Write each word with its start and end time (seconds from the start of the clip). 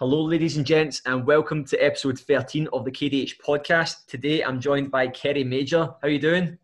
Hello, 0.00 0.22
ladies 0.22 0.56
and 0.56 0.64
gents, 0.64 1.02
and 1.04 1.26
welcome 1.26 1.62
to 1.62 1.76
episode 1.76 2.18
13 2.18 2.68
of 2.72 2.86
the 2.86 2.90
KDH 2.90 3.34
podcast. 3.46 4.06
Today 4.06 4.42
I'm 4.42 4.58
joined 4.58 4.90
by 4.90 5.08
Kerri 5.08 5.46
Major. 5.46 5.84
How 5.84 5.98
are 6.04 6.08
you 6.08 6.18
doing? 6.18 6.56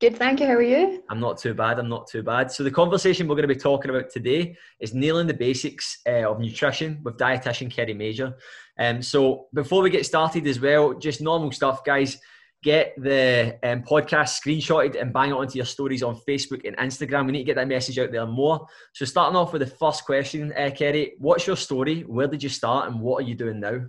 Good, 0.00 0.16
thank 0.16 0.40
you. 0.40 0.48
How 0.48 0.54
are 0.54 0.62
you? 0.62 1.04
I'm 1.08 1.20
not 1.20 1.38
too 1.38 1.54
bad. 1.54 1.78
I'm 1.78 1.88
not 1.88 2.08
too 2.08 2.24
bad. 2.24 2.50
So, 2.50 2.64
the 2.64 2.70
conversation 2.72 3.28
we're 3.28 3.36
going 3.36 3.46
to 3.48 3.54
be 3.54 3.60
talking 3.60 3.92
about 3.92 4.10
today 4.10 4.56
is 4.80 4.92
nailing 4.94 5.28
the 5.28 5.34
basics 5.34 6.00
uh, 6.08 6.28
of 6.28 6.40
nutrition 6.40 6.98
with 7.04 7.18
dietitian 7.18 7.72
Kerri 7.72 7.96
Major. 7.96 8.34
Um, 8.80 9.00
so, 9.00 9.46
before 9.54 9.82
we 9.82 9.90
get 9.90 10.04
started 10.04 10.44
as 10.48 10.58
well, 10.58 10.94
just 10.94 11.20
normal 11.20 11.52
stuff, 11.52 11.84
guys 11.84 12.18
get 12.62 12.94
the 12.98 13.58
um, 13.62 13.82
podcast 13.82 14.38
screenshotted 14.40 15.00
and 15.00 15.12
bang 15.12 15.30
it 15.30 15.34
onto 15.34 15.56
your 15.56 15.64
stories 15.64 16.02
on 16.02 16.20
Facebook 16.28 16.66
and 16.66 16.76
Instagram. 16.76 17.26
We 17.26 17.32
need 17.32 17.38
to 17.38 17.44
get 17.44 17.56
that 17.56 17.68
message 17.68 17.98
out 17.98 18.12
there 18.12 18.26
more. 18.26 18.66
So, 18.94 19.04
starting 19.04 19.36
off 19.36 19.52
with 19.52 19.60
the 19.60 19.74
first 19.76 20.04
question, 20.04 20.52
uh, 20.52 20.70
Kerri, 20.70 21.12
what's 21.18 21.46
your 21.46 21.56
story? 21.56 22.02
Where 22.02 22.26
did 22.26 22.42
you 22.42 22.48
start 22.48 22.90
and 22.90 23.00
what 23.00 23.24
are 23.24 23.26
you 23.26 23.34
doing 23.34 23.60
now? 23.60 23.80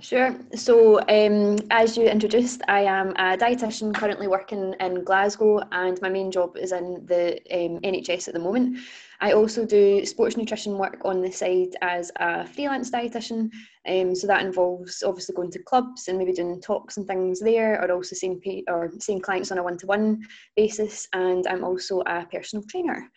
Sure. 0.00 0.34
So, 0.54 1.00
um, 1.08 1.58
as 1.70 1.96
you 1.96 2.04
introduced, 2.06 2.62
I 2.68 2.80
am 2.82 3.10
a 3.10 3.36
dietitian 3.36 3.94
currently 3.94 4.26
working 4.26 4.74
in 4.80 5.04
Glasgow, 5.04 5.60
and 5.72 6.00
my 6.00 6.08
main 6.08 6.30
job 6.30 6.56
is 6.56 6.72
in 6.72 7.04
the 7.06 7.40
um, 7.52 7.80
NHS 7.80 8.28
at 8.28 8.34
the 8.34 8.40
moment. 8.40 8.78
I 9.20 9.32
also 9.32 9.64
do 9.64 10.04
sports 10.04 10.36
nutrition 10.36 10.78
work 10.78 11.00
on 11.04 11.22
the 11.22 11.30
side 11.30 11.76
as 11.82 12.10
a 12.16 12.46
freelance 12.46 12.90
dietitian. 12.90 13.50
Um, 13.88 14.14
so 14.14 14.26
that 14.26 14.44
involves 14.44 15.02
obviously 15.02 15.34
going 15.34 15.50
to 15.52 15.62
clubs 15.62 16.08
and 16.08 16.18
maybe 16.18 16.32
doing 16.32 16.60
talks 16.60 16.96
and 16.96 17.06
things 17.06 17.40
there, 17.40 17.80
or 17.82 17.92
also 17.92 18.14
seeing 18.14 18.40
pay, 18.40 18.64
or 18.68 18.92
seeing 19.00 19.20
clients 19.20 19.52
on 19.52 19.58
a 19.58 19.62
one-to-one 19.62 20.22
basis. 20.56 21.08
And 21.12 21.46
I'm 21.46 21.64
also 21.64 22.00
a 22.00 22.26
personal 22.26 22.64
trainer. 22.68 23.08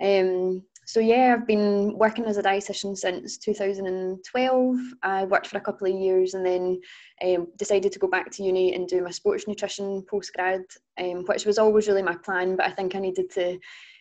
Um, 0.00 0.62
so 0.88 1.00
yeah, 1.00 1.34
I've 1.34 1.46
been 1.46 1.98
working 1.98 2.24
as 2.24 2.38
a 2.38 2.42
dietitian 2.42 2.96
since 2.96 3.36
2012. 3.36 4.76
I 5.02 5.26
worked 5.26 5.46
for 5.46 5.58
a 5.58 5.60
couple 5.60 5.86
of 5.86 6.00
years 6.00 6.32
and 6.32 6.46
then 6.46 6.80
um, 7.22 7.48
decided 7.58 7.92
to 7.92 7.98
go 7.98 8.08
back 8.08 8.30
to 8.30 8.42
uni 8.42 8.74
and 8.74 8.88
do 8.88 9.02
my 9.02 9.10
sports 9.10 9.46
nutrition 9.46 10.02
postgrad, 10.10 10.62
um, 10.98 11.24
which 11.26 11.44
was 11.44 11.58
always 11.58 11.88
really 11.88 12.00
my 12.02 12.16
plan. 12.24 12.56
But 12.56 12.64
I 12.68 12.70
think 12.70 12.94
I 12.94 13.00
needed 13.00 13.30
to. 13.32 13.58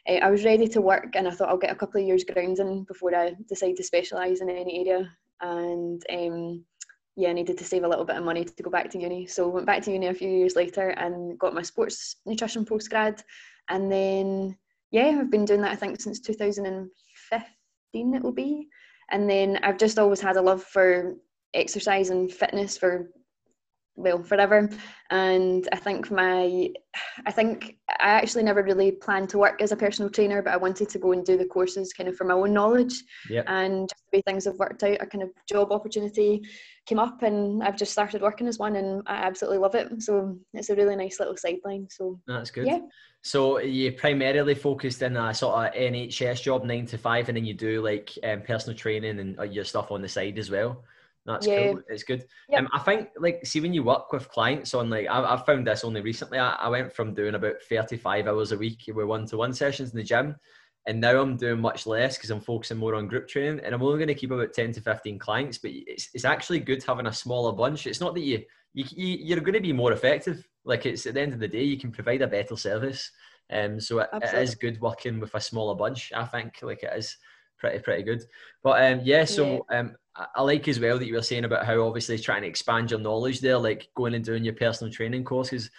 Uh, 0.07 0.15
I 0.15 0.29
was 0.29 0.45
ready 0.45 0.67
to 0.69 0.81
work, 0.81 1.15
and 1.15 1.27
I 1.27 1.31
thought 1.31 1.49
I'll 1.49 1.57
get 1.57 1.71
a 1.71 1.75
couple 1.75 1.99
of 2.01 2.07
years 2.07 2.23
grounding 2.23 2.83
before 2.83 3.13
I 3.15 3.35
decide 3.47 3.75
to 3.77 3.83
specialise 3.83 4.41
in 4.41 4.49
any 4.49 4.87
area. 4.87 5.11
And 5.41 6.01
um, 6.09 6.63
yeah, 7.15 7.29
I 7.29 7.33
needed 7.33 7.57
to 7.57 7.65
save 7.65 7.83
a 7.83 7.87
little 7.87 8.05
bit 8.05 8.15
of 8.15 8.23
money 8.23 8.45
to 8.45 8.63
go 8.63 8.69
back 8.69 8.89
to 8.91 8.99
uni. 8.99 9.27
So 9.27 9.47
went 9.47 9.65
back 9.65 9.81
to 9.83 9.91
uni 9.91 10.07
a 10.07 10.13
few 10.13 10.29
years 10.29 10.55
later 10.55 10.89
and 10.89 11.37
got 11.39 11.53
my 11.53 11.61
sports 11.63 12.17
nutrition 12.25 12.65
postgrad, 12.65 13.21
and 13.69 13.91
then 13.91 14.57
yeah, 14.91 15.17
I've 15.19 15.31
been 15.31 15.45
doing 15.45 15.61
that 15.61 15.71
I 15.71 15.75
think 15.75 15.99
since 15.99 16.19
2015 16.21 18.13
it 18.15 18.23
will 18.23 18.31
be. 18.31 18.67
And 19.09 19.29
then 19.29 19.59
I've 19.63 19.77
just 19.77 19.99
always 19.99 20.21
had 20.21 20.37
a 20.37 20.41
love 20.41 20.63
for 20.63 21.15
exercise 21.53 22.09
and 22.09 22.31
fitness 22.31 22.77
for 22.77 23.09
well 23.97 24.23
forever. 24.23 24.69
And 25.09 25.67
i 25.71 25.77
think 25.77 26.11
my 26.11 26.69
i 27.25 27.31
think 27.31 27.77
i 27.87 28.09
actually 28.09 28.43
never 28.43 28.61
really 28.61 28.91
planned 28.91 29.29
to 29.29 29.37
work 29.37 29.61
as 29.61 29.71
a 29.71 29.77
personal 29.77 30.09
trainer 30.09 30.41
but 30.41 30.53
i 30.53 30.57
wanted 30.57 30.89
to 30.89 30.99
go 30.99 31.13
and 31.13 31.25
do 31.25 31.37
the 31.37 31.45
courses 31.45 31.93
kind 31.93 32.09
of 32.09 32.15
for 32.17 32.25
my 32.25 32.33
own 32.33 32.53
knowledge. 32.53 33.03
Yep. 33.29 33.45
and 33.47 33.89
just 33.89 34.03
the 34.11 34.17
way 34.17 34.21
things 34.21 34.45
have 34.45 34.59
worked 34.59 34.83
out 34.83 34.97
a 34.99 35.05
kind 35.05 35.23
of 35.23 35.29
job 35.47 35.71
opportunity 35.71 36.41
came 36.85 36.99
up 36.99 37.23
and 37.23 37.63
i've 37.63 37.77
just 37.77 37.93
started 37.93 38.21
working 38.21 38.47
as 38.47 38.59
one 38.59 38.75
and 38.75 39.01
i 39.07 39.15
absolutely 39.15 39.59
love 39.59 39.75
it. 39.75 40.01
So 40.01 40.37
it's 40.53 40.69
a 40.69 40.75
really 40.75 40.95
nice 40.95 41.19
little 41.19 41.37
sideline. 41.37 41.87
So 41.89 42.19
that's 42.27 42.51
good. 42.51 42.67
yeah. 42.67 42.79
So 43.21 43.59
you 43.59 43.91
primarily 43.93 44.55
focused 44.55 45.01
in 45.01 45.17
a 45.17 45.33
sort 45.33 45.67
of 45.67 45.73
nhs 45.73 46.41
job 46.41 46.65
nine 46.65 46.85
to 46.87 46.97
five 46.97 47.29
and 47.29 47.37
then 47.37 47.45
you 47.45 47.53
do 47.53 47.81
like 47.81 48.11
um, 48.23 48.41
personal 48.41 48.77
training 48.77 49.19
and 49.19 49.39
uh, 49.39 49.43
your 49.43 49.63
stuff 49.65 49.91
on 49.91 50.01
the 50.01 50.09
side 50.09 50.37
as 50.37 50.51
well 50.51 50.83
that's 51.27 51.45
yeah. 51.45 51.73
cool. 51.73 51.81
It's 51.89 52.03
good. 52.03 52.25
Yep. 52.49 52.59
Um, 52.59 52.69
I 52.73 52.79
think 52.79 53.09
like 53.19 53.45
see 53.45 53.59
when 53.59 53.73
you 53.73 53.83
work 53.83 54.11
with 54.13 54.29
clients 54.29 54.73
on 54.73 54.89
like 54.89 55.07
I, 55.07 55.35
I 55.35 55.43
found 55.45 55.67
this 55.67 55.83
only 55.83 56.01
recently. 56.01 56.39
I, 56.39 56.51
I 56.53 56.69
went 56.69 56.93
from 56.93 57.13
doing 57.13 57.35
about 57.35 57.61
thirty 57.69 57.97
five 57.97 58.27
hours 58.27 58.53
a 58.53 58.57
week 58.57 58.83
with 58.87 59.05
one 59.05 59.25
to 59.27 59.37
one 59.37 59.53
sessions 59.53 59.91
in 59.91 59.97
the 59.97 60.03
gym, 60.03 60.37
and 60.87 61.01
now 61.01 61.21
I'm 61.21 61.35
doing 61.35 61.59
much 61.59 61.85
less 61.85 62.17
because 62.17 62.31
I'm 62.31 62.39
focusing 62.39 62.77
more 62.77 62.95
on 62.95 63.07
group 63.07 63.27
training, 63.27 63.59
and 63.59 63.75
I'm 63.75 63.83
only 63.83 63.97
going 63.97 64.07
to 64.07 64.15
keep 64.15 64.31
about 64.31 64.53
ten 64.53 64.71
to 64.71 64.81
fifteen 64.81 65.19
clients. 65.19 65.57
But 65.57 65.71
it's 65.73 66.09
it's 66.13 66.25
actually 66.25 66.59
good 66.61 66.81
having 66.81 67.07
a 67.07 67.13
smaller 67.13 67.51
bunch. 67.51 67.87
It's 67.87 68.01
not 68.01 68.13
that 68.15 68.21
you 68.21 68.43
you, 68.73 68.85
you 68.95 69.35
are 69.35 69.41
going 69.41 69.53
to 69.53 69.59
be 69.59 69.73
more 69.73 69.91
effective. 69.91 70.47
Like 70.63 70.85
it's 70.85 71.05
at 71.05 71.15
the 71.15 71.21
end 71.21 71.33
of 71.33 71.39
the 71.39 71.47
day, 71.47 71.63
you 71.63 71.77
can 71.77 71.91
provide 71.91 72.21
a 72.21 72.27
better 72.27 72.55
service. 72.55 73.11
Um, 73.51 73.79
so 73.79 73.99
it, 73.99 74.09
it 74.13 74.33
is 74.33 74.55
good 74.55 74.79
working 74.81 75.19
with 75.19 75.33
a 75.35 75.41
smaller 75.41 75.75
bunch. 75.75 76.11
I 76.15 76.25
think 76.25 76.59
like 76.61 76.83
it 76.83 76.93
is 76.95 77.17
pretty 77.57 77.79
pretty 77.79 78.03
good. 78.03 78.23
But 78.63 78.83
um, 78.83 79.01
yeah, 79.03 79.25
so 79.25 79.65
um, 79.71 79.95
I 80.35 80.41
like 80.41 80.67
as 80.67 80.79
well 80.79 80.97
that 80.97 81.05
you 81.05 81.13
were 81.13 81.21
saying 81.21 81.45
about 81.45 81.65
how 81.65 81.81
obviously 81.81 82.17
trying 82.17 82.41
to 82.41 82.47
expand 82.47 82.91
your 82.91 82.99
knowledge 82.99 83.39
there, 83.39 83.57
like 83.57 83.89
going 83.95 84.13
and 84.13 84.25
doing 84.25 84.43
your 84.43 84.55
personal 84.55 84.91
training 84.91 85.23
courses. 85.23 85.69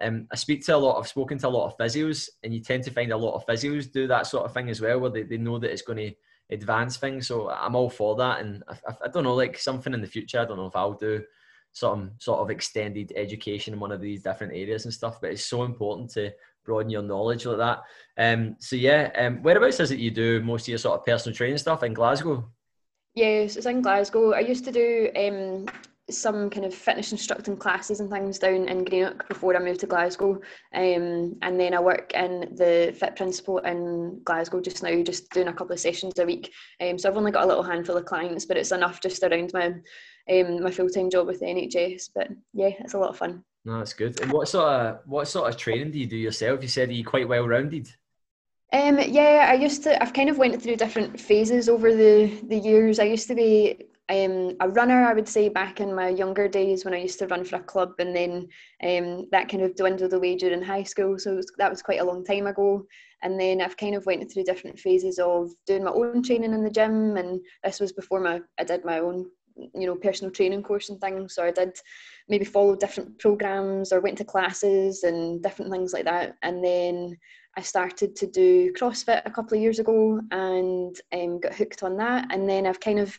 Um, 0.00 0.26
I 0.30 0.36
speak 0.36 0.64
to 0.66 0.76
a 0.76 0.78
lot. 0.78 0.98
I've 0.98 1.08
spoken 1.08 1.38
to 1.38 1.48
a 1.48 1.50
lot 1.50 1.66
of 1.66 1.78
physios, 1.78 2.28
and 2.42 2.52
you 2.52 2.60
tend 2.60 2.84
to 2.84 2.90
find 2.90 3.12
a 3.12 3.16
lot 3.16 3.34
of 3.34 3.46
physios 3.46 3.90
do 3.90 4.06
that 4.08 4.26
sort 4.26 4.44
of 4.44 4.52
thing 4.52 4.68
as 4.68 4.80
well, 4.80 5.00
where 5.00 5.10
they, 5.10 5.22
they 5.22 5.38
know 5.38 5.58
that 5.58 5.72
it's 5.72 5.82
going 5.82 5.98
to 5.98 6.14
advance 6.50 6.98
things. 6.98 7.26
So 7.26 7.50
I'm 7.50 7.74
all 7.74 7.88
for 7.88 8.14
that, 8.16 8.40
and 8.40 8.62
I, 8.68 8.74
I, 8.88 8.94
I 9.04 9.08
don't 9.08 9.24
know, 9.24 9.34
like 9.34 9.58
something 9.58 9.94
in 9.94 10.02
the 10.02 10.06
future. 10.06 10.40
I 10.40 10.44
don't 10.44 10.58
know 10.58 10.66
if 10.66 10.76
I'll 10.76 10.92
do 10.92 11.24
some 11.72 12.12
sort 12.18 12.40
of 12.40 12.50
extended 12.50 13.12
education 13.16 13.74
in 13.74 13.80
one 13.80 13.92
of 13.92 14.00
these 14.00 14.22
different 14.22 14.52
areas 14.52 14.84
and 14.84 14.92
stuff. 14.92 15.20
But 15.20 15.30
it's 15.30 15.44
so 15.44 15.62
important 15.62 16.10
to 16.12 16.32
broaden 16.66 16.90
your 16.90 17.02
knowledge 17.02 17.46
like 17.46 17.58
that. 17.58 17.82
Um, 18.18 18.56
so 18.58 18.76
yeah, 18.76 19.10
um, 19.16 19.42
whereabouts 19.42 19.80
is 19.80 19.90
it 19.90 19.98
you 19.98 20.10
do 20.10 20.42
most 20.42 20.62
of 20.62 20.68
your 20.68 20.78
sort 20.78 20.98
of 20.98 21.06
personal 21.06 21.34
training 21.34 21.58
stuff 21.58 21.82
in 21.82 21.94
Glasgow? 21.94 22.50
Yes, 23.14 23.56
it's 23.56 23.66
in 23.66 23.80
Glasgow. 23.80 24.34
I 24.34 24.40
used 24.40 24.64
to 24.66 24.72
do 24.72 25.10
um, 25.16 25.66
some 26.10 26.50
kind 26.50 26.64
of 26.64 26.74
fitness 26.74 27.12
instructing 27.12 27.56
classes 27.56 28.00
and 28.00 28.10
things 28.10 28.38
down 28.38 28.68
in 28.68 28.84
Greenock 28.84 29.26
before 29.28 29.56
I 29.56 29.58
moved 29.58 29.80
to 29.80 29.86
Glasgow. 29.86 30.40
Um, 30.74 31.36
and 31.42 31.58
then 31.58 31.74
I 31.74 31.80
work 31.80 32.12
in 32.12 32.54
the 32.54 32.94
Fit 32.98 33.16
Principle 33.16 33.58
in 33.58 34.20
Glasgow 34.24 34.60
just 34.60 34.82
now, 34.82 35.02
just 35.02 35.30
doing 35.30 35.48
a 35.48 35.52
couple 35.52 35.72
of 35.72 35.80
sessions 35.80 36.18
a 36.18 36.26
week. 36.26 36.52
Um, 36.80 36.98
so 36.98 37.08
I've 37.08 37.16
only 37.16 37.32
got 37.32 37.44
a 37.44 37.48
little 37.48 37.62
handful 37.62 37.96
of 37.96 38.04
clients, 38.04 38.44
but 38.44 38.56
it's 38.56 38.72
enough 38.72 39.00
just 39.00 39.22
around 39.22 39.50
my 39.52 39.74
um, 40.28 40.62
my 40.62 40.70
full 40.70 40.88
time 40.88 41.10
job 41.10 41.26
with 41.26 41.40
the 41.40 41.46
NHS. 41.46 42.10
But 42.14 42.28
yeah, 42.52 42.70
it's 42.80 42.94
a 42.94 42.98
lot 42.98 43.10
of 43.10 43.16
fun. 43.16 43.42
No, 43.66 43.78
that's 43.78 43.94
good. 43.94 44.20
And 44.20 44.30
what 44.30 44.46
sort 44.48 44.68
of 44.68 45.00
what 45.06 45.26
sort 45.26 45.48
of 45.48 45.56
training 45.56 45.90
do 45.90 45.98
you 45.98 46.06
do 46.06 46.16
yourself? 46.16 46.62
You 46.62 46.68
said 46.68 46.92
you're 46.92 47.04
quite 47.04 47.28
well 47.28 47.48
rounded. 47.48 47.92
Um, 48.72 49.00
yeah, 49.00 49.48
I 49.50 49.54
used 49.54 49.82
to. 49.82 50.00
I've 50.00 50.12
kind 50.12 50.30
of 50.30 50.38
went 50.38 50.62
through 50.62 50.76
different 50.76 51.18
phases 51.18 51.68
over 51.68 51.92
the 51.92 52.26
the 52.46 52.56
years. 52.56 53.00
I 53.00 53.04
used 53.04 53.26
to 53.26 53.34
be 53.34 53.88
um, 54.08 54.56
a 54.60 54.68
runner. 54.68 55.04
I 55.04 55.14
would 55.14 55.28
say 55.28 55.48
back 55.48 55.80
in 55.80 55.92
my 55.92 56.10
younger 56.10 56.46
days 56.46 56.84
when 56.84 56.94
I 56.94 56.98
used 56.98 57.18
to 57.18 57.26
run 57.26 57.44
for 57.44 57.56
a 57.56 57.62
club, 57.62 57.94
and 57.98 58.14
then 58.14 58.46
um, 58.84 59.26
that 59.32 59.48
kind 59.48 59.64
of 59.64 59.74
dwindled 59.74 60.12
away 60.12 60.36
during 60.36 60.62
high 60.62 60.84
school. 60.84 61.18
So 61.18 61.34
was, 61.34 61.50
that 61.58 61.70
was 61.70 61.82
quite 61.82 62.00
a 62.00 62.04
long 62.04 62.24
time 62.24 62.46
ago. 62.46 62.86
And 63.22 63.40
then 63.40 63.60
I've 63.60 63.76
kind 63.76 63.96
of 63.96 64.06
went 64.06 64.30
through 64.30 64.44
different 64.44 64.78
phases 64.78 65.18
of 65.18 65.50
doing 65.66 65.82
my 65.82 65.90
own 65.90 66.22
training 66.22 66.52
in 66.52 66.62
the 66.62 66.70
gym, 66.70 67.16
and 67.16 67.40
this 67.64 67.80
was 67.80 67.92
before 67.92 68.20
my 68.20 68.42
I 68.60 68.64
did 68.64 68.84
my 68.84 69.00
own 69.00 69.26
you 69.56 69.86
know 69.86 69.94
personal 69.94 70.30
training 70.30 70.62
course 70.62 70.88
and 70.88 71.00
things. 71.00 71.34
So 71.34 71.44
I 71.44 71.50
did 71.50 71.78
maybe 72.28 72.44
follow 72.44 72.76
different 72.76 73.18
programs 73.18 73.92
or 73.92 74.00
went 74.00 74.18
to 74.18 74.24
classes 74.24 75.02
and 75.02 75.42
different 75.42 75.70
things 75.70 75.92
like 75.92 76.04
that. 76.04 76.36
And 76.42 76.64
then 76.64 77.16
I 77.56 77.62
started 77.62 78.14
to 78.16 78.26
do 78.26 78.72
CrossFit 78.72 79.22
a 79.24 79.30
couple 79.30 79.56
of 79.56 79.62
years 79.62 79.78
ago 79.78 80.20
and 80.30 80.94
um, 81.12 81.40
got 81.40 81.54
hooked 81.54 81.82
on 81.82 81.96
that. 81.96 82.26
And 82.30 82.48
then 82.48 82.66
I've 82.66 82.80
kind 82.80 82.98
of 82.98 83.16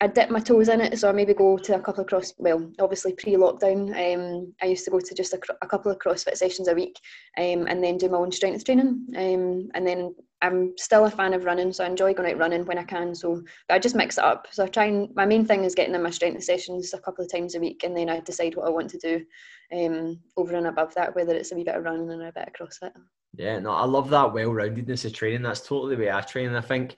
I 0.00 0.06
dip 0.08 0.28
my 0.28 0.40
toes 0.40 0.68
in 0.68 0.82
it, 0.82 0.98
so 0.98 1.08
I 1.08 1.12
maybe 1.12 1.32
go 1.32 1.56
to 1.56 1.74
a 1.74 1.80
couple 1.80 2.02
of 2.02 2.06
cross. 2.06 2.34
Well, 2.36 2.70
obviously 2.80 3.14
pre-lockdown, 3.14 3.88
um, 3.96 4.52
I 4.60 4.66
used 4.66 4.84
to 4.84 4.90
go 4.90 5.00
to 5.00 5.14
just 5.14 5.32
a, 5.32 5.40
a 5.62 5.66
couple 5.66 5.90
of 5.90 5.98
CrossFit 5.98 6.36
sessions 6.36 6.68
a 6.68 6.74
week, 6.74 7.00
um, 7.38 7.66
and 7.66 7.82
then 7.82 7.96
do 7.96 8.10
my 8.10 8.18
own 8.18 8.30
strength 8.30 8.64
training. 8.64 9.06
Um, 9.16 9.70
and 9.72 9.86
then 9.86 10.14
I'm 10.42 10.74
still 10.76 11.06
a 11.06 11.10
fan 11.10 11.32
of 11.32 11.46
running, 11.46 11.72
so 11.72 11.82
I 11.82 11.86
enjoy 11.86 12.12
going 12.12 12.30
out 12.30 12.38
running 12.38 12.66
when 12.66 12.78
I 12.78 12.84
can. 12.84 13.14
So 13.14 13.42
I 13.70 13.78
just 13.78 13.96
mix 13.96 14.18
it 14.18 14.24
up. 14.24 14.48
So 14.50 14.64
I 14.64 14.68
try 14.68 14.84
and 14.84 15.08
my 15.16 15.24
main 15.24 15.46
thing 15.46 15.64
is 15.64 15.74
getting 15.74 15.94
in 15.94 16.02
my 16.02 16.10
strength 16.10 16.44
sessions 16.44 16.92
a 16.92 17.00
couple 17.00 17.24
of 17.24 17.32
times 17.32 17.54
a 17.54 17.60
week, 17.60 17.82
and 17.82 17.96
then 17.96 18.10
I 18.10 18.20
decide 18.20 18.54
what 18.54 18.66
I 18.66 18.70
want 18.70 18.90
to 18.90 18.98
do 18.98 19.24
um, 19.72 20.20
over 20.36 20.56
and 20.56 20.66
above 20.66 20.94
that, 20.94 21.16
whether 21.16 21.34
it's 21.34 21.52
a 21.52 21.54
wee 21.54 21.64
bit 21.64 21.74
of 21.74 21.84
running 21.84 22.10
and 22.10 22.22
a 22.22 22.32
bit 22.32 22.48
of 22.48 22.52
CrossFit. 22.52 22.92
Yeah, 23.34 23.58
no, 23.60 23.70
I 23.70 23.86
love 23.86 24.10
that 24.10 24.32
well-roundedness 24.32 25.06
of 25.06 25.14
training. 25.14 25.42
That's 25.42 25.60
totally 25.60 25.96
the 25.96 26.02
way 26.02 26.10
I 26.10 26.20
train. 26.20 26.54
I 26.54 26.60
think, 26.60 26.96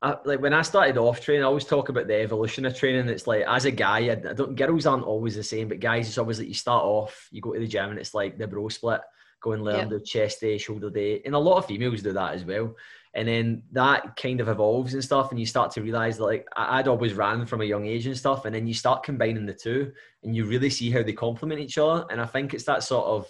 I, 0.00 0.16
like 0.24 0.40
when 0.40 0.54
I 0.54 0.62
started 0.62 0.96
off 0.96 1.20
training, 1.20 1.42
I 1.42 1.46
always 1.46 1.64
talk 1.64 1.88
about 1.88 2.06
the 2.06 2.20
evolution 2.20 2.64
of 2.64 2.76
training. 2.76 3.08
It's 3.08 3.26
like 3.26 3.44
as 3.48 3.64
a 3.64 3.70
guy, 3.70 3.98
I, 4.08 4.12
I 4.12 4.32
don't. 4.32 4.54
Girls 4.54 4.86
aren't 4.86 5.04
always 5.04 5.34
the 5.34 5.42
same, 5.42 5.68
but 5.68 5.80
guys, 5.80 6.06
it's 6.06 6.18
always 6.18 6.38
like 6.38 6.48
you 6.48 6.54
start 6.54 6.84
off, 6.84 7.28
you 7.32 7.40
go 7.40 7.52
to 7.52 7.60
the 7.60 7.66
gym, 7.66 7.90
and 7.90 7.98
it's 7.98 8.14
like 8.14 8.38
the 8.38 8.46
bro 8.46 8.68
split. 8.68 9.00
Go 9.40 9.52
and 9.52 9.62
learn 9.62 9.88
the 9.88 10.00
chest 10.00 10.40
day, 10.40 10.58
shoulder 10.58 10.90
day, 10.90 11.22
and 11.24 11.34
a 11.34 11.38
lot 11.38 11.58
of 11.58 11.66
females 11.66 12.02
do 12.02 12.12
that 12.12 12.34
as 12.34 12.44
well. 12.44 12.74
And 13.14 13.26
then 13.26 13.62
that 13.72 14.16
kind 14.16 14.40
of 14.40 14.48
evolves 14.48 14.94
and 14.94 15.02
stuff, 15.02 15.30
and 15.30 15.38
you 15.38 15.46
start 15.46 15.70
to 15.72 15.82
realize 15.82 16.18
that 16.18 16.24
like 16.24 16.46
I'd 16.56 16.88
always 16.88 17.14
ran 17.14 17.46
from 17.46 17.60
a 17.60 17.64
young 17.64 17.86
age 17.86 18.06
and 18.06 18.16
stuff, 18.16 18.44
and 18.44 18.54
then 18.54 18.66
you 18.66 18.74
start 18.74 19.04
combining 19.04 19.46
the 19.46 19.54
two, 19.54 19.92
and 20.22 20.34
you 20.34 20.44
really 20.44 20.70
see 20.70 20.90
how 20.90 21.02
they 21.02 21.12
complement 21.12 21.60
each 21.60 21.78
other. 21.78 22.04
And 22.10 22.20
I 22.20 22.26
think 22.26 22.54
it's 22.54 22.64
that 22.64 22.82
sort 22.84 23.06
of 23.06 23.26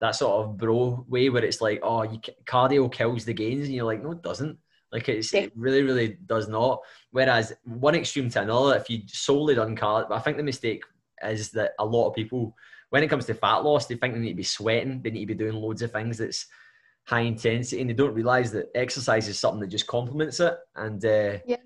that 0.00 0.14
sort 0.14 0.44
of 0.44 0.56
bro 0.58 1.04
way 1.08 1.30
where 1.30 1.44
it's 1.44 1.62
like, 1.62 1.80
oh, 1.82 2.02
you, 2.02 2.20
cardio 2.44 2.90
kills 2.92 3.24
the 3.24 3.34
gains, 3.34 3.66
and 3.66 3.74
you're 3.74 3.84
like, 3.84 4.02
no, 4.02 4.12
it 4.12 4.22
doesn't. 4.22 4.58
Like 4.96 5.10
it's, 5.10 5.34
it 5.34 5.52
really, 5.54 5.82
really 5.82 6.16
does 6.24 6.48
not. 6.48 6.80
Whereas 7.10 7.52
one 7.64 7.94
extreme 7.94 8.30
to 8.30 8.40
another, 8.40 8.76
if 8.76 8.88
you 8.88 9.02
solely 9.08 9.54
done 9.54 9.76
cardio, 9.76 10.10
I 10.10 10.20
think 10.20 10.38
the 10.38 10.42
mistake 10.42 10.82
is 11.22 11.50
that 11.50 11.72
a 11.78 11.84
lot 11.84 12.08
of 12.08 12.14
people, 12.14 12.56
when 12.88 13.02
it 13.02 13.08
comes 13.08 13.26
to 13.26 13.34
fat 13.34 13.58
loss, 13.58 13.84
they 13.84 13.96
think 13.96 14.14
they 14.14 14.20
need 14.20 14.30
to 14.30 14.36
be 14.36 14.42
sweating, 14.42 15.02
they 15.02 15.10
need 15.10 15.26
to 15.26 15.34
be 15.34 15.44
doing 15.44 15.52
loads 15.52 15.82
of 15.82 15.92
things 15.92 16.16
that's 16.16 16.46
high 17.04 17.20
intensity, 17.20 17.82
and 17.82 17.90
they 17.90 17.94
don't 17.94 18.14
realize 18.14 18.50
that 18.52 18.70
exercise 18.74 19.28
is 19.28 19.38
something 19.38 19.60
that 19.60 19.66
just 19.66 19.86
complements 19.86 20.40
it. 20.40 20.56
And 20.76 21.04
uh, 21.04 21.38
yeah 21.44 21.58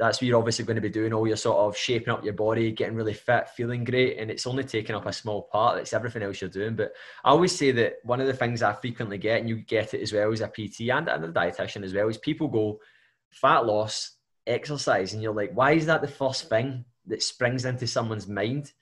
that's 0.00 0.20
where 0.20 0.28
you're 0.28 0.38
obviously 0.38 0.64
going 0.64 0.76
to 0.76 0.80
be 0.80 0.88
doing 0.88 1.12
all 1.12 1.26
your 1.26 1.36
sort 1.36 1.58
of 1.58 1.76
shaping 1.76 2.08
up 2.08 2.24
your 2.24 2.32
body, 2.32 2.72
getting 2.72 2.96
really 2.96 3.12
fit, 3.12 3.50
feeling 3.50 3.84
great, 3.84 4.18
and 4.18 4.30
it's 4.30 4.46
only 4.46 4.64
taking 4.64 4.96
up 4.96 5.04
a 5.04 5.12
small 5.12 5.42
part. 5.42 5.78
It's 5.78 5.92
everything 5.92 6.22
else 6.22 6.40
you're 6.40 6.48
doing. 6.48 6.74
But 6.74 6.94
I 7.22 7.28
always 7.28 7.54
say 7.54 7.70
that 7.72 7.96
one 8.02 8.18
of 8.18 8.26
the 8.26 8.32
things 8.32 8.62
I 8.62 8.72
frequently 8.72 9.18
get, 9.18 9.40
and 9.40 9.48
you 9.48 9.56
get 9.56 9.92
it 9.92 10.00
as 10.00 10.10
well 10.10 10.32
as 10.32 10.40
a 10.40 10.48
PT 10.48 10.88
and, 10.88 11.06
a 11.06 11.30
dietitian 11.30 11.84
as 11.84 11.92
well, 11.92 12.08
is 12.08 12.16
people 12.16 12.48
go 12.48 12.80
fat 13.28 13.66
loss, 13.66 14.12
exercise, 14.46 15.12
and 15.12 15.22
you're 15.22 15.34
like, 15.34 15.52
why 15.52 15.72
is 15.72 15.84
that 15.84 16.00
the 16.00 16.08
first 16.08 16.48
thing 16.48 16.86
that 17.06 17.22
springs 17.22 17.66
into 17.66 17.86
someone's 17.86 18.26
mind? 18.26 18.72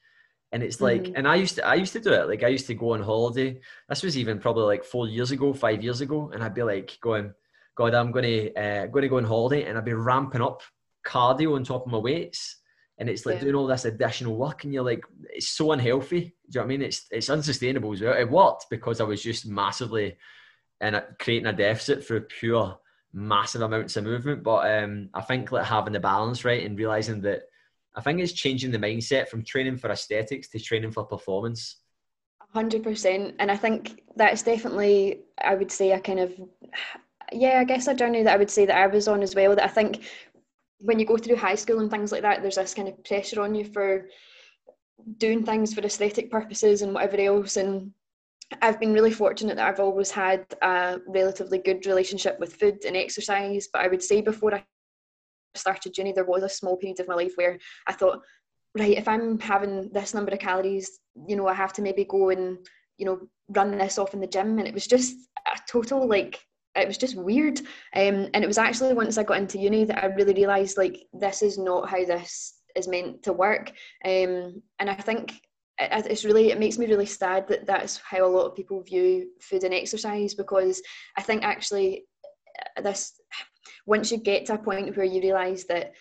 And 0.52 0.62
it's 0.62 0.80
like, 0.80 1.02
mm-hmm. 1.02 1.16
and 1.16 1.26
I 1.26 1.34
used 1.34 1.56
to, 1.56 1.66
I 1.66 1.74
used 1.74 1.94
to 1.94 2.00
do 2.00 2.12
it. 2.12 2.28
Like 2.28 2.44
I 2.44 2.48
used 2.48 2.68
to 2.68 2.74
go 2.74 2.92
on 2.92 3.02
holiday. 3.02 3.60
This 3.88 4.04
was 4.04 4.16
even 4.16 4.38
probably 4.38 4.66
like 4.66 4.84
four 4.84 5.08
years 5.08 5.32
ago, 5.32 5.52
five 5.52 5.82
years 5.82 6.00
ago, 6.00 6.30
and 6.32 6.44
I'd 6.44 6.54
be 6.54 6.62
like 6.62 6.96
going, 7.00 7.34
God, 7.74 7.92
I'm 7.94 8.12
going 8.12 8.24
to, 8.24 8.54
uh, 8.54 8.86
going 8.86 9.02
to 9.02 9.08
go 9.08 9.16
on 9.16 9.24
holiday, 9.24 9.64
and 9.64 9.76
I'd 9.76 9.84
be 9.84 9.94
ramping 9.94 10.42
up 10.42 10.62
cardio 11.08 11.54
on 11.54 11.64
top 11.64 11.86
of 11.86 11.92
my 11.92 11.98
weights 11.98 12.58
and 12.98 13.08
it's 13.08 13.24
like 13.24 13.36
yeah. 13.36 13.42
doing 13.42 13.54
all 13.54 13.66
this 13.66 13.84
additional 13.84 14.36
work 14.36 14.64
and 14.64 14.74
you're 14.74 14.84
like 14.84 15.04
it's 15.30 15.48
so 15.48 15.72
unhealthy. 15.72 16.20
Do 16.20 16.26
you 16.26 16.32
know 16.54 16.60
what 16.60 16.64
i 16.64 16.68
mean? 16.68 16.82
It's 16.82 17.06
it's 17.10 17.30
unsustainable 17.30 17.92
as 17.92 18.00
well. 18.00 18.14
It 18.14 18.30
worked 18.30 18.66
because 18.70 19.00
i 19.00 19.04
was 19.04 19.22
just 19.22 19.46
massively 19.46 20.16
and 20.80 21.02
creating 21.18 21.46
a 21.46 21.52
deficit 21.52 22.04
through 22.04 22.22
pure 22.22 22.78
massive 23.12 23.62
amounts 23.62 23.96
of 23.96 24.04
movement. 24.04 24.42
But 24.42 24.82
um 24.82 25.10
i 25.14 25.20
think 25.20 25.52
like 25.52 25.64
having 25.64 25.92
the 25.92 26.00
balance 26.00 26.44
right 26.44 26.64
and 26.64 26.78
realizing 26.78 27.20
that 27.22 27.42
i 27.94 28.00
think 28.00 28.20
it's 28.20 28.32
changing 28.32 28.72
the 28.72 28.78
mindset 28.78 29.28
from 29.28 29.44
training 29.44 29.78
for 29.78 29.90
aesthetics 29.90 30.48
to 30.50 30.58
training 30.58 30.92
for 30.92 31.04
performance. 31.04 31.78
100% 32.54 33.34
and 33.38 33.50
i 33.50 33.56
think 33.56 34.02
that's 34.16 34.42
definitely 34.42 35.20
i 35.44 35.54
would 35.54 35.70
say 35.70 35.92
a 35.92 36.00
kind 36.00 36.18
of 36.18 36.32
yeah 37.30 37.60
i 37.60 37.64
guess 37.64 37.86
a 37.88 37.94
journey 37.94 38.22
that 38.22 38.32
i 38.32 38.36
would 38.38 38.50
say 38.50 38.64
that 38.64 38.76
i 38.76 38.86
was 38.86 39.06
on 39.06 39.22
as 39.22 39.34
well 39.34 39.54
that 39.54 39.64
i 39.64 39.68
think 39.68 40.08
when 40.78 40.98
you 40.98 41.06
go 41.06 41.16
through 41.16 41.36
high 41.36 41.54
school 41.54 41.80
and 41.80 41.90
things 41.90 42.12
like 42.12 42.22
that, 42.22 42.42
there's 42.42 42.56
this 42.56 42.74
kind 42.74 42.88
of 42.88 43.02
pressure 43.04 43.40
on 43.40 43.54
you 43.54 43.64
for 43.64 44.08
doing 45.18 45.44
things 45.44 45.74
for 45.74 45.80
aesthetic 45.80 46.30
purposes 46.30 46.82
and 46.82 46.94
whatever 46.94 47.20
else. 47.20 47.56
And 47.56 47.92
I've 48.62 48.80
been 48.80 48.92
really 48.92 49.10
fortunate 49.10 49.56
that 49.56 49.68
I've 49.68 49.80
always 49.80 50.10
had 50.10 50.46
a 50.62 50.98
relatively 51.06 51.58
good 51.58 51.84
relationship 51.86 52.38
with 52.38 52.56
food 52.56 52.84
and 52.86 52.96
exercise. 52.96 53.68
But 53.72 53.82
I 53.82 53.88
would 53.88 54.02
say 54.02 54.20
before 54.20 54.54
I 54.54 54.64
started 55.54 55.98
uni, 55.98 56.12
there 56.12 56.24
was 56.24 56.42
a 56.42 56.48
small 56.48 56.76
period 56.76 57.00
of 57.00 57.08
my 57.08 57.14
life 57.14 57.32
where 57.36 57.58
I 57.86 57.92
thought, 57.92 58.22
right, 58.76 58.96
if 58.96 59.08
I'm 59.08 59.38
having 59.40 59.90
this 59.92 60.14
number 60.14 60.32
of 60.32 60.38
calories, 60.38 61.00
you 61.26 61.36
know, 61.36 61.48
I 61.48 61.54
have 61.54 61.72
to 61.74 61.82
maybe 61.82 62.04
go 62.04 62.30
and, 62.30 62.58
you 62.96 63.06
know, 63.06 63.20
run 63.48 63.76
this 63.76 63.98
off 63.98 64.14
in 64.14 64.20
the 64.20 64.26
gym. 64.26 64.58
And 64.58 64.68
it 64.68 64.74
was 64.74 64.86
just 64.86 65.16
a 65.46 65.58
total 65.68 66.06
like 66.06 66.40
it 66.80 66.88
was 66.88 66.98
just 66.98 67.16
weird. 67.16 67.58
Um, 67.94 68.28
and 68.34 68.44
it 68.44 68.46
was 68.46 68.58
actually 68.58 68.94
once 68.94 69.18
I 69.18 69.22
got 69.22 69.38
into 69.38 69.58
uni 69.58 69.84
that 69.84 70.02
I 70.02 70.06
really 70.06 70.34
realised 70.34 70.76
like 70.76 71.06
this 71.12 71.42
is 71.42 71.58
not 71.58 71.88
how 71.88 72.04
this 72.04 72.54
is 72.76 72.88
meant 72.88 73.22
to 73.24 73.32
work. 73.32 73.70
Um, 74.04 74.62
and 74.78 74.90
I 74.90 74.94
think 74.94 75.40
it's 75.78 76.24
really 76.24 76.50
it 76.50 76.58
makes 76.58 76.78
me 76.78 76.86
really 76.86 77.06
sad 77.06 77.46
that 77.48 77.66
that's 77.66 77.98
how 77.98 78.24
a 78.24 78.28
lot 78.28 78.46
of 78.46 78.56
people 78.56 78.82
view 78.82 79.28
food 79.40 79.64
and 79.64 79.72
exercise 79.72 80.34
because 80.34 80.82
I 81.16 81.22
think 81.22 81.44
actually 81.44 82.04
uh, 82.76 82.82
this 82.82 83.12
once 83.86 84.10
you 84.10 84.18
get 84.18 84.46
to 84.46 84.54
a 84.54 84.58
point 84.58 84.96
where 84.96 85.06
you 85.06 85.20
realise 85.20 85.64
that 85.64 85.92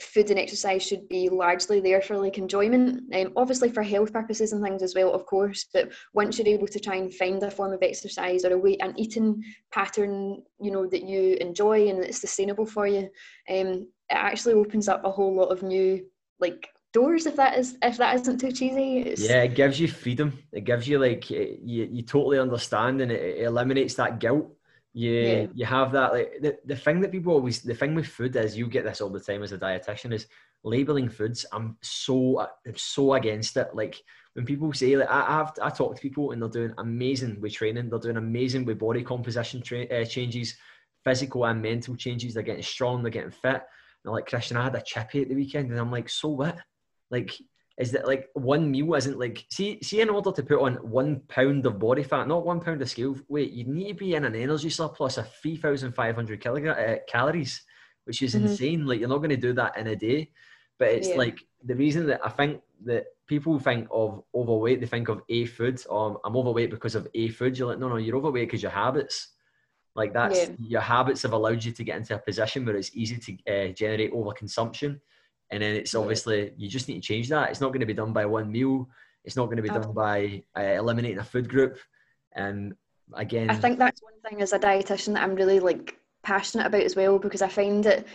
food 0.00 0.30
and 0.30 0.38
exercise 0.38 0.86
should 0.86 1.08
be 1.08 1.28
largely 1.28 1.80
there 1.80 2.00
for 2.00 2.16
like 2.18 2.38
enjoyment 2.38 3.02
um, 3.14 3.32
obviously 3.36 3.70
for 3.70 3.82
health 3.82 4.12
purposes 4.12 4.52
and 4.52 4.62
things 4.62 4.82
as 4.82 4.94
well 4.94 5.12
of 5.12 5.26
course 5.26 5.66
but 5.72 5.92
once 6.12 6.38
you're 6.38 6.48
able 6.48 6.66
to 6.66 6.80
try 6.80 6.96
and 6.96 7.14
find 7.14 7.42
a 7.42 7.50
form 7.50 7.72
of 7.72 7.82
exercise 7.82 8.44
or 8.44 8.52
a 8.52 8.58
way 8.58 8.76
an 8.80 8.94
eating 8.96 9.42
pattern 9.72 10.42
you 10.60 10.70
know 10.70 10.86
that 10.86 11.04
you 11.04 11.36
enjoy 11.40 11.88
and 11.88 12.02
it's 12.02 12.20
sustainable 12.20 12.66
for 12.66 12.86
you 12.86 13.08
um, 13.50 13.86
it 14.10 14.16
actually 14.16 14.54
opens 14.54 14.88
up 14.88 15.04
a 15.04 15.10
whole 15.10 15.34
lot 15.34 15.48
of 15.48 15.62
new 15.62 16.04
like 16.40 16.68
doors 16.94 17.26
if 17.26 17.36
that 17.36 17.58
is 17.58 17.76
if 17.82 17.98
that 17.98 18.14
isn't 18.14 18.38
too 18.38 18.52
cheesy. 18.52 19.00
It's... 19.00 19.28
yeah 19.28 19.42
it 19.42 19.54
gives 19.54 19.78
you 19.78 19.88
freedom. 19.88 20.38
It 20.52 20.64
gives 20.64 20.88
you 20.88 20.98
like 20.98 21.28
you, 21.28 21.58
you 21.62 22.02
totally 22.02 22.38
understand 22.38 23.02
and 23.02 23.10
it, 23.12 23.20
it 23.20 23.44
eliminates 23.44 23.94
that 23.94 24.20
guilt 24.20 24.50
you 24.94 25.12
yeah. 25.12 25.46
you 25.54 25.66
have 25.66 25.90
that 25.90 26.12
like 26.12 26.32
the, 26.40 26.56
the 26.64 26.76
thing 26.76 27.00
that 27.00 27.10
people 27.10 27.32
always 27.32 27.60
the 27.62 27.74
thing 27.74 27.96
with 27.96 28.06
food 28.06 28.36
is 28.36 28.56
you 28.56 28.68
get 28.68 28.84
this 28.84 29.00
all 29.00 29.10
the 29.10 29.18
time 29.18 29.42
as 29.42 29.50
a 29.50 29.58
dietitian 29.58 30.12
is 30.12 30.28
labeling 30.62 31.08
foods 31.08 31.44
i'm 31.52 31.76
so 31.82 32.46
i'm 32.64 32.76
so 32.76 33.14
against 33.14 33.56
it. 33.56 33.68
Like 33.74 34.00
when 34.34 34.46
people 34.46 34.72
say 34.72 34.96
like 34.96 35.10
I, 35.10 35.26
have 35.26 35.52
I 35.60 35.70
talk 35.70 35.96
to 35.96 36.00
people 36.00 36.30
and 36.30 36.40
they're 36.40 36.48
doing 36.48 36.74
amazing 36.78 37.40
with 37.40 37.54
training 37.54 37.90
they're 37.90 37.98
doing 37.98 38.16
amazing 38.16 38.64
with 38.64 38.78
body 38.78 39.02
composition 39.02 39.62
tra- 39.62 39.86
uh, 39.86 40.04
changes 40.04 40.54
physical 41.02 41.44
and 41.44 41.60
mental 41.60 41.96
changes 41.96 42.32
they're 42.32 42.44
getting 42.44 42.62
strong 42.62 43.02
they're 43.02 43.10
getting 43.10 43.30
fit. 43.32 43.46
And 43.56 43.62
they're 44.04 44.12
like 44.12 44.26
christian 44.26 44.56
i 44.56 44.64
had 44.64 44.76
a 44.76 44.80
chippy 44.80 45.22
at 45.22 45.28
the 45.28 45.34
weekend. 45.34 45.70
And 45.70 45.80
i'm 45.80 45.90
like 45.90 46.08
so 46.08 46.28
what? 46.28 46.56
Like 47.10 47.36
is 47.76 47.90
that 47.90 48.06
like 48.06 48.28
one 48.34 48.70
meal 48.70 48.94
isn't 48.94 49.18
like 49.18 49.44
see 49.50 49.78
see 49.82 50.00
in 50.00 50.08
order 50.08 50.30
to 50.30 50.42
put 50.42 50.60
on 50.60 50.74
one 50.74 51.20
pound 51.28 51.66
of 51.66 51.78
body 51.78 52.04
fat, 52.04 52.28
not 52.28 52.46
one 52.46 52.60
pound 52.60 52.80
of 52.80 52.88
scale 52.88 53.16
weight, 53.28 53.52
you 53.52 53.64
need 53.64 53.88
to 53.88 53.94
be 53.94 54.14
in 54.14 54.24
an 54.24 54.36
energy 54.36 54.70
surplus 54.70 55.18
of 55.18 55.28
three 55.42 55.56
thousand 55.56 55.92
five 55.92 56.14
hundred 56.14 56.40
kilogram 56.40 56.76
uh, 56.78 56.98
calories, 57.08 57.62
which 58.04 58.22
is 58.22 58.34
mm-hmm. 58.34 58.46
insane. 58.46 58.86
Like 58.86 59.00
you're 59.00 59.08
not 59.08 59.18
going 59.18 59.30
to 59.30 59.36
do 59.36 59.52
that 59.54 59.76
in 59.76 59.88
a 59.88 59.96
day. 59.96 60.30
But 60.78 60.88
it's 60.88 61.08
yeah. 61.08 61.16
like 61.16 61.40
the 61.64 61.74
reason 61.74 62.06
that 62.06 62.20
I 62.24 62.30
think 62.30 62.60
that 62.84 63.06
people 63.26 63.58
think 63.58 63.88
of 63.90 64.22
overweight, 64.34 64.80
they 64.80 64.86
think 64.86 65.08
of 65.08 65.22
a 65.28 65.46
food. 65.46 65.80
Or 65.88 66.10
um, 66.10 66.18
I'm 66.24 66.36
overweight 66.36 66.70
because 66.70 66.94
of 66.94 67.08
a 67.14 67.28
food. 67.28 67.56
You're 67.56 67.68
like, 67.68 67.78
no, 67.78 67.88
no, 67.88 67.96
you're 67.96 68.16
overweight 68.16 68.48
because 68.48 68.62
your 68.62 68.72
habits. 68.72 69.28
Like 69.96 70.12
that's 70.12 70.38
yeah. 70.38 70.54
your 70.58 70.80
habits 70.80 71.22
have 71.22 71.32
allowed 71.32 71.64
you 71.64 71.72
to 71.72 71.84
get 71.84 71.96
into 71.96 72.14
a 72.14 72.18
position 72.18 72.64
where 72.64 72.76
it's 72.76 72.94
easy 72.94 73.16
to 73.16 73.68
uh, 73.68 73.72
generate 73.72 74.12
overconsumption 74.12 75.00
and 75.50 75.62
then 75.62 75.74
it's 75.74 75.94
obviously 75.94 76.52
you 76.56 76.68
just 76.68 76.88
need 76.88 76.94
to 76.94 77.00
change 77.00 77.28
that. 77.28 77.50
It's 77.50 77.60
not 77.60 77.68
going 77.68 77.80
to 77.80 77.86
be 77.86 77.94
done 77.94 78.12
by 78.12 78.26
one 78.26 78.50
meal. 78.50 78.88
It's 79.24 79.36
not 79.36 79.46
going 79.46 79.56
to 79.56 79.62
be 79.62 79.68
done 79.68 79.92
by 79.92 80.42
uh, 80.56 80.62
eliminating 80.62 81.18
a 81.18 81.24
food 81.24 81.48
group. 81.48 81.78
And 82.32 82.74
again, 83.14 83.50
I 83.50 83.54
think 83.54 83.78
that's 83.78 84.02
one 84.02 84.12
thing 84.28 84.42
as 84.42 84.52
a 84.52 84.58
dietitian 84.58 85.14
that 85.14 85.22
I'm 85.22 85.34
really 85.34 85.60
like 85.60 85.98
passionate 86.22 86.66
about 86.66 86.82
as 86.82 86.96
well 86.96 87.18
because 87.18 87.42
I 87.42 87.48
find 87.48 87.84
that 87.84 88.06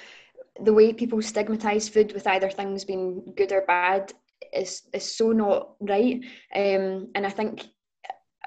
the 0.62 0.74
way 0.74 0.94
people 0.94 1.22
stigmatize 1.22 1.88
food 1.88 2.14
with 2.14 2.28
either 2.28 2.50
things 2.50 2.84
being 2.84 3.34
good 3.38 3.52
or 3.52 3.64
bad 3.66 4.14
is 4.54 4.84
is 4.94 5.16
so 5.16 5.32
not 5.32 5.72
right. 5.80 6.24
Um, 6.54 7.10
and 7.16 7.26
I 7.26 7.30
think 7.30 7.66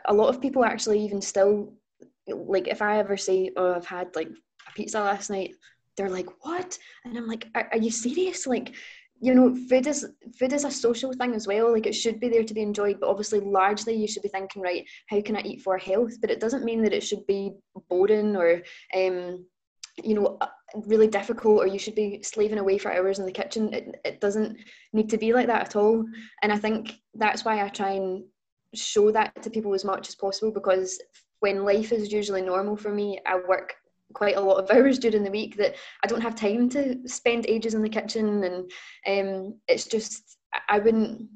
a 0.06 0.14
lot 0.14 0.28
of 0.28 0.40
people 0.40 0.64
actually 0.64 1.04
even 1.04 1.20
still 1.20 1.72
like 2.28 2.68
if 2.68 2.82
I 2.82 2.98
ever 2.98 3.16
say, 3.16 3.50
"Oh, 3.56 3.74
I've 3.74 3.86
had 3.86 4.14
like 4.14 4.28
a 4.28 4.72
pizza 4.74 5.00
last 5.00 5.30
night," 5.30 5.54
they're 5.96 6.10
like, 6.10 6.28
what? 6.44 6.78
And 7.04 7.16
I'm 7.16 7.26
like, 7.26 7.48
are, 7.54 7.68
are 7.72 7.78
you 7.78 7.90
serious? 7.90 8.46
Like, 8.46 8.74
you 9.20 9.34
know, 9.34 9.54
food 9.68 9.86
is 9.86 10.06
food 10.38 10.52
is 10.52 10.64
a 10.64 10.70
social 10.70 11.12
thing 11.12 11.34
as 11.34 11.46
well. 11.46 11.72
Like 11.72 11.86
it 11.86 11.94
should 11.94 12.18
be 12.18 12.28
there 12.28 12.42
to 12.42 12.54
be 12.54 12.62
enjoyed, 12.62 12.98
but 12.98 13.08
obviously 13.08 13.40
largely 13.40 13.94
you 13.94 14.08
should 14.08 14.22
be 14.22 14.28
thinking, 14.28 14.62
right, 14.62 14.84
how 15.08 15.20
can 15.20 15.36
I 15.36 15.42
eat 15.42 15.62
for 15.62 15.78
health? 15.78 16.14
But 16.20 16.30
it 16.30 16.40
doesn't 16.40 16.64
mean 16.64 16.82
that 16.82 16.92
it 16.92 17.04
should 17.04 17.24
be 17.26 17.52
boring 17.88 18.36
or 18.36 18.62
um, 18.94 19.44
you 20.02 20.14
know, 20.14 20.38
uh, 20.40 20.46
really 20.86 21.06
difficult 21.06 21.60
or 21.60 21.66
you 21.66 21.78
should 21.78 21.94
be 21.94 22.22
slaving 22.22 22.58
away 22.58 22.78
for 22.78 22.92
hours 22.92 23.18
in 23.18 23.26
the 23.26 23.32
kitchen. 23.32 23.72
It, 23.72 24.00
it 24.04 24.20
doesn't 24.20 24.58
need 24.92 25.08
to 25.10 25.18
be 25.18 25.32
like 25.32 25.46
that 25.46 25.66
at 25.66 25.76
all. 25.76 26.04
And 26.42 26.52
I 26.52 26.58
think 26.58 26.94
that's 27.14 27.44
why 27.44 27.62
I 27.62 27.68
try 27.68 27.92
and 27.92 28.24
show 28.74 29.10
that 29.12 29.42
to 29.42 29.50
people 29.50 29.74
as 29.74 29.84
much 29.84 30.08
as 30.08 30.14
possible 30.14 30.50
because 30.50 31.00
when 31.40 31.64
life 31.64 31.92
is 31.92 32.12
usually 32.12 32.42
normal 32.42 32.76
for 32.76 32.92
me, 32.92 33.18
I 33.26 33.36
work 33.36 33.74
quite 34.12 34.36
a 34.36 34.40
lot 34.40 34.62
of 34.62 34.70
hours 34.76 34.98
during 34.98 35.24
the 35.24 35.30
week 35.30 35.56
that 35.56 35.74
I 36.02 36.06
don't 36.06 36.20
have 36.20 36.34
time 36.34 36.68
to 36.70 36.96
spend 37.06 37.46
ages 37.48 37.74
in 37.74 37.82
the 37.82 37.88
kitchen. 37.88 38.44
And 38.44 38.70
um, 39.06 39.58
it's 39.68 39.86
just 39.86 40.38
I 40.68 40.78
wouldn't 40.78 41.28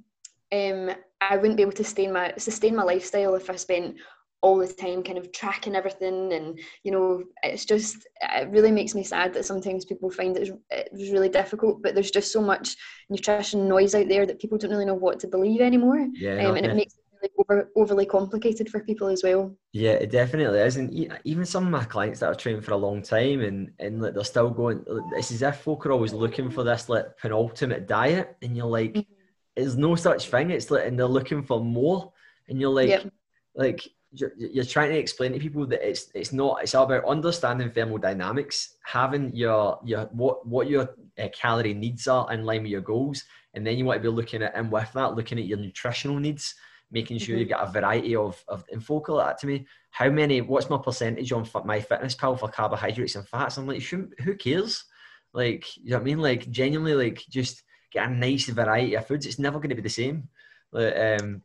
um, 0.53 0.91
I 1.21 1.37
wouldn't 1.37 1.57
be 1.57 1.63
able 1.63 1.73
to 1.73 1.85
sustain 1.85 2.13
my 2.13 2.33
sustain 2.39 2.77
my 2.77 2.83
lifestyle 2.83 3.35
if 3.35 3.51
I 3.51 3.57
spent 3.57 3.97
all 4.43 4.59
the 4.59 4.69
time 4.69 5.03
kind 5.03 5.19
of 5.19 5.33
tracking 5.33 5.75
everything. 5.75 6.33
And 6.33 6.59
you 6.85 6.93
know 6.93 7.23
it's 7.43 7.65
just 7.65 8.07
it 8.23 8.49
really 8.51 8.71
makes 8.71 8.95
me 8.95 9.03
sad 9.03 9.33
that 9.35 9.45
sometimes 9.45 9.85
people 9.85 10.11
find 10.11 10.37
it 10.37 10.51
it's 10.71 11.11
really 11.11 11.29
difficult 11.29 11.83
but 11.83 11.95
there's 11.95 12.11
just 12.11 12.33
so 12.33 12.41
much 12.41 12.77
nutrition 13.09 13.69
noise 13.69 13.95
out 13.95 14.09
there 14.09 14.27
that 14.27 14.39
people 14.39 14.59
don't 14.59 14.71
really 14.71 14.85
know 14.85 14.95
what 14.95 15.21
to 15.21 15.29
believe 15.29 15.61
anymore. 15.61 16.07
Yeah, 16.15 16.47
um, 16.47 16.57
and 16.57 16.67
it 16.67 16.77
makes 16.77 16.95
over, 17.39 17.71
overly 17.77 18.07
complicated 18.07 18.69
for 18.69 18.81
people 18.81 19.09
as 19.09 19.23
well. 19.23 19.57
Yeah, 19.73 19.93
it 19.93 20.11
definitely 20.11 20.59
is. 20.61 20.77
And 20.77 21.19
even 21.25 21.45
some 21.45 21.65
of 21.65 21.71
my 21.71 21.85
clients 21.85 22.21
that 22.21 22.27
are 22.27 22.35
trained 22.35 22.65
for 22.65 22.73
a 22.73 22.77
long 22.77 23.03
time 23.03 23.41
and, 23.41 23.73
and 23.79 24.03
like, 24.03 24.15
they're 24.15 24.25
still 24.25 24.51
going, 24.51 24.85
it's 25.17 25.31
as 25.31 25.43
if 25.43 25.57
folk 25.57 25.87
are 25.87 25.93
always 25.93 26.13
looking 26.13 26.51
for 26.51 26.65
this 26.65 26.89
like 26.89 27.17
penultimate 27.19 27.87
diet. 27.87 28.37
And 28.43 28.57
you're 28.57 28.67
like, 28.67 28.95
mm-hmm. 28.95 29.13
there's 29.55 29.77
no 29.77 29.95
such 29.95 30.29
thing. 30.29 30.51
It's 30.51 30.71
like, 30.71 30.87
and 30.87 30.99
they're 30.99 31.07
looking 31.07 31.43
for 31.43 31.61
more. 31.61 32.13
And 32.49 32.61
you're 32.61 32.71
like, 32.71 32.89
yep. 32.89 33.11
like, 33.55 33.89
you're, 34.13 34.33
you're 34.37 34.65
trying 34.65 34.91
to 34.91 34.99
explain 34.99 35.33
to 35.33 35.39
people 35.39 35.67
that 35.67 35.87
it's 35.87 36.11
it's 36.15 36.33
not 36.33 36.63
it's 36.63 36.75
all 36.75 36.85
about 36.85 37.05
understanding 37.05 37.71
thermodynamics 37.71 38.77
having 38.85 39.35
your 39.35 39.79
your 39.85 40.05
what 40.13 40.47
what 40.47 40.69
your 40.69 40.95
uh, 41.19 41.29
calorie 41.35 41.75
needs 41.75 42.07
are 42.07 42.33
in 42.33 42.45
line 42.45 42.63
with 42.63 42.71
your 42.71 42.81
goals 42.81 43.25
and 43.55 43.67
then 43.67 43.77
you 43.77 43.85
want 43.85 44.01
to 44.01 44.09
be 44.09 44.15
looking 44.15 44.43
at 44.43 44.55
and 44.55 44.71
with 44.71 44.91
that 44.93 45.15
looking 45.15 45.39
at 45.39 45.47
your 45.47 45.59
nutritional 45.59 46.19
needs 46.19 46.55
making 46.91 47.19
sure 47.19 47.35
mm-hmm. 47.35 47.41
you've 47.41 47.49
got 47.49 47.69
a 47.69 47.73
variety 47.73 48.15
of, 48.15 48.43
of 48.49 48.65
and 48.71 48.85
focal 48.85 49.19
that 49.19 49.39
to 49.39 49.47
me 49.47 49.67
how 49.91 50.09
many 50.09 50.41
what's 50.41 50.71
my 50.71 50.79
percentage 50.79 51.33
on 51.33 51.45
MyFitnessPal 51.45 52.39
for 52.39 52.49
carbohydrates 52.49 53.17
and 53.17 53.27
fats 53.27 53.57
i'm 53.57 53.67
like 53.67 53.83
who 53.83 54.37
cares 54.39 54.85
like 55.33 55.65
you 55.77 55.91
know 55.91 55.97
what 55.97 56.03
i 56.03 56.05
mean 56.05 56.19
like 56.19 56.51
genuinely 56.51 56.95
like 56.95 57.25
just 57.29 57.63
get 57.93 58.09
a 58.09 58.13
nice 58.13 58.47
variety 58.47 58.95
of 58.95 59.07
foods 59.07 59.27
it's 59.27 59.39
never 59.39 59.59
going 59.59 59.71
to 59.71 59.75
be 59.75 59.83
the 59.83 59.89
same 59.89 60.29
um, 60.75 61.43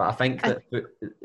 but 0.00 0.08
I 0.08 0.12
think 0.12 0.40
that 0.42 0.62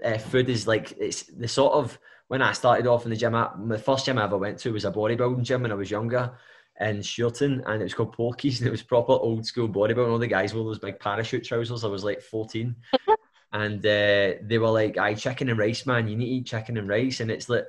uh, 0.03 0.17
food 0.17 0.49
is 0.49 0.67
like 0.67 0.91
it's 0.99 1.23
the 1.23 1.47
sort 1.47 1.73
of 1.75 1.97
when 2.27 2.41
I 2.41 2.51
started 2.51 2.87
off 2.87 3.05
in 3.05 3.09
the 3.09 3.15
gym. 3.15 3.33
I, 3.33 3.49
the 3.67 3.77
first 3.77 4.05
gym 4.05 4.17
I 4.17 4.25
ever 4.25 4.37
went 4.37 4.59
to 4.59 4.73
was 4.73 4.83
a 4.83 4.91
bodybuilding 4.91 5.43
gym 5.43 5.61
when 5.61 5.71
I 5.71 5.75
was 5.75 5.89
younger 5.89 6.37
in 6.81 7.01
Sherton, 7.01 7.63
and 7.65 7.81
it 7.81 7.85
was 7.85 7.93
called 7.93 8.11
Porky's, 8.11 8.59
and 8.59 8.67
it 8.67 8.71
was 8.71 8.83
proper 8.83 9.13
old 9.13 9.45
school 9.45 9.69
bodybuilding. 9.69 10.11
All 10.11 10.19
the 10.19 10.27
guys 10.27 10.53
wore 10.53 10.65
those 10.65 10.79
big 10.79 10.99
parachute 10.99 11.45
trousers. 11.45 11.85
I 11.85 11.87
was 11.87 12.03
like 12.03 12.21
14, 12.21 12.75
and 13.55 13.79
uh, 13.85 14.33
they 14.41 14.57
were 14.57 14.69
like, 14.69 14.97
"I 14.97 15.13
chicken 15.13 15.49
and 15.49 15.57
rice, 15.57 15.85
man. 15.85 16.09
You 16.09 16.17
need 16.17 16.25
to 16.25 16.31
eat 16.31 16.45
chicken 16.45 16.77
and 16.77 16.89
rice." 16.89 17.21
And 17.21 17.31
it's 17.31 17.47
like 17.47 17.65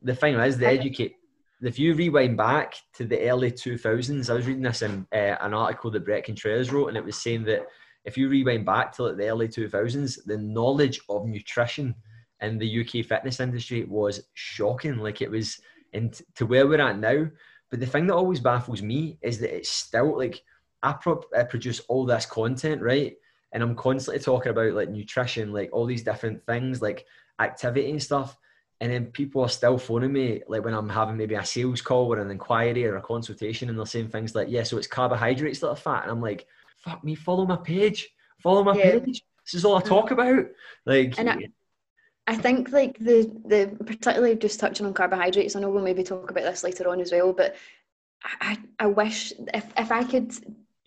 the 0.00 0.14
thing 0.14 0.34
is, 0.34 0.56
the 0.56 0.68
educate. 0.68 1.16
If 1.60 1.78
you 1.78 1.94
rewind 1.94 2.36
back 2.36 2.74
to 2.94 3.04
the 3.04 3.28
early 3.28 3.50
2000s, 3.50 4.30
I 4.30 4.34
was 4.34 4.46
reading 4.46 4.62
this 4.62 4.82
in 4.82 5.06
uh, 5.12 5.36
an 5.40 5.54
article 5.54 5.90
that 5.90 6.04
Bret 6.04 6.24
Contreras 6.24 6.70
wrote, 6.70 6.88
and 6.88 6.96
it 6.96 7.04
was 7.04 7.16
saying 7.16 7.44
that 7.44 7.66
if 8.04 8.16
you 8.16 8.28
rewind 8.28 8.64
back 8.64 8.92
to 8.92 9.04
like 9.04 9.16
the 9.16 9.28
early 9.28 9.48
2000s, 9.48 10.18
the 10.26 10.38
knowledge 10.38 11.00
of 11.08 11.26
nutrition 11.26 11.94
in 12.40 12.58
the 12.58 12.80
UK 12.80 13.04
fitness 13.04 13.40
industry 13.40 13.84
was 13.84 14.22
shocking. 14.34 14.98
Like 14.98 15.20
it 15.20 15.30
was, 15.30 15.58
and 15.92 16.20
to 16.36 16.46
where 16.46 16.68
we're 16.68 16.80
at 16.80 16.98
now. 16.98 17.26
But 17.70 17.80
the 17.80 17.86
thing 17.86 18.06
that 18.06 18.14
always 18.14 18.40
baffles 18.40 18.82
me 18.82 19.18
is 19.20 19.40
that 19.40 19.56
it's 19.56 19.70
still 19.70 20.16
like 20.16 20.42
I, 20.84 20.92
pro- 20.92 21.24
I 21.36 21.42
produce 21.42 21.80
all 21.88 22.06
this 22.06 22.26
content, 22.26 22.82
right? 22.82 23.16
And 23.54 23.62
I'm 23.62 23.74
constantly 23.74 24.22
talking 24.22 24.50
about 24.50 24.74
like 24.74 24.90
nutrition, 24.90 25.52
like 25.52 25.70
all 25.72 25.86
these 25.86 26.02
different 26.02 26.44
things, 26.44 26.82
like 26.82 27.06
activity 27.40 27.90
and 27.90 28.02
stuff. 28.02 28.36
And 28.80 28.92
then 28.92 29.06
people 29.06 29.40
are 29.42 29.48
still 29.48 29.78
phoning 29.78 30.12
me, 30.12 30.42
like 30.48 30.64
when 30.64 30.74
I'm 30.74 30.90
having 30.90 31.16
maybe 31.16 31.36
a 31.36 31.44
sales 31.44 31.80
call 31.80 32.12
or 32.12 32.18
an 32.18 32.30
inquiry 32.30 32.84
or 32.84 32.96
a 32.96 33.00
consultation, 33.00 33.70
and 33.70 33.78
they're 33.78 33.86
saying 33.86 34.08
things 34.08 34.34
like, 34.34 34.48
"Yeah, 34.50 34.64
so 34.64 34.76
it's 34.76 34.88
carbohydrates 34.88 35.60
that 35.60 35.70
are 35.70 35.76
fat," 35.76 36.02
and 36.02 36.10
I'm 36.10 36.20
like, 36.20 36.46
fuck 36.84 37.02
me, 37.02 37.14
follow 37.14 37.46
my 37.46 37.56
page, 37.56 38.10
follow 38.38 38.62
my 38.62 38.76
yeah. 38.76 38.98
page. 38.98 39.22
This 39.44 39.54
is 39.54 39.64
all 39.64 39.76
I 39.76 39.82
mm. 39.82 39.86
talk 39.86 40.10
about. 40.10 40.46
Like, 40.84 41.18
and 41.18 41.30
I, 41.30 41.48
I 42.26 42.36
think 42.36 42.72
like 42.72 42.98
the 42.98 43.30
the 43.44 43.76
particularly 43.84 44.36
just 44.36 44.60
touching 44.60 44.86
on 44.86 44.94
carbohydrates. 44.94 45.56
I 45.56 45.60
know 45.60 45.70
we'll 45.70 45.82
maybe 45.82 46.02
talk 46.02 46.30
about 46.30 46.44
this 46.44 46.64
later 46.64 46.88
on 46.88 47.00
as 47.00 47.12
well, 47.12 47.32
but 47.32 47.56
I 48.40 48.58
I 48.78 48.86
wish 48.86 49.32
if 49.52 49.66
if 49.76 49.92
I 49.92 50.04
could 50.04 50.32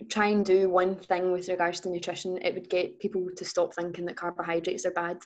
try 0.10 0.28
and 0.28 0.46
do 0.46 0.70
one 0.70 0.96
thing 0.96 1.32
with 1.32 1.50
regards 1.50 1.80
to 1.82 1.90
nutrition, 1.90 2.38
it 2.42 2.54
would 2.54 2.70
get 2.70 3.00
people 3.00 3.28
to 3.36 3.46
stop 3.46 3.74
thinking 3.74 4.06
that 4.06 4.16
carbohydrates 4.16 4.86
are 4.86 4.92
bad, 4.92 5.18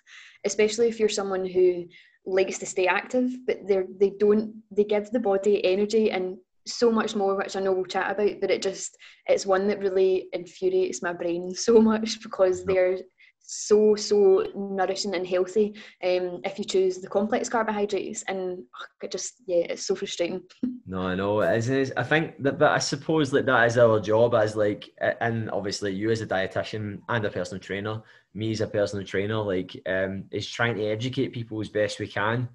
especially 0.45 0.87
if 0.87 0.99
you're 0.99 1.09
someone 1.09 1.45
who 1.45 1.85
likes 2.25 2.57
to 2.59 2.65
stay 2.65 2.87
active, 2.87 3.31
but 3.45 3.59
they're 3.67 3.87
they 3.99 4.11
don't 4.19 4.53
they 4.71 4.83
give 4.83 5.11
the 5.11 5.19
body 5.19 5.63
energy 5.65 6.11
and 6.11 6.37
so 6.67 6.91
much 6.91 7.15
more 7.15 7.35
which 7.35 7.55
i 7.55 7.59
know 7.59 7.71
we'll 7.71 7.85
chat 7.85 8.11
about 8.11 8.39
but 8.39 8.51
it 8.51 8.61
just 8.61 8.95
it's 9.27 9.47
one 9.47 9.67
that 9.67 9.79
really 9.79 10.27
infuriates 10.33 11.01
my 11.01 11.11
brain 11.11 11.51
so 11.55 11.81
much 11.81 12.21
because 12.21 12.63
they're 12.65 12.99
so 13.43 13.95
so 13.95 14.45
nourishing 14.55 15.15
and 15.15 15.27
healthy 15.27 15.73
um, 16.03 16.41
if 16.43 16.57
you 16.57 16.65
choose 16.65 16.99
the 16.99 17.07
complex 17.07 17.49
carbohydrates 17.49 18.23
and 18.27 18.63
it 19.01 19.11
just 19.11 19.41
yeah 19.47 19.65
it's 19.69 19.85
so 19.85 19.95
frustrating. 19.95 20.41
No 20.87 21.03
i 21.03 21.15
know. 21.15 21.39
It 21.41 21.69
is, 21.69 21.93
i 21.95 22.03
think 22.03 22.41
that 22.43 22.59
but 22.59 22.71
i 22.71 22.79
suppose 22.79 23.31
that 23.31 23.45
that 23.45 23.67
is 23.67 23.77
our 23.77 23.99
job 23.99 24.35
as 24.35 24.55
like 24.55 24.89
and 25.21 25.49
obviously 25.51 25.93
you 25.93 26.11
as 26.11 26.21
a 26.21 26.27
dietitian 26.27 26.99
and 27.07 27.23
a 27.23 27.29
personal 27.29 27.61
trainer 27.61 28.01
me 28.33 28.51
as 28.51 28.61
a 28.61 28.67
personal 28.67 29.05
trainer 29.05 29.37
like 29.37 29.79
um 29.85 30.25
is 30.31 30.49
trying 30.49 30.75
to 30.75 30.85
educate 30.85 31.29
people 31.29 31.61
as 31.61 31.69
best 31.69 31.99
we 31.99 32.07
can 32.07 32.49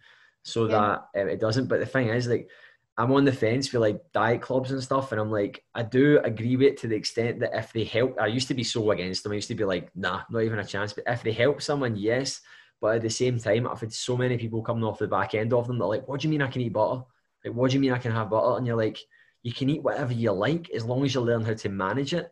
so 0.47 0.69
yeah. 0.69 0.99
that 1.15 1.23
um, 1.23 1.29
it 1.29 1.41
doesn't. 1.41 1.67
But 1.67 1.81
the 1.81 1.87
thing 1.87 2.09
is 2.09 2.29
like 2.29 2.49
I'm 2.99 3.13
on 3.13 3.25
the 3.25 3.33
fence 3.33 3.69
for 3.69 3.79
like 3.79 4.01
diet 4.13 4.41
clubs 4.41 4.71
and 4.71 4.83
stuff, 4.83 5.13
and 5.13 5.21
I'm 5.21 5.31
like, 5.31 5.63
I 5.75 5.83
do 5.83 6.19
agree 6.25 6.57
with 6.57 6.69
it 6.69 6.77
to 6.79 6.89
the 6.89 6.97
extent 6.97 7.41
that 7.41 7.55
if 7.55 7.73
they 7.73 7.85
help, 7.85 8.19
I 8.19 8.27
used 8.27 8.49
to 8.49 8.55
be 8.55 8.65
so 8.65 8.91
against 8.91 9.23
them. 9.23 9.33
I 9.33 9.37
used 9.37 9.49
to 9.49 9.55
be 9.55 9.65
like, 9.65 9.91
nah, 9.95 10.23
not 10.31 10.43
even 10.43 10.59
a 10.59 10.65
chance. 10.65 10.95
But 10.95 11.05
if 11.07 11.23
they 11.23 11.33
help 11.33 11.61
someone, 11.61 11.97
yes. 11.97 12.41
But 12.81 12.97
at 12.97 13.03
the 13.03 13.11
same 13.11 13.39
time, 13.39 13.67
I've 13.67 13.81
had 13.81 13.93
so 13.93 14.17
many 14.17 14.39
people 14.39 14.63
coming 14.63 14.85
off 14.85 14.99
the 14.99 15.09
back 15.09 15.35
end 15.35 15.53
of 15.53 15.67
them. 15.67 15.79
They're 15.79 15.89
like, 15.89 16.09
what 16.09 16.21
do 16.21 16.29
you 16.29 16.31
mean 16.31 16.43
I 16.43 16.51
can 16.51 16.63
eat 16.63 16.73
butter? 16.73 17.03
Like, 17.45 17.55
what 17.55 17.71
do 17.71 17.75
you 17.75 17.81
mean 17.81 17.93
I 17.93 17.99
can 17.99 18.13
have 18.13 18.31
butter? 18.31 18.57
And 18.57 18.67
you're 18.67 18.77
like, 18.77 18.99
you 19.43 19.53
can 19.53 19.69
eat 19.69 19.83
whatever 19.83 20.13
you 20.13 20.33
like 20.33 20.71
as 20.71 20.85
long 20.85 21.05
as 21.05 21.15
you 21.15 21.21
learn 21.21 21.45
how 21.45 21.55
to 21.55 21.69
manage 21.69 22.15
it. 22.15 22.31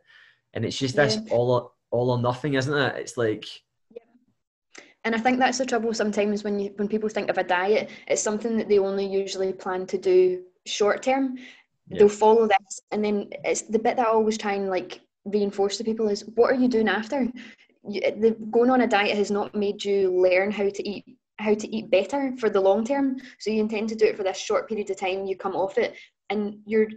And 0.55 0.65
it's 0.65 0.79
just 0.79 0.95
yeah. 0.95 1.05
this 1.05 1.19
all 1.31 1.51
or, 1.51 1.71
all 1.91 2.11
or 2.11 2.19
nothing, 2.19 2.55
isn't 2.55 2.75
it? 2.75 2.97
It's 2.97 3.17
like 3.17 3.47
and 5.05 5.15
I 5.15 5.19
think 5.19 5.39
that's 5.39 5.59
the 5.59 5.67
trouble 5.67 5.93
sometimes 5.93 6.43
when 6.43 6.59
you 6.59 6.73
when 6.77 6.89
people 6.89 7.11
think 7.11 7.29
of 7.29 7.37
a 7.37 7.45
diet, 7.45 7.91
it's 8.09 8.23
something 8.23 8.57
that 8.57 8.69
they 8.69 8.79
only 8.79 9.07
usually 9.07 9.53
plan 9.53 9.87
to 9.87 9.99
do 9.99 10.43
short 10.67 11.03
term 11.03 11.37
yeah. 11.89 11.99
they'll 11.99 12.09
follow 12.09 12.47
this. 12.47 12.81
And 12.91 13.05
then 13.05 13.29
it's 13.45 13.63
the 13.63 13.79
bit 13.79 13.97
that 13.97 14.07
i 14.07 14.11
always 14.11 14.39
try 14.39 14.55
and 14.55 14.69
like 14.69 15.01
reinforce 15.25 15.77
to 15.79 15.85
people 15.85 16.09
is 16.09 16.23
what 16.35 16.51
are 16.51 16.55
you 16.55 16.69
doing 16.69 16.89
after? 16.89 17.29
You, 17.89 18.01
the, 18.01 18.37
going 18.51 18.71
on 18.71 18.83
a 18.83 18.87
diet 18.87 19.17
has 19.17 19.31
not 19.31 19.55
made 19.55 19.85
you 19.85 20.11
learn 20.11 20.51
how 20.51 20.69
to 20.69 20.89
eat 20.89 21.05
how 21.39 21.53
to 21.53 21.77
eat 21.77 21.91
better 21.91 22.33
for 22.39 22.49
the 22.49 22.61
long 22.61 22.85
term. 22.85 23.17
So 23.39 23.51
you 23.51 23.61
intend 23.61 23.89
to 23.91 23.97
do 23.97 24.07
it 24.07 24.17
for 24.17 24.23
this 24.23 24.39
short 24.39 24.69
period 24.69 24.91
of 24.91 24.99
time 24.99 25.27
you 25.27 25.37
come 25.37 25.57
off 25.57 25.79
it. 25.79 25.95
And 26.31 26.59
you're 26.67 26.89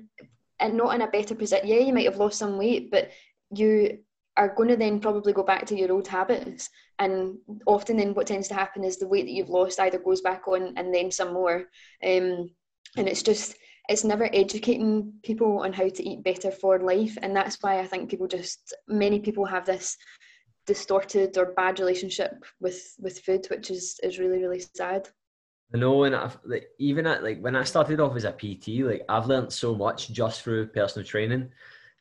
and 0.59 0.75
not 0.75 0.95
in 0.95 1.01
a 1.01 1.07
better 1.07 1.35
position 1.35 1.67
yeah 1.67 1.77
you 1.77 1.93
might 1.93 2.05
have 2.05 2.17
lost 2.17 2.39
some 2.39 2.57
weight 2.57 2.89
but 2.89 3.11
you 3.51 3.99
are 4.37 4.53
going 4.55 4.69
to 4.69 4.75
then 4.75 4.99
probably 4.99 5.33
go 5.33 5.43
back 5.43 5.65
to 5.65 5.75
your 5.75 5.91
old 5.91 6.07
habits. 6.07 6.69
And 6.99 7.37
often 7.65 7.97
then 7.97 8.13
what 8.13 8.27
tends 8.27 8.47
to 8.49 8.53
happen 8.53 8.83
is 8.83 8.97
the 8.97 9.07
weight 9.07 9.25
that 9.25 9.31
you've 9.31 9.49
lost 9.49 9.79
either 9.79 9.97
goes 9.97 10.21
back 10.21 10.47
on 10.47 10.73
and 10.77 10.93
then 10.93 11.11
some 11.11 11.33
more. 11.33 11.65
Um, 12.05 12.51
and 12.95 13.07
it's 13.07 13.23
just 13.23 13.55
it's 13.89 14.03
never 14.03 14.29
educating 14.33 15.13
people 15.23 15.59
on 15.59 15.71
how 15.71 15.87
to 15.87 16.03
eat 16.03 16.23
better 16.23 16.51
for 16.51 16.79
life 16.79 17.17
and 17.21 17.35
that's 17.35 17.57
why 17.61 17.79
i 17.79 17.85
think 17.85 18.09
people 18.09 18.27
just 18.27 18.73
many 18.87 19.19
people 19.19 19.45
have 19.45 19.65
this 19.65 19.97
distorted 20.65 21.37
or 21.37 21.53
bad 21.53 21.79
relationship 21.79 22.43
with 22.59 22.95
with 22.99 23.19
food 23.19 23.47
which 23.49 23.71
is 23.71 23.99
is 24.03 24.19
really 24.19 24.39
really 24.39 24.63
sad 24.75 25.09
I 25.73 25.77
know, 25.79 26.05
and 26.05 26.15
I've, 26.15 26.37
like, 26.45 26.69
even 26.79 27.05
at 27.07 27.23
like 27.23 27.41
when 27.41 27.55
I 27.55 27.63
started 27.63 27.99
off 27.99 28.15
as 28.15 28.23
a 28.23 28.31
PT, 28.31 28.85
like 28.85 29.03
I've 29.09 29.27
learned 29.27 29.51
so 29.51 29.75
much 29.75 30.09
just 30.09 30.41
through 30.41 30.67
personal 30.67 31.05
training 31.05 31.49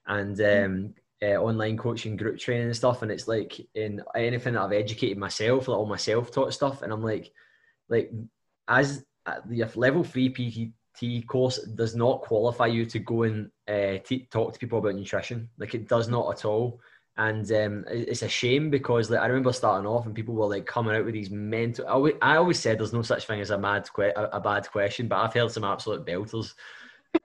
and 0.06 0.36
mm. 0.36 0.64
um, 0.64 0.94
uh, 1.20 1.34
online 1.42 1.76
coaching, 1.76 2.16
group 2.16 2.38
training 2.38 2.66
and 2.66 2.76
stuff. 2.76 3.02
And 3.02 3.10
it's 3.10 3.26
like 3.26 3.60
in 3.74 4.02
anything 4.14 4.54
that 4.54 4.62
I've 4.62 4.72
educated 4.72 5.18
myself, 5.18 5.66
like 5.66 5.76
all 5.76 5.86
my 5.86 5.96
self-taught 5.96 6.54
stuff. 6.54 6.82
And 6.82 6.92
I'm 6.92 7.02
like, 7.02 7.32
like 7.88 8.12
as 8.68 9.04
the 9.46 9.68
level 9.74 10.04
three 10.04 10.28
PT 10.28 11.26
course 11.26 11.58
does 11.58 11.94
not 11.94 12.22
qualify 12.22 12.66
you 12.66 12.86
to 12.86 12.98
go 12.98 13.24
and 13.24 13.50
uh, 13.68 13.98
t- 14.04 14.28
talk 14.30 14.52
to 14.52 14.58
people 14.58 14.78
about 14.78 14.94
nutrition. 14.94 15.48
Like 15.58 15.74
it 15.74 15.88
does 15.88 16.08
not 16.08 16.32
at 16.32 16.44
all. 16.44 16.80
And 17.18 17.50
um, 17.52 17.84
it's 17.88 18.22
a 18.22 18.28
shame 18.28 18.68
because 18.68 19.10
like 19.10 19.20
I 19.20 19.26
remember 19.26 19.52
starting 19.52 19.86
off 19.86 20.04
and 20.04 20.14
people 20.14 20.34
were 20.34 20.46
like 20.46 20.66
coming 20.66 20.94
out 20.94 21.04
with 21.04 21.14
these 21.14 21.30
mental. 21.30 21.86
I 21.86 21.92
always, 21.92 22.14
I 22.20 22.36
always 22.36 22.58
said 22.58 22.78
there's 22.78 22.92
no 22.92 23.02
such 23.02 23.26
thing 23.26 23.40
as 23.40 23.50
a 23.50 23.58
mad 23.58 23.88
que- 23.94 24.12
a, 24.14 24.40
bad 24.40 24.70
question, 24.70 25.08
but 25.08 25.16
I've 25.16 25.32
heard 25.32 25.50
some 25.50 25.64
absolute 25.64 26.04
belters, 26.04 26.52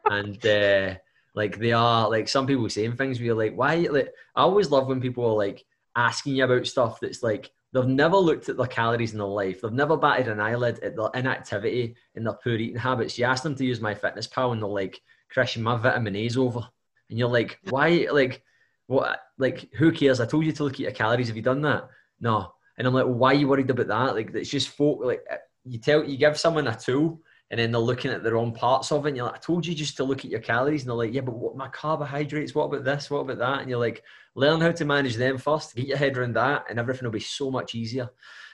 and 0.06 0.46
uh, 0.46 0.96
like 1.36 1.60
they 1.60 1.74
are 1.74 2.10
like 2.10 2.30
some 2.30 2.48
people 2.48 2.70
saying 2.70 2.96
things 2.96 3.20
where 3.20 3.26
you're 3.26 3.36
like, 3.36 3.54
why? 3.54 3.76
Like 3.76 4.14
I 4.34 4.44
always 4.44 4.72
love 4.72 4.88
when 4.88 5.02
people 5.02 5.26
are 5.26 5.36
like 5.36 5.66
asking 5.98 6.38
you 6.38 6.46
about 6.46 6.68
stuff 6.68 7.02
that's 7.02 7.22
like 7.22 7.52
They've 7.74 7.88
never 7.88 8.18
looked 8.18 8.50
at 8.50 8.58
their 8.58 8.68
calories 8.68 9.14
in 9.14 9.18
their 9.18 9.28
life. 9.28 9.62
They've 9.62 9.72
never 9.72 9.96
batted 9.96 10.28
an 10.28 10.42
eyelid 10.42 10.80
at 10.80 10.96
their 10.96 11.10
inactivity 11.14 11.96
and 12.16 12.26
their 12.26 12.34
poor 12.34 12.56
eating 12.56 12.78
habits. 12.78 13.18
You 13.18 13.26
ask 13.26 13.44
them 13.44 13.56
to 13.56 13.66
use 13.66 13.80
MyFitnessPal 13.80 14.52
and 14.52 14.62
they're 14.62 14.70
like, 14.70 15.02
Christian, 15.30 15.64
my 15.64 15.78
vitamin 15.78 16.16
A's 16.16 16.38
over. 16.38 16.68
And 17.10 17.18
you're 17.18 17.30
like, 17.30 17.60
why? 17.70 18.08
Like, 18.12 18.44
what? 18.88 19.22
Like, 19.38 19.70
who 19.74 19.92
cares? 19.92 20.20
I 20.20 20.26
told 20.26 20.46
you 20.46 20.52
to 20.52 20.64
look 20.64 20.74
at 20.74 20.80
your 20.80 20.92
calories. 20.92 21.28
Have 21.28 21.38
you 21.38 21.42
done 21.42 21.62
that? 21.62 21.88
No. 22.20 22.54
And 22.78 22.88
I'm 22.88 22.94
like, 22.94 23.06
well, 23.06 23.14
why 23.14 23.32
are 23.32 23.36
you 23.36 23.48
worried 23.48 23.70
about 23.70 23.88
that? 23.88 24.16
Like, 24.16 24.34
it's 24.36 24.50
just 24.50 24.70
folk, 24.70 25.00
like, 25.04 25.24
you 25.64 25.78
tell, 25.78 26.04
you 26.04 26.18
give 26.18 26.38
someone 26.38 26.68
a 26.68 26.76
tool 26.76 27.22
and 27.52 27.60
then 27.60 27.70
they're 27.70 27.82
looking 27.82 28.12
at 28.12 28.24
the 28.24 28.34
wrong 28.34 28.54
parts 28.54 28.94
of 28.94 29.06
it. 29.06 29.10
And 29.10 29.18
you're 29.18 29.26
like, 29.26 29.36
I 29.36 29.40
told 29.40 29.66
you 29.66 29.76
just 29.76 29.98
to 29.98 30.06
look 30.06 30.24
at 30.24 30.32
your 30.32 30.40
calories. 30.40 30.82
And 30.82 30.90
they're 30.90 30.96
like, 30.96 31.14
yeah, 31.14 31.20
but 31.20 31.36
what 31.36 31.58
my 31.58 31.68
carbohydrates? 31.68 32.56
What 32.56 32.64
about 32.64 32.86
this? 32.86 33.12
What 33.12 33.20
about 33.20 33.40
that? 33.40 33.60
And 33.60 33.70
you're 33.70 33.78
like, 33.78 34.04
learn 34.36 34.62
how 34.62 34.72
to 34.72 34.86
manage 34.86 35.18
them 35.18 35.38
first, 35.38 35.76
get 35.76 35.86
your 35.86 35.98
head 35.98 36.18
around 36.18 36.36
that, 36.36 36.64
and 36.70 36.80
everything 36.80 37.04
will 37.04 37.12
be 37.12 37.20
so 37.20 37.52
much 37.52 37.76
easier. 37.76 38.10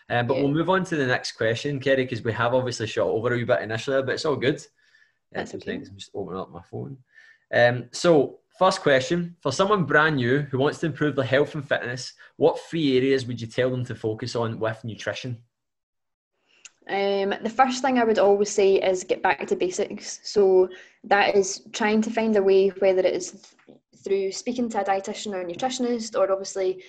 Um, 0.10 0.26
but 0.26 0.36
yeah. 0.36 0.44
we'll 0.44 0.52
move 0.52 0.72
on 0.72 0.84
to 0.86 0.96
the 0.96 1.06
next 1.06 1.34
question, 1.34 1.80
Kerri, 1.80 1.98
because 1.98 2.24
we 2.24 2.34
have 2.34 2.56
obviously 2.56 2.88
shot 2.88 3.08
over 3.08 3.34
a 3.34 3.38
wee 3.38 3.44
bit 3.44 3.62
initially, 3.62 4.02
but 4.02 4.16
it's 4.16 4.26
all 4.26 4.36
good. 4.36 4.66
That's 5.32 5.54
okay. 5.54 5.76
I'm 5.76 5.98
just 5.98 6.12
opening 6.16 6.40
up 6.40 6.52
my 6.52 6.64
phone. 6.64 6.98
Um, 7.54 7.86
so, 7.92 8.40
first 8.58 8.82
question 8.82 9.36
for 9.42 9.52
someone 9.52 9.84
brand 9.84 10.16
new 10.16 10.40
who 10.40 10.58
wants 10.58 10.80
to 10.80 10.88
improve 10.88 11.16
their 11.16 11.26
health 11.26 11.54
and 11.54 11.68
fitness, 11.68 12.14
what 12.38 12.60
three 12.60 12.98
areas 12.98 13.28
would 13.28 13.40
you 13.40 13.48
tell 13.48 13.70
them 13.70 13.86
to 13.86 13.94
focus 13.94 14.36
on 14.36 14.60
with 14.60 14.84
nutrition? 14.84 15.38
Um, 16.90 17.34
the 17.42 17.50
first 17.50 17.82
thing 17.82 17.98
I 17.98 18.04
would 18.04 18.20
always 18.20 18.50
say 18.50 18.76
is 18.76 19.04
get 19.04 19.22
back 19.22 19.46
to 19.48 19.56
basics. 19.56 20.20
So 20.24 20.70
that 21.04 21.36
is 21.36 21.64
trying 21.74 22.02
to 22.04 22.10
find 22.10 22.36
a 22.36 22.44
way, 22.44 22.70
whether 22.80 23.02
it 23.02 23.14
is 23.14 23.54
through 24.04 24.32
speaking 24.32 24.70
to 24.70 24.82
a 24.82 24.86
dietitian 24.86 25.34
or 25.34 25.42
a 25.42 25.46
nutritionist, 25.46 26.18
or 26.18 26.32
obviously 26.32 26.84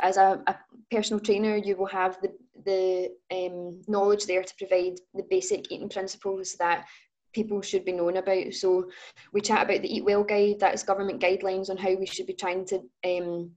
as 0.00 0.16
a, 0.16 0.42
a 0.46 0.56
personal 0.90 1.20
trainer, 1.20 1.56
you 1.56 1.76
will 1.76 1.86
have 1.86 2.18
the 2.22 2.32
the 2.64 3.10
um, 3.32 3.82
knowledge 3.88 4.26
there 4.26 4.42
to 4.42 4.54
provide 4.56 4.98
the 5.14 5.24
basic 5.28 5.70
eating 5.72 5.88
principles 5.88 6.54
that 6.60 6.86
people 7.32 7.60
should 7.60 7.84
be 7.84 7.92
known 7.92 8.16
about. 8.18 8.52
So 8.54 8.88
we 9.32 9.40
chat 9.40 9.64
about 9.64 9.82
the 9.82 9.88
Eatwell 9.88 10.28
guide, 10.28 10.60
that's 10.60 10.82
government 10.82 11.20
guidelines 11.20 11.70
on 11.70 11.76
how 11.76 11.94
we 11.94 12.06
should 12.06 12.26
be 12.26 12.34
trying 12.34 12.64
to 12.66 12.76
um, 13.04 13.50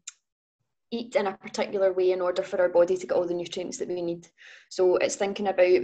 eat 0.97 1.15
in 1.15 1.27
a 1.27 1.37
particular 1.37 1.93
way 1.93 2.11
in 2.11 2.21
order 2.21 2.43
for 2.43 2.59
our 2.61 2.69
body 2.69 2.97
to 2.97 3.07
get 3.07 3.15
all 3.15 3.27
the 3.27 3.33
nutrients 3.33 3.77
that 3.77 3.87
we 3.87 4.01
need. 4.01 4.27
So 4.69 4.97
it's 4.97 5.15
thinking 5.15 5.47
about 5.47 5.81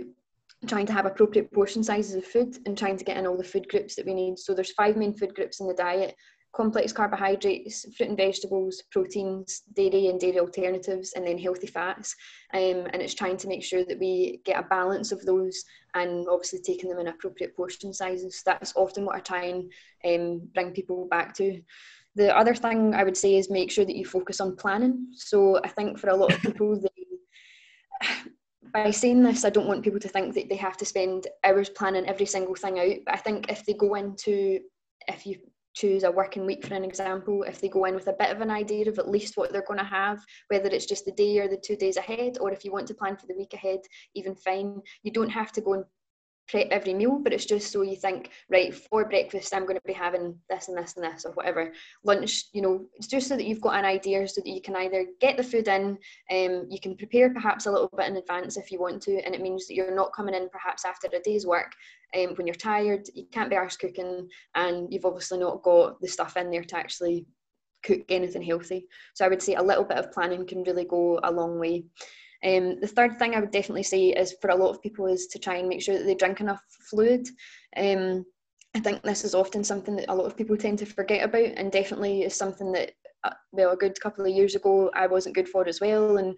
trying 0.68 0.86
to 0.86 0.94
have 0.94 1.06
appropriate 1.06 1.52
portion 1.52 1.84
sizes 1.84 2.16
of 2.16 2.26
food 2.26 2.58
and 2.66 2.78
trying 2.78 2.98
to 2.98 3.04
get 3.04 3.18
in 3.18 3.26
all 3.26 3.38
the 3.38 3.44
food 3.44 3.68
groups 3.68 3.96
that 3.96 4.06
we 4.06 4.14
need. 4.14 4.38
So 4.38 4.54
there's 4.54 4.74
five 4.74 4.96
main 4.96 5.14
food 5.14 5.34
groups 5.34 5.60
in 5.60 5.68
the 5.68 5.74
diet 5.74 6.16
complex 6.54 6.92
carbohydrates, 6.92 7.86
fruit 7.96 8.10
and 8.10 8.18
vegetables, 8.18 8.84
proteins, 8.92 9.62
dairy 9.74 10.08
and 10.08 10.20
dairy 10.20 10.40
alternatives, 10.40 11.14
and 11.14 11.26
then 11.26 11.38
healthy 11.38 11.68
fats. 11.68 12.16
Um, 12.54 12.88
and 12.92 13.02
it's 13.02 13.14
trying 13.14 13.38
to 13.38 13.48
make 13.48 13.64
sure 13.64 13.86
that 13.86 14.00
we 14.00 14.42
get 14.44 14.60
a 14.60 14.68
balance 14.68 15.12
of 15.12 15.26
those 15.26 15.64
and 15.94 16.28
obviously 16.30 16.60
taking 16.60 16.90
them 16.90 17.00
in 17.00 17.08
appropriate 17.08 17.56
portion 17.56 17.94
sizes. 17.94 18.42
That's 18.46 18.74
often 18.76 19.06
what 19.06 19.16
I 19.16 19.20
try 19.20 19.46
and 19.46 19.72
um, 20.06 20.48
bring 20.54 20.72
people 20.72 21.08
back 21.10 21.34
to. 21.36 21.62
The 22.16 22.36
other 22.36 22.54
thing 22.54 22.94
I 22.94 23.04
would 23.04 23.18
say 23.18 23.36
is 23.36 23.50
make 23.50 23.72
sure 23.72 23.86
that 23.86 23.96
you 23.96 24.06
focus 24.06 24.42
on 24.42 24.56
planning. 24.56 25.08
So 25.16 25.60
I 25.64 25.70
think 25.70 25.98
for 25.98 26.10
a 26.10 26.16
lot 26.16 26.34
of 26.34 26.42
people, 26.42 26.80
they, 26.80 28.08
by 28.74 28.92
saying 28.92 29.24
this, 29.24 29.46
I 29.46 29.50
don't 29.50 29.68
want 29.68 29.84
people 29.84 30.00
to 30.00 30.10
think 30.10 30.34
that 30.36 30.50
they 30.50 30.56
have 30.56 30.78
to 30.78 30.86
spend 30.86 31.28
hours 31.44 31.70
planning 31.70 32.08
every 32.08 32.26
single 32.26 32.56
thing 32.56 32.80
out. 32.80 32.98
But 33.06 33.16
I 33.16 33.18
think 33.18 33.50
if 33.50 33.66
they 33.66 33.74
go 33.74 33.96
into, 33.96 34.60
if 35.08 35.26
you 35.26 35.38
choose 35.74 36.04
a 36.04 36.12
working 36.12 36.46
week 36.46 36.66
for 36.66 36.74
an 36.74 36.84
example 36.84 37.44
if 37.44 37.62
they 37.62 37.70
go 37.70 37.86
in 37.86 37.96
with 37.96 38.08
a 38.08 38.14
bit 38.20 38.30
of 38.30 38.42
an 38.42 38.52
idea 38.52 38.88
of 38.90 39.00
at 39.00 39.10
least 39.10 39.38
what 39.38 39.52
they're 39.52 39.64
going 39.66 39.80
to 39.80 39.86
have 39.86 40.20
whether 40.50 40.68
it's 40.68 40.86
just 40.86 41.06
the 41.06 41.12
day 41.14 41.40
or 41.40 41.48
the 41.48 41.58
two 41.58 41.76
days 41.76 41.98
ahead 41.98 42.38
or 42.42 42.52
if 42.52 42.66
you 42.66 42.72
want 42.72 42.88
to 42.88 42.94
plan 42.94 43.16
for 43.16 43.26
the 43.28 43.38
week 43.38 43.54
ahead 43.54 43.80
even 44.14 44.36
fine 44.36 44.82
you 45.04 45.12
don't 45.12 45.30
have 45.30 45.52
to 45.52 45.62
go 45.62 45.74
and 45.74 45.86
prep 46.52 46.68
every 46.70 46.94
meal, 46.94 47.18
but 47.18 47.34
it's 47.34 47.46
just 47.46 47.72
so 47.72 47.82
you 47.82 47.96
think, 47.96 48.30
right, 48.50 48.76
for 48.76 49.06
breakfast, 49.06 49.54
I'm 49.56 49.64
going 49.66 49.78
to 49.78 49.88
be 49.88 49.94
having 49.94 50.36
this 50.50 50.68
and 50.68 50.78
this 50.78 50.96
and 50.98 51.06
this 51.06 51.26
or 51.26 51.32
whatever. 51.32 51.72
Lunch, 52.04 52.44
you 52.52 52.62
know, 52.62 52.86
it's 52.96 53.08
just 53.08 53.30
so 53.30 53.38
that 53.38 53.46
you've 53.46 53.62
got 53.62 53.80
an 53.80 53.86
idea 53.86 54.28
so 54.28 54.42
that 54.42 54.52
you 54.52 54.62
can 54.62 54.76
either 54.76 55.06
get 55.22 55.38
the 55.38 55.44
food 55.44 55.70
in, 55.70 55.98
um, 56.30 56.68
you 56.70 56.80
can 56.82 56.98
prepare 56.98 57.34
perhaps 57.34 57.66
a 57.66 57.72
little 57.72 57.90
bit 57.96 58.08
in 58.08 58.18
advance 58.18 58.58
if 58.58 58.72
you 58.72 58.80
want 58.80 59.02
to, 59.04 59.20
and 59.26 59.34
it 59.34 59.42
means 59.42 59.66
that 59.66 59.76
you're 59.76 59.96
not 59.96 60.14
coming 60.14 60.36
in 60.36 60.50
perhaps 60.50 60.84
after 60.84 61.08
a 61.08 61.20
day's 61.22 61.48
work 61.48 61.72
um, 62.16 62.36
when 62.36 62.46
you're 62.46 62.54
tired, 62.56 63.08
you 63.16 63.26
can't 63.32 63.50
be 63.50 63.56
arsed 63.56 63.80
cooking, 63.80 64.28
and 64.56 64.92
you've 64.92 65.06
obviously 65.06 65.40
not 65.40 65.64
got 65.64 66.00
the 66.02 66.08
stuff 66.08 66.36
in 66.36 66.52
there 66.52 66.66
to 66.66 66.78
actually 66.78 67.26
cook 67.84 68.02
anything 68.10 68.42
healthy. 68.44 68.86
So 69.16 69.26
I 69.26 69.30
would 69.30 69.42
say 69.42 69.56
a 69.56 69.64
little 69.64 69.84
bit 69.84 69.98
of 69.98 70.12
planning 70.12 70.46
can 70.46 70.64
really 70.64 70.86
go 70.86 71.20
a 71.24 71.32
long 71.32 71.58
way. 71.60 71.86
Um, 72.44 72.80
the 72.80 72.88
third 72.88 73.20
thing 73.20 73.36
I 73.36 73.40
would 73.40 73.52
definitely 73.52 73.84
say 73.84 74.10
is 74.10 74.36
for 74.42 74.50
a 74.50 74.56
lot 74.56 74.72
of 74.72 74.82
people 74.82 75.08
is 75.08 75.28
to 75.28 75.40
try 75.40 75.56
and 75.56 75.70
make 75.70 75.82
sure 75.82 75.98
that 75.98 76.06
they 76.06 76.16
drink 76.16 76.40
enough 76.40 76.62
fluid. 76.90 77.28
Um, 77.78 78.26
I 78.76 78.80
think 78.80 79.04
this 79.04 79.24
is 79.24 79.36
often 79.36 79.64
something 79.64 79.96
that 79.98 80.10
a 80.10 80.16
lot 80.16 80.26
of 80.26 80.38
people 80.38 80.58
tend 80.58 80.80
to 80.80 80.86
forget 80.86 81.24
about, 81.24 81.52
and 81.58 81.72
definitely 81.72 82.24
is 82.24 82.36
something 82.36 82.72
that, 82.72 82.94
uh, 83.24 83.34
well, 83.52 83.72
a 83.72 83.78
good 83.78 84.00
couple 84.00 84.26
of 84.26 84.32
years 84.32 84.56
ago 84.56 84.90
I 84.96 85.08
wasn't 85.08 85.36
good 85.36 85.50
for 85.50 85.68
as 85.68 85.82
well. 85.82 86.18
And 86.18 86.36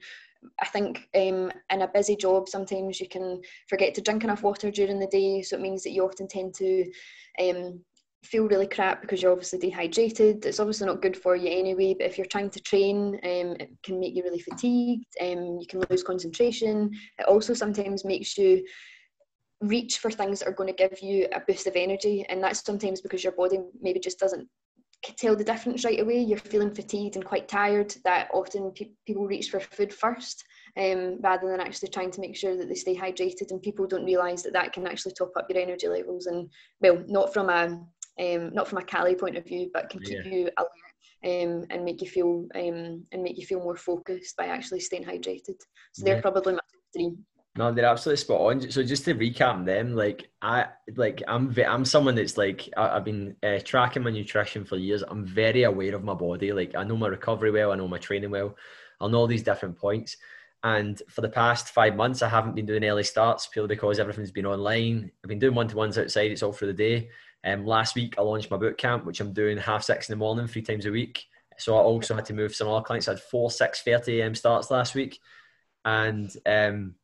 I 0.61 0.65
think 0.65 1.07
um, 1.15 1.51
in 1.71 1.81
a 1.83 1.87
busy 1.87 2.15
job, 2.15 2.49
sometimes 2.49 2.99
you 2.99 3.07
can 3.07 3.41
forget 3.69 3.93
to 3.95 4.01
drink 4.01 4.23
enough 4.23 4.43
water 4.43 4.71
during 4.71 4.99
the 4.99 5.07
day, 5.07 5.41
so 5.41 5.55
it 5.55 5.61
means 5.61 5.83
that 5.83 5.91
you 5.91 6.03
often 6.03 6.27
tend 6.27 6.53
to 6.55 6.91
um, 7.39 7.79
feel 8.23 8.47
really 8.47 8.67
crap 8.67 9.01
because 9.01 9.21
you're 9.21 9.31
obviously 9.31 9.59
dehydrated. 9.59 10.45
It's 10.45 10.59
obviously 10.59 10.87
not 10.87 11.01
good 11.01 11.17
for 11.17 11.35
you 11.35 11.49
anyway, 11.49 11.93
but 11.97 12.07
if 12.07 12.17
you're 12.17 12.25
trying 12.25 12.49
to 12.51 12.59
train, 12.61 13.19
um, 13.23 13.55
it 13.59 13.69
can 13.83 13.99
make 13.99 14.15
you 14.15 14.23
really 14.23 14.39
fatigued. 14.39 15.05
Um, 15.21 15.57
you 15.59 15.65
can 15.67 15.83
lose 15.89 16.03
concentration. 16.03 16.91
It 17.19 17.27
also 17.27 17.53
sometimes 17.53 18.05
makes 18.05 18.37
you 18.37 18.63
reach 19.61 19.97
for 19.99 20.11
things 20.11 20.39
that 20.39 20.49
are 20.49 20.53
going 20.53 20.73
to 20.73 20.87
give 20.87 21.01
you 21.01 21.27
a 21.33 21.41
boost 21.41 21.67
of 21.67 21.75
energy, 21.75 22.25
and 22.29 22.43
that's 22.43 22.65
sometimes 22.65 23.01
because 23.01 23.23
your 23.23 23.33
body 23.33 23.59
maybe 23.81 23.99
just 23.99 24.19
doesn't 24.19 24.47
tell 25.17 25.35
the 25.35 25.43
difference 25.43 25.83
right 25.83 25.99
away. 25.99 26.19
You're 26.19 26.37
feeling 26.37 26.73
fatigued 26.73 27.15
and 27.15 27.25
quite 27.25 27.47
tired. 27.47 27.93
That 28.05 28.29
often 28.33 28.71
pe- 28.71 28.91
people 29.05 29.27
reach 29.27 29.49
for 29.49 29.59
food 29.59 29.93
first. 29.93 30.43
Um, 30.75 31.19
rather 31.21 31.49
than 31.49 31.59
actually 31.59 31.89
trying 31.89 32.09
to 32.09 32.19
make 32.19 32.35
sure 32.35 32.57
that 32.57 32.67
they 32.67 32.73
stay 32.73 32.95
hydrated 32.95 33.51
and 33.51 33.61
people 33.61 33.85
don't 33.85 34.05
realize 34.05 34.41
that 34.41 34.53
that 34.53 34.73
can 34.73 34.87
actually 34.87 35.11
top 35.11 35.29
up 35.37 35.45
your 35.47 35.61
energy 35.61 35.87
levels 35.87 36.25
and 36.25 36.49
well 36.81 37.03
not 37.05 37.31
from 37.31 37.51
a 37.51 37.79
um, 38.19 38.53
not 38.53 38.67
from 38.67 38.79
a 38.79 38.83
Cali 38.83 39.15
point 39.15 39.37
of 39.37 39.45
view, 39.45 39.69
but 39.73 39.89
can 39.89 40.01
keep 40.01 40.25
yeah. 40.25 40.31
you 40.31 40.49
alert 40.57 40.69
um, 41.25 41.65
and 41.69 41.85
make 41.85 42.01
you 42.01 42.07
feel 42.07 42.47
um, 42.55 43.03
and 43.11 43.23
make 43.23 43.37
you 43.37 43.45
feel 43.45 43.59
more 43.59 43.75
focused 43.75 44.35
by 44.37 44.45
actually 44.45 44.79
staying 44.79 45.03
hydrated. 45.03 45.59
So 45.93 46.05
yeah. 46.05 46.13
they're 46.13 46.21
probably 46.21 46.53
my 46.53 46.59
three. 46.93 47.13
No, 47.55 47.71
they're 47.71 47.85
absolutely 47.85 48.17
spot 48.17 48.41
on. 48.41 48.71
So 48.71 48.81
just 48.83 49.05
to 49.05 49.13
recap 49.13 49.63
them, 49.63 49.95
like 49.95 50.29
I 50.41 50.67
like 50.95 51.21
I'm 51.27 51.53
I'm 51.67 51.85
someone 51.85 52.15
that's 52.15 52.37
like 52.37 52.67
I, 52.75 52.95
have 52.95 53.05
been 53.05 53.35
uh, 53.43 53.59
tracking 53.63 54.03
my 54.03 54.09
nutrition 54.09 54.65
for 54.65 54.77
years. 54.77 55.03
I'm 55.07 55.25
very 55.25 55.63
aware 55.63 55.95
of 55.95 56.03
my 56.03 56.15
body. 56.15 56.51
Like 56.51 56.73
I 56.75 56.83
know 56.83 56.97
my 56.97 57.07
recovery 57.07 57.51
well. 57.51 57.71
I 57.71 57.75
know 57.75 57.87
my 57.87 57.99
training 57.99 58.31
well. 58.31 58.55
I 58.99 59.07
know 59.07 59.19
all 59.19 59.27
these 59.27 59.43
different 59.43 59.77
points. 59.77 60.17
And 60.63 61.01
for 61.09 61.21
the 61.21 61.29
past 61.29 61.69
five 61.69 61.95
months, 61.95 62.21
I 62.21 62.29
haven't 62.29 62.55
been 62.55 62.65
doing 62.65 62.85
early 62.85 63.03
starts 63.03 63.47
purely 63.47 63.67
because 63.75 63.99
everything's 63.99 64.31
been 64.31 64.45
online. 64.45 65.11
I've 65.23 65.27
been 65.27 65.39
doing 65.39 65.55
one 65.55 65.67
to 65.67 65.75
ones 65.75 65.97
outside. 65.97 66.31
It's 66.31 66.41
all 66.41 66.53
for 66.53 66.65
the 66.65 66.73
day. 66.73 67.09
Um, 67.43 67.65
last 67.65 67.95
week, 67.95 68.15
I 68.17 68.21
launched 68.21 68.51
my 68.51 68.57
boot 68.57 68.77
camp, 68.77 69.05
which 69.05 69.19
I'm 69.19 69.33
doing 69.33 69.57
half 69.57 69.83
six 69.83 70.09
in 70.09 70.13
the 70.13 70.17
morning, 70.17 70.47
three 70.47 70.61
times 70.61 70.85
a 70.85 70.91
week. 70.91 71.25
So 71.57 71.75
I 71.75 71.81
also 71.81 72.15
had 72.15 72.25
to 72.25 72.33
move 72.33 72.55
some 72.55 72.67
other 72.67 72.83
clients. 72.83 73.07
I 73.07 73.11
had 73.11 73.19
four 73.19 73.49
6.30 73.49 74.19
a.m. 74.19 74.35
starts 74.35 74.71
last 74.71 74.95
week. 74.95 75.19
And 75.85 76.31
um, 76.45 76.95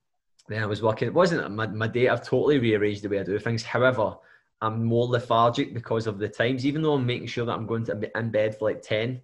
then 0.48 0.64
I 0.64 0.66
was 0.66 0.82
working. 0.82 1.08
It 1.08 1.14
wasn't 1.14 1.52
my, 1.52 1.68
my 1.68 1.88
day. 1.88 2.08
I've 2.08 2.26
totally 2.26 2.60
rearranged 2.60 3.04
the 3.04 3.10
way 3.10 3.20
I 3.20 3.24
do 3.24 3.38
things. 3.38 3.64
However, 3.64 4.16
I'm 4.62 4.84
more 4.84 5.06
lethargic 5.06 5.74
because 5.74 6.08
of 6.08 6.20
the 6.20 6.28
times. 6.28 6.66
Even 6.66 6.82
though 6.82 6.94
I'm 6.94 7.06
making 7.06 7.28
sure 7.28 7.46
that 7.46 7.54
I'm 7.54 7.68
going 7.68 7.86
to 7.86 7.96
be 7.96 8.08
in 8.16 8.32
bed 8.32 8.58
for 8.58 8.70
like 8.70 8.82
10, 8.82 9.22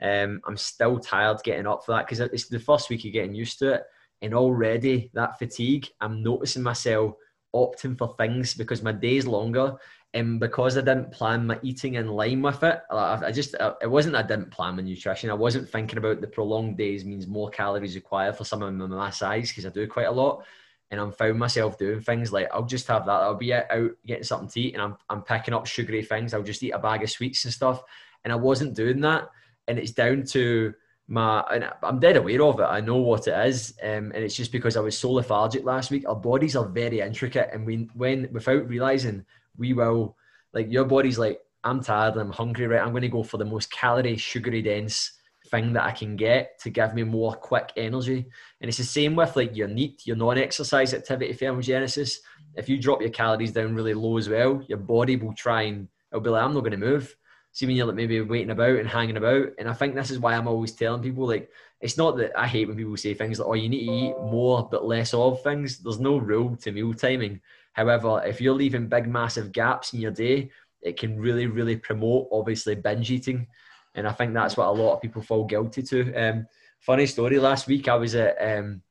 um, 0.00 0.40
I'm 0.46 0.56
still 0.56 0.98
tired 0.98 1.42
getting 1.44 1.66
up 1.66 1.84
for 1.84 1.92
that 1.92 2.06
because 2.06 2.20
it's 2.20 2.48
the 2.48 2.58
first 2.58 2.90
week 2.90 3.04
of 3.04 3.12
getting 3.12 3.34
used 3.34 3.58
to 3.60 3.74
it. 3.74 3.82
And 4.22 4.34
already 4.34 5.10
that 5.14 5.38
fatigue, 5.38 5.88
I'm 6.00 6.22
noticing 6.22 6.62
myself 6.62 7.14
opting 7.54 7.98
for 7.98 8.14
things 8.16 8.54
because 8.54 8.82
my 8.82 8.92
day's 8.92 9.26
longer 9.26 9.76
and 10.14 10.38
because 10.38 10.76
I 10.76 10.82
didn't 10.82 11.10
plan 11.10 11.46
my 11.46 11.58
eating 11.62 11.94
in 11.94 12.08
line 12.08 12.42
with 12.42 12.62
it, 12.62 12.82
I 12.90 13.32
just 13.32 13.54
it 13.80 13.90
wasn't 13.90 14.16
I 14.16 14.22
didn't 14.22 14.50
plan 14.50 14.76
my 14.76 14.82
nutrition. 14.82 15.30
I 15.30 15.34
wasn't 15.34 15.68
thinking 15.68 15.96
about 15.98 16.20
the 16.20 16.26
prolonged 16.26 16.76
days 16.76 17.04
means 17.04 17.26
more 17.26 17.48
calories 17.48 17.94
required 17.94 18.36
for 18.36 18.44
someone 18.44 18.80
of 18.80 18.90
my 18.90 19.10
size 19.10 19.48
because 19.48 19.64
I 19.64 19.70
do 19.70 19.86
quite 19.86 20.08
a 20.08 20.12
lot. 20.12 20.44
And 20.90 21.00
I'm 21.00 21.12
found 21.12 21.38
myself 21.38 21.78
doing 21.78 22.02
things 22.02 22.30
like 22.30 22.48
I'll 22.52 22.66
just 22.66 22.86
have 22.88 23.06
that. 23.06 23.12
I'll 23.12 23.34
be 23.34 23.54
out 23.54 23.92
getting 24.06 24.24
something 24.24 24.48
to 24.48 24.60
eat, 24.60 24.74
and 24.74 24.82
I'm 24.82 24.96
I'm 25.08 25.22
picking 25.22 25.54
up 25.54 25.66
sugary 25.66 26.02
things. 26.02 26.34
I'll 26.34 26.42
just 26.42 26.62
eat 26.62 26.72
a 26.72 26.78
bag 26.78 27.02
of 27.02 27.10
sweets 27.10 27.44
and 27.46 27.54
stuff. 27.54 27.82
And 28.24 28.32
I 28.32 28.36
wasn't 28.36 28.76
doing 28.76 29.00
that, 29.00 29.30
and 29.66 29.78
it's 29.78 29.92
down 29.92 30.24
to 30.24 30.74
my 31.08 31.40
and 31.50 31.70
I'm 31.82 31.98
dead 31.98 32.18
aware 32.18 32.42
of 32.42 32.60
it. 32.60 32.64
I 32.64 32.82
know 32.82 32.98
what 32.98 33.26
it 33.26 33.46
is, 33.46 33.72
um, 33.82 34.12
and 34.12 34.16
it's 34.16 34.36
just 34.36 34.52
because 34.52 34.76
I 34.76 34.80
was 34.80 34.98
so 34.98 35.12
lethargic 35.12 35.64
last 35.64 35.90
week. 35.90 36.06
Our 36.06 36.14
bodies 36.14 36.56
are 36.56 36.68
very 36.68 37.00
intricate, 37.00 37.48
and 37.54 37.64
we 37.64 37.88
when 37.94 38.28
without 38.30 38.68
realizing 38.68 39.24
we 39.56 39.72
will 39.72 40.16
like 40.52 40.70
your 40.70 40.84
body's 40.84 41.18
like 41.18 41.40
i'm 41.64 41.82
tired 41.82 42.16
i'm 42.16 42.30
hungry 42.30 42.66
right? 42.66 42.82
I'm 42.82 42.90
going 42.90 43.02
to 43.02 43.08
go 43.08 43.22
for 43.22 43.38
the 43.38 43.44
most 43.44 43.70
calorie 43.70 44.16
sugary 44.16 44.62
dense 44.62 45.12
thing 45.50 45.72
that 45.72 45.84
i 45.84 45.92
can 45.92 46.16
get 46.16 46.58
to 46.60 46.70
give 46.70 46.94
me 46.94 47.02
more 47.02 47.34
quick 47.34 47.72
energy. 47.76 48.26
And 48.60 48.68
it's 48.68 48.78
the 48.78 48.84
same 48.84 49.16
with 49.16 49.36
like 49.36 49.56
your 49.56 49.68
NEAT 49.68 50.06
your 50.06 50.16
non-exercise 50.16 50.94
activity 50.94 51.34
thermogenesis. 51.34 52.16
If 52.54 52.68
you 52.68 52.78
drop 52.78 53.00
your 53.00 53.10
calories 53.10 53.52
down 53.52 53.74
really 53.74 53.94
low 53.94 54.18
as 54.18 54.28
well 54.28 54.62
your 54.68 54.78
body 54.78 55.16
will 55.16 55.34
try 55.34 55.62
and 55.62 55.88
it'll 56.10 56.22
be 56.22 56.30
like 56.30 56.42
i'm 56.42 56.54
not 56.54 56.60
going 56.60 56.72
to 56.72 56.76
move. 56.78 57.14
See 57.54 57.66
when 57.66 57.76
you're 57.76 57.86
like 57.86 57.96
maybe 57.96 58.18
waiting 58.22 58.50
about 58.50 58.78
and 58.78 58.88
hanging 58.88 59.18
about. 59.18 59.48
And 59.58 59.68
i 59.68 59.72
think 59.72 59.94
this 59.94 60.10
is 60.10 60.18
why 60.18 60.34
i'm 60.34 60.48
always 60.48 60.72
telling 60.72 61.02
people 61.02 61.26
like 61.26 61.50
it's 61.80 61.98
not 61.98 62.16
that 62.16 62.32
i 62.38 62.46
hate 62.46 62.68
when 62.68 62.76
people 62.76 62.96
say 62.96 63.12
things 63.12 63.38
like 63.38 63.48
oh 63.48 63.54
you 63.54 63.68
need 63.68 63.86
to 63.86 63.92
eat 63.92 64.14
more 64.20 64.68
but 64.70 64.86
less 64.86 65.12
of 65.12 65.42
things. 65.42 65.78
There's 65.78 66.00
no 66.00 66.16
rule 66.16 66.56
to 66.56 66.72
meal 66.72 66.94
timing 66.94 67.40
However, 67.72 68.22
if 68.24 68.40
you're 68.40 68.54
leaving 68.54 68.88
big, 68.88 69.06
massive 69.06 69.52
gaps 69.52 69.92
in 69.92 70.00
your 70.00 70.10
day, 70.10 70.50
it 70.82 70.98
can 70.98 71.18
really, 71.18 71.46
really 71.46 71.76
promote 71.76 72.28
obviously 72.32 72.74
binge 72.74 73.10
eating. 73.10 73.46
And 73.94 74.06
I 74.06 74.12
think 74.12 74.34
that's 74.34 74.56
what 74.56 74.68
a 74.68 74.70
lot 74.70 74.94
of 74.94 75.00
people 75.00 75.22
fall 75.22 75.44
guilty 75.44 75.82
to. 75.82 76.14
Um, 76.14 76.46
funny 76.80 77.06
story, 77.06 77.38
last 77.38 77.66
week 77.66 77.88
I 77.88 77.94
was 77.94 78.14
at, 78.14 78.36
um, 78.40 78.82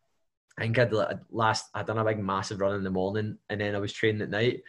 I 0.57 0.63
think 0.63 0.79
I'd 0.79 0.93
last, 1.31 1.65
I'd 1.73 1.85
done 1.85 1.97
a 1.97 2.05
big, 2.05 2.19
massive 2.19 2.59
run 2.59 2.75
in 2.75 2.83
the 2.83 2.89
morning 2.89 3.37
and 3.49 3.61
then 3.61 3.75
I 3.75 3.79
was 3.79 3.93
training 3.93 4.21
at 4.21 4.29
night 4.29 4.61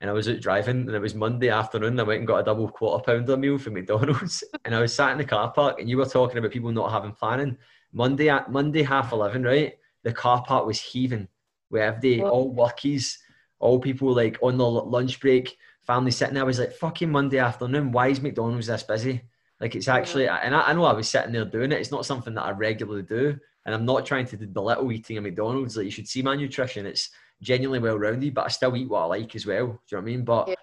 and 0.00 0.08
I 0.08 0.12
was 0.12 0.28
out 0.28 0.40
driving 0.40 0.82
and 0.82 0.94
it 0.94 1.00
was 1.00 1.14
Monday 1.14 1.48
afternoon. 1.48 2.00
I 2.00 2.04
went 2.04 2.18
and 2.18 2.26
got 2.26 2.38
a 2.38 2.44
double 2.44 2.68
quarter 2.68 3.02
pounder 3.04 3.36
meal 3.36 3.58
from 3.58 3.74
McDonald's 3.74 4.42
and 4.64 4.74
I 4.74 4.80
was 4.80 4.94
sat 4.94 5.12
in 5.12 5.18
the 5.18 5.24
car 5.24 5.52
park 5.52 5.80
and 5.80 5.88
you 5.88 5.96
were 5.96 6.06
talking 6.06 6.38
about 6.38 6.52
people 6.52 6.72
not 6.72 6.92
having 6.92 7.12
planning. 7.12 7.56
Monday 7.92 8.28
at 8.28 8.50
Monday 8.50 8.82
half 8.82 9.12
eleven, 9.12 9.42
right? 9.42 9.74
The 10.04 10.12
car 10.12 10.42
park 10.46 10.66
was 10.66 10.80
heaving 10.80 11.28
where 11.68 11.82
every 11.84 12.22
all 12.22 12.54
workies, 12.54 13.16
all 13.60 13.78
people 13.78 14.12
like 14.12 14.38
on 14.42 14.58
the 14.58 14.68
lunch 14.68 15.20
break, 15.20 15.56
family 15.82 16.10
sitting 16.10 16.34
there. 16.34 16.42
I 16.42 16.46
was 16.46 16.58
like, 16.58 16.72
fucking 16.72 17.10
Monday 17.10 17.38
afternoon. 17.38 17.92
Why 17.92 18.08
is 18.08 18.20
McDonald's 18.20 18.66
this 18.66 18.82
busy? 18.82 19.22
Like 19.60 19.76
it's 19.76 19.88
actually, 19.88 20.26
and 20.26 20.54
I, 20.54 20.62
I 20.62 20.72
know 20.72 20.84
I 20.84 20.94
was 20.94 21.08
sitting 21.08 21.32
there 21.32 21.44
doing 21.44 21.70
it. 21.70 21.78
It's 21.78 21.90
not 21.90 22.06
something 22.06 22.34
that 22.34 22.44
I 22.44 22.50
regularly 22.52 23.02
do, 23.02 23.38
and 23.66 23.74
I'm 23.74 23.84
not 23.84 24.06
trying 24.06 24.24
to 24.26 24.36
belittle 24.38 24.90
eating 24.90 25.18
a 25.18 25.20
McDonald's. 25.20 25.76
Like 25.76 25.84
you 25.84 25.90
should 25.90 26.08
see 26.08 26.22
my 26.22 26.34
nutrition. 26.34 26.86
It's 26.86 27.10
genuinely 27.42 27.78
well 27.78 27.98
rounded, 27.98 28.34
but 28.34 28.46
I 28.46 28.48
still 28.48 28.74
eat 28.74 28.88
what 28.88 29.02
I 29.02 29.06
like 29.06 29.36
as 29.36 29.46
well. 29.46 29.66
Do 29.66 29.72
you 29.72 29.76
know 29.92 29.98
what 29.98 30.00
I 30.00 30.04
mean? 30.04 30.24
But 30.24 30.48
yeah. 30.48 30.54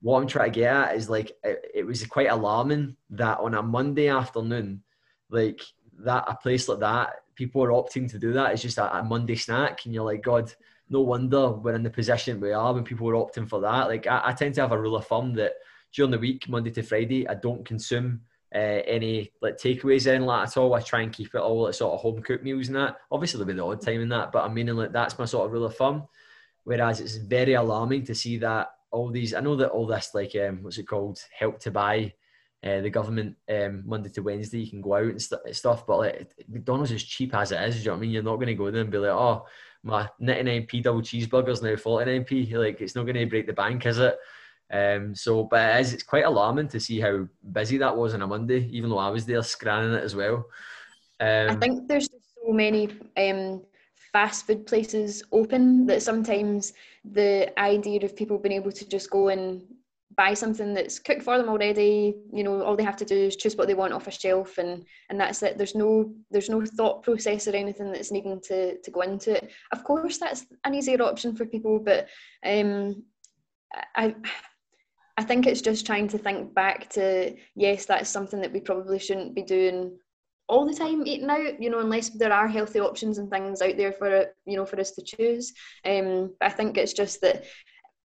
what 0.00 0.20
I'm 0.20 0.26
trying 0.26 0.52
to 0.52 0.58
get 0.58 0.74
at 0.74 0.96
is 0.96 1.10
like 1.10 1.32
it, 1.44 1.70
it 1.74 1.86
was 1.86 2.04
quite 2.06 2.30
alarming 2.30 2.96
that 3.10 3.40
on 3.40 3.54
a 3.54 3.62
Monday 3.62 4.08
afternoon, 4.08 4.82
like 5.28 5.60
that 5.98 6.24
a 6.26 6.34
place 6.36 6.68
like 6.68 6.80
that, 6.80 7.10
people 7.34 7.62
are 7.62 7.70
opting 7.70 8.10
to 8.10 8.18
do 8.18 8.32
that. 8.32 8.52
It's 8.52 8.62
just 8.62 8.78
a, 8.78 8.98
a 8.98 9.02
Monday 9.02 9.36
snack, 9.36 9.84
and 9.84 9.92
you're 9.92 10.04
like, 10.04 10.22
God, 10.22 10.50
no 10.88 11.00
wonder 11.00 11.50
we're 11.50 11.74
in 11.74 11.82
the 11.82 11.90
position 11.90 12.40
we 12.40 12.52
are 12.52 12.72
when 12.72 12.84
people 12.84 13.08
are 13.08 13.14
opting 13.14 13.48
for 13.48 13.60
that. 13.60 13.88
Like 13.88 14.06
I, 14.06 14.22
I 14.26 14.32
tend 14.32 14.54
to 14.54 14.60
have 14.60 14.72
a 14.72 14.80
rule 14.80 14.96
of 14.96 15.06
thumb 15.06 15.34
that 15.34 15.54
during 15.92 16.10
the 16.10 16.18
week, 16.18 16.48
Monday 16.48 16.70
to 16.70 16.82
Friday, 16.82 17.26
I 17.26 17.34
don't 17.34 17.64
consume 17.64 18.20
uh, 18.54 18.58
any 18.86 19.32
like 19.42 19.56
takeaways 19.56 20.06
in 20.06 20.24
like 20.24 20.48
at 20.48 20.56
all. 20.56 20.74
I 20.74 20.80
try 20.80 21.02
and 21.02 21.12
keep 21.12 21.34
it 21.34 21.40
all 21.40 21.62
like 21.62 21.74
sort 21.74 21.94
of 21.94 22.00
home 22.00 22.22
cooked 22.22 22.44
meals 22.44 22.68
and 22.68 22.76
that. 22.76 22.96
Obviously 23.10 23.38
there'll 23.38 23.52
be 23.52 23.58
the 23.58 23.64
odd 23.64 23.80
time 23.80 24.00
in 24.00 24.08
that, 24.10 24.32
but 24.32 24.44
I'm 24.44 24.54
meaning 24.54 24.76
like 24.76 24.92
that's 24.92 25.18
my 25.18 25.24
sort 25.24 25.46
of 25.46 25.52
rule 25.52 25.66
of 25.66 25.76
thumb. 25.76 26.06
Whereas 26.64 27.00
it's 27.00 27.16
very 27.16 27.54
alarming 27.54 28.04
to 28.06 28.14
see 28.14 28.38
that 28.38 28.70
all 28.90 29.10
these 29.10 29.34
I 29.34 29.40
know 29.40 29.56
that 29.56 29.70
all 29.70 29.86
this 29.86 30.10
like 30.14 30.34
um 30.36 30.62
what's 30.62 30.78
it 30.78 30.86
called 30.86 31.20
help 31.36 31.58
to 31.60 31.70
buy 31.70 32.12
uh, 32.64 32.80
the 32.80 32.90
government 32.90 33.36
um, 33.48 33.82
Monday 33.86 34.08
to 34.08 34.22
Wednesday 34.22 34.60
you 34.60 34.70
can 34.70 34.80
go 34.80 34.94
out 34.94 35.04
and 35.04 35.22
st- 35.22 35.54
stuff, 35.54 35.86
but 35.86 35.98
like 35.98 36.34
McDonald's 36.48 36.90
is 36.90 37.04
cheap 37.04 37.34
as 37.34 37.52
it 37.52 37.60
is. 37.62 37.76
Do 37.76 37.80
You 37.80 37.86
know 37.86 37.92
what 37.92 37.96
I 37.96 38.00
mean? 38.00 38.10
You're 38.10 38.22
not 38.22 38.36
going 38.36 38.46
to 38.46 38.54
go 38.54 38.70
there 38.70 38.80
and 38.80 38.90
be 38.90 38.98
like, 38.98 39.10
oh, 39.10 39.46
my 39.86 40.08
99p 40.20 40.82
double 40.82 41.00
cheeseburgers 41.00 41.62
now 41.62 41.70
49p. 41.70 42.52
Like 42.54 42.80
it's 42.80 42.94
not 42.94 43.04
going 43.04 43.16
to 43.16 43.26
break 43.26 43.46
the 43.46 43.52
bank, 43.52 43.86
is 43.86 43.98
it? 43.98 44.16
Um, 44.70 45.14
so, 45.14 45.44
but 45.44 45.76
it 45.76 45.80
is, 45.80 45.92
it's 45.92 46.02
quite 46.02 46.24
alarming 46.24 46.68
to 46.68 46.80
see 46.80 47.00
how 47.00 47.26
busy 47.52 47.78
that 47.78 47.96
was 47.96 48.12
on 48.14 48.22
a 48.22 48.26
Monday, 48.26 48.68
even 48.72 48.90
though 48.90 48.98
I 48.98 49.10
was 49.10 49.24
there 49.24 49.42
scanning 49.42 49.94
it 49.94 50.02
as 50.02 50.16
well. 50.16 50.44
Um, 51.20 51.50
I 51.50 51.54
think 51.54 51.86
there's 51.86 52.08
so 52.08 52.52
many 52.52 52.90
um, 53.16 53.62
fast 54.12 54.46
food 54.46 54.66
places 54.66 55.22
open 55.30 55.86
that 55.86 56.02
sometimes 56.02 56.72
the 57.04 57.56
idea 57.58 58.04
of 58.04 58.16
people 58.16 58.38
being 58.38 58.56
able 58.56 58.72
to 58.72 58.88
just 58.88 59.08
go 59.08 59.28
and 59.28 59.62
buy 60.16 60.32
something 60.34 60.72
that's 60.72 60.98
cooked 60.98 61.22
for 61.22 61.36
them 61.36 61.48
already 61.48 62.14
you 62.32 62.42
know 62.42 62.62
all 62.62 62.76
they 62.76 62.82
have 62.82 62.96
to 62.96 63.04
do 63.04 63.14
is 63.14 63.36
choose 63.36 63.56
what 63.56 63.66
they 63.66 63.74
want 63.74 63.92
off 63.92 64.06
a 64.06 64.10
shelf 64.10 64.58
and 64.58 64.84
and 65.10 65.20
that's 65.20 65.42
it. 65.42 65.58
There's 65.58 65.74
no 65.74 66.12
there's 66.30 66.48
no 66.48 66.64
thought 66.64 67.02
process 67.02 67.46
or 67.46 67.54
anything 67.54 67.92
that's 67.92 68.12
needing 68.12 68.40
to 68.48 68.80
to 68.80 68.90
go 68.90 69.02
into 69.02 69.36
it. 69.36 69.50
Of 69.72 69.84
course 69.84 70.18
that's 70.18 70.46
an 70.64 70.74
easier 70.74 71.02
option 71.02 71.36
for 71.36 71.44
people 71.44 71.78
but 71.78 72.08
um 72.44 73.02
i 73.96 74.14
i 75.16 75.22
think 75.22 75.46
it's 75.46 75.60
just 75.60 75.86
trying 75.86 76.08
to 76.08 76.18
think 76.18 76.54
back 76.54 76.88
to 76.90 77.34
yes 77.54 77.86
that's 77.86 78.10
something 78.10 78.40
that 78.40 78.52
we 78.52 78.60
probably 78.60 78.98
shouldn't 78.98 79.34
be 79.34 79.42
doing 79.42 79.96
all 80.48 80.64
the 80.66 80.74
time 80.74 81.06
eating 81.06 81.28
out 81.28 81.60
you 81.60 81.70
know 81.70 81.80
unless 81.80 82.10
there 82.10 82.32
are 82.32 82.48
healthy 82.48 82.80
options 82.80 83.18
and 83.18 83.30
things 83.30 83.60
out 83.60 83.76
there 83.76 83.92
for 83.92 84.26
you 84.44 84.56
know 84.56 84.64
for 84.64 84.78
us 84.78 84.92
to 84.92 85.02
choose. 85.02 85.52
Um 85.84 86.34
but 86.40 86.46
i 86.46 86.50
think 86.50 86.76
it's 86.76 86.92
just 86.92 87.20
that 87.22 87.44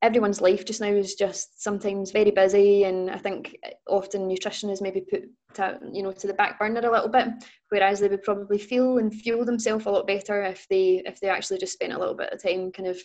everyone's 0.03 0.41
life 0.41 0.65
just 0.65 0.81
now 0.81 0.89
is 0.89 1.15
just 1.15 1.63
sometimes 1.63 2.11
very 2.11 2.33
busy 2.33 2.85
and 2.85 3.09
i 3.11 3.17
think 3.17 3.57
often 3.89 4.27
nutrition 4.27 4.69
is 4.69 4.83
maybe 4.83 5.01
put 5.01 5.23
to 5.55 5.79
you 5.93 6.03
know 6.03 6.13
to 6.13 6.27
the 6.27 6.35
back 6.35 6.59
burner 6.59 6.81
a 6.81 6.91
little 6.91 7.09
bit 7.09 7.29
whereas 7.69 8.01
they 8.01 8.09
would 8.09 8.23
probably 8.23 8.59
feel 8.59 8.99
and 8.99 9.15
fuel 9.15 9.45
themselves 9.45 9.87
a 9.87 9.91
lot 9.91 10.07
better 10.07 10.43
if 10.43 10.67
they 10.69 11.03
if 11.07 11.21
they 11.21 11.29
actually 11.29 11.59
just 11.59 11.75
spent 11.75 11.93
a 11.93 11.99
little 11.99 12.15
bit 12.15 12.33
of 12.33 12.43
time 12.43 12.73
kind 12.73 12.89
of 12.89 12.99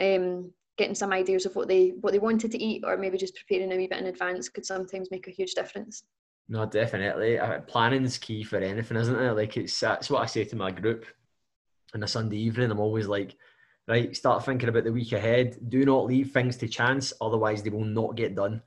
um, 0.00 0.50
getting 0.78 0.94
some 0.94 1.12
ideas 1.12 1.44
of 1.44 1.54
what 1.54 1.68
they 1.68 1.92
what 2.00 2.12
they 2.12 2.18
wanted 2.18 2.50
to 2.50 2.62
eat 2.62 2.82
or 2.86 2.96
maybe 2.96 3.18
just 3.18 3.36
preparing 3.36 3.70
a 3.72 3.76
wee 3.76 3.86
bit 3.86 3.98
in 3.98 4.06
advance 4.06 4.48
could 4.48 4.64
sometimes 4.64 5.10
make 5.10 5.28
a 5.28 5.30
huge 5.30 5.52
difference. 5.52 6.04
No 6.48 6.64
definitely. 6.64 7.38
Uh, 7.38 7.60
planning 7.60 8.02
is 8.02 8.16
key 8.16 8.42
for 8.42 8.56
anything 8.56 8.96
isn't 8.96 9.20
it? 9.20 9.32
Like 9.32 9.58
it's 9.58 9.78
that's 9.78 10.08
what 10.08 10.22
i 10.22 10.26
say 10.26 10.44
to 10.44 10.56
my 10.56 10.70
group 10.70 11.04
on 11.94 12.02
a 12.02 12.08
sunday 12.08 12.38
evening. 12.38 12.70
I'm 12.70 12.80
always 12.80 13.06
like 13.06 13.36
right? 13.90 14.16
Start 14.16 14.44
thinking 14.44 14.68
about 14.68 14.84
the 14.84 14.92
week 14.92 15.12
ahead. 15.12 15.58
Do 15.68 15.84
not 15.84 16.06
leave 16.06 16.30
things 16.30 16.56
to 16.58 16.68
chance, 16.68 17.12
otherwise 17.20 17.62
they 17.62 17.70
will 17.70 17.84
not 17.84 18.14
get 18.14 18.36
done. 18.36 18.62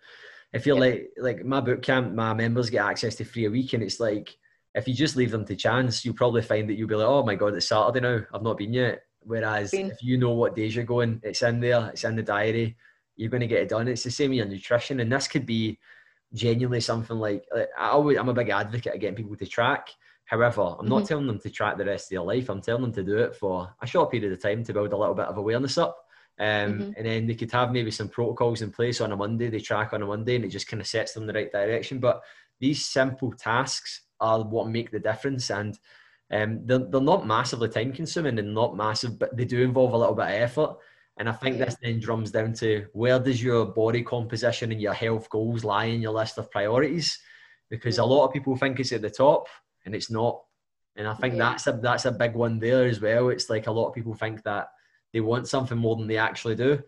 If 0.52 0.68
you're 0.68 0.80
like 0.80 1.12
like 1.18 1.44
my 1.44 1.62
boot 1.62 1.82
camp, 1.82 2.14
my 2.14 2.34
members 2.34 2.70
get 2.70 2.86
access 2.86 3.16
to 3.16 3.24
free 3.24 3.46
a 3.46 3.50
week, 3.50 3.74
and 3.74 3.82
it's 3.82 4.00
like 4.00 4.38
if 4.76 4.88
you 4.88 4.94
just 4.94 5.16
leave 5.16 5.32
them 5.32 5.46
to 5.46 5.56
chance, 5.56 6.04
you'll 6.04 6.14
probably 6.14 6.42
find 6.42 6.70
that 6.70 6.76
you'll 6.76 6.90
be 6.90 6.96
like, 6.96 7.08
oh 7.08 7.24
my 7.24 7.36
god, 7.36 7.56
it's 7.56 7.70
Saturday 7.70 8.02
now. 8.02 8.22
I've 8.34 8.44
not 8.44 8.58
been 8.58 8.74
yet. 8.74 9.04
Whereas 9.22 9.72
been. 9.72 9.90
if 9.92 10.04
you 10.04 10.18
know 10.18 10.32
what 10.32 10.56
days 10.56 10.76
you're 10.76 10.84
going, 10.84 11.22
it's 11.24 11.42
in 11.42 11.62
there, 11.62 11.90
it's 11.90 12.04
in 12.04 12.16
the 12.18 12.24
diary. 12.24 12.76
You're 13.16 13.30
going 13.30 13.42
to 13.42 13.48
get 13.48 13.62
it 13.62 13.70
done. 13.70 13.88
It's 13.88 14.04
the 14.04 14.12
same 14.12 14.32
with 14.32 14.38
your 14.38 14.46
nutrition, 14.48 15.00
and 15.00 15.12
this 15.12 15.28
could 15.28 15.46
be 15.46 15.80
genuinely 16.34 16.82
something 16.82 17.18
like, 17.18 17.46
like 17.56 17.70
I 17.78 17.90
always, 17.90 18.18
I'm 18.18 18.30
a 18.30 18.34
big 18.34 18.50
advocate 18.50 18.96
of 18.96 19.00
getting 19.00 19.16
people 19.16 19.36
to 19.38 19.46
track. 19.46 19.88
However, 20.34 20.76
I'm 20.80 20.88
not 20.88 21.04
mm-hmm. 21.04 21.06
telling 21.06 21.28
them 21.28 21.40
to 21.42 21.50
track 21.52 21.78
the 21.78 21.86
rest 21.86 22.08
of 22.08 22.16
their 22.16 22.22
life. 22.22 22.50
I'm 22.50 22.60
telling 22.60 22.82
them 22.82 22.94
to 22.94 23.04
do 23.04 23.20
it 23.20 23.36
for 23.36 23.72
a 23.80 23.86
short 23.86 24.10
period 24.10 24.34
of 24.34 24.42
time 24.42 24.64
to 24.64 24.74
build 24.74 24.92
a 24.92 24.98
little 24.98 25.14
bit 25.14 25.28
of 25.28 25.38
awareness 25.38 25.78
up. 25.78 26.08
Um, 26.40 26.48
mm-hmm. 26.48 26.92
And 26.98 27.06
then 27.06 27.28
they 27.28 27.36
could 27.36 27.52
have 27.52 27.72
maybe 27.72 27.92
some 27.92 28.10
protocols 28.10 28.64
in 28.64 28.72
place 28.72 29.00
on 29.00 29.12
a 29.12 29.16
Monday. 29.16 29.52
They 29.52 29.60
track 29.60 29.94
on 29.94 30.02
a 30.02 30.08
Monday 30.08 30.38
and 30.38 30.44
it 30.44 30.48
just 30.48 30.68
kind 30.68 30.82
of 30.82 30.88
sets 30.88 31.14
them 31.14 31.22
in 31.24 31.28
the 31.28 31.34
right 31.34 31.52
direction. 31.52 32.00
But 32.00 32.24
these 32.60 32.84
simple 32.84 33.32
tasks 33.34 34.02
are 34.20 34.42
what 34.44 34.70
make 34.70 34.90
the 34.90 35.00
difference. 35.00 35.52
And 35.52 35.78
um, 36.32 36.62
they're, 36.66 36.80
they're 36.80 37.00
not 37.00 37.28
massively 37.28 37.70
time 37.70 37.94
consuming 37.94 38.40
and 38.40 38.56
not 38.56 38.76
massive, 38.76 39.20
but 39.20 39.38
they 39.38 39.46
do 39.46 39.62
involve 39.62 39.94
a 39.94 39.98
little 40.00 40.16
bit 40.16 40.26
of 40.26 40.32
effort. 40.32 40.78
And 41.18 41.30
I 41.30 41.34
think 41.34 41.60
yeah. 41.60 41.66
this 41.66 41.78
then 41.80 42.00
drums 42.00 42.32
down 42.32 42.54
to 42.54 42.88
where 42.94 43.20
does 43.20 43.44
your 43.44 43.66
body 43.66 44.02
composition 44.02 44.72
and 44.72 44.82
your 44.82 44.94
health 44.94 45.30
goals 45.30 45.64
lie 45.64 45.86
in 45.86 46.02
your 46.02 46.14
list 46.14 46.40
of 46.40 46.50
priorities? 46.50 47.20
Because 47.70 48.00
a 48.00 48.04
lot 48.04 48.26
of 48.26 48.34
people 48.34 48.56
think 48.56 48.80
it's 48.80 48.92
at 48.94 49.04
the 49.04 49.12
top 49.12 49.48
and 49.86 49.96
it's 49.96 50.12
not. 50.12 50.42
And 50.96 51.08
I 51.08 51.14
think 51.16 51.34
yeah. 51.34 51.50
that's 51.50 51.68
a 51.68 51.74
that's 51.74 52.06
a 52.06 52.12
big 52.12 52.34
one 52.34 52.60
there 52.60 52.86
as 52.86 53.02
well. 53.02 53.30
It's 53.30 53.50
like 53.50 53.68
a 53.68 53.72
lot 53.72 53.88
of 53.88 53.96
people 53.96 54.14
think 54.14 54.44
that 54.44 54.68
they 55.12 55.22
want 55.22 55.48
something 55.48 55.78
more 55.78 55.96
than 55.96 56.08
they 56.08 56.18
actually 56.18 56.56
do. 56.56 56.82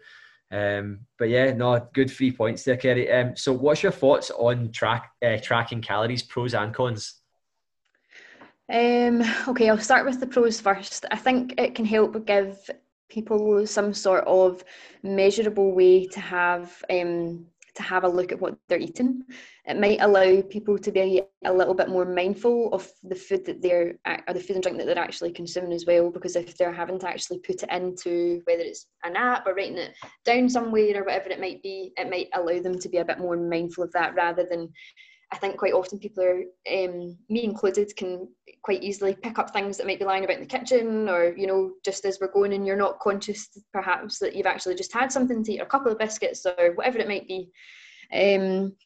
Um, 0.51 1.01
but 1.17 1.29
yeah, 1.29 1.53
no, 1.53 1.87
good 1.93 2.11
three 2.11 2.31
points 2.31 2.63
there, 2.63 2.77
Kerri. 2.77 3.11
Um, 3.11 3.35
so, 3.35 3.51
what's 3.51 3.81
your 3.81 3.91
thoughts 3.91 4.31
on 4.31 4.71
track 4.71 5.11
uh, 5.23 5.37
tracking 5.41 5.81
calories, 5.81 6.23
pros 6.23 6.53
and 6.53 6.73
cons? 6.73 7.21
Um, 8.71 9.21
okay, 9.47 9.69
I'll 9.69 9.77
start 9.77 10.05
with 10.05 10.19
the 10.19 10.27
pros 10.27 10.59
first. 10.59 11.05
I 11.11 11.17
think 11.17 11.55
it 11.57 11.75
can 11.75 11.85
help 11.85 12.25
give 12.25 12.69
people 13.09 13.65
some 13.67 13.93
sort 13.93 14.25
of 14.25 14.63
measurable 15.03 15.73
way 15.73 16.07
to 16.07 16.19
have 16.19 16.83
um, 16.89 17.45
to 17.75 17.83
have 17.83 18.03
a 18.03 18.09
look 18.09 18.31
at 18.31 18.39
what 18.39 18.55
they're 18.67 18.79
eating. 18.79 19.23
It 19.65 19.79
might 19.79 20.01
allow 20.01 20.41
people 20.41 20.77
to 20.77 20.91
be 20.91 21.21
a 21.43 21.53
little 21.53 21.73
bit 21.73 21.89
more 21.89 22.05
mindful 22.05 22.73
of 22.73 22.89
the 23.03 23.15
food 23.15 23.45
that 23.45 23.61
they're 23.61 23.95
or 24.05 24.33
the 24.33 24.39
food 24.39 24.55
and 24.55 24.63
drink 24.63 24.77
that 24.77 24.85
they're 24.85 24.97
actually 24.97 25.31
consuming 25.31 25.73
as 25.73 25.85
well. 25.85 26.09
Because 26.09 26.35
if 26.35 26.57
they're 26.57 26.73
having 26.73 26.99
to 26.99 27.09
actually 27.09 27.39
put 27.39 27.63
it 27.63 27.71
into 27.71 28.41
whether 28.45 28.61
it's 28.61 28.87
an 29.03 29.15
app 29.15 29.45
or 29.45 29.53
writing 29.53 29.77
it 29.77 29.93
down 30.23 30.49
somewhere 30.49 31.01
or 31.01 31.05
whatever 31.05 31.29
it 31.29 31.39
might 31.39 31.61
be, 31.61 31.91
it 31.97 32.09
might 32.09 32.29
allow 32.33 32.59
them 32.61 32.79
to 32.79 32.89
be 32.89 32.97
a 32.97 33.05
bit 33.05 33.19
more 33.19 33.37
mindful 33.37 33.83
of 33.83 33.91
that 33.91 34.15
rather 34.15 34.45
than 34.49 34.71
I 35.35 35.37
think 35.37 35.57
quite 35.57 35.73
often 35.73 35.99
people 35.99 36.23
are, 36.23 36.43
um, 36.71 37.17
me 37.29 37.43
included, 37.43 37.93
can 37.97 38.29
quite 38.63 38.81
easily 38.81 39.13
pick 39.13 39.37
up 39.37 39.51
things 39.51 39.75
that 39.75 39.85
might 39.85 39.99
be 39.99 40.05
lying 40.05 40.23
about 40.23 40.37
in 40.37 40.43
the 40.43 40.47
kitchen, 40.47 41.09
or 41.09 41.35
you 41.35 41.45
know, 41.45 41.73
just 41.83 42.05
as 42.05 42.19
we're 42.21 42.31
going 42.31 42.53
and 42.53 42.65
you're 42.65 42.77
not 42.77 43.01
conscious, 43.01 43.49
perhaps 43.73 44.17
that 44.19 44.33
you've 44.33 44.45
actually 44.45 44.75
just 44.75 44.93
had 44.93 45.11
something 45.11 45.43
to 45.43 45.51
eat, 45.51 45.59
or 45.59 45.65
a 45.65 45.67
couple 45.67 45.91
of 45.91 45.99
biscuits, 45.99 46.45
or 46.45 46.71
whatever 46.75 46.99
it 46.99 47.09
might 47.09 47.27
be. 47.27 47.51
Um, 48.13 48.77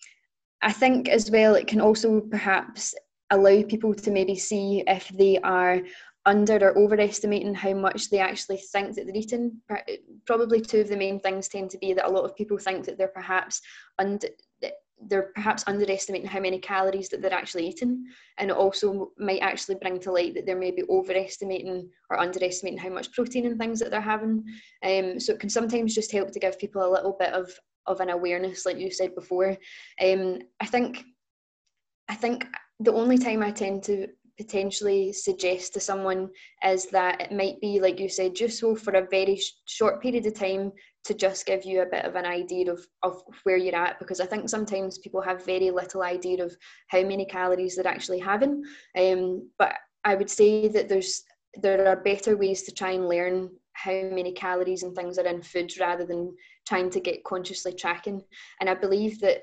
I 0.64 0.72
think 0.72 1.08
as 1.08 1.30
well, 1.30 1.54
it 1.54 1.68
can 1.68 1.82
also 1.82 2.20
perhaps 2.20 2.96
allow 3.30 3.62
people 3.62 3.94
to 3.94 4.10
maybe 4.10 4.36
see 4.36 4.84
if 4.88 5.08
they 5.10 5.38
are 5.42 5.82
under 6.26 6.56
or 6.56 6.78
overestimating 6.80 7.54
how 7.54 7.76
much 7.76 8.10
they 8.10 8.20
actually 8.20 8.58
think 8.58 8.96
that 8.96 9.06
they're 9.06 9.16
eating. 9.16 9.62
Probably 10.26 10.62
two 10.62 10.82
of 10.82 10.90
the 10.90 10.98
main 10.98 11.20
things 11.20 11.48
tend 11.48 11.70
to 11.70 11.78
be 11.78 11.94
that 11.94 12.08
a 12.08 12.12
lot 12.12 12.26
of 12.26 12.36
people 12.36 12.58
think 12.58 12.86
that 12.86 12.98
they're 12.98 13.08
perhaps 13.08 13.62
under 14.00 14.28
they're 15.08 15.32
perhaps 15.36 15.64
underestimating 15.68 16.28
how 16.28 16.40
many 16.40 16.60
calories 16.60 17.10
that 17.10 17.22
they're 17.22 17.34
actually 17.34 17.68
eating 17.68 18.06
and 18.38 18.50
it 18.50 18.56
also 18.56 19.12
might 19.18 19.40
actually 19.40 19.76
bring 19.76 20.00
to 20.00 20.12
light 20.12 20.34
that 20.34 20.46
they're 20.46 20.58
maybe 20.58 20.84
overestimating 20.90 21.90
or 22.10 22.20
underestimating 22.20 22.78
how 22.78 22.90
much 22.90 23.12
protein 23.14 23.46
and 23.46 23.58
things 23.58 23.80
that 23.80 23.92
they're 23.92 24.02
having. 24.02 24.44
Um, 24.84 25.20
so 25.20 25.34
it 25.34 25.40
can 25.40 25.50
sometimes 25.50 25.96
just 25.96 26.12
help 26.12 26.32
to 26.32 26.40
give 26.40 26.60
people 26.60 26.86
a 26.86 26.92
little 26.92 27.16
bit 27.20 27.34
of 27.34 27.52
of 27.88 28.02
an 28.02 28.10
awareness 28.10 28.66
like 28.66 28.78
you 28.78 28.92
said 28.92 29.16
before. 29.16 29.58
Um, 30.02 30.40
i 30.60 30.66
think 30.66 31.04
i 32.08 32.16
think 32.16 32.46
the 32.80 32.94
only 32.94 33.18
time 33.18 33.42
i 33.42 33.52
tend 33.52 33.84
to 33.84 34.08
potentially 34.38 35.12
suggest 35.12 35.74
to 35.74 35.82
someone 35.82 36.30
is 36.66 36.86
that 36.86 37.20
it 37.20 37.32
might 37.32 37.60
be 37.60 37.80
like 37.82 38.00
you 38.00 38.08
said 38.08 38.38
so 38.38 38.74
for 38.74 38.94
a 38.94 39.08
very 39.12 39.36
sh- 39.36 39.52
short 39.66 40.02
period 40.02 40.26
of 40.26 40.34
time 40.34 40.72
to 41.06 41.14
just 41.14 41.46
give 41.46 41.64
you 41.66 41.82
a 41.82 41.86
bit 41.86 42.06
of 42.06 42.16
an 42.16 42.26
idea 42.26 42.72
of, 42.72 42.86
of 43.04 43.22
where 43.44 43.58
you're 43.58 43.76
at 43.76 44.00
because 44.00 44.20
I 44.20 44.26
think 44.26 44.50
sometimes 44.50 44.98
people 44.98 45.22
have 45.22 45.46
very 45.46 45.72
little 45.72 46.04
idea 46.04 46.44
of 46.44 46.56
how 46.88 47.02
many 47.02 47.26
calories 47.26 47.76
they're 47.76 47.88
actually 47.88 48.20
having. 48.20 48.64
Um, 48.98 49.50
but 49.58 49.76
I 50.04 50.16
would 50.16 50.30
say 50.30 50.68
that 50.68 50.90
there's 50.90 51.24
there 51.56 51.88
are 51.88 51.96
better 51.96 52.38
ways 52.38 52.64
to 52.64 52.72
try 52.72 52.92
and 52.92 53.10
learn 53.10 53.50
how 53.74 53.92
many 53.92 54.34
calories 54.34 54.84
and 54.84 54.96
things 54.96 55.18
are 55.18 55.26
in 55.26 55.42
food 55.42 55.72
rather 55.80 56.06
than 56.06 56.36
trying 56.68 56.90
to 56.92 57.00
get 57.00 57.24
consciously 57.24 57.74
tracking. 57.74 58.22
And 58.60 58.70
I 58.70 58.76
believe 58.76 59.20
that 59.22 59.42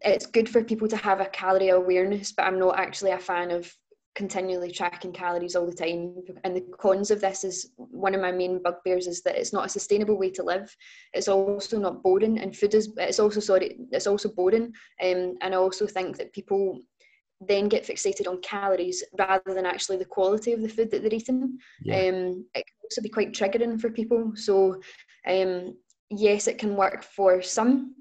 it's 0.00 0.26
good 0.26 0.48
for 0.48 0.64
people 0.64 0.88
to 0.88 0.96
have 0.96 1.20
a 1.20 1.26
calorie 1.26 1.68
awareness, 1.68 2.32
but 2.32 2.44
I'm 2.44 2.58
not 2.58 2.78
actually 2.78 3.12
a 3.12 3.18
fan 3.18 3.50
of 3.50 3.72
continually 4.14 4.70
tracking 4.70 5.12
calories 5.12 5.56
all 5.56 5.66
the 5.66 5.72
time. 5.72 6.14
And 6.44 6.56
the 6.56 6.64
cons 6.78 7.10
of 7.10 7.20
this 7.20 7.44
is 7.44 7.72
one 7.76 8.14
of 8.14 8.20
my 8.20 8.32
main 8.32 8.62
bugbears 8.62 9.06
is 9.06 9.22
that 9.22 9.36
it's 9.36 9.52
not 9.52 9.66
a 9.66 9.70
sustainable 9.70 10.18
way 10.18 10.30
to 10.30 10.42
live. 10.42 10.74
It's 11.12 11.28
also 11.28 11.78
not 11.78 12.02
boring, 12.02 12.38
and 12.38 12.56
food 12.56 12.74
is. 12.74 12.92
It's 12.98 13.20
also 13.20 13.40
sorry. 13.40 13.76
It's 13.90 14.06
also 14.06 14.28
boring. 14.30 14.72
Um, 15.02 15.36
and 15.40 15.54
I 15.54 15.54
also 15.54 15.86
think 15.86 16.16
that 16.18 16.32
people 16.32 16.80
then 17.48 17.68
get 17.68 17.86
fixated 17.86 18.28
on 18.28 18.40
calories 18.40 19.02
rather 19.18 19.54
than 19.54 19.66
actually 19.66 19.96
the 19.96 20.04
quality 20.04 20.52
of 20.52 20.62
the 20.62 20.68
food 20.68 20.90
that 20.90 21.02
they're 21.02 21.14
eating. 21.14 21.58
Yeah. 21.82 21.96
Um, 21.96 22.46
it 22.54 22.64
can 22.66 22.76
also 22.84 23.02
be 23.02 23.08
quite 23.08 23.32
triggering 23.32 23.80
for 23.80 23.90
people. 23.90 24.32
So, 24.36 24.80
um, 25.26 25.76
yes, 26.10 26.46
it 26.46 26.58
can 26.58 26.76
work 26.76 27.02
for 27.02 27.42
some, 27.42 27.96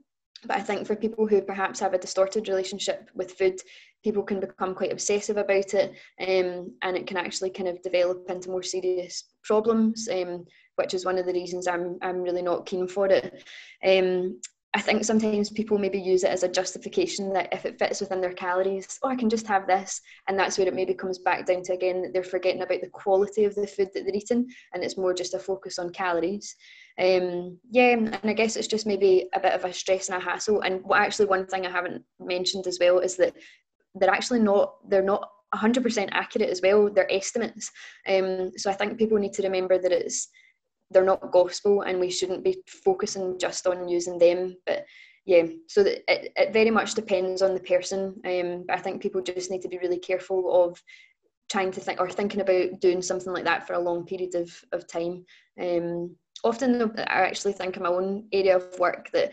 but 0.45 0.57
I 0.57 0.61
think 0.61 0.85
for 0.85 0.95
people 0.95 1.27
who 1.27 1.41
perhaps 1.41 1.79
have 1.79 1.93
a 1.93 1.99
distorted 1.99 2.47
relationship 2.47 3.09
with 3.15 3.33
food, 3.33 3.59
people 4.03 4.23
can 4.23 4.39
become 4.39 4.75
quite 4.75 4.91
obsessive 4.91 5.37
about 5.37 5.73
it, 5.73 5.91
um, 6.19 6.73
and 6.81 6.97
it 6.97 7.07
can 7.07 7.17
actually 7.17 7.49
kind 7.49 7.69
of 7.69 7.81
develop 7.81 8.29
into 8.29 8.49
more 8.49 8.63
serious 8.63 9.23
problems. 9.43 10.07
Um, 10.11 10.45
which 10.75 10.93
is 10.93 11.05
one 11.05 11.17
of 11.17 11.25
the 11.25 11.33
reasons 11.33 11.67
I'm 11.67 11.97
I'm 12.01 12.21
really 12.21 12.41
not 12.41 12.65
keen 12.65 12.87
for 12.87 13.05
it. 13.07 13.43
Um, 13.85 14.39
I 14.73 14.79
think 14.79 15.03
sometimes 15.03 15.49
people 15.49 15.77
maybe 15.77 15.99
use 15.99 16.23
it 16.23 16.29
as 16.29 16.43
a 16.43 16.47
justification 16.47 17.33
that 17.33 17.49
if 17.51 17.65
it 17.65 17.77
fits 17.77 17.99
within 17.99 18.21
their 18.21 18.31
calories, 18.31 18.99
oh, 19.03 19.09
I 19.09 19.17
can 19.17 19.29
just 19.29 19.45
have 19.47 19.67
this. 19.67 19.99
And 20.29 20.39
that's 20.39 20.57
where 20.57 20.65
it 20.65 20.73
maybe 20.73 20.93
comes 20.93 21.19
back 21.19 21.45
down 21.45 21.61
to 21.63 21.73
again 21.73 22.01
that 22.01 22.13
they're 22.13 22.23
forgetting 22.23 22.61
about 22.61 22.79
the 22.79 22.87
quality 22.87 23.43
of 23.43 23.53
the 23.53 23.67
food 23.67 23.89
that 23.93 24.05
they're 24.05 24.15
eating 24.15 24.49
and 24.73 24.81
it's 24.81 24.97
more 24.97 25.13
just 25.13 25.33
a 25.33 25.39
focus 25.39 25.77
on 25.77 25.89
calories. 25.89 26.55
Um, 26.97 27.57
yeah, 27.69 27.97
and 27.97 28.19
I 28.23 28.31
guess 28.31 28.55
it's 28.55 28.67
just 28.67 28.87
maybe 28.87 29.27
a 29.33 29.41
bit 29.41 29.53
of 29.53 29.65
a 29.65 29.73
stress 29.73 30.07
and 30.07 30.21
a 30.21 30.25
hassle. 30.25 30.61
And 30.61 30.81
actually 30.93 31.25
one 31.25 31.47
thing 31.47 31.65
I 31.65 31.69
haven't 31.69 32.05
mentioned 32.21 32.65
as 32.65 32.77
well 32.79 32.99
is 32.99 33.17
that 33.17 33.33
they're 33.95 34.09
actually 34.09 34.39
not, 34.39 34.75
they're 34.89 35.01
not 35.01 35.29
100% 35.53 36.09
accurate 36.11 36.49
as 36.49 36.61
well. 36.61 36.89
They're 36.89 37.11
estimates. 37.11 37.71
Um, 38.07 38.51
so 38.57 38.69
I 38.69 38.73
think 38.73 38.97
people 38.97 39.17
need 39.17 39.33
to 39.33 39.43
remember 39.43 39.77
that 39.77 39.91
it's 39.91 40.29
they're 40.91 41.03
not 41.03 41.31
gospel 41.31 41.81
and 41.81 41.99
we 41.99 42.09
shouldn't 42.09 42.43
be 42.43 42.61
focusing 42.67 43.37
just 43.39 43.65
on 43.65 43.87
using 43.87 44.17
them 44.17 44.55
but 44.65 44.85
yeah 45.25 45.43
so 45.67 45.81
it, 45.81 46.03
it 46.07 46.53
very 46.53 46.69
much 46.69 46.93
depends 46.93 47.41
on 47.41 47.53
the 47.53 47.59
person 47.61 48.15
um, 48.25 48.63
but 48.67 48.77
i 48.77 48.81
think 48.81 49.01
people 49.01 49.21
just 49.21 49.49
need 49.49 49.61
to 49.61 49.69
be 49.69 49.77
really 49.77 49.99
careful 49.99 50.63
of 50.63 50.81
trying 51.49 51.71
to 51.71 51.79
think 51.79 51.99
or 51.99 52.09
thinking 52.09 52.41
about 52.41 52.79
doing 52.79 53.01
something 53.01 53.33
like 53.33 53.43
that 53.43 53.65
for 53.65 53.73
a 53.73 53.79
long 53.79 54.05
period 54.05 54.35
of, 54.35 54.51
of 54.71 54.87
time 54.87 55.23
um, 55.61 56.13
often 56.43 56.91
i 56.97 57.21
actually 57.21 57.53
think 57.53 57.77
in 57.77 57.83
my 57.83 57.89
own 57.89 58.27
area 58.31 58.55
of 58.55 58.79
work 58.79 59.09
that 59.13 59.31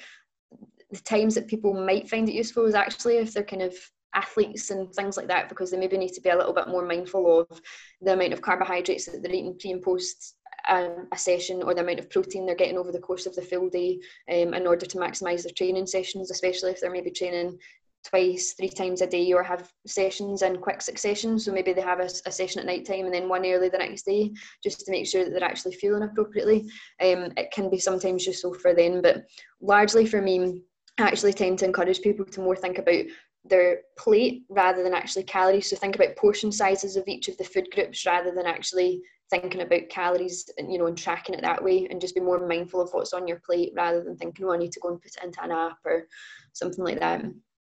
the 0.90 1.00
times 1.00 1.34
that 1.34 1.48
people 1.48 1.74
might 1.74 2.08
find 2.08 2.28
it 2.28 2.34
useful 2.34 2.64
is 2.64 2.74
actually 2.74 3.18
if 3.18 3.34
they're 3.34 3.42
kind 3.42 3.62
of 3.62 3.74
athletes 4.14 4.70
and 4.70 4.92
things 4.94 5.16
like 5.16 5.28
that 5.28 5.48
because 5.48 5.70
they 5.70 5.76
maybe 5.76 5.98
need 5.98 6.12
to 6.12 6.20
be 6.20 6.30
a 6.30 6.36
little 6.36 6.54
bit 6.54 6.68
more 6.68 6.84
mindful 6.84 7.40
of 7.40 7.60
the 8.00 8.12
amount 8.12 8.32
of 8.32 8.42
carbohydrates 8.42 9.06
that 9.06 9.22
they're 9.22 9.34
eating 9.34 9.56
pre 9.58 9.72
and 9.72 9.82
post 9.82 10.34
um, 10.68 11.08
a 11.12 11.18
session 11.18 11.62
or 11.62 11.74
the 11.74 11.80
amount 11.80 11.98
of 11.98 12.10
protein 12.10 12.46
they're 12.46 12.54
getting 12.54 12.78
over 12.78 12.92
the 12.92 12.98
course 12.98 13.26
of 13.26 13.34
the 13.34 13.42
full 13.42 13.68
day 13.68 13.98
um, 14.30 14.54
in 14.54 14.66
order 14.66 14.86
to 14.86 14.98
maximise 14.98 15.42
their 15.42 15.52
training 15.56 15.86
sessions, 15.86 16.30
especially 16.30 16.70
if 16.70 16.80
they're 16.80 16.90
maybe 16.90 17.10
training 17.10 17.58
twice, 18.04 18.54
three 18.56 18.68
times 18.68 19.02
a 19.02 19.06
day, 19.06 19.32
or 19.32 19.42
have 19.42 19.70
sessions 19.86 20.42
in 20.42 20.56
quick 20.58 20.80
succession. 20.80 21.38
So 21.38 21.52
maybe 21.52 21.72
they 21.72 21.80
have 21.80 22.00
a, 22.00 22.08
a, 22.26 22.32
session 22.32 22.60
at 22.60 22.66
night 22.66 22.86
time 22.86 23.04
and 23.04 23.14
then 23.14 23.28
one 23.28 23.44
early 23.44 23.68
the 23.68 23.78
next 23.78 24.02
day, 24.02 24.32
just 24.62 24.80
to 24.80 24.90
make 24.90 25.06
sure 25.06 25.24
that 25.24 25.30
they're 25.30 25.44
actually 25.44 25.74
fueling 25.74 26.02
appropriately. 26.02 26.60
Um, 27.00 27.32
it 27.36 27.50
can 27.52 27.70
be 27.70 27.78
sometimes 27.78 28.26
useful 28.26 28.54
for 28.54 28.74
them, 28.74 29.02
but 29.02 29.24
largely 29.60 30.06
for 30.06 30.22
me, 30.22 30.62
I 30.98 31.02
actually 31.02 31.32
tend 31.32 31.58
to 31.60 31.64
encourage 31.64 32.00
people 32.00 32.24
to 32.24 32.40
more 32.40 32.56
think 32.56 32.78
about 32.78 33.04
their 33.44 33.80
plate 33.96 34.42
rather 34.48 34.82
than 34.82 34.94
actually 34.94 35.24
calories. 35.24 35.70
So 35.70 35.76
think 35.76 35.96
about 35.96 36.16
portion 36.16 36.52
sizes 36.52 36.96
of 36.96 37.06
each 37.06 37.28
of 37.28 37.36
the 37.38 37.44
food 37.44 37.68
groups 37.72 38.04
rather 38.04 38.30
than 38.30 38.46
actually 38.46 39.02
thinking 39.30 39.60
about 39.60 39.88
calories 39.90 40.48
and 40.56 40.72
you 40.72 40.78
know 40.78 40.86
and 40.86 40.96
tracking 40.96 41.34
it 41.34 41.42
that 41.42 41.62
way 41.62 41.86
and 41.90 42.00
just 42.00 42.14
be 42.14 42.20
more 42.20 42.46
mindful 42.46 42.80
of 42.80 42.90
what's 42.92 43.12
on 43.12 43.28
your 43.28 43.40
plate 43.44 43.72
rather 43.76 44.02
than 44.02 44.16
thinking 44.16 44.46
oh 44.46 44.52
I 44.52 44.56
need 44.56 44.72
to 44.72 44.80
go 44.80 44.88
and 44.88 45.00
put 45.00 45.12
it 45.16 45.24
into 45.24 45.42
an 45.42 45.50
app 45.50 45.76
or 45.84 46.06
something 46.54 46.84
like 46.84 47.00
that. 47.00 47.24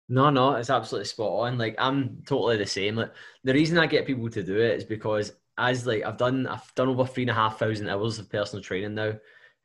No, 0.10 0.30
no, 0.30 0.56
it's 0.56 0.70
absolutely 0.70 1.06
spot 1.06 1.48
on. 1.48 1.58
Like 1.58 1.76
I'm 1.78 2.24
totally 2.26 2.58
the 2.58 2.66
same. 2.66 2.96
Like 2.96 3.14
the 3.44 3.54
reason 3.54 3.78
I 3.78 3.88
get 3.88 4.06
people 4.06 4.30
to 4.30 4.44
do 4.44 4.58
it 4.58 4.78
is 4.78 4.84
because 4.84 5.34
as 5.58 5.86
like 5.86 6.04
I've 6.04 6.18
done 6.18 6.48
I've 6.48 6.74
done 6.76 6.90
over 6.90 7.06
three 7.06 7.24
and 7.24 7.30
a 7.30 7.36
half 7.36 7.60
thousand 7.60 7.90
hours 7.90 8.20
of 8.20 8.30
personal 8.30 8.64
training 8.64 8.96
now. 8.96 9.14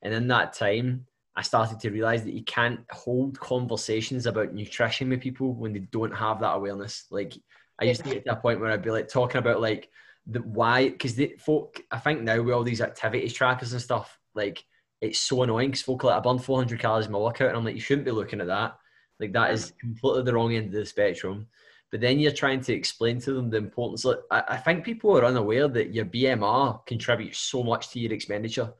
And 0.03 0.15
in 0.15 0.29
that 0.29 0.53
time 0.53 1.07
I 1.38 1.42
started 1.42 1.79
to 1.81 1.90
realize 1.90 2.24
that 2.24 2.35
you 2.35 2.42
can't 2.42 2.81
hold 2.90 3.38
conversations 3.38 4.27
about 4.27 4.53
nutrition 4.53 5.09
with 5.09 5.20
people 5.20 5.55
when 5.55 5.72
they 5.72 5.79
don't 5.79 6.11
have 6.11 6.40
that 6.40 6.57
awareness. 6.57 7.05
Like 7.12 7.33
I 7.81 7.85
used 7.85 8.03
to 8.03 8.11
get 8.11 8.24
to 8.24 8.33
a 8.33 8.37
point 8.37 8.59
where 8.59 8.72
I'd 8.72 8.83
be 8.83 8.90
like 8.90 9.09
talking 9.09 9.38
about 9.38 9.61
like 9.61 9.88
the 10.27 10.40
why 10.40 10.88
because 10.88 11.14
the 11.14 11.37
folk 11.38 11.81
I 11.92 11.98
think 11.98 12.22
now 12.22 12.42
with 12.42 12.53
all 12.53 12.64
these 12.64 12.81
activities 12.81 13.33
trackers 13.33 13.72
and 13.72 13.81
stuff 13.81 14.18
like 14.35 14.64
it's 15.01 15.20
so 15.20 15.44
annoying 15.44 15.70
because 15.70 15.83
folk 15.83 16.03
are 16.03 16.09
like 16.09 16.16
I 16.16 16.20
burned 16.20 16.42
400 16.42 16.81
calories 16.81 17.07
in 17.07 17.12
my 17.12 17.20
workout 17.20 17.51
and 17.51 17.57
I'm 17.57 17.64
like 17.64 17.77
you 17.77 17.81
shouldn't 17.81 18.05
be 18.05 18.11
looking 18.11 18.40
at 18.40 18.48
that. 18.48 18.77
Like 19.20 19.33
that 19.35 19.53
is 19.53 19.74
completely 19.81 20.24
the 20.24 20.35
wrong 20.35 20.53
end 20.53 20.66
of 20.66 20.72
the 20.72 20.87
spectrum. 20.87 21.46
But 21.92 22.01
then 22.01 22.18
you're 22.18 22.33
trying 22.33 22.62
to 22.62 22.74
explain 22.74 23.20
to 23.20 23.33
them 23.33 23.48
the 23.48 23.59
importance 23.59 24.05
like, 24.05 24.18
I, 24.33 24.42
I 24.48 24.57
think 24.57 24.85
people 24.85 25.16
are 25.16 25.24
unaware 25.24 25.68
that 25.68 25.94
your 25.94 26.05
BMR 26.05 26.85
contributes 26.85 27.38
so 27.38 27.62
much 27.62 27.90
to 27.90 28.01
your 28.01 28.12
expenditure. 28.12 28.72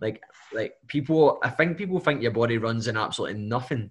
Like 0.00 0.22
like 0.52 0.74
people 0.86 1.38
I 1.42 1.50
think 1.50 1.76
people 1.76 2.00
think 2.00 2.22
your 2.22 2.30
body 2.30 2.58
runs 2.58 2.88
on 2.88 2.96
absolutely 2.96 3.40
nothing 3.40 3.90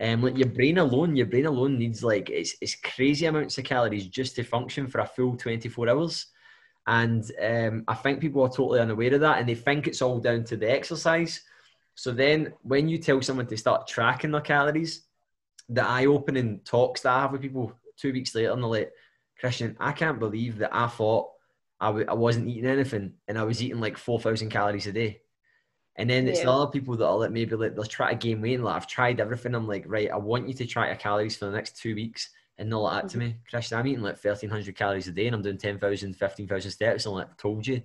um, 0.00 0.22
like 0.22 0.38
your 0.38 0.48
brain 0.48 0.78
alone, 0.78 1.16
your 1.16 1.26
brain 1.26 1.46
alone 1.46 1.78
needs 1.78 2.02
like 2.02 2.30
it's, 2.30 2.56
it's 2.60 2.74
crazy 2.74 3.26
amounts 3.26 3.58
of 3.58 3.64
calories 3.64 4.08
just 4.08 4.34
to 4.36 4.42
function 4.42 4.86
for 4.86 5.00
a 5.00 5.06
full 5.06 5.36
24 5.36 5.90
hours. 5.90 6.26
And 6.86 7.30
um, 7.40 7.84
I 7.86 7.94
think 7.94 8.20
people 8.20 8.42
are 8.42 8.48
totally 8.48 8.80
unaware 8.80 9.14
of 9.14 9.20
that 9.20 9.38
and 9.38 9.48
they 9.48 9.54
think 9.54 9.86
it's 9.86 10.02
all 10.02 10.18
down 10.18 10.44
to 10.44 10.56
the 10.56 10.70
exercise. 10.70 11.42
So 11.94 12.10
then 12.10 12.52
when 12.62 12.88
you 12.88 12.98
tell 12.98 13.20
someone 13.22 13.46
to 13.46 13.56
start 13.56 13.86
tracking 13.86 14.32
their 14.32 14.40
calories, 14.40 15.02
the 15.68 15.86
eye 15.86 16.06
opening 16.06 16.60
talks 16.64 17.02
that 17.02 17.12
I 17.12 17.20
have 17.20 17.32
with 17.32 17.42
people 17.42 17.72
two 17.96 18.12
weeks 18.12 18.34
later, 18.34 18.50
and 18.50 18.62
they're 18.62 18.70
like, 18.70 18.92
Christian, 19.38 19.76
I 19.78 19.92
can't 19.92 20.18
believe 20.18 20.58
that 20.58 20.74
I 20.74 20.88
thought 20.88 21.28
I 21.80 21.86
w- 21.86 22.06
I 22.08 22.14
wasn't 22.14 22.48
eating 22.48 22.66
anything 22.66 23.14
and 23.28 23.38
I 23.38 23.44
was 23.44 23.62
eating 23.62 23.80
like 23.80 23.98
4,000 23.98 24.50
calories 24.50 24.86
a 24.86 24.92
day. 24.92 25.20
And 25.96 26.08
then 26.08 26.26
it's 26.26 26.38
yeah. 26.38 26.46
the 26.46 26.52
other 26.52 26.70
people 26.70 26.96
that 26.96 27.06
are 27.06 27.18
like, 27.18 27.30
maybe 27.30 27.54
like, 27.54 27.74
they'll 27.74 27.84
try 27.84 28.14
to 28.14 28.18
gain 28.18 28.40
weight. 28.40 28.54
And 28.54 28.64
like, 28.64 28.76
I've 28.76 28.86
tried 28.86 29.20
everything. 29.20 29.54
I'm 29.54 29.66
like, 29.66 29.84
right, 29.86 30.10
I 30.10 30.16
want 30.16 30.48
you 30.48 30.54
to 30.54 30.66
try 30.66 30.86
your 30.86 30.96
calories 30.96 31.36
for 31.36 31.46
the 31.46 31.52
next 31.52 31.76
two 31.76 31.94
weeks 31.94 32.30
and 32.58 32.70
not 32.70 32.82
like 32.82 33.02
that 33.02 33.08
to 33.10 33.18
mm-hmm. 33.18 33.26
me. 33.28 33.36
Christian, 33.48 33.78
I'm 33.78 33.86
eating 33.86 34.02
like 34.02 34.22
1,300 34.22 34.74
calories 34.74 35.08
a 35.08 35.12
day 35.12 35.26
and 35.26 35.36
I'm 35.36 35.42
doing 35.42 35.58
10,000, 35.58 36.14
15,000 36.14 36.70
steps. 36.70 37.06
And 37.06 37.14
like 37.14 37.26
I 37.26 37.34
told 37.36 37.66
you. 37.66 37.82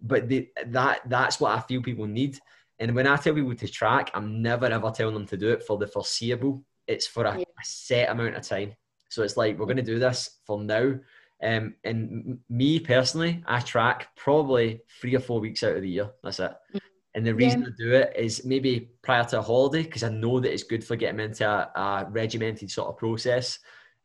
But 0.00 0.28
the, 0.28 0.48
that 0.66 1.02
that's 1.06 1.40
what 1.40 1.56
I 1.56 1.60
feel 1.60 1.82
people 1.82 2.06
need. 2.06 2.38
And 2.78 2.94
when 2.94 3.06
I 3.06 3.16
tell 3.16 3.34
people 3.34 3.54
to 3.54 3.68
track, 3.68 4.10
I'm 4.14 4.42
never 4.42 4.66
ever 4.66 4.90
telling 4.90 5.14
them 5.14 5.26
to 5.26 5.36
do 5.36 5.50
it 5.50 5.62
for 5.62 5.78
the 5.78 5.86
foreseeable. 5.86 6.64
It's 6.86 7.06
for 7.06 7.24
a, 7.24 7.38
a 7.38 7.44
set 7.62 8.10
amount 8.10 8.36
of 8.36 8.42
time. 8.42 8.74
So 9.08 9.22
it's 9.22 9.36
like, 9.36 9.58
we're 9.58 9.66
going 9.66 9.76
to 9.76 9.82
do 9.82 9.98
this 9.98 10.38
for 10.46 10.62
now. 10.62 10.94
Um, 11.42 11.74
and 11.84 12.38
me 12.48 12.80
personally, 12.80 13.42
I 13.46 13.60
track 13.60 14.08
probably 14.16 14.80
three 15.00 15.14
or 15.14 15.20
four 15.20 15.40
weeks 15.40 15.62
out 15.62 15.76
of 15.76 15.82
the 15.82 15.88
year. 15.88 16.10
That's 16.22 16.40
it. 16.40 16.52
Mm-hmm. 16.52 16.78
And 17.14 17.26
the 17.26 17.34
reason 17.34 17.62
yeah. 17.62 17.68
I 17.68 17.70
do 17.78 17.92
it 17.94 18.12
is 18.16 18.44
maybe 18.44 18.90
prior 19.02 19.24
to 19.24 19.38
a 19.38 19.42
holiday 19.42 19.82
because 19.82 20.02
I 20.02 20.08
know 20.08 20.40
that 20.40 20.52
it's 20.52 20.62
good 20.62 20.82
for 20.82 20.96
getting 20.96 21.20
into 21.20 21.46
a, 21.46 21.70
a 21.78 22.06
regimented 22.10 22.70
sort 22.70 22.88
of 22.88 22.96
process 22.96 23.58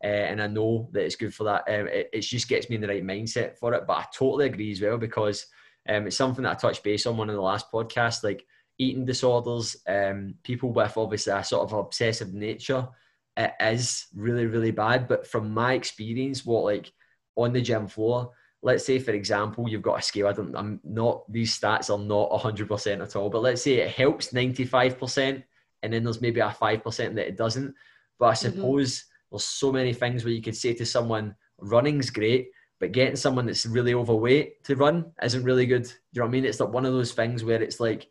uh, 0.04 0.08
and 0.08 0.42
I 0.42 0.48
know 0.48 0.90
that 0.92 1.04
it's 1.04 1.16
good 1.16 1.34
for 1.34 1.46
that. 1.46 1.64
Um, 1.68 1.88
it, 1.88 2.10
it, 2.14 2.22
just 2.22 2.48
gets 2.48 2.70
me 2.70 2.76
in 2.76 2.82
the 2.82 2.88
right 2.88 3.04
mindset 3.04 3.58
for 3.58 3.74
it. 3.74 3.86
But 3.88 3.98
I 3.98 4.06
totally 4.14 4.46
agree 4.46 4.72
as 4.72 4.82
well 4.82 4.98
because 4.98 5.48
um, 5.90 6.08
it's 6.08 6.16
something 6.16 6.44
that 6.44 6.52
I 6.52 6.56
touched 6.56 6.84
base 6.84 7.06
on 7.08 7.18
one 7.18 7.30
of 7.30 7.36
the 7.36 7.42
last 7.42 7.72
podcasts, 7.72 8.24
like 8.24 8.46
eating 8.78 9.06
disorders, 9.06 9.76
um, 9.88 10.36
people 10.44 10.72
with 10.72 10.98
obviously 10.98 11.34
a 11.34 11.44
sort 11.44 11.64
of 11.64 11.74
obsessive 11.74 12.34
nature. 12.34 12.88
It 13.36 13.54
is 13.60 14.08
really, 14.14 14.46
really 14.46 14.72
bad. 14.72 15.08
But 15.08 15.26
from 15.26 15.52
my 15.52 15.74
experience, 15.74 16.46
what 16.46 16.66
like 16.66 16.92
on 17.36 17.54
the 17.54 17.62
gym 17.62 17.88
floor, 17.88 18.32
let's 18.62 18.86
say 18.86 19.00
for 19.00 19.12
example, 19.12 19.68
you've 19.70 19.82
got 19.82 20.00
a 20.00 20.02
scale. 20.02 20.28
I 20.28 20.34
don't. 20.34 20.56
I'm 20.56 20.80
not. 20.84 21.32
These 21.32 21.60
stats 21.60 21.90
are 21.90 22.04
not 22.04 22.36
hundred 22.40 22.68
percent 22.68 23.02
at 23.02 23.16
all. 23.16 23.30
But 23.30 23.42
let's 23.42 23.64
say 23.64 23.76
it 23.76 23.92
helps 23.92 24.34
ninety 24.34 24.66
five 24.66 25.00
percent, 25.00 25.44
and 25.84 25.94
then 25.94 26.04
there's 26.04 26.22
maybe 26.22 26.40
a 26.40 26.52
five 26.52 26.84
percent 26.84 27.16
that 27.16 27.28
it 27.28 27.38
doesn't. 27.38 27.74
But 28.20 28.26
I 28.26 28.34
mm-hmm. 28.34 28.56
suppose. 28.56 28.94
Mm-hmm 28.94 29.14
there's 29.32 29.44
so 29.44 29.72
many 29.72 29.94
things 29.94 30.24
where 30.24 30.34
you 30.34 30.42
could 30.42 30.56
say 30.56 30.74
to 30.74 30.86
someone, 30.86 31.36
running's 31.60 32.10
great, 32.10 32.50
but 32.80 32.92
getting 32.92 33.16
someone 33.16 33.46
that's 33.46 33.66
really 33.66 33.94
overweight 33.94 34.64
to 34.66 34.76
run 34.76 35.12
isn't 35.22 35.44
really 35.44 35.66
good. 35.66 35.86
you 35.86 36.20
know 36.20 36.24
what 36.24 36.30
I 36.30 36.32
mean? 36.32 36.46
It's 36.46 36.60
like 36.60 36.70
one 36.70 36.86
of 36.86 36.94
those 36.94 37.12
things 37.12 37.44
where 37.44 37.62
it's 37.62 37.80
like, 37.80 38.08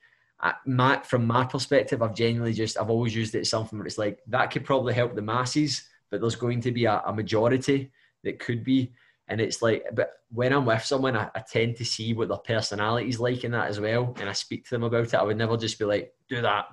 my, 0.67 1.01
from 1.03 1.27
my 1.27 1.45
perspective, 1.45 2.03
I've 2.03 2.15
genuinely 2.15 2.53
just, 2.53 2.79
I've 2.79 2.91
always 2.91 3.15
used 3.15 3.35
it 3.35 3.41
as 3.41 3.51
something 3.51 3.79
where 3.79 3.87
it's 3.87 3.99
like, 3.99 4.19
that 4.27 4.51
could 4.51 4.65
probably 4.65 4.93
help 4.93 5.15
the 5.15 5.23
masses, 5.23 5.89
but 6.11 6.21
there's 6.21 6.37
going 6.37 6.61
to 6.63 6.73
be 6.73 6.85
a, 6.85 7.01
a 7.07 7.15
majority 7.15 7.91
that 8.25 8.39
could 8.39 8.63
be 8.63 8.93
And 9.29 9.41
it's 9.41 9.61
like, 9.61 9.85
but 9.93 10.13
when 10.31 10.53
I'm 10.53 10.67
with 10.67 10.85
someone, 10.85 11.17
I, 11.17 11.29
I 11.35 11.41
tend 11.41 11.77
to 11.77 11.85
see 11.85 12.15
what 12.15 12.29
their 12.29 12.37
personality's 12.39 13.19
like 13.19 13.45
in 13.45 13.53
that 13.53 13.69
as 13.69 13.81
well. 13.81 14.15
And 14.21 14.29
I 14.29 14.33
speak 14.33 14.65
to 14.65 14.71
them 14.71 14.85
about 14.85 15.07
it. 15.07 15.15
I 15.15 15.23
would 15.23 15.37
never 15.37 15.57
just 15.57 15.79
be 15.79 15.85
like, 15.85 16.13
do 16.29 16.43
that. 16.43 16.67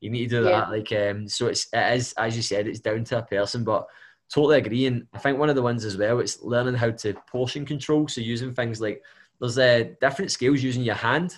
You 0.00 0.10
need 0.10 0.30
to 0.30 0.40
do 0.40 0.44
yeah. 0.44 0.60
that. 0.60 0.70
Like, 0.70 0.92
um, 0.92 1.28
so 1.28 1.48
it's, 1.48 1.66
it 1.72 1.96
is, 1.96 2.14
as 2.14 2.36
you 2.36 2.42
said, 2.42 2.66
it's 2.66 2.80
down 2.80 3.04
to 3.04 3.18
a 3.18 3.22
person, 3.22 3.64
but 3.64 3.86
totally 4.32 4.58
agree. 4.58 4.86
And 4.86 5.06
I 5.12 5.18
think 5.18 5.38
one 5.38 5.50
of 5.50 5.56
the 5.56 5.62
ones 5.62 5.84
as 5.84 5.96
well, 5.96 6.20
it's 6.20 6.42
learning 6.42 6.74
how 6.74 6.90
to 6.90 7.14
portion 7.30 7.66
control. 7.66 8.08
So 8.08 8.20
using 8.20 8.54
things 8.54 8.80
like, 8.80 9.02
there's 9.40 9.58
uh, 9.58 9.84
different 10.00 10.30
skills 10.30 10.62
using 10.62 10.82
your 10.82 10.94
hand 10.94 11.36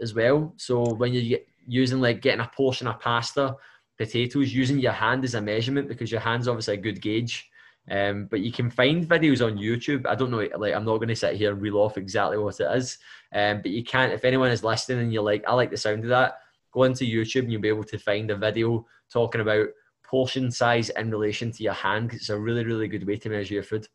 as 0.00 0.14
well. 0.14 0.52
So 0.56 0.94
when 0.94 1.12
you're 1.12 1.40
using 1.66 2.00
like 2.00 2.22
getting 2.22 2.40
a 2.40 2.50
portion 2.56 2.86
of 2.86 3.00
pasta, 3.00 3.56
potatoes, 3.98 4.54
using 4.54 4.78
your 4.78 4.92
hand 4.92 5.24
as 5.24 5.34
a 5.34 5.40
measurement 5.40 5.88
because 5.88 6.10
your 6.10 6.20
hand's 6.20 6.48
obviously 6.48 6.74
a 6.74 6.78
good 6.78 7.00
gauge. 7.00 7.48
Um, 7.90 8.26
but 8.26 8.40
you 8.40 8.52
can 8.52 8.70
find 8.70 9.06
videos 9.06 9.44
on 9.44 9.58
YouTube. 9.58 10.06
I 10.06 10.14
don't 10.14 10.30
know, 10.30 10.46
like 10.56 10.74
I'm 10.74 10.84
not 10.84 10.96
going 10.98 11.08
to 11.08 11.16
sit 11.16 11.36
here 11.36 11.52
and 11.52 11.60
reel 11.60 11.78
off 11.78 11.96
exactly 11.96 12.38
what 12.38 12.60
it 12.60 12.70
is. 12.74 12.98
Um, 13.32 13.62
but 13.62 13.70
you 13.70 13.84
can't. 13.84 14.12
If 14.12 14.24
anyone 14.24 14.50
is 14.50 14.64
listening 14.64 15.00
and 15.00 15.12
you're 15.12 15.22
like, 15.22 15.44
I 15.46 15.54
like 15.54 15.70
the 15.70 15.76
sound 15.76 16.04
of 16.04 16.10
that, 16.10 16.38
go 16.72 16.84
into 16.84 17.04
YouTube 17.04 17.42
and 17.42 17.52
you'll 17.52 17.60
be 17.60 17.68
able 17.68 17.84
to 17.84 17.98
find 17.98 18.30
a 18.30 18.36
video 18.36 18.86
talking 19.10 19.40
about 19.40 19.68
portion 20.04 20.50
size 20.50 20.90
in 20.90 21.10
relation 21.10 21.52
to 21.52 21.62
your 21.62 21.74
hand. 21.74 22.12
It's 22.12 22.30
a 22.30 22.38
really, 22.38 22.64
really 22.64 22.88
good 22.88 23.06
way 23.06 23.16
to 23.16 23.28
measure 23.28 23.54
your 23.54 23.62
food. 23.62 23.88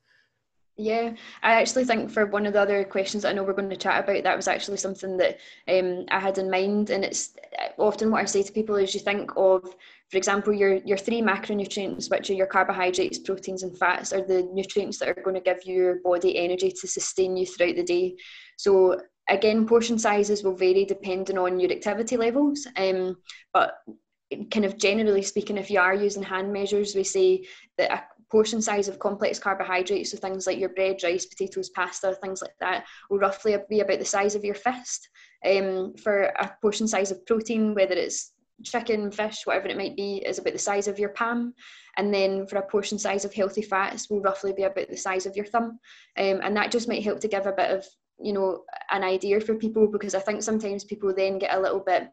Yeah, 0.75 1.13
I 1.43 1.61
actually 1.61 1.85
think 1.85 2.09
for 2.09 2.25
one 2.25 2.47
of 2.47 2.53
the 2.53 2.61
other 2.61 2.83
questions 2.83 3.25
I 3.25 3.33
know 3.33 3.43
we're 3.43 3.53
going 3.53 3.69
to 3.69 3.75
chat 3.75 4.03
about, 4.03 4.23
that 4.23 4.35
was 4.35 4.47
actually 4.47 4.77
something 4.77 5.17
that 5.17 5.37
um, 5.67 6.05
I 6.09 6.19
had 6.19 6.39
in 6.39 6.49
mind. 6.49 6.89
And 6.89 7.05
it's 7.05 7.35
often 7.77 8.09
what 8.09 8.21
I 8.21 8.25
say 8.25 8.41
to 8.41 8.51
people 8.51 8.75
is 8.77 8.95
you 8.95 8.99
think 8.99 9.31
of, 9.37 9.61
for 10.09 10.17
example, 10.17 10.51
your, 10.51 10.77
your 10.77 10.97
three 10.97 11.21
macronutrients, 11.21 12.09
which 12.09 12.31
are 12.31 12.33
your 12.33 12.47
carbohydrates, 12.47 13.19
proteins, 13.19 13.61
and 13.61 13.77
fats, 13.77 14.13
are 14.13 14.23
the 14.23 14.49
nutrients 14.51 14.97
that 14.97 15.09
are 15.09 15.21
going 15.21 15.35
to 15.35 15.41
give 15.41 15.63
your 15.63 15.99
body 16.03 16.39
energy 16.39 16.71
to 16.71 16.87
sustain 16.87 17.37
you 17.37 17.45
throughout 17.45 17.75
the 17.75 17.83
day. 17.83 18.15
So, 18.57 18.99
again, 19.29 19.67
portion 19.67 19.99
sizes 19.99 20.43
will 20.43 20.55
vary 20.55 20.85
depending 20.85 21.37
on 21.37 21.59
your 21.59 21.71
activity 21.71 22.17
levels. 22.17 22.67
Um, 22.77 23.17
but 23.53 23.75
kind 24.51 24.65
of 24.65 24.77
generally 24.77 25.21
speaking, 25.21 25.57
if 25.57 25.69
you 25.69 25.79
are 25.79 25.93
using 25.93 26.23
hand 26.23 26.51
measures, 26.51 26.95
we 26.95 27.03
say 27.03 27.45
that 27.77 28.07
portion 28.33 28.63
size 28.63 28.87
of 28.87 28.97
complex 28.97 29.37
carbohydrates, 29.37 30.09
so 30.09 30.17
things 30.17 30.47
like 30.47 30.57
your 30.57 30.69
bread, 30.69 30.97
rice, 31.03 31.27
potatoes, 31.27 31.69
pasta, 31.69 32.15
things 32.15 32.41
like 32.41 32.55
that, 32.59 32.83
will 33.07 33.19
roughly 33.19 33.55
be 33.69 33.81
about 33.81 33.99
the 33.99 34.05
size 34.05 34.33
of 34.33 34.43
your 34.43 34.55
fist. 34.55 35.07
Um, 35.45 35.93
for 36.01 36.23
a 36.23 36.51
portion 36.59 36.87
size 36.87 37.11
of 37.11 37.23
protein, 37.27 37.75
whether 37.75 37.93
it's 37.93 38.31
chicken, 38.63 39.11
fish, 39.11 39.41
whatever 39.43 39.67
it 39.67 39.77
might 39.77 39.95
be, 39.95 40.23
is 40.25 40.39
about 40.39 40.53
the 40.53 40.59
size 40.59 40.87
of 40.87 40.97
your 40.97 41.09
palm. 41.09 41.53
And 41.97 42.11
then 42.11 42.47
for 42.47 42.55
a 42.55 42.67
portion 42.67 42.97
size 42.97 43.23
of 43.23 43.35
healthy 43.35 43.61
fats, 43.61 44.09
will 44.09 44.21
roughly 44.21 44.51
be 44.51 44.63
about 44.63 44.89
the 44.89 44.97
size 44.97 45.27
of 45.27 45.35
your 45.35 45.45
thumb. 45.45 45.77
Um, 46.17 46.39
and 46.43 46.57
that 46.57 46.71
just 46.71 46.87
might 46.87 47.03
help 47.03 47.19
to 47.19 47.27
give 47.27 47.45
a 47.45 47.51
bit 47.51 47.69
of, 47.69 47.85
you 48.19 48.33
know, 48.33 48.63
an 48.89 49.03
idea 49.03 49.41
for 49.41 49.53
people 49.53 49.87
because 49.91 50.15
I 50.15 50.21
think 50.21 50.41
sometimes 50.41 50.83
people 50.83 51.13
then 51.15 51.37
get 51.37 51.53
a 51.53 51.61
little 51.61 51.81
bit 51.85 52.09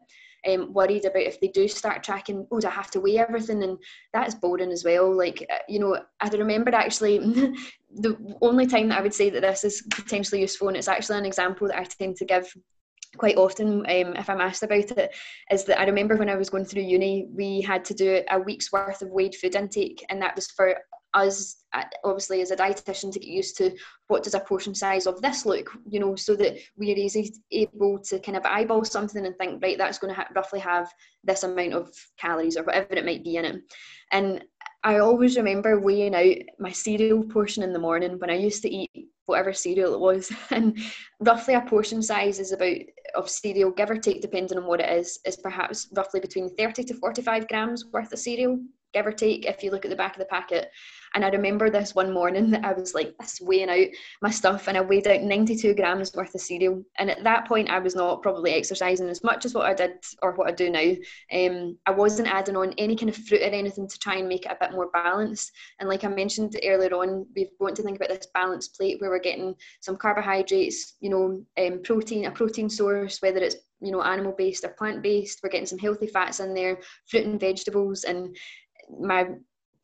um, 0.47 0.73
worried 0.73 1.05
about 1.05 1.23
if 1.23 1.39
they 1.39 1.47
do 1.47 1.67
start 1.67 2.03
tracking, 2.03 2.47
oh, 2.51 2.59
do 2.59 2.67
I 2.67 2.71
have 2.71 2.91
to 2.91 3.01
weigh 3.01 3.17
everything? 3.17 3.63
And 3.63 3.77
that's 4.13 4.35
boring 4.35 4.71
as 4.71 4.83
well. 4.83 5.15
Like, 5.15 5.45
uh, 5.51 5.59
you 5.67 5.79
know, 5.79 5.99
I 6.19 6.29
remember 6.29 6.73
actually 6.73 7.19
the 7.93 8.37
only 8.41 8.67
time 8.67 8.89
that 8.89 8.99
I 8.99 9.01
would 9.01 9.13
say 9.13 9.29
that 9.29 9.41
this 9.41 9.63
is 9.63 9.83
potentially 9.91 10.41
useful, 10.41 10.67
and 10.67 10.77
it's 10.77 10.87
actually 10.87 11.19
an 11.19 11.25
example 11.25 11.67
that 11.67 11.79
I 11.79 11.83
tend 11.83 12.15
to 12.17 12.25
give 12.25 12.51
quite 13.17 13.37
often 13.37 13.79
um, 13.79 14.15
if 14.15 14.29
I'm 14.29 14.39
asked 14.39 14.63
about 14.63 14.89
it 14.91 15.13
is 15.51 15.65
that 15.65 15.79
I 15.79 15.83
remember 15.83 16.15
when 16.15 16.29
I 16.29 16.35
was 16.35 16.49
going 16.49 16.63
through 16.63 16.83
uni 16.83 17.27
we 17.33 17.59
had 17.59 17.83
to 17.85 17.93
do 17.93 18.23
a 18.29 18.39
week's 18.39 18.71
worth 18.71 19.01
of 19.01 19.09
weighed 19.09 19.35
food 19.35 19.55
intake 19.55 20.05
and 20.09 20.21
that 20.21 20.33
was 20.33 20.47
for 20.47 20.77
us 21.13 21.63
uh, 21.73 21.83
obviously 22.03 22.41
as 22.41 22.51
a 22.51 22.55
dietitian 22.55 23.11
to 23.11 23.19
get 23.19 23.27
used 23.27 23.57
to 23.57 23.71
what 24.07 24.23
does 24.23 24.33
a 24.33 24.39
portion 24.39 24.73
size 24.73 25.07
of 25.07 25.21
this 25.21 25.45
look 25.45 25.69
you 25.89 25.99
know 25.99 26.15
so 26.15 26.35
that 26.35 26.57
we're 26.77 26.97
easy 26.97 27.33
able 27.51 27.99
to 27.99 28.19
kind 28.19 28.37
of 28.37 28.45
eyeball 28.45 28.83
something 28.83 29.25
and 29.25 29.35
think 29.37 29.61
right 29.61 29.77
that's 29.77 29.97
going 29.97 30.13
to 30.13 30.19
ha- 30.19 30.29
roughly 30.35 30.59
have 30.59 30.89
this 31.23 31.43
amount 31.43 31.73
of 31.73 31.89
calories 32.19 32.57
or 32.57 32.63
whatever 32.63 32.93
it 32.93 33.05
might 33.05 33.23
be 33.23 33.35
in 33.35 33.45
it. 33.45 33.61
And 34.11 34.43
i 34.83 34.97
always 34.97 35.37
remember 35.37 35.79
weighing 35.79 36.15
out 36.15 36.37
my 36.59 36.71
cereal 36.71 37.23
portion 37.23 37.63
in 37.63 37.73
the 37.73 37.79
morning 37.79 38.17
when 38.19 38.29
i 38.29 38.35
used 38.35 38.61
to 38.63 38.69
eat 38.69 39.09
whatever 39.25 39.53
cereal 39.53 39.93
it 39.93 39.99
was. 39.99 40.31
And 40.51 40.77
roughly 41.21 41.53
a 41.53 41.61
portion 41.61 42.01
size 42.01 42.39
is 42.39 42.51
about 42.51 42.77
of 43.15 43.29
cereal 43.29 43.71
give 43.71 43.89
or 43.89 43.97
take 43.97 44.21
depending 44.21 44.57
on 44.57 44.65
what 44.65 44.81
it 44.81 44.89
is 44.89 45.19
is 45.25 45.37
perhaps 45.37 45.87
roughly 45.95 46.19
between 46.19 46.53
30 46.55 46.83
to 46.85 46.93
45 46.95 47.47
grams 47.47 47.85
worth 47.91 48.11
of 48.11 48.19
cereal 48.19 48.59
give 48.93 49.05
or 49.05 49.11
take 49.11 49.45
if 49.45 49.63
you 49.63 49.71
look 49.71 49.85
at 49.85 49.91
the 49.91 49.97
back 49.97 50.13
of 50.13 50.19
the 50.19 50.25
packet 50.25 50.69
and 51.13 51.25
I 51.25 51.29
remember 51.29 51.69
this 51.69 51.93
one 51.93 52.13
morning 52.13 52.51
that 52.51 52.63
I 52.63 52.73
was 52.73 52.93
like 52.93 53.13
this 53.17 53.41
weighing 53.41 53.69
out 53.69 53.87
my 54.21 54.29
stuff 54.29 54.67
and 54.67 54.77
I 54.77 54.81
weighed 54.81 55.07
out 55.07 55.21
92 55.21 55.73
grams 55.75 56.13
worth 56.13 56.33
of 56.33 56.41
cereal. 56.41 56.83
And 56.97 57.09
at 57.09 57.23
that 57.23 57.47
point, 57.47 57.69
I 57.69 57.79
was 57.79 57.95
not 57.95 58.21
probably 58.21 58.53
exercising 58.53 59.09
as 59.09 59.23
much 59.23 59.45
as 59.45 59.53
what 59.53 59.65
I 59.65 59.73
did 59.73 59.91
or 60.21 60.33
what 60.33 60.47
I 60.47 60.51
do 60.51 60.69
now. 60.69 60.93
Um, 61.33 61.77
I 61.85 61.91
wasn't 61.91 62.29
adding 62.29 62.55
on 62.55 62.73
any 62.77 62.95
kind 62.95 63.09
of 63.09 63.17
fruit 63.17 63.41
or 63.41 63.45
anything 63.45 63.87
to 63.87 63.99
try 63.99 64.15
and 64.15 64.29
make 64.29 64.45
it 64.45 64.51
a 64.51 64.57
bit 64.59 64.71
more 64.71 64.89
balanced. 64.91 65.51
And 65.79 65.89
like 65.89 66.03
I 66.03 66.07
mentioned 66.07 66.57
earlier 66.63 66.93
on, 66.93 67.25
we 67.35 67.49
want 67.59 67.75
to 67.75 67.83
think 67.83 67.97
about 67.97 68.09
this 68.09 68.27
balanced 68.33 68.77
plate 68.77 69.01
where 69.01 69.09
we're 69.09 69.19
getting 69.19 69.55
some 69.81 69.97
carbohydrates, 69.97 70.95
you 71.01 71.09
know, 71.09 71.43
um, 71.57 71.81
protein, 71.83 72.25
a 72.25 72.31
protein 72.31 72.69
source, 72.69 73.21
whether 73.21 73.39
it's 73.39 73.57
you 73.83 73.91
know 73.91 74.03
animal 74.03 74.33
based 74.37 74.63
or 74.63 74.69
plant 74.69 75.01
based. 75.01 75.39
We're 75.41 75.49
getting 75.49 75.65
some 75.65 75.79
healthy 75.79 76.05
fats 76.07 76.39
in 76.39 76.53
there, 76.53 76.79
fruit 77.07 77.25
and 77.25 77.39
vegetables, 77.39 78.03
and 78.03 78.35
my 78.99 79.27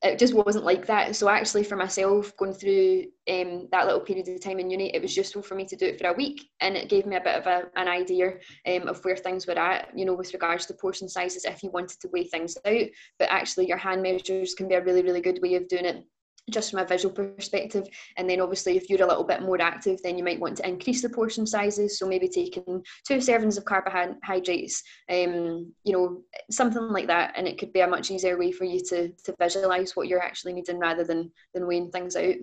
it 0.03 0.19
just 0.19 0.35
wasn't 0.35 0.63
like 0.63 0.85
that. 0.85 1.15
So 1.15 1.27
actually, 1.27 1.63
for 1.63 1.75
myself, 1.75 2.31
going 2.37 2.53
through 2.53 3.05
um, 3.29 3.67
that 3.71 3.87
little 3.87 4.01
period 4.01 4.27
of 4.27 4.39
time 4.39 4.59
in 4.59 4.69
uni, 4.69 4.93
it 4.95 5.01
was 5.01 5.17
useful 5.17 5.41
for 5.41 5.55
me 5.55 5.65
to 5.65 5.75
do 5.75 5.85
it 5.85 5.99
for 5.99 6.07
a 6.07 6.13
week, 6.13 6.49
and 6.61 6.77
it 6.77 6.89
gave 6.89 7.07
me 7.07 7.15
a 7.15 7.21
bit 7.21 7.35
of 7.35 7.47
a, 7.47 7.63
an 7.75 7.87
idea 7.87 8.33
um, 8.67 8.87
of 8.87 9.03
where 9.03 9.17
things 9.17 9.47
were 9.47 9.57
at. 9.57 9.89
You 9.97 10.05
know, 10.05 10.13
with 10.13 10.33
regards 10.33 10.67
to 10.67 10.75
portion 10.75 11.09
sizes, 11.09 11.45
if 11.45 11.63
you 11.63 11.71
wanted 11.71 11.99
to 12.01 12.09
weigh 12.13 12.25
things 12.25 12.57
out. 12.65 12.85
But 13.17 13.31
actually, 13.31 13.67
your 13.67 13.77
hand 13.77 14.03
measures 14.03 14.53
can 14.53 14.67
be 14.67 14.75
a 14.75 14.83
really, 14.83 15.01
really 15.01 15.21
good 15.21 15.41
way 15.41 15.55
of 15.55 15.67
doing 15.67 15.85
it 15.85 16.05
just 16.49 16.71
from 16.71 16.79
a 16.79 16.85
visual 16.85 17.13
perspective. 17.13 17.87
And 18.17 18.29
then 18.29 18.39
obviously, 18.39 18.77
if 18.77 18.89
you're 18.89 19.03
a 19.03 19.07
little 19.07 19.23
bit 19.23 19.41
more 19.41 19.61
active, 19.61 20.01
then 20.01 20.17
you 20.17 20.23
might 20.23 20.39
want 20.39 20.57
to 20.57 20.67
increase 20.67 21.01
the 21.01 21.09
portion 21.09 21.45
sizes. 21.45 21.99
So 21.99 22.07
maybe 22.07 22.27
taking 22.27 22.83
two 23.05 23.17
servings 23.17 23.57
of 23.57 23.65
carbohydrates, 23.65 24.83
um, 25.09 25.73
you 25.83 25.93
know, 25.93 26.21
something 26.49 26.89
like 26.89 27.07
that. 27.07 27.33
And 27.35 27.47
it 27.47 27.57
could 27.57 27.73
be 27.73 27.81
a 27.81 27.87
much 27.87 28.11
easier 28.11 28.37
way 28.37 28.51
for 28.51 28.63
you 28.63 28.79
to 28.89 29.09
to 29.09 29.35
visualize 29.39 29.95
what 29.95 30.07
you're 30.07 30.23
actually 30.23 30.53
needing 30.53 30.79
rather 30.79 31.03
than 31.03 31.31
than 31.53 31.67
weighing 31.67 31.91
things 31.91 32.15
out. 32.15 32.35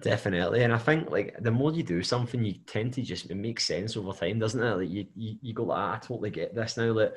Definitely, 0.00 0.62
and 0.62 0.74
I 0.74 0.78
think 0.78 1.10
like 1.10 1.36
the 1.40 1.50
more 1.50 1.72
you 1.72 1.82
do 1.82 2.02
something, 2.02 2.44
you 2.44 2.54
tend 2.66 2.92
to 2.94 3.02
just 3.02 3.30
it 3.30 3.34
makes 3.34 3.64
sense 3.64 3.96
over 3.96 4.12
time, 4.12 4.38
doesn't 4.38 4.62
it? 4.62 4.74
Like 4.74 4.90
you 4.90 5.06
you, 5.14 5.36
you 5.40 5.54
go 5.54 5.64
like, 5.64 5.78
ah, 5.78 5.94
I 5.94 5.98
totally 5.98 6.30
get 6.30 6.54
this 6.54 6.76
now. 6.76 6.92
That 6.94 7.14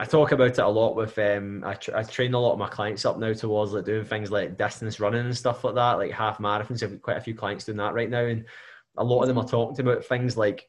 I 0.00 0.06
talk 0.06 0.32
about 0.32 0.52
it 0.52 0.58
a 0.58 0.66
lot 0.66 0.96
with 0.96 1.18
um 1.18 1.62
I, 1.62 1.76
I 1.94 2.02
train 2.04 2.32
a 2.32 2.40
lot 2.40 2.54
of 2.54 2.58
my 2.58 2.70
clients 2.70 3.04
up 3.04 3.18
now 3.18 3.34
towards 3.34 3.72
like 3.72 3.84
doing 3.84 4.06
things 4.06 4.30
like 4.30 4.56
distance 4.56 4.98
running 4.98 5.26
and 5.26 5.36
stuff 5.36 5.62
like 5.62 5.74
that, 5.74 5.98
like 5.98 6.10
half 6.10 6.38
marathons. 6.38 6.82
I've 6.82 6.92
got 6.92 7.02
quite 7.02 7.16
a 7.18 7.20
few 7.20 7.34
clients 7.34 7.66
doing 7.66 7.76
that 7.76 7.92
right 7.92 8.08
now, 8.08 8.24
and 8.24 8.46
a 8.96 9.04
lot 9.04 9.20
of 9.20 9.28
them 9.28 9.36
are 9.36 9.46
talking 9.46 9.86
about 9.86 10.02
things 10.06 10.38
like, 10.38 10.66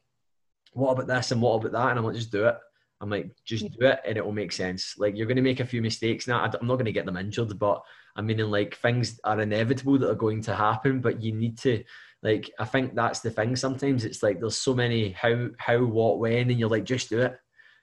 "What 0.74 0.92
about 0.92 1.06
this 1.06 1.30
and 1.30 1.40
what 1.40 1.54
about 1.54 1.72
that?" 1.72 1.90
And 1.90 1.98
I'm 1.98 2.04
like, 2.04 2.14
"Just 2.14 2.30
do 2.30 2.46
it." 2.46 2.56
I'm 3.00 3.08
like, 3.08 3.30
"Just 3.46 3.64
do 3.72 3.86
it, 3.86 4.00
and 4.06 4.18
it 4.18 4.24
will 4.24 4.32
make 4.32 4.52
sense." 4.52 4.96
Like 4.98 5.16
you're 5.16 5.26
going 5.26 5.36
to 5.36 5.42
make 5.42 5.60
a 5.60 5.66
few 5.66 5.80
mistakes 5.80 6.28
now. 6.28 6.42
I'm 6.42 6.66
not 6.66 6.74
going 6.74 6.84
to 6.84 6.92
get 6.92 7.06
them 7.06 7.16
injured, 7.16 7.58
but 7.58 7.82
I 8.14 8.20
mean, 8.20 8.36
like 8.50 8.76
things 8.76 9.18
are 9.24 9.40
inevitable 9.40 9.98
that 10.00 10.10
are 10.10 10.14
going 10.14 10.42
to 10.42 10.54
happen, 10.54 11.00
but 11.00 11.22
you 11.22 11.32
need 11.32 11.56
to 11.60 11.82
like. 12.22 12.50
I 12.58 12.66
think 12.66 12.94
that's 12.94 13.20
the 13.20 13.30
thing. 13.30 13.56
Sometimes 13.56 14.04
it's 14.04 14.22
like 14.22 14.40
there's 14.40 14.58
so 14.58 14.74
many 14.74 15.12
how, 15.12 15.48
how, 15.56 15.82
what, 15.82 16.18
when, 16.18 16.50
and 16.50 16.60
you're 16.60 16.68
like, 16.68 16.84
just 16.84 17.08
do 17.08 17.22
it 17.22 17.34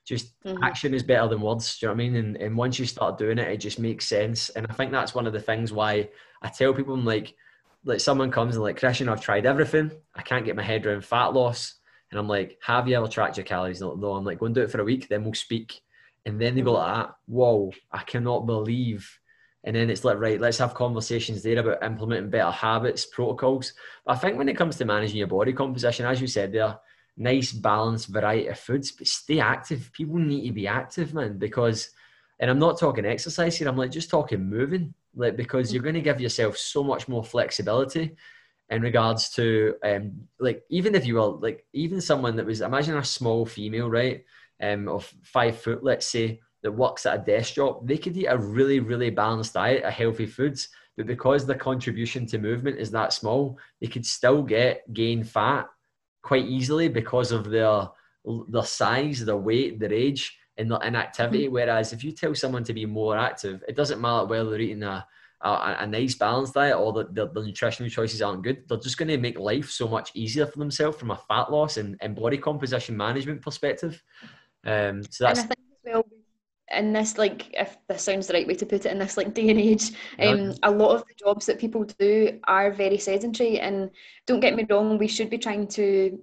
just 0.10 0.34
mm-hmm. 0.44 0.64
action 0.64 0.96
is 0.96 1.04
better 1.04 1.28
than 1.28 1.40
words. 1.40 1.78
Do 1.78 1.86
you 1.86 1.88
know 1.88 1.94
what 1.94 2.04
I 2.04 2.10
mean? 2.10 2.16
And, 2.16 2.36
and 2.38 2.58
once 2.58 2.80
you 2.80 2.88
start 2.88 3.20
doing 3.20 3.38
it, 3.38 3.48
it 3.48 3.58
just 3.58 3.78
makes 3.78 4.08
sense. 4.08 4.50
And 4.50 4.66
I 4.68 4.74
think 4.74 4.92
that's 4.92 5.14
one 5.14 5.28
of 5.28 5.34
the 5.34 5.40
things 5.40 5.72
why 5.72 6.10
I 6.42 6.50
tell 6.50 6.74
people, 6.74 6.96
I'm 6.96 7.06
like, 7.06 7.36
like 7.86 8.00
someone 8.00 8.32
comes 8.32 8.56
and 8.56 8.64
like, 8.64 8.80
Christian, 8.80 9.08
I've 9.08 9.22
tried 9.22 9.46
everything. 9.46 9.92
I 10.16 10.24
can't 10.24 10.46
get 10.46 10.56
my 10.56 10.64
head 10.64 10.84
around 10.84 11.06
fat 11.06 11.28
loss. 11.28 11.76
And 12.10 12.20
I'm 12.20 12.28
like, 12.28 12.58
have 12.64 12.88
you 12.88 12.98
ever 12.98 13.08
tracked 13.08 13.38
your 13.38 13.46
calories? 13.46 13.82
No, 13.82 13.94
no. 13.94 14.14
I'm 14.14 14.26
like, 14.26 14.40
go 14.40 14.48
and 14.48 14.56
do 14.56 14.64
it 14.64 14.72
for 14.72 14.82
a 14.82 14.84
week, 14.84 15.08
then 15.08 15.24
we'll 15.24 15.36
speak. 15.36 15.80
And 16.26 16.42
then 16.42 16.56
they 16.56 16.62
go 16.62 16.74
like 16.74 16.96
that, 16.96 17.16
whoa, 17.28 17.72
I 17.92 18.00
cannot 18.00 18.48
believe. 18.48 19.08
And 19.64 19.76
then 19.76 19.92
it's 19.92 20.04
like, 20.04 20.18
right, 20.18 20.42
let's 20.42 20.58
have 20.58 20.74
conversations 20.74 21.44
there 21.44 21.60
about 21.60 21.84
implementing 21.84 22.32
better 22.32 22.50
habits, 22.50 23.06
protocols. 23.06 23.74
But 24.06 24.14
I 24.14 24.16
think 24.18 24.38
when 24.40 24.50
it 24.50 24.58
comes 24.58 24.78
to 24.78 24.86
managing 24.86 25.18
your 25.18 25.28
body 25.28 25.54
composition, 25.54 26.08
as 26.08 26.20
you 26.20 26.28
said 26.28 26.52
there, 26.52 26.80
nice 27.20 27.52
balanced 27.52 28.08
variety 28.08 28.48
of 28.48 28.58
foods, 28.58 28.92
but 28.92 29.08
stay 29.08 29.40
active. 29.40 29.92
People 29.94 30.18
need 30.18 30.48
to 30.48 30.54
be 30.54 30.68
active, 30.68 31.14
man, 31.14 31.38
because 31.38 31.92
and 32.40 32.50
I'm 32.50 32.60
not 32.60 32.80
talking 32.80 33.06
exercise 33.06 33.58
here, 33.58 33.68
I'm 33.68 33.78
like 33.78 33.92
just 33.92 34.10
talking 34.10 34.50
moving. 34.50 34.94
Like 35.16 35.36
because 35.36 35.74
you're 35.74 35.84
going 35.84 35.96
to 35.96 36.02
give 36.02 36.22
yourself 36.22 36.58
so 36.58 36.84
much 36.84 37.08
more 37.08 37.24
flexibility 37.24 38.16
in 38.70 38.82
regards 38.82 39.30
to 39.32 39.76
um 39.84 40.14
like 40.40 40.64
even 40.70 40.96
if 40.96 41.06
you 41.06 41.16
were 41.16 41.22
like 41.22 41.66
even 41.74 42.00
someone 42.00 42.36
that 42.36 42.46
was 42.46 42.62
imagine 42.62 42.98
a 42.98 43.04
small 43.04 43.46
female, 43.46 43.90
right? 43.90 44.24
Um 44.62 44.88
of 44.88 45.12
five 45.24 45.60
foot, 45.60 45.84
let's 45.84 46.08
say, 46.08 46.40
that 46.64 46.72
works 46.72 47.06
at 47.06 47.20
a 47.20 47.24
desk 47.24 47.56
job, 47.56 47.88
they 47.88 47.98
could 47.98 48.16
eat 48.18 48.28
a 48.28 48.38
really, 48.38 48.80
really 48.80 49.10
balanced 49.10 49.54
diet 49.54 49.84
of 49.84 49.94
healthy 49.94 50.26
foods 50.26 50.70
but 51.00 51.08
because 51.08 51.46
the 51.46 51.56
contribution 51.56 52.26
to 52.26 52.38
movement 52.38 52.78
is 52.78 52.92
that 52.92 53.14
small, 53.14 53.58
they 53.80 53.88
could 53.88 54.06
still 54.06 54.44
get 54.44 54.84
gain 54.94 55.24
fat 55.24 55.68
quite 56.22 56.46
easily 56.46 56.88
because 56.90 57.32
of 57.32 57.50
their 57.50 57.88
their 58.50 58.64
size, 58.64 59.26
their 59.26 59.38
weight, 59.38 59.80
their 59.80 59.94
age, 59.94 60.38
and 60.58 60.70
their 60.70 60.82
inactivity. 60.84 61.46
Mm-hmm. 61.46 61.54
Whereas 61.54 61.94
if 61.94 62.04
you 62.04 62.12
tell 62.12 62.36
someone 62.36 62.64
to 62.66 62.74
be 62.74 62.86
more 62.86 63.18
active, 63.18 63.64
it 63.68 63.76
doesn't 63.76 64.02
matter 64.02 64.26
whether 64.26 64.50
they're 64.50 64.60
eating 64.60 64.84
a 64.84 65.06
a, 65.42 65.78
a 65.80 65.88
nice 65.88 66.16
balanced 66.16 66.54
diet 66.54 66.76
or 66.76 66.92
the, 66.92 67.06
the, 67.12 67.30
the, 67.30 67.46
nutritional 67.46 67.90
choices 67.90 68.22
aren't 68.22 68.44
good, 68.44 68.64
they're 68.68 68.78
just 68.78 68.98
going 68.98 69.08
to 69.08 69.18
make 69.18 69.40
life 69.40 69.70
so 69.70 69.88
much 69.88 70.12
easier 70.14 70.46
for 70.46 70.60
themselves 70.60 70.98
from 70.98 71.12
a 71.12 71.16
fat 71.16 71.52
loss 71.52 71.78
and, 71.78 71.96
and 72.02 72.16
body 72.16 72.38
composition 72.38 72.98
management 72.98 73.42
perspective. 73.42 74.04
Um, 74.66 75.04
so 75.10 75.24
that's. 75.26 75.44
In 76.72 76.94
this, 76.94 77.18
like, 77.18 77.52
if 77.54 77.78
this 77.88 78.04
sounds 78.04 78.28
the 78.28 78.34
right 78.34 78.48
way 78.48 78.56
to 78.56 78.66
put 78.66 78.86
it, 78.86 78.92
in 78.92 79.00
this 79.00 79.18
like 79.18 79.34
day 79.34 79.50
and 79.50 79.60
age, 79.60 79.92
um, 80.20 80.54
a 80.64 80.72
lot 80.72 80.96
of 80.96 81.04
the 81.08 81.14
jobs 81.18 81.46
that 81.46 81.60
people 81.60 81.84
do 81.84 82.40
are 82.46 82.72
very 82.72 82.98
sedentary. 82.98 83.60
And 83.60 83.90
don't 84.28 84.40
get 84.40 84.56
me 84.56 84.66
wrong, 84.70 84.98
we 84.98 85.08
should 85.08 85.30
be 85.30 85.38
trying 85.38 85.68
to 85.70 86.20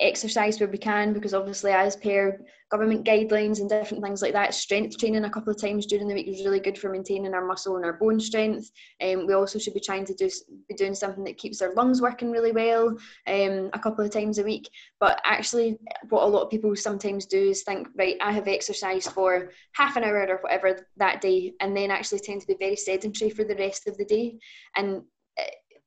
exercise 0.00 0.60
where 0.60 0.68
we 0.68 0.78
can 0.78 1.12
because 1.12 1.32
obviously 1.32 1.72
as 1.72 1.96
per 1.96 2.38
government 2.70 3.06
guidelines 3.06 3.60
and 3.60 3.68
different 3.68 4.02
things 4.02 4.20
like 4.20 4.32
that 4.32 4.52
strength 4.52 4.98
training 4.98 5.24
a 5.24 5.30
couple 5.30 5.52
of 5.52 5.60
times 5.60 5.86
during 5.86 6.08
the 6.08 6.14
week 6.14 6.26
is 6.26 6.44
really 6.44 6.58
good 6.58 6.76
for 6.76 6.90
maintaining 6.90 7.32
our 7.32 7.46
muscle 7.46 7.76
and 7.76 7.84
our 7.84 7.92
bone 7.92 8.18
strength. 8.18 8.70
And 9.00 9.20
um, 9.20 9.26
we 9.26 9.34
also 9.34 9.58
should 9.58 9.74
be 9.74 9.80
trying 9.80 10.04
to 10.06 10.14
do 10.14 10.28
be 10.68 10.74
doing 10.74 10.94
something 10.94 11.22
that 11.24 11.38
keeps 11.38 11.62
our 11.62 11.72
lungs 11.74 12.02
working 12.02 12.32
really 12.32 12.52
well 12.52 12.88
um, 13.26 13.70
a 13.72 13.78
couple 13.80 14.04
of 14.04 14.10
times 14.10 14.38
a 14.38 14.42
week. 14.42 14.68
But 14.98 15.20
actually 15.24 15.78
what 16.08 16.24
a 16.24 16.26
lot 16.26 16.42
of 16.42 16.50
people 16.50 16.74
sometimes 16.74 17.26
do 17.26 17.50
is 17.50 17.62
think 17.62 17.88
right 17.96 18.16
i 18.20 18.32
have 18.32 18.48
exercised 18.48 19.10
for 19.12 19.50
half 19.72 19.96
an 19.96 20.04
hour 20.04 20.26
or 20.28 20.38
whatever 20.38 20.86
that 20.96 21.20
day 21.20 21.52
and 21.60 21.76
then 21.76 21.90
actually 21.90 22.18
tend 22.20 22.40
to 22.40 22.46
be 22.46 22.56
very 22.58 22.76
sedentary 22.76 23.30
for 23.30 23.44
the 23.44 23.56
rest 23.56 23.86
of 23.86 23.96
the 23.96 24.04
day. 24.04 24.38
And 24.76 25.02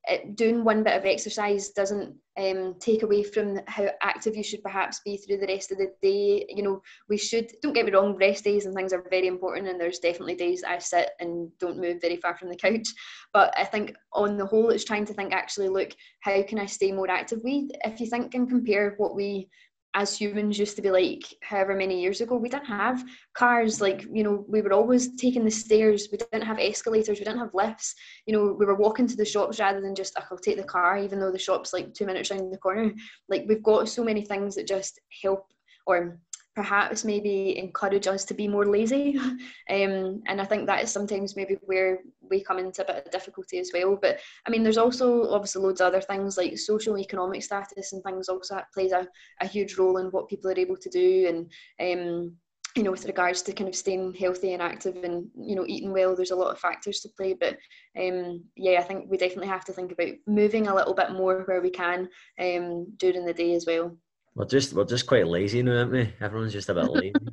it, 0.10 0.36
doing 0.36 0.64
one 0.64 0.84
bit 0.84 0.98
of 0.98 1.06
exercise 1.06 1.70
doesn't 1.70 2.16
um, 2.38 2.76
take 2.80 3.04
away 3.04 3.24
from 3.24 3.60
how 3.68 3.90
active 4.02 4.36
you 4.36 4.44
should 4.44 4.64
perhaps 4.64 5.02
be 5.06 5.18
through 5.18 5.38
the 5.38 5.48
rest 5.48 5.72
of 5.72 5.78
the 5.78 5.92
day. 6.02 6.46
You 6.50 6.64
know, 6.64 6.82
we 7.10 7.18
should, 7.18 7.52
don't 7.62 7.74
get 7.74 7.86
me 7.86 7.92
wrong, 7.92 8.16
rest 8.16 8.44
days 8.44 8.66
and 8.66 8.74
things 8.74 8.94
are 8.94 9.04
very 9.10 9.28
important, 9.28 9.68
and 9.68 9.80
there's 9.80 10.00
definitely 10.00 10.36
days 10.36 10.64
I 10.64 10.80
sit 10.80 11.12
and 11.20 11.50
don't 11.60 11.80
move 11.80 12.02
very 12.02 12.18
far 12.18 12.36
from 12.36 12.50
the 12.50 12.56
couch. 12.56 12.88
But 13.34 13.54
I 13.58 13.66
think 13.66 13.96
on 14.14 14.38
the 14.38 14.46
whole, 14.46 14.70
it's 14.70 14.86
trying 14.86 15.06
to 15.06 15.14
think 15.14 15.34
actually, 15.34 15.70
look, 15.70 15.92
how 16.22 16.42
can 16.44 16.60
I 16.60 16.66
stay 16.66 16.92
more 16.92 17.10
active? 17.10 17.40
We, 17.44 17.70
if 17.86 18.00
you 18.00 18.08
think 18.08 18.34
and 18.34 18.50
compare 18.50 18.96
what 18.98 19.16
we 19.16 19.50
as 19.96 20.16
humans 20.16 20.60
used 20.60 20.76
to 20.76 20.82
be 20.82 20.92
like 20.92 21.24
however 21.42 21.76
many 21.76 22.00
years 22.00 22.22
ago 22.22 22.36
we 22.36 22.50
didn't 22.50 22.66
have 22.66 23.04
cars. 23.34 23.82
Like 23.82 24.06
you 24.12 24.24
know 24.24 24.46
we 24.48 24.62
were 24.62 24.74
always 24.74 25.16
taking 25.16 25.44
the 25.44 25.52
stairs. 25.52 26.10
We 26.12 26.18
didn't 26.18 26.46
have 26.46 26.60
escalators. 26.60 27.20
We 27.20 27.26
didn't 27.26 27.40
have 27.40 27.54
lifts. 27.54 27.96
You 28.26 28.34
know 28.34 28.56
we 28.58 28.66
were 28.66 28.76
walking 28.76 29.08
to 29.08 29.18
the 29.18 29.26
shops 29.26 29.60
rather 29.60 29.82
than 29.82 29.96
just 29.96 30.18
i'll 30.18 30.38
take 30.38 30.58
the 30.58 30.64
car 30.64 30.98
even 30.98 31.20
though 31.20 31.32
the 31.32 31.40
shop's 31.40 31.74
like 31.74 31.94
two 31.94 32.06
minutes 32.06 32.32
around 32.32 32.52
the 32.52 32.58
corner. 32.58 32.92
Like 33.30 33.46
we've 33.48 33.64
got 33.64 33.90
so 33.90 34.04
many 34.04 34.22
things 34.24 34.56
that 34.56 34.68
just 34.68 35.00
help 35.24 35.46
or 35.88 36.20
perhaps 36.60 37.06
maybe 37.06 37.58
encourage 37.58 38.06
us 38.06 38.26
to 38.26 38.34
be 38.34 38.46
more 38.46 38.66
lazy. 38.66 39.18
Um, 39.70 40.24
and 40.26 40.42
I 40.42 40.46
think 40.46 40.66
that 40.66 40.84
is 40.84 40.92
sometimes 40.92 41.36
maybe 41.36 41.56
where 41.62 42.00
we 42.22 42.44
come 42.44 42.58
into 42.58 42.82
a 42.82 42.86
bit 42.86 43.06
of 43.06 43.12
difficulty 43.12 43.60
as 43.60 43.70
well. 43.72 44.00
But 44.02 44.18
I 44.48 44.50
mean, 44.50 44.64
there's 44.64 44.80
also 44.80 45.30
obviously 45.30 45.62
loads 45.62 45.80
of 45.80 45.88
other 45.88 46.02
things 46.02 46.38
like 46.38 46.58
social 46.58 46.98
economic 46.98 47.44
status 47.44 47.94
and 47.94 48.04
things 48.04 48.30
also 48.30 48.56
that 48.56 48.74
plays 48.74 48.92
a, 48.92 49.08
a 49.42 49.48
huge 49.48 49.78
role 49.78 49.98
in 49.98 50.08
what 50.08 50.28
people 50.28 50.50
are 50.50 50.58
able 50.58 50.76
to 50.78 50.90
do. 50.90 51.28
And 51.30 52.02
um, 52.02 52.36
you 52.76 52.82
know, 52.82 52.90
with 52.90 53.06
regards 53.06 53.44
to 53.44 53.54
kind 53.54 53.70
of 53.70 53.76
staying 53.76 54.16
healthy 54.16 54.54
and 54.54 54.62
active 54.62 55.04
and 55.04 55.28
you 55.40 55.56
know 55.56 55.66
eating 55.68 55.94
well, 55.94 56.16
there's 56.16 56.32
a 56.32 56.36
lot 56.36 56.52
of 56.52 56.60
factors 56.60 57.00
to 57.02 57.10
play. 57.16 57.34
But 57.40 57.58
um, 57.96 58.44
yeah, 58.56 58.80
I 58.80 58.84
think 58.84 59.06
we 59.08 59.18
definitely 59.18 59.50
have 59.50 59.66
to 59.66 59.74
think 59.74 59.92
about 59.92 60.16
moving 60.26 60.68
a 60.68 60.76
little 60.76 60.96
bit 60.96 61.12
more 61.12 61.44
where 61.44 61.62
we 61.62 61.70
can 61.70 62.10
um, 62.40 62.88
during 62.98 63.24
the 63.26 63.34
day 63.34 63.54
as 63.54 63.66
well. 63.68 63.96
We're 64.36 64.46
just 64.46 64.74
we're 64.74 64.86
just 64.86 65.08
quite 65.08 65.28
lazy 65.28 65.64
now, 65.64 65.78
aren't 65.78 65.92
we? 65.92 66.14
Everyone's 66.22 66.54
just 66.54 66.70
a 66.70 66.74
bit 66.74 66.90
lazy. 66.90 67.14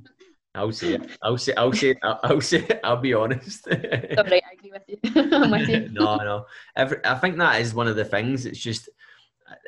I'll 0.56 0.72
say 0.72 0.94
it. 0.94 1.10
I'll 1.22 1.36
say. 1.36 1.52
I'll 1.54 1.72
say. 1.72 1.94
I'll, 2.02 2.20
I'll 2.22 2.40
say. 2.40 2.58
It. 2.60 2.80
I'll 2.82 2.96
be 2.96 3.12
honest. 3.12 3.64
Sorry, 3.64 3.78
I 3.82 4.52
agree 4.52 4.72
with 4.72 4.82
you. 4.88 4.98
I'm 5.32 5.50
with 5.50 5.68
you. 5.68 5.88
no, 5.92 6.16
no. 6.16 6.46
Every, 6.74 6.98
I 7.04 7.14
think 7.16 7.36
that 7.36 7.60
is 7.60 7.74
one 7.74 7.88
of 7.88 7.96
the 7.96 8.04
things. 8.04 8.46
It's 8.46 8.58
just, 8.58 8.88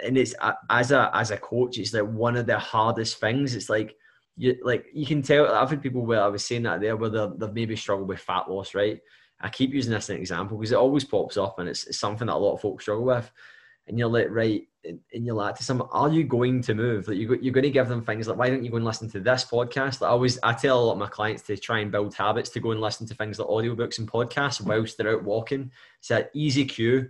and 0.03 0.17
it's 0.17 0.35
uh, 0.41 0.55
as 0.71 0.91
a 0.91 1.11
as 1.15 1.31
a 1.31 1.37
coach, 1.37 1.79
it's 1.79 1.93
like 1.93 2.11
one 2.11 2.37
of 2.37 2.47
the 2.47 2.59
hardest 2.59 3.21
things. 3.21 3.55
It's 3.55 3.69
like 3.69 3.95
you 4.37 4.57
like 4.63 4.87
you 4.95 5.05
can 5.05 5.21
tell. 5.21 5.55
I've 5.55 5.71
had 5.71 5.83
people 5.83 6.07
where 6.07 6.23
I 6.23 6.29
was 6.29 6.45
saying 6.45 6.63
that 6.63 6.81
there, 6.81 6.97
where 6.97 7.11
they've 7.11 7.53
maybe 7.53 7.77
struggled 7.77 8.09
with 8.09 8.21
fat 8.21 8.51
loss, 8.51 8.75
right? 8.75 8.99
I 9.41 9.51
keep 9.51 9.73
using 9.73 9.93
this 9.93 10.07
as 10.07 10.11
an 10.11 10.17
example 10.17 10.57
because 10.57 10.73
it 10.73 10.77
always 10.77 11.05
pops 11.05 11.37
up, 11.37 11.59
and 11.59 11.69
it's, 11.69 11.87
it's 11.87 11.99
something 11.99 12.27
that 12.27 12.35
a 12.35 12.37
lot 12.37 12.55
of 12.55 12.61
folks 12.63 12.85
struggle 12.85 13.05
with. 13.05 13.31
And 13.89 13.99
you're 13.99 14.09
like, 14.09 14.29
right, 14.31 14.63
in 14.85 15.25
your 15.25 15.35
like 15.35 15.55
to 15.57 15.65
someone, 15.65 15.89
are 15.93 16.09
you 16.09 16.25
going 16.25 16.63
to 16.63 16.75
move? 16.75 17.09
Like 17.09 17.17
you, 17.17 17.37
you're 17.41 17.53
going 17.53 17.65
to 17.65 17.71
give 17.71 17.89
them 17.89 18.05
things 18.05 18.29
like, 18.29 18.39
why 18.39 18.49
don't 18.49 18.65
you 18.65 18.71
go 18.71 18.77
and 18.77 18.85
listen 18.85 19.11
to 19.11 19.21
this 19.21 19.45
podcast? 19.45 20.01
Like 20.01 20.09
I 20.09 20.13
always, 20.13 20.39
I 20.43 20.53
tell 20.53 20.81
a 20.81 20.85
lot 20.85 20.93
of 20.93 20.99
my 20.99 21.09
clients 21.09 21.43
to 21.45 21.57
try 21.57 21.81
and 21.81 21.91
build 21.91 22.15
habits 22.15 22.51
to 22.51 22.61
go 22.61 22.71
and 22.71 22.81
listen 22.81 23.07
to 23.09 23.15
things 23.15 23.39
like 23.39 23.49
audiobooks 23.49 23.99
and 23.99 24.11
podcasts 24.11 24.61
whilst 24.61 24.97
they're 24.97 25.17
out 25.17 25.25
walking. 25.25 25.71
It's 25.99 26.11
an 26.11 26.27
easy 26.35 26.65
cue 26.65 27.09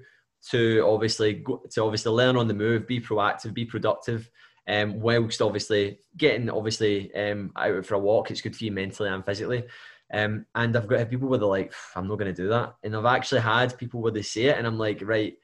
to 0.51 0.85
obviously 0.87 1.35
go, 1.35 1.62
to 1.70 1.83
obviously 1.83 2.12
learn 2.12 2.37
on 2.37 2.49
the 2.49 2.55
move, 2.55 2.87
be 2.87 3.01
proactive, 3.01 3.55
be 3.55 3.64
productive. 3.64 4.31
Um, 4.66 5.01
whilst 5.01 5.41
obviously 5.41 5.99
getting 6.16 6.51
obviously 6.51 7.14
um, 7.14 7.53
out 7.57 7.87
for 7.87 7.95
a 7.95 7.99
walk, 7.99 8.31
it's 8.31 8.43
good 8.43 8.55
for 8.55 8.64
you 8.64 8.72
mentally 8.72 9.09
and 9.09 9.24
physically. 9.24 9.64
Um, 10.12 10.47
and 10.55 10.76
I've 10.76 10.87
got 10.87 11.11
people 11.11 11.29
where 11.29 11.39
they're 11.39 11.49
like, 11.49 11.72
I'm 11.95 12.07
not 12.07 12.18
going 12.18 12.35
to 12.35 12.43
do 12.43 12.49
that. 12.49 12.74
And 12.83 12.97
I've 12.97 13.05
actually 13.05 13.41
had 13.41 13.79
people 13.79 14.01
where 14.01 14.12
they 14.12 14.22
say 14.22 14.45
it, 14.45 14.59
and 14.59 14.66
I'm 14.66 14.79
like, 14.79 15.01
right, 15.03 15.35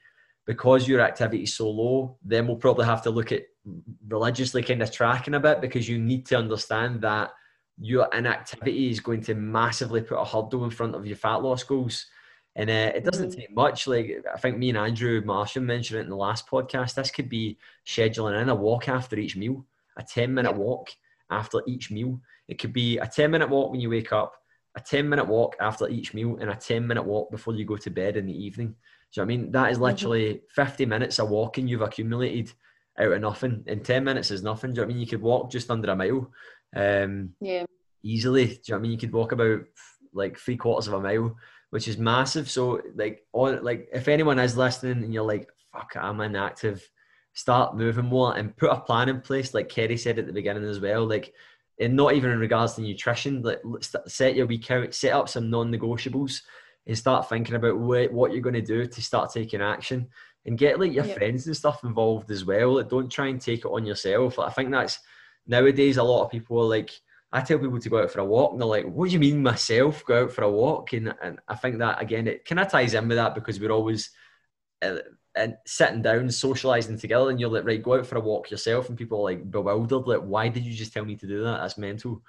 because 0.45 0.87
your 0.87 1.01
activity 1.01 1.43
is 1.43 1.53
so 1.53 1.69
low, 1.69 2.17
then 2.23 2.47
we'll 2.47 2.55
probably 2.55 2.85
have 2.85 3.01
to 3.03 3.09
look 3.09 3.31
at 3.31 3.43
religiously 4.07 4.61
kind 4.61 4.81
of 4.81 4.91
tracking 4.91 5.33
a 5.33 5.39
bit 5.39 5.59
because 5.59 5.89
you 5.89 5.97
need 5.97 6.25
to 6.27 6.37
understand 6.37 7.01
that 7.01 7.31
your 7.79 8.07
inactivity 8.13 8.89
is 8.89 8.99
going 8.99 9.21
to 9.21 9.33
massively 9.33 10.01
put 10.01 10.19
a 10.19 10.23
hurdle 10.23 10.63
in 10.63 10.69
front 10.69 10.95
of 10.95 11.05
your 11.05 11.17
fat 11.17 11.37
loss 11.37 11.63
goals. 11.63 12.05
And 12.55 12.69
uh, 12.69 12.91
it 12.95 13.03
doesn't 13.03 13.31
mm-hmm. 13.31 13.39
take 13.39 13.55
much. 13.55 13.87
Like 13.87 14.23
I 14.33 14.37
think 14.37 14.57
me 14.57 14.69
and 14.69 14.77
Andrew 14.77 15.21
Martian 15.25 15.65
mentioned 15.65 15.99
it 15.99 16.03
in 16.03 16.09
the 16.09 16.15
last 16.15 16.47
podcast. 16.47 16.93
This 16.93 17.11
could 17.11 17.27
be 17.27 17.57
scheduling 17.85 18.41
in 18.41 18.49
a 18.49 18.55
walk 18.55 18.87
after 18.87 19.17
each 19.17 19.35
meal, 19.35 19.65
a 19.97 20.03
10 20.03 20.33
minute 20.33 20.55
walk 20.55 20.89
after 21.29 21.61
each 21.67 21.91
meal. 21.91 22.21
It 22.47 22.59
could 22.59 22.71
be 22.71 22.97
a 22.99 23.07
10 23.07 23.31
minute 23.31 23.49
walk 23.49 23.71
when 23.71 23.81
you 23.81 23.89
wake 23.89 24.13
up, 24.13 24.35
a 24.77 24.79
10 24.79 25.09
minute 25.09 25.27
walk 25.27 25.57
after 25.59 25.89
each 25.89 26.13
meal, 26.13 26.37
and 26.39 26.49
a 26.49 26.55
10 26.55 26.85
minute 26.87 27.03
walk 27.03 27.29
before 27.29 27.55
you 27.55 27.65
go 27.65 27.77
to 27.77 27.89
bed 27.89 28.15
in 28.15 28.25
the 28.25 28.45
evening. 28.45 28.75
Do 29.15 29.21
you 29.21 29.25
know 29.25 29.33
I 29.33 29.37
mean? 29.37 29.51
That 29.51 29.71
is 29.71 29.77
mm-hmm. 29.77 29.85
literally 29.85 30.33
mm-hmm. 30.33 30.61
50 30.61 30.85
minutes 30.85 31.19
of 31.19 31.29
walking 31.29 31.67
you've 31.67 31.81
accumulated 31.81 32.51
out 32.99 33.13
of 33.13 33.21
nothing. 33.21 33.63
In 33.65 33.81
10 33.81 34.03
minutes 34.03 34.29
is 34.29 34.43
nothing. 34.43 34.73
Do 34.73 34.81
you 34.81 34.85
know 34.85 34.91
I 34.91 34.93
mean? 34.93 34.99
You 35.01 35.07
could 35.07 35.21
walk 35.21 35.49
just 35.49 35.71
under 35.71 35.89
a 35.89 35.95
mile. 35.95 36.29
Um, 36.75 37.31
yeah. 37.39 37.63
Easily. 38.03 38.45
Do 38.47 38.51
you 38.51 38.59
know 38.73 38.77
I 38.77 38.79
mean? 38.81 38.91
You 38.91 38.97
could 38.97 39.13
walk 39.13 39.31
about 39.31 39.61
like 40.13 40.37
three 40.37 40.57
quarters 40.57 40.87
of 40.87 40.93
a 40.93 40.99
mile, 40.99 41.35
which 41.69 41.87
is 41.87 41.97
massive. 41.97 42.49
So 42.49 42.81
like 42.95 43.23
on 43.31 43.63
like 43.63 43.87
if 43.93 44.09
anyone 44.09 44.37
is 44.37 44.57
listening 44.57 45.03
and 45.03 45.13
you're 45.13 45.23
like, 45.23 45.49
fuck, 45.71 45.95
I'm 45.95 46.19
inactive, 46.19 46.87
start 47.33 47.77
moving 47.77 48.05
more 48.05 48.37
and 48.37 48.55
put 48.57 48.71
a 48.71 48.79
plan 48.81 49.07
in 49.07 49.21
place, 49.21 49.53
like 49.53 49.69
Kerri 49.69 49.97
said 49.97 50.19
at 50.19 50.27
the 50.27 50.33
beginning 50.33 50.65
as 50.65 50.81
well. 50.81 51.05
Like 51.05 51.33
and 51.79 51.95
not 51.95 52.13
even 52.13 52.31
in 52.31 52.39
regards 52.39 52.73
to 52.73 52.81
nutrition, 52.81 53.41
like 53.41 53.61
set 54.07 54.35
your 54.35 54.45
week 54.45 54.69
out, 54.71 54.93
set 54.93 55.13
up 55.13 55.29
some 55.29 55.49
non-negotiables 55.49 56.41
and 56.87 56.97
start 56.97 57.27
thinking 57.29 57.55
about 57.55 57.77
what, 57.77 58.11
what 58.11 58.31
you're 58.31 58.41
going 58.41 58.55
to 58.55 58.61
do 58.61 58.85
to 58.85 59.01
start 59.01 59.31
taking 59.31 59.61
action 59.61 60.07
and 60.45 60.57
get 60.57 60.79
like 60.79 60.93
your 60.93 61.05
yep. 61.05 61.17
friends 61.17 61.47
and 61.47 61.57
stuff 61.57 61.83
involved 61.83 62.29
as 62.29 62.45
well. 62.45 62.75
Like, 62.75 62.89
don't 62.89 63.11
try 63.11 63.27
and 63.27 63.41
take 63.41 63.59
it 63.59 63.71
on 63.71 63.85
yourself. 63.85 64.37
Like, 64.37 64.49
I 64.49 64.51
think 64.51 64.71
that's 64.71 64.99
nowadays 65.47 65.97
a 65.97 66.03
lot 66.03 66.23
of 66.23 66.31
people 66.31 66.59
are 66.59 66.69
like, 66.69 66.91
I 67.31 67.41
tell 67.41 67.59
people 67.59 67.79
to 67.79 67.89
go 67.89 68.03
out 68.03 68.11
for 68.11 68.19
a 68.19 68.25
walk 68.25 68.51
and 68.51 68.61
they're 68.61 68.67
like, 68.67 68.85
what 68.85 69.07
do 69.07 69.13
you 69.13 69.19
mean 69.19 69.41
myself 69.41 70.05
go 70.05 70.23
out 70.23 70.31
for 70.31 70.43
a 70.43 70.51
walk? 70.51 70.93
And, 70.93 71.13
and 71.21 71.39
I 71.47 71.55
think 71.55 71.79
that 71.79 72.01
again, 72.01 72.27
it 72.27 72.45
kind 72.45 72.59
of 72.59 72.69
ties 72.69 72.93
in 72.93 73.07
with 73.07 73.17
that 73.17 73.35
because 73.35 73.59
we're 73.59 73.71
always 73.71 74.11
uh, 74.81 74.97
and 75.35 75.57
sitting 75.65 76.01
down, 76.01 76.29
socializing 76.29 76.97
together, 76.97 77.29
and 77.29 77.39
you're 77.39 77.49
like, 77.49 77.65
right, 77.65 77.83
go 77.83 77.95
out 77.95 78.05
for 78.05 78.15
a 78.15 78.21
walk 78.21 78.49
yourself, 78.51 78.87
and 78.87 78.97
people 78.97 79.19
are 79.19 79.23
like 79.23 79.51
bewildered, 79.51 80.07
like, 80.07 80.21
why 80.21 80.47
did 80.47 80.63
you 80.63 80.73
just 80.73 80.93
tell 80.93 81.03
me 81.03 81.17
to 81.17 81.27
do 81.27 81.43
that? 81.43 81.57
That's 81.57 81.77
mental. 81.77 82.21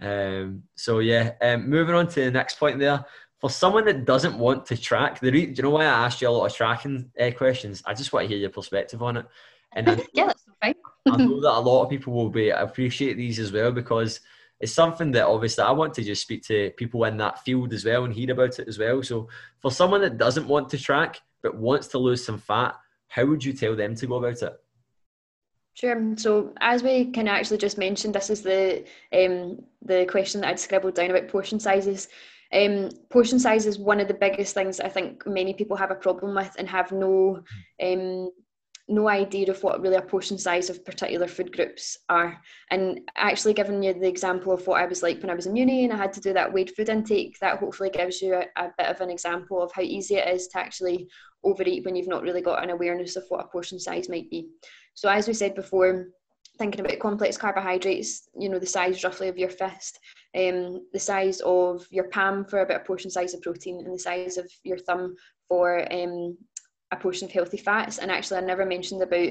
Um, 0.00 0.64
so 0.74 0.98
yeah, 0.98 1.32
um, 1.40 1.70
moving 1.70 1.94
on 1.94 2.08
to 2.08 2.24
the 2.24 2.30
next 2.30 2.58
point 2.58 2.78
there 2.78 3.06
for 3.42 3.50
someone 3.50 3.84
that 3.86 4.04
doesn't 4.04 4.38
want 4.38 4.66
to 4.66 4.76
track, 4.76 5.18
the 5.18 5.32
re- 5.32 5.46
do 5.46 5.54
you 5.56 5.62
know 5.64 5.70
why 5.70 5.82
I 5.82 6.06
asked 6.06 6.22
you 6.22 6.28
a 6.28 6.30
lot 6.30 6.46
of 6.46 6.54
tracking 6.56 7.10
uh, 7.20 7.32
questions? 7.32 7.82
I 7.84 7.92
just 7.92 8.12
want 8.12 8.22
to 8.22 8.28
hear 8.28 8.38
your 8.38 8.50
perspective 8.50 9.02
on 9.02 9.16
it. 9.16 9.26
And 9.72 9.90
I, 9.90 10.06
yeah, 10.14 10.26
that's 10.26 10.44
fine. 10.62 10.74
I 11.10 11.16
know 11.16 11.40
that 11.40 11.58
a 11.58 11.58
lot 11.58 11.82
of 11.82 11.90
people 11.90 12.12
will 12.12 12.30
be 12.30 12.50
appreciate 12.50 13.16
these 13.16 13.40
as 13.40 13.50
well 13.50 13.72
because 13.72 14.20
it's 14.60 14.72
something 14.72 15.10
that 15.10 15.26
obviously 15.26 15.64
I 15.64 15.72
want 15.72 15.92
to 15.94 16.04
just 16.04 16.22
speak 16.22 16.44
to 16.44 16.70
people 16.76 17.02
in 17.02 17.16
that 17.16 17.42
field 17.42 17.72
as 17.72 17.84
well 17.84 18.04
and 18.04 18.14
hear 18.14 18.30
about 18.30 18.60
it 18.60 18.68
as 18.68 18.78
well. 18.78 19.02
So 19.02 19.28
for 19.58 19.72
someone 19.72 20.02
that 20.02 20.18
doesn't 20.18 20.46
want 20.46 20.68
to 20.70 20.78
track 20.78 21.20
but 21.42 21.56
wants 21.56 21.88
to 21.88 21.98
lose 21.98 22.24
some 22.24 22.38
fat, 22.38 22.76
how 23.08 23.26
would 23.26 23.44
you 23.44 23.54
tell 23.54 23.74
them 23.74 23.96
to 23.96 24.06
go 24.06 24.24
about 24.24 24.40
it? 24.40 24.56
Sure. 25.74 26.14
So 26.16 26.52
as 26.60 26.84
we 26.84 27.06
can 27.06 27.26
actually 27.26 27.58
just 27.58 27.76
mention, 27.76 28.12
this 28.12 28.30
is 28.30 28.42
the 28.42 28.84
um, 29.12 29.64
the 29.84 30.06
question 30.08 30.42
that 30.42 30.50
I'd 30.50 30.60
scribbled 30.60 30.94
down 30.94 31.10
about 31.10 31.26
portion 31.26 31.58
sizes. 31.58 32.08
Um, 32.52 32.90
portion 33.10 33.38
size 33.38 33.66
is 33.66 33.78
one 33.78 34.00
of 34.00 34.08
the 34.08 34.14
biggest 34.14 34.54
things 34.54 34.78
I 34.78 34.88
think 34.88 35.26
many 35.26 35.54
people 35.54 35.76
have 35.76 35.90
a 35.90 35.96
problem 35.96 36.34
with 36.34 36.54
and 36.58 36.68
have 36.68 36.92
no 36.92 37.42
um, 37.82 38.30
no 38.88 39.08
idea 39.08 39.50
of 39.50 39.62
what 39.62 39.80
really 39.80 39.96
a 39.96 40.02
portion 40.02 40.36
size 40.36 40.68
of 40.68 40.84
particular 40.84 41.26
food 41.26 41.52
groups 41.52 41.96
are. 42.08 42.38
And 42.70 43.00
actually 43.16 43.54
giving 43.54 43.82
you 43.82 43.94
the 43.94 44.08
example 44.08 44.52
of 44.52 44.66
what 44.66 44.80
I 44.80 44.86
was 44.86 45.02
like 45.02 45.20
when 45.20 45.30
I 45.30 45.34
was 45.34 45.46
in 45.46 45.56
uni 45.56 45.84
and 45.84 45.92
I 45.92 45.96
had 45.96 46.12
to 46.14 46.20
do 46.20 46.32
that 46.34 46.52
weighed 46.52 46.72
food 46.76 46.88
intake, 46.88 47.38
that 47.40 47.58
hopefully 47.58 47.90
gives 47.90 48.20
you 48.20 48.34
a, 48.34 48.44
a 48.56 48.70
bit 48.76 48.88
of 48.88 49.00
an 49.00 49.10
example 49.10 49.62
of 49.62 49.72
how 49.72 49.82
easy 49.82 50.16
it 50.16 50.28
is 50.28 50.48
to 50.48 50.58
actually 50.58 51.08
overeat 51.44 51.84
when 51.84 51.96
you've 51.96 52.08
not 52.08 52.22
really 52.22 52.42
got 52.42 52.62
an 52.62 52.70
awareness 52.70 53.16
of 53.16 53.24
what 53.28 53.44
a 53.44 53.48
portion 53.48 53.78
size 53.78 54.08
might 54.08 54.28
be. 54.30 54.48
So 54.94 55.08
as 55.08 55.26
we 55.26 55.34
said 55.34 55.54
before, 55.54 56.08
thinking 56.58 56.80
about 56.80 56.98
complex 56.98 57.36
carbohydrates, 57.36 58.28
you 58.38 58.48
know, 58.48 58.58
the 58.58 58.66
size 58.66 59.02
roughly 59.04 59.28
of 59.28 59.38
your 59.38 59.48
fist, 59.48 59.98
um, 60.36 60.86
the 60.92 60.98
size 60.98 61.40
of 61.40 61.86
your 61.90 62.04
palm 62.04 62.44
for 62.44 62.60
a 62.60 62.66
bit 62.66 62.84
portion 62.84 63.10
size 63.10 63.34
of 63.34 63.42
protein, 63.42 63.78
and 63.84 63.94
the 63.94 63.98
size 63.98 64.36
of 64.36 64.50
your 64.62 64.78
thumb 64.78 65.16
for 65.48 65.92
um, 65.92 66.36
a 66.92 66.96
portion 66.96 67.26
of 67.26 67.32
healthy 67.32 67.56
fats. 67.56 67.98
And 67.98 68.10
actually, 68.10 68.38
I 68.38 68.42
never 68.42 68.66
mentioned 68.66 69.02
about 69.02 69.30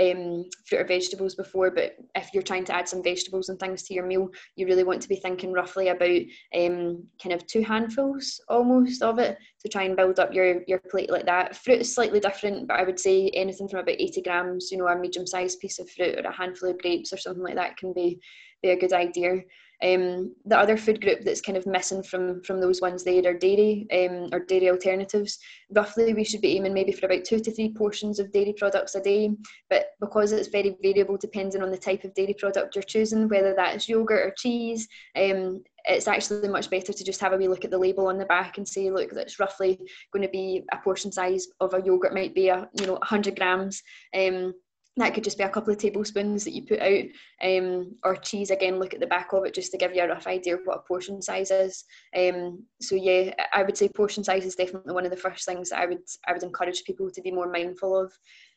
um, 0.00 0.44
fruit 0.66 0.80
or 0.80 0.86
vegetables 0.86 1.34
before, 1.34 1.70
but 1.70 1.96
if 2.14 2.30
you're 2.32 2.42
trying 2.42 2.64
to 2.64 2.74
add 2.74 2.88
some 2.88 3.02
vegetables 3.02 3.48
and 3.48 3.58
things 3.58 3.82
to 3.84 3.94
your 3.94 4.06
meal, 4.06 4.28
you 4.56 4.66
really 4.66 4.84
want 4.84 5.02
to 5.02 5.08
be 5.08 5.16
thinking 5.16 5.52
roughly 5.52 5.88
about 5.88 6.20
um, 6.54 7.04
kind 7.22 7.32
of 7.32 7.46
two 7.46 7.62
handfuls 7.62 8.40
almost 8.48 9.02
of 9.02 9.18
it 9.18 9.38
to 9.60 9.68
try 9.68 9.82
and 9.82 9.96
build 9.96 10.18
up 10.18 10.32
your, 10.32 10.62
your 10.66 10.80
plate 10.90 11.10
like 11.10 11.26
that. 11.26 11.56
Fruit 11.56 11.80
is 11.80 11.94
slightly 11.94 12.20
different, 12.20 12.68
but 12.68 12.78
I 12.78 12.84
would 12.84 12.98
say 12.98 13.30
anything 13.34 13.68
from 13.68 13.80
about 13.80 14.00
80 14.00 14.22
grams, 14.22 14.70
you 14.70 14.78
know, 14.78 14.88
a 14.88 14.98
medium 14.98 15.26
sized 15.26 15.60
piece 15.60 15.78
of 15.78 15.90
fruit 15.90 16.18
or 16.18 16.28
a 16.28 16.32
handful 16.32 16.70
of 16.70 16.78
grapes 16.78 17.12
or 17.12 17.18
something 17.18 17.42
like 17.42 17.56
that 17.56 17.76
can 17.76 17.92
be, 17.92 18.20
be 18.62 18.70
a 18.70 18.78
good 18.78 18.92
idea. 18.92 19.42
Um, 19.82 20.34
the 20.44 20.56
other 20.56 20.76
food 20.76 21.00
group 21.00 21.22
that's 21.22 21.40
kind 21.40 21.58
of 21.58 21.66
missing 21.66 22.02
from 22.04 22.42
from 22.42 22.60
those 22.60 22.80
ones 22.80 23.02
there 23.02 23.26
are 23.26 23.34
dairy 23.34 23.86
um, 23.92 24.28
or 24.32 24.40
dairy 24.40 24.70
alternatives. 24.70 25.38
Roughly, 25.74 26.14
we 26.14 26.24
should 26.24 26.40
be 26.40 26.56
aiming 26.56 26.72
maybe 26.72 26.92
for 26.92 27.06
about 27.06 27.24
two 27.24 27.40
to 27.40 27.50
three 27.50 27.72
portions 27.72 28.20
of 28.20 28.30
dairy 28.32 28.54
products 28.56 28.94
a 28.94 29.00
day. 29.00 29.30
But 29.68 29.86
because 30.00 30.30
it's 30.32 30.48
very 30.48 30.76
variable 30.82 31.16
depending 31.16 31.62
on 31.62 31.70
the 31.70 31.78
type 31.78 32.04
of 32.04 32.14
dairy 32.14 32.34
product 32.34 32.76
you're 32.76 32.82
choosing, 32.82 33.28
whether 33.28 33.54
that's 33.54 33.88
yogurt 33.88 34.26
or 34.26 34.34
cheese, 34.36 34.86
um, 35.16 35.62
it's 35.86 36.06
actually 36.06 36.48
much 36.48 36.70
better 36.70 36.92
to 36.92 37.04
just 37.04 37.20
have 37.20 37.32
a 37.32 37.36
wee 37.36 37.48
look 37.48 37.64
at 37.64 37.70
the 37.70 37.78
label 37.78 38.06
on 38.06 38.18
the 38.18 38.24
back 38.26 38.58
and 38.58 38.68
say, 38.68 38.90
look, 38.90 39.10
that's 39.10 39.40
roughly 39.40 39.80
going 40.12 40.22
to 40.22 40.28
be 40.28 40.62
a 40.72 40.76
portion 40.76 41.10
size 41.10 41.48
of 41.60 41.74
a 41.74 41.82
yogurt 41.82 42.14
might 42.14 42.34
be 42.34 42.48
a 42.48 42.68
you 42.78 42.86
know 42.86 42.92
100 42.94 43.36
grams. 43.36 43.82
Um, 44.16 44.54
that 44.96 45.14
could 45.14 45.24
just 45.24 45.38
be 45.38 45.44
a 45.44 45.48
couple 45.48 45.72
of 45.72 45.78
tablespoons 45.78 46.44
that 46.44 46.52
you 46.52 46.62
put 46.66 46.80
out 46.80 47.04
um, 47.42 47.94
or 48.04 48.14
cheese 48.16 48.50
again 48.50 48.78
look 48.78 48.92
at 48.92 49.00
the 49.00 49.06
back 49.06 49.32
of 49.32 49.44
it 49.44 49.54
just 49.54 49.72
to 49.72 49.78
give 49.78 49.94
you 49.94 50.02
a 50.02 50.08
rough 50.08 50.26
idea 50.26 50.54
of 50.54 50.60
what 50.64 50.78
a 50.78 50.82
portion 50.82 51.22
size 51.22 51.50
is. 51.50 51.84
Um, 52.16 52.64
so 52.80 52.94
yeah 52.94 53.32
i 53.52 53.62
would 53.62 53.76
say 53.76 53.88
portion 53.88 54.22
size 54.22 54.44
is 54.44 54.54
definitely 54.54 54.92
one 54.92 55.04
of 55.04 55.10
the 55.10 55.16
first 55.16 55.46
things 55.46 55.70
that 55.70 55.80
i 55.80 55.86
would 55.86 56.02
i 56.26 56.32
would 56.32 56.42
encourage 56.42 56.84
people 56.84 57.10
to 57.10 57.22
be 57.22 57.30
more 57.30 57.50
mindful 57.50 57.98
of 57.98 58.12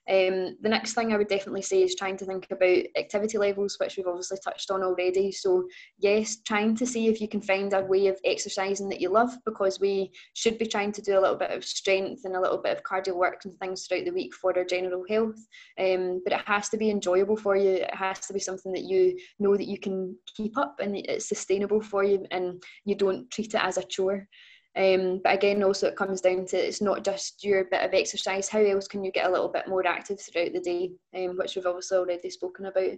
um, 0.08 0.56
the 0.62 0.70
next 0.70 0.94
thing 0.94 1.12
I 1.12 1.18
would 1.18 1.28
definitely 1.28 1.64
say 1.64 1.82
is 1.82 1.96
trying 1.96 2.18
to 2.18 2.26
think 2.26 2.48
about 2.52 2.84
activity 2.96 3.40
levels, 3.40 3.78
which 3.80 3.98
we've 3.98 4.06
obviously 4.06 4.38
touched 4.44 4.70
on 4.70 4.84
already. 4.84 5.32
So, 5.32 5.68
yes, 5.98 6.38
trying 6.46 6.76
to 6.76 6.86
see 6.86 7.08
if 7.08 7.20
you 7.20 7.28
can 7.28 7.42
find 7.42 7.74
a 7.74 7.82
way 7.82 8.08
of 8.08 8.20
exercising 8.24 8.88
that 8.90 9.02
you 9.02 9.10
love 9.10 9.36
because 9.46 9.80
we 9.80 10.12
should 10.34 10.60
be 10.60 10.68
trying 10.68 10.92
to 10.92 11.02
do 11.02 11.18
a 11.18 11.22
little 11.22 11.38
bit 11.38 11.50
of 11.50 11.66
strength 11.66 12.22
and 12.26 12.36
a 12.36 12.42
little 12.42 12.60
bit 12.60 12.78
of 12.78 12.84
cardio 12.84 13.16
work 13.16 13.42
and 13.46 13.58
things 13.60 13.88
throughout 13.88 14.06
the 14.06 14.12
week 14.12 14.36
for 14.36 14.56
our 14.56 14.64
general 14.64 15.04
health. 15.10 15.40
Um, 15.80 16.22
but 16.24 16.34
it 16.34 16.42
has 16.46 16.70
to 16.70 16.78
be 16.78 16.92
enjoyable 16.92 17.38
for 17.38 17.56
you, 17.56 17.72
it 17.72 17.96
has 17.96 18.20
to 18.28 18.34
be 18.34 18.40
something 18.40 18.72
that 18.74 18.84
you 18.84 19.18
know 19.40 19.58
that 19.58 19.68
you 19.68 19.80
can 19.80 20.16
keep 20.36 20.56
up 20.58 20.80
and 20.80 20.96
it's 20.96 21.28
sustainable 21.28 21.82
for 21.82 22.04
you 22.04 22.26
and 22.30 22.62
you 22.84 22.94
don't 22.94 23.30
treat 23.32 23.56
it 23.56 23.64
as 23.64 23.78
a 23.78 23.84
chore. 23.84 24.28
Um, 24.78 25.22
but 25.24 25.34
again, 25.34 25.64
also 25.64 25.88
it 25.88 25.96
comes 25.96 26.22
down 26.22 26.46
to 26.48 26.58
it's 26.58 26.82
not 26.82 27.04
just 27.04 27.44
your 27.44 27.64
bit 27.66 27.84
of 27.84 27.94
exercise. 27.94 28.50
How 28.50 28.60
else 28.60 28.88
can 28.88 29.04
you 29.04 29.12
get 29.12 29.28
a 29.28 29.32
little 29.32 29.48
bit 29.48 29.68
more 29.68 29.86
active 29.88 30.20
throughout 30.20 30.52
the 30.54 30.60
day, 30.60 30.92
um, 31.16 31.38
which 31.38 31.56
we've 31.56 31.66
obviously 31.66 31.98
already 31.98 32.30
spoken 32.30 32.66
about. 32.66 32.92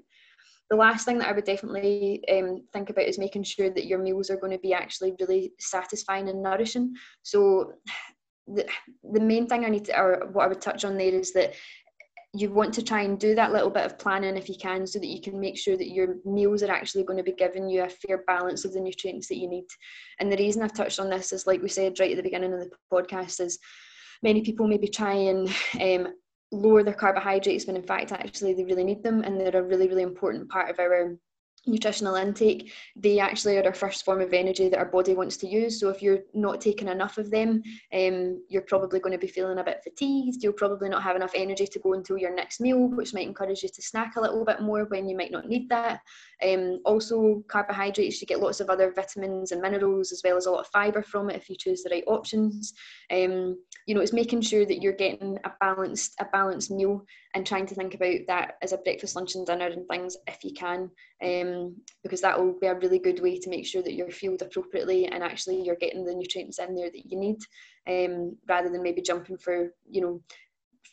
The 0.70 0.76
last 0.76 1.06
thing 1.06 1.20
that 1.20 1.30
I 1.30 1.32
would 1.32 1.46
definitely 1.46 2.24
um, 2.30 2.64
think 2.74 2.90
about 2.90 3.06
is 3.06 3.20
making 3.20 3.44
sure 3.44 3.70
that 3.70 3.86
your 3.86 4.00
meals 4.00 4.30
are 4.30 4.38
going 4.38 4.52
to 4.52 4.60
be 4.60 4.74
actually 4.74 5.14
really 5.20 5.54
satisfying 5.60 6.30
and 6.30 6.42
nourishing. 6.42 6.94
So 7.22 7.74
the, 8.48 8.66
the 9.12 9.20
main 9.20 9.48
thing 9.48 9.64
I 9.64 9.70
need 9.70 9.86
to, 9.86 10.00
or 10.00 10.30
what 10.32 10.46
I 10.46 10.48
would 10.48 10.62
touch 10.62 10.84
on 10.84 10.98
there 10.98 11.14
is 11.14 11.32
that 11.34 11.54
you 12.38 12.52
want 12.52 12.74
to 12.74 12.84
try 12.84 13.02
and 13.02 13.20
do 13.20 13.34
that 13.34 13.52
little 13.52 13.70
bit 13.70 13.86
of 13.86 13.98
planning 13.98 14.38
if 14.38 14.48
you 14.48 14.56
can 14.56 14.86
so 14.86 15.00
that 15.00 15.08
you 15.08 15.20
can 15.20 15.40
make 15.40 15.58
sure 15.58 15.76
that 15.76 15.90
your 15.90 16.18
meals 16.24 16.62
are 16.62 16.72
actually 16.72 17.04
going 17.04 17.18
to 17.18 17.24
be 17.24 17.32
giving 17.32 17.68
you 17.68 17.84
a 17.84 17.90
fair 17.90 18.24
balance 18.28 18.64
of 18.64 18.74
the 18.74 18.80
nutrients 18.80 19.28
that 19.28 19.38
you 19.38 19.50
need. 19.50 19.66
And 20.20 20.32
the 20.32 20.38
reason 20.38 20.62
i've 20.62 20.74
touched 20.74 21.00
on 21.00 21.10
this 21.10 21.34
is 21.34 21.48
like 21.48 21.62
we 21.62 21.70
said 21.70 22.00
right 22.00 22.12
at 22.12 22.18
the 22.18 22.24
beginning 22.24 22.54
of 22.54 22.60
the 22.60 22.70
podcast 22.94 23.40
is 23.40 23.58
many 24.22 24.42
people 24.42 24.68
maybe 24.68 24.88
try 24.88 25.14
and 25.14 25.48
um, 25.82 26.14
lower 26.52 26.84
their 26.84 26.94
carbohydrates 26.94 27.66
when 27.66 27.76
in 27.76 27.84
fact 27.84 28.12
actually 28.12 28.54
they 28.54 28.64
really 28.64 28.84
need 28.84 29.04
them 29.04 29.24
and 29.24 29.40
they're 29.40 29.62
a 29.62 29.64
really 29.64 29.88
really 29.88 30.04
important 30.04 30.48
part 30.50 30.70
of 30.70 30.80
our 30.80 31.18
nutritional 31.68 32.16
intake, 32.16 32.72
they 32.96 33.20
actually 33.20 33.58
are 33.58 33.66
our 33.66 33.74
first 33.74 34.06
form 34.06 34.22
of 34.22 34.34
energy 34.34 34.70
that 34.70 34.80
our 34.80 34.86
body 34.86 35.14
wants 35.14 35.38
to 35.38 35.48
use. 35.48 35.80
So 35.80 35.90
if 35.90 36.02
you're 36.02 36.20
not 36.34 36.62
taking 36.62 36.88
enough 36.88 37.18
of 37.18 37.30
them, 37.30 37.62
um, 37.94 38.42
you're 38.50 38.62
probably 38.64 39.00
going 39.00 39.14
to 39.14 39.18
be 39.18 39.28
feeling 39.28 39.60
a 39.60 39.64
bit 39.64 39.82
fatigued. 39.84 40.44
You'll 40.44 40.54
probably 40.54 40.90
not 40.90 41.04
have 41.04 41.16
enough 41.16 41.34
energy 41.36 41.68
to 41.68 41.80
go 41.80 41.94
until 41.94 42.18
your 42.18 42.34
next 42.34 42.60
meal, 42.60 42.88
which 42.88 43.14
might 43.14 43.28
encourage 43.28 43.64
you 43.64 43.70
to 43.70 43.82
snack 43.82 44.16
a 44.16 44.22
little 44.22 44.46
bit 44.46 44.62
more 44.62 44.86
when 44.86 45.08
you 45.08 45.18
might 45.18 45.32
not 45.32 45.48
need 45.48 45.70
that. 45.70 46.02
Um, 46.44 46.80
also, 46.86 47.44
carbohydrates, 47.48 48.22
you 48.22 48.28
get 48.28 48.40
lots 48.40 48.60
of 48.60 48.70
other 48.70 48.92
vitamins 48.92 49.52
and 49.52 49.62
minerals 49.62 50.12
as 50.12 50.22
well 50.24 50.38
as 50.38 50.46
a 50.46 50.52
lot 50.52 50.62
of 50.62 50.68
fibre 50.68 51.02
from 51.02 51.30
it 51.30 51.36
if 51.36 51.50
you 51.50 51.56
choose 51.56 51.84
the 51.84 51.90
right 51.90 52.04
options. 52.08 52.74
Um, 53.12 53.58
you 53.88 53.96
know, 53.96 54.02
it's 54.02 54.14
making 54.14 54.42
sure 54.42 54.66
that 54.66 54.82
you're 54.82 54.92
getting 54.92 55.40
a 55.46 55.52
balanced 55.62 56.14
a 56.20 56.26
balanced 56.26 56.70
meal 56.70 57.06
and 57.34 57.48
trying 57.48 57.66
to 57.66 57.74
think 57.74 57.96
about 57.96 58.20
that 58.28 58.56
as 58.62 58.74
a 58.74 58.78
breakfast, 58.78 59.16
lunch, 59.16 59.36
and 59.36 59.48
dinner 59.48 59.68
and 59.68 59.88
things 59.88 60.18
if 60.28 60.44
you 60.44 60.54
can, 60.54 60.92
um, 61.24 61.74
because 62.04 62.20
that 62.20 62.38
will 62.38 62.60
be 62.60 62.68
a 62.68 62.76
really 62.76 63.00
good 63.00 63.22
way 63.22 63.40
to 63.40 63.50
make 63.50 63.66
sure 63.66 63.82
that 63.82 63.94
you're 63.94 64.12
fueled 64.12 64.42
appropriately 64.42 65.08
and 65.08 65.24
actually 65.24 65.62
you're 65.62 65.78
getting 65.78 66.04
the 66.04 66.14
nutrients 66.14 66.60
in 66.60 66.76
there 66.76 66.92
that 66.92 67.10
you 67.10 67.18
need, 67.18 67.38
um, 67.88 68.36
rather 68.50 68.70
than 68.70 68.84
maybe 68.84 69.02
jumping 69.02 69.38
for 69.38 69.72
you 69.90 70.02
know 70.02 70.22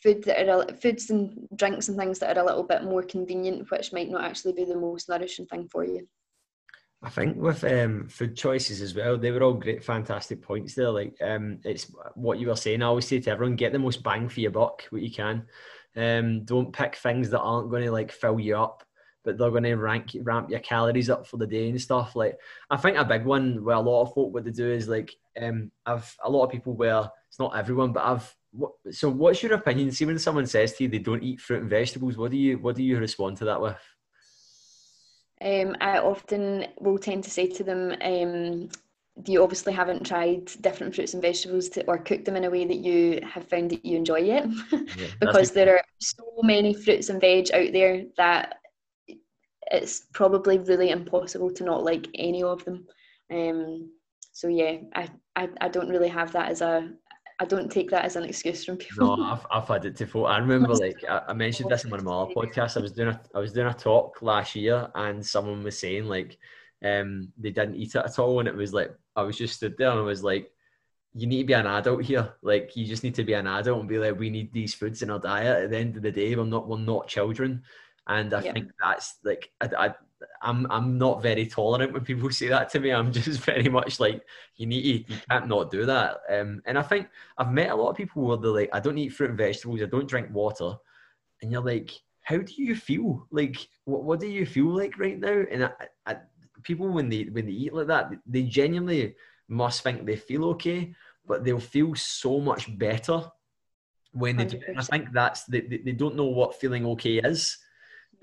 food 0.01 0.23
that 0.23 0.47
are 0.47 0.65
foods 0.77 1.09
and 1.09 1.47
drinks 1.57 1.89
and 1.89 1.97
things 1.97 2.19
that 2.19 2.37
are 2.37 2.41
a 2.41 2.45
little 2.45 2.63
bit 2.63 2.83
more 2.83 3.03
convenient, 3.03 3.69
which 3.71 3.91
might 3.91 4.09
not 4.09 4.23
actually 4.23 4.53
be 4.53 4.63
the 4.63 4.77
most 4.77 5.09
nourishing 5.09 5.45
thing 5.47 5.67
for 5.67 5.83
you. 5.83 6.07
I 7.05 7.09
think 7.09 7.37
with 7.37 7.63
um, 7.63 8.07
food 8.07 8.35
choices 8.35 8.81
as 8.81 8.95
well, 8.95 9.15
they 9.15 9.29
were 9.29 9.43
all 9.43 9.53
great, 9.53 9.83
fantastic 9.83 10.41
points 10.41 10.73
there. 10.73 10.89
Like 10.89 11.15
um, 11.21 11.59
it's 11.63 11.91
what 12.15 12.39
you 12.39 12.47
were 12.47 12.55
saying. 12.55 12.81
I 12.81 12.87
always 12.87 13.07
say 13.07 13.19
to 13.19 13.29
everyone, 13.29 13.55
get 13.55 13.71
the 13.71 13.79
most 13.79 14.01
bang 14.01 14.27
for 14.27 14.39
your 14.39 14.49
buck, 14.49 14.83
what 14.89 15.03
you 15.03 15.11
can. 15.11 15.45
Um, 15.95 16.45
don't 16.45 16.73
pick 16.73 16.95
things 16.95 17.29
that 17.29 17.41
aren't 17.41 17.69
going 17.69 17.83
to 17.83 17.91
like 17.91 18.11
fill 18.11 18.39
you 18.39 18.57
up, 18.57 18.83
but 19.23 19.37
they're 19.37 19.51
going 19.51 19.63
to 19.63 19.75
rank 19.75 20.15
ramp 20.21 20.49
your 20.49 20.61
calories 20.61 21.11
up 21.11 21.27
for 21.27 21.37
the 21.37 21.45
day 21.45 21.69
and 21.69 21.79
stuff. 21.79 22.15
Like 22.15 22.39
I 22.71 22.77
think 22.77 22.97
a 22.97 23.05
big 23.05 23.23
one 23.23 23.63
where 23.63 23.75
a 23.75 23.79
lot 23.79 24.01
of 24.01 24.13
folk 24.15 24.33
what 24.33 24.43
they 24.43 24.51
do 24.51 24.71
is 24.71 24.87
like 24.87 25.15
um, 25.39 25.71
I've 25.85 26.11
a 26.23 26.29
lot 26.29 26.45
of 26.45 26.51
people 26.51 26.73
where 26.73 27.07
it's 27.27 27.37
not 27.37 27.55
everyone, 27.55 27.93
but 27.93 28.03
I've 28.03 28.35
what, 28.51 28.71
so 28.89 29.09
what's 29.09 29.43
your 29.43 29.53
opinion? 29.53 29.91
See 29.91 30.05
when 30.05 30.17
someone 30.17 30.47
says 30.47 30.73
to 30.73 30.83
you 30.83 30.89
they 30.89 30.97
don't 30.97 31.23
eat 31.23 31.39
fruit 31.39 31.61
and 31.61 31.69
vegetables, 31.69 32.17
what 32.17 32.31
do 32.31 32.37
you 32.37 32.57
what 32.57 32.75
do 32.75 32.83
you 32.83 32.97
respond 32.97 33.37
to 33.37 33.45
that 33.45 33.61
with? 33.61 33.77
Um, 35.41 35.75
I 35.81 35.99
often 35.99 36.67
will 36.79 36.97
tend 36.97 37.23
to 37.25 37.29
say 37.29 37.47
to 37.47 37.63
them, 37.63 37.93
um, 38.01 38.69
you 39.25 39.43
obviously 39.43 39.73
haven't 39.73 40.05
tried 40.05 40.45
different 40.61 40.95
fruits 40.95 41.13
and 41.13 41.21
vegetables 41.21 41.69
to, 41.69 41.85
or 41.85 41.97
cooked 41.97 42.25
them 42.25 42.35
in 42.35 42.45
a 42.45 42.49
way 42.49 42.65
that 42.65 42.77
you 42.77 43.19
have 43.23 43.47
found 43.47 43.71
that 43.71 43.85
you 43.85 43.97
enjoy 43.97 44.19
yet. 44.19 44.47
Yeah, 44.71 45.07
because 45.19 45.51
there 45.51 45.75
are 45.75 45.83
so 45.99 46.23
many 46.43 46.73
fruits 46.73 47.09
and 47.09 47.19
veg 47.19 47.51
out 47.53 47.73
there 47.73 48.05
that 48.17 48.59
it's 49.71 50.05
probably 50.13 50.57
really 50.59 50.91
impossible 50.91 51.51
to 51.51 51.63
not 51.63 51.83
like 51.83 52.07
any 52.13 52.43
of 52.43 52.63
them. 52.65 52.85
Um, 53.31 53.89
so 54.35 54.49
yeah 54.49 54.77
I, 54.93 55.09
I 55.35 55.49
i 55.61 55.69
don't 55.69 55.89
really 55.89 56.09
have 56.09 56.33
that 56.33 56.51
as 56.51 56.61
a 56.61 56.91
I 57.39 57.45
don't 57.45 57.71
take 57.71 57.89
that 57.89 58.05
as 58.05 58.15
an 58.15 58.23
excuse 58.23 58.63
from 58.63 58.77
people. 58.77 59.17
No, 59.17 59.23
I've, 59.23 59.45
I've 59.51 59.67
had 59.67 59.85
it 59.85 59.97
before. 59.97 60.29
I 60.29 60.37
remember 60.37 60.73
like 60.73 61.03
I, 61.09 61.21
I 61.29 61.33
mentioned 61.33 61.69
this 61.69 61.83
in 61.83 61.91
one 61.91 61.99
of 61.99 62.05
my 62.05 62.13
other 62.13 62.33
podcasts. 62.33 62.77
I 62.77 62.81
was 62.81 62.93
doing 62.93 63.09
a 63.09 63.21
I 63.33 63.39
was 63.39 63.53
doing 63.53 63.67
a 63.67 63.73
talk 63.73 64.21
last 64.21 64.55
year 64.55 64.89
and 64.95 65.25
someone 65.25 65.63
was 65.63 65.77
saying 65.77 66.05
like 66.05 66.37
um 66.83 67.31
they 67.37 67.51
didn't 67.51 67.75
eat 67.75 67.95
it 67.95 68.03
at 68.05 68.19
all 68.19 68.39
and 68.39 68.47
it 68.47 68.55
was 68.55 68.73
like 68.73 68.93
I 69.15 69.23
was 69.23 69.37
just 69.37 69.55
stood 69.55 69.75
there 69.77 69.91
and 69.91 69.99
I 69.99 70.03
was 70.03 70.23
like 70.23 70.51
you 71.15 71.27
need 71.27 71.43
to 71.43 71.47
be 71.47 71.53
an 71.53 71.65
adult 71.65 72.03
here. 72.03 72.33
Like 72.41 72.75
you 72.75 72.85
just 72.85 73.03
need 73.03 73.15
to 73.15 73.23
be 73.23 73.33
an 73.33 73.47
adult 73.47 73.79
and 73.79 73.87
be 73.89 73.97
like, 73.97 74.19
we 74.19 74.29
need 74.29 74.51
these 74.51 74.73
foods 74.73 75.01
in 75.01 75.09
our 75.09 75.19
diet. 75.19 75.63
At 75.63 75.69
the 75.69 75.77
end 75.77 75.95
of 75.95 76.03
the 76.03 76.11
day, 76.11 76.35
we're 76.35 76.43
not 76.43 76.67
we're 76.67 76.77
not 76.77 77.07
children, 77.07 77.63
and 78.07 78.33
I 78.33 78.41
yeah. 78.41 78.51
think 78.51 78.71
that's 78.81 79.15
like 79.23 79.49
I, 79.61 79.69
I 79.77 79.93
I'm 80.41 80.69
I'm 80.71 80.97
not 80.97 81.21
very 81.21 81.45
tolerant 81.45 81.93
when 81.93 82.03
people 82.03 82.29
say 82.31 82.47
that 82.47 82.69
to 82.69 82.79
me. 82.79 82.91
I'm 82.91 83.11
just 83.11 83.41
very 83.45 83.69
much 83.69 83.99
like 83.99 84.23
you 84.55 84.67
need 84.67 85.07
to, 85.07 85.13
you 85.13 85.19
can't 85.29 85.47
not 85.47 85.71
do 85.71 85.85
that. 85.85 86.19
Um, 86.29 86.61
and 86.65 86.77
I 86.77 86.81
think 86.81 87.07
I've 87.37 87.51
met 87.51 87.71
a 87.71 87.75
lot 87.75 87.89
of 87.89 87.97
people 87.97 88.23
where 88.23 88.37
they're 88.37 88.51
like, 88.51 88.69
I 88.73 88.79
don't 88.79 88.97
eat 88.97 89.13
fruit 89.13 89.29
and 89.29 89.37
vegetables, 89.37 89.81
I 89.81 89.85
don't 89.85 90.07
drink 90.07 90.29
water, 90.31 90.73
and 91.41 91.51
you're 91.51 91.61
like, 91.61 91.91
how 92.21 92.37
do 92.37 92.53
you 92.57 92.75
feel? 92.75 93.27
Like, 93.31 93.67
what 93.85 94.03
what 94.03 94.19
do 94.19 94.27
you 94.27 94.45
feel 94.45 94.75
like 94.75 94.97
right 94.97 95.19
now? 95.19 95.43
And 95.51 95.65
I, 95.65 95.71
I, 96.05 96.17
people 96.63 96.89
when 96.89 97.09
they 97.09 97.23
when 97.23 97.45
they 97.45 97.51
eat 97.51 97.73
like 97.73 97.87
that, 97.87 98.11
they 98.25 98.43
genuinely 98.43 99.15
must 99.47 99.83
think 99.83 100.05
they 100.05 100.15
feel 100.15 100.45
okay, 100.45 100.93
but 101.27 101.43
they'll 101.43 101.59
feel 101.59 101.93
so 101.95 102.39
much 102.39 102.75
better 102.77 103.23
when 104.11 104.37
they 104.37 104.45
100%. 104.45 104.49
do. 104.49 104.59
And 104.67 104.79
I 104.79 104.83
think 104.83 105.11
that's 105.11 105.43
they, 105.45 105.61
they 105.61 105.91
don't 105.91 106.15
know 106.15 106.25
what 106.25 106.59
feeling 106.59 106.85
okay 106.87 107.17
is. 107.17 107.57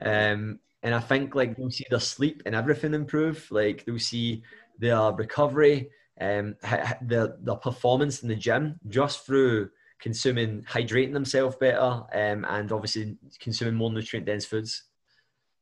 Um, 0.01 0.59
and 0.83 0.95
I 0.95 1.01
think 1.01 1.35
like 1.35 1.57
they'll 1.57 1.71
see 1.71 1.87
their 1.89 2.01
sleep 2.01 2.43
and 2.47 2.55
everything 2.55 2.95
improve. 2.95 3.47
Like 3.51 3.85
they'll 3.85 3.99
see 3.99 4.43
their 4.79 5.13
recovery, 5.13 5.91
um, 6.21 6.57
their 7.03 7.37
their 7.41 7.57
performance 7.57 8.23
in 8.23 8.29
the 8.29 8.37
gym 8.37 8.79
just 8.89 9.25
through 9.27 9.71
consuming 10.01 10.63
hydrating 10.63 11.13
themselves 11.13 11.57
better, 11.57 12.03
um, 12.13 12.45
and 12.49 12.73
obviously 12.73 13.17
consuming 13.41 13.75
more 13.75 13.93
nutrient 13.93 14.27
dense 14.27 14.45
foods. 14.45 14.85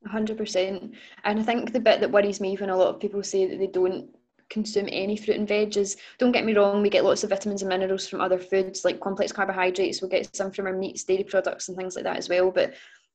100% 0.09 0.95
and 1.25 1.41
i 1.41 1.43
think 1.43 1.75
the 1.75 1.79
bit 1.79 2.01
that 2.01 2.11
worries 2.11 2.41
me 2.41 2.57
when 2.57 2.71
a 2.71 2.77
lot 2.77 2.89
of 2.89 2.99
people 3.01 3.23
say 3.23 3.47
that 3.47 3.59
they 3.59 3.66
don't 3.66 4.09
consume 4.49 4.89
any 4.91 5.14
fruit 5.14 5.37
and 5.37 5.47
veg 5.47 5.77
is 5.77 5.97
don't 6.18 6.33
get 6.33 6.47
me 6.47 6.55
wrong 6.55 6.81
we 6.81 6.89
get 6.89 7.05
lots 7.05 7.23
of 7.23 7.29
vitamins 7.29 7.61
and 7.61 7.68
minerals 7.68 8.09
from 8.09 8.21
other 8.21 8.39
foods 8.39 8.83
like 8.83 8.99
complex 8.99 9.31
carbohydrates 9.31 10.01
we'll 10.01 10.11
get 10.11 10.35
some 10.35 10.51
from 10.51 10.66
our 10.66 10.73
meats 10.73 11.05
dairy 11.05 11.23
products 11.23 11.68
and 11.68 11.77
things 11.77 11.95
like 11.97 12.05
that 12.05 12.16
as 12.16 12.31
well 12.31 12.51
but 12.51 12.73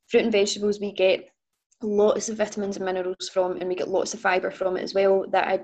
fruit 0.07 0.23
and 0.23 0.31
vegetables 0.31 0.79
we 0.79 0.91
get 0.91 1.31
lots 1.81 2.29
of 2.29 2.37
vitamins 2.37 2.77
and 2.77 2.85
minerals 2.85 3.29
from 3.29 3.57
and 3.57 3.67
we 3.67 3.75
get 3.75 3.89
lots 3.89 4.13
of 4.13 4.19
fibre 4.19 4.51
from 4.51 4.77
it 4.77 4.83
as 4.83 4.93
well 4.93 5.25
that 5.29 5.47
I, 5.47 5.59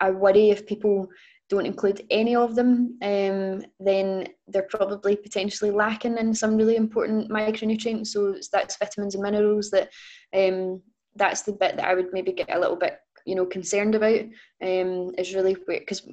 I 0.00 0.10
worry 0.10 0.50
if 0.50 0.66
people 0.66 1.08
don't 1.48 1.66
include 1.66 2.04
any 2.10 2.34
of 2.34 2.54
them 2.54 2.98
um, 3.02 3.64
then 3.78 4.26
they're 4.48 4.68
probably 4.68 5.16
potentially 5.16 5.70
lacking 5.70 6.18
in 6.18 6.34
some 6.34 6.56
really 6.56 6.76
important 6.76 7.30
micronutrients. 7.30 8.08
So 8.08 8.34
that's 8.52 8.78
vitamins 8.78 9.14
and 9.14 9.22
minerals 9.22 9.70
that 9.70 9.90
um, 10.34 10.82
that's 11.14 11.42
the 11.42 11.52
bit 11.52 11.76
that 11.76 11.86
I 11.86 11.94
would 11.94 12.12
maybe 12.12 12.32
get 12.32 12.54
a 12.54 12.58
little 12.58 12.76
bit 12.76 12.98
you 13.24 13.34
know 13.34 13.46
concerned 13.46 13.94
about 13.94 14.20
um, 14.62 15.12
is 15.18 15.34
really 15.34 15.56
because 15.66 16.08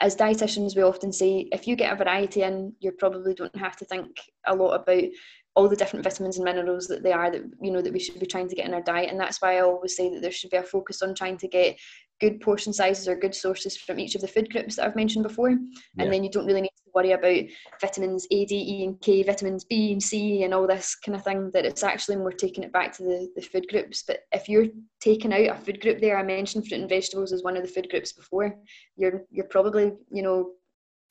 as 0.00 0.16
dietitians 0.16 0.76
we 0.76 0.82
often 0.82 1.12
say 1.12 1.48
if 1.52 1.66
you 1.66 1.76
get 1.76 1.92
a 1.92 1.96
variety 1.96 2.42
in 2.42 2.72
you 2.80 2.92
probably 2.92 3.34
don't 3.34 3.56
have 3.56 3.76
to 3.76 3.84
think 3.84 4.16
a 4.46 4.54
lot 4.54 4.74
about 4.74 5.04
all 5.56 5.68
the 5.68 5.76
different 5.76 6.04
vitamins 6.04 6.36
and 6.36 6.44
minerals 6.44 6.88
that 6.88 7.02
they 7.02 7.12
are 7.12 7.30
that 7.30 7.42
you 7.60 7.70
know 7.70 7.80
that 7.80 7.92
we 7.92 8.00
should 8.00 8.18
be 8.18 8.26
trying 8.26 8.48
to 8.48 8.54
get 8.54 8.66
in 8.66 8.74
our 8.74 8.82
diet. 8.82 9.10
And 9.10 9.20
that's 9.20 9.40
why 9.40 9.56
i 9.56 9.60
always 9.60 9.96
say 9.96 10.12
that 10.12 10.22
there 10.22 10.32
should 10.32 10.50
be 10.50 10.56
a 10.56 10.62
focus 10.62 11.02
on 11.02 11.14
trying 11.14 11.36
to 11.38 11.48
get 11.48 11.78
good 12.20 12.40
portion 12.40 12.72
sizes 12.72 13.08
or 13.08 13.16
good 13.16 13.34
sources 13.34 13.76
from 13.76 13.98
each 13.98 14.14
of 14.14 14.20
the 14.20 14.28
food 14.28 14.50
groups 14.50 14.76
that 14.76 14.86
i've 14.86 14.96
mentioned 14.96 15.24
before. 15.24 15.48
And 15.48 15.68
yeah. 15.96 16.08
then 16.08 16.24
you 16.24 16.30
don't 16.30 16.46
really 16.46 16.62
need 16.62 16.68
to 16.68 16.90
worry 16.94 17.12
about 17.12 17.44
vitamins 17.80 18.26
a 18.30 18.44
d 18.44 18.56
e 18.56 18.84
and 18.84 19.00
k 19.00 19.22
vitamins 19.22 19.64
b 19.64 19.92
and 19.92 20.02
c 20.02 20.42
and 20.42 20.52
all 20.52 20.66
this 20.66 20.96
kind 20.96 21.16
of 21.16 21.24
thing 21.24 21.50
that 21.52 21.64
it's 21.64 21.84
actually 21.84 22.16
more 22.16 22.32
taking 22.32 22.64
it 22.64 22.72
back 22.72 22.92
to 22.96 23.04
the, 23.04 23.28
the 23.36 23.42
food 23.42 23.66
groups. 23.68 24.02
But 24.06 24.20
if 24.32 24.48
you're 24.48 24.66
taking 25.00 25.32
out 25.32 25.56
a 25.56 25.60
food 25.60 25.80
group 25.80 26.00
there 26.00 26.18
i 26.18 26.22
mentioned 26.22 26.66
fruit 26.66 26.80
and 26.80 26.88
vegetables 26.88 27.32
as 27.32 27.42
one 27.42 27.56
of 27.56 27.62
the 27.62 27.68
food 27.68 27.88
groups 27.90 28.12
before 28.12 28.56
you're 28.96 29.22
you're 29.30 29.44
probably 29.46 29.92
you 30.10 30.22
know 30.22 30.50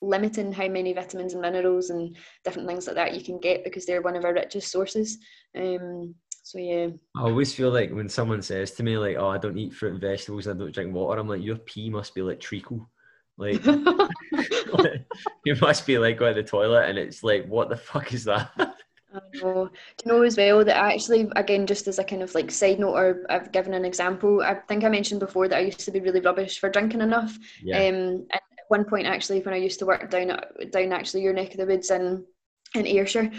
limiting 0.08 0.52
how 0.52 0.68
many 0.68 0.92
vitamins 0.92 1.32
and 1.32 1.42
minerals 1.42 1.90
and 1.90 2.16
different 2.44 2.68
things 2.68 2.86
like 2.86 2.96
that 2.96 3.14
you 3.14 3.22
can 3.22 3.38
get 3.38 3.64
because 3.64 3.86
they're 3.86 4.02
one 4.02 4.16
of 4.16 4.24
our 4.24 4.34
richest 4.34 4.70
sources. 4.70 5.18
Um, 5.56 6.14
so 6.42 6.58
yeah. 6.58 6.88
I 7.16 7.22
always 7.22 7.54
feel 7.54 7.70
like 7.70 7.90
when 7.90 8.08
someone 8.08 8.42
says 8.42 8.72
to 8.72 8.82
me 8.82 8.98
like, 8.98 9.16
"Oh, 9.16 9.28
I 9.28 9.38
don't 9.38 9.56
eat 9.56 9.72
fruit 9.72 9.92
and 9.92 10.00
vegetables, 10.00 10.46
I 10.46 10.52
don't 10.52 10.74
drink 10.74 10.94
water," 10.94 11.18
I'm 11.18 11.28
like, 11.28 11.42
"Your 11.42 11.56
pee 11.56 11.88
must 11.88 12.14
be 12.14 12.22
like 12.22 12.40
treacle." 12.40 12.88
Like, 13.36 13.64
you 15.44 15.56
must 15.60 15.86
be 15.86 15.98
like 15.98 16.18
going 16.18 16.36
to 16.36 16.42
the 16.42 16.48
toilet, 16.48 16.88
and 16.88 16.98
it's 16.98 17.24
like, 17.24 17.46
what 17.46 17.68
the 17.68 17.76
fuck 17.76 18.14
is 18.14 18.24
that? 18.24 18.50
I 19.14 19.20
know. 19.34 19.70
Do 19.96 20.04
you 20.04 20.12
know 20.12 20.22
as 20.22 20.36
well 20.36 20.64
that 20.64 20.76
I 20.76 20.92
actually, 20.92 21.28
again, 21.36 21.66
just 21.66 21.86
as 21.86 21.98
a 21.98 22.04
kind 22.04 22.22
of 22.22 22.34
like 22.34 22.50
side 22.50 22.80
note, 22.80 22.94
or 22.94 23.26
I've 23.30 23.52
given 23.52 23.74
an 23.74 23.84
example. 23.84 24.42
I 24.42 24.54
think 24.54 24.84
I 24.84 24.88
mentioned 24.88 25.20
before 25.20 25.48
that 25.48 25.56
I 25.56 25.60
used 25.60 25.80
to 25.80 25.90
be 25.90 26.00
really 26.00 26.20
rubbish 26.20 26.58
for 26.58 26.68
drinking 26.68 27.00
enough. 27.00 27.36
Yeah. 27.62 27.78
Um, 27.78 28.26
and 28.30 28.40
one 28.68 28.84
point 28.84 29.06
actually 29.06 29.40
when 29.40 29.54
I 29.54 29.58
used 29.58 29.78
to 29.80 29.86
work 29.86 30.10
down 30.10 30.38
down 30.70 30.92
actually 30.92 31.22
your 31.22 31.32
neck 31.32 31.52
of 31.52 31.58
the 31.58 31.66
woods 31.66 31.90
in 31.90 32.24
in 32.74 32.86
Ayrshire, 32.86 33.30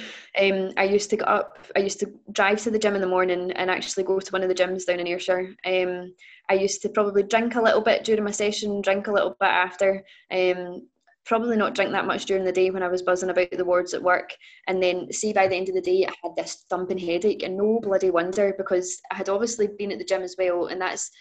um, 0.42 0.72
I 0.78 0.86
used 0.86 1.10
to 1.10 1.18
get 1.18 1.28
up. 1.28 1.58
I 1.76 1.80
used 1.80 2.00
to 2.00 2.14
drive 2.32 2.62
to 2.64 2.72
the 2.72 2.80
gym 2.80 2.96
in 2.96 3.02
the 3.02 3.08
morning 3.08 3.52
and 3.52 3.70
actually 3.70 4.04
go 4.04 4.20
to 4.20 4.32
one 4.32 4.44
of 4.44 4.50
the 4.50 4.56
gyms 4.56 4.86
down 4.86 5.02
in 5.02 5.08
Ayrshire. 5.08 5.54
Um, 5.66 6.14
I 6.50 6.54
used 6.54 6.82
to 6.84 6.90
probably 6.90 7.24
drink 7.24 7.56
a 7.56 7.62
little 7.62 7.82
bit 7.82 8.06
during 8.06 8.24
my 8.24 8.32
session, 8.32 8.82
drink 8.82 9.08
a 9.08 9.12
little 9.12 9.36
bit 9.40 9.50
after. 9.50 10.06
Um, 10.32 10.88
probably 11.26 11.58
not 11.58 11.74
drink 11.74 11.92
that 11.92 12.06
much 12.06 12.26
during 12.26 12.46
the 12.46 12.52
day 12.52 12.70
when 12.70 12.84
I 12.84 12.88
was 12.88 13.02
buzzing 13.02 13.32
about 13.32 13.50
the 13.52 13.66
wards 13.66 13.94
at 13.94 14.04
work. 14.04 14.34
And 14.68 14.82
then 14.82 15.12
see 15.12 15.34
by 15.34 15.48
the 15.48 15.56
end 15.56 15.68
of 15.68 15.76
the 15.76 15.82
day, 15.82 16.06
I 16.06 16.14
had 16.24 16.36
this 16.36 16.66
thumping 16.70 17.00
headache, 17.00 17.44
and 17.44 17.58
no 17.58 17.80
bloody 17.82 18.12
wonder 18.12 18.54
because 18.58 19.02
I 19.12 19.16
had 19.16 19.30
obviously 19.30 19.68
been 19.68 19.92
at 19.92 19.98
the 19.98 20.06
gym 20.06 20.22
as 20.22 20.36
well, 20.38 20.68
and 20.68 20.80
that's 20.80 21.12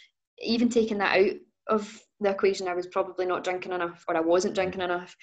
even 0.41 0.69
taking 0.69 0.99
that 0.99 1.19
out 1.19 1.33
of 1.69 2.01
the 2.21 2.31
equation, 2.31 2.69
I 2.69 2.75
was 2.75 2.87
probably 2.87 3.27
not 3.27 3.45
drinking 3.45 3.73
enough 3.73 4.05
or 4.09 4.17
I 4.17 4.21
wasn't 4.21 4.53
mm-hmm. 4.53 4.63
drinking 4.63 4.83
enough. 4.83 5.15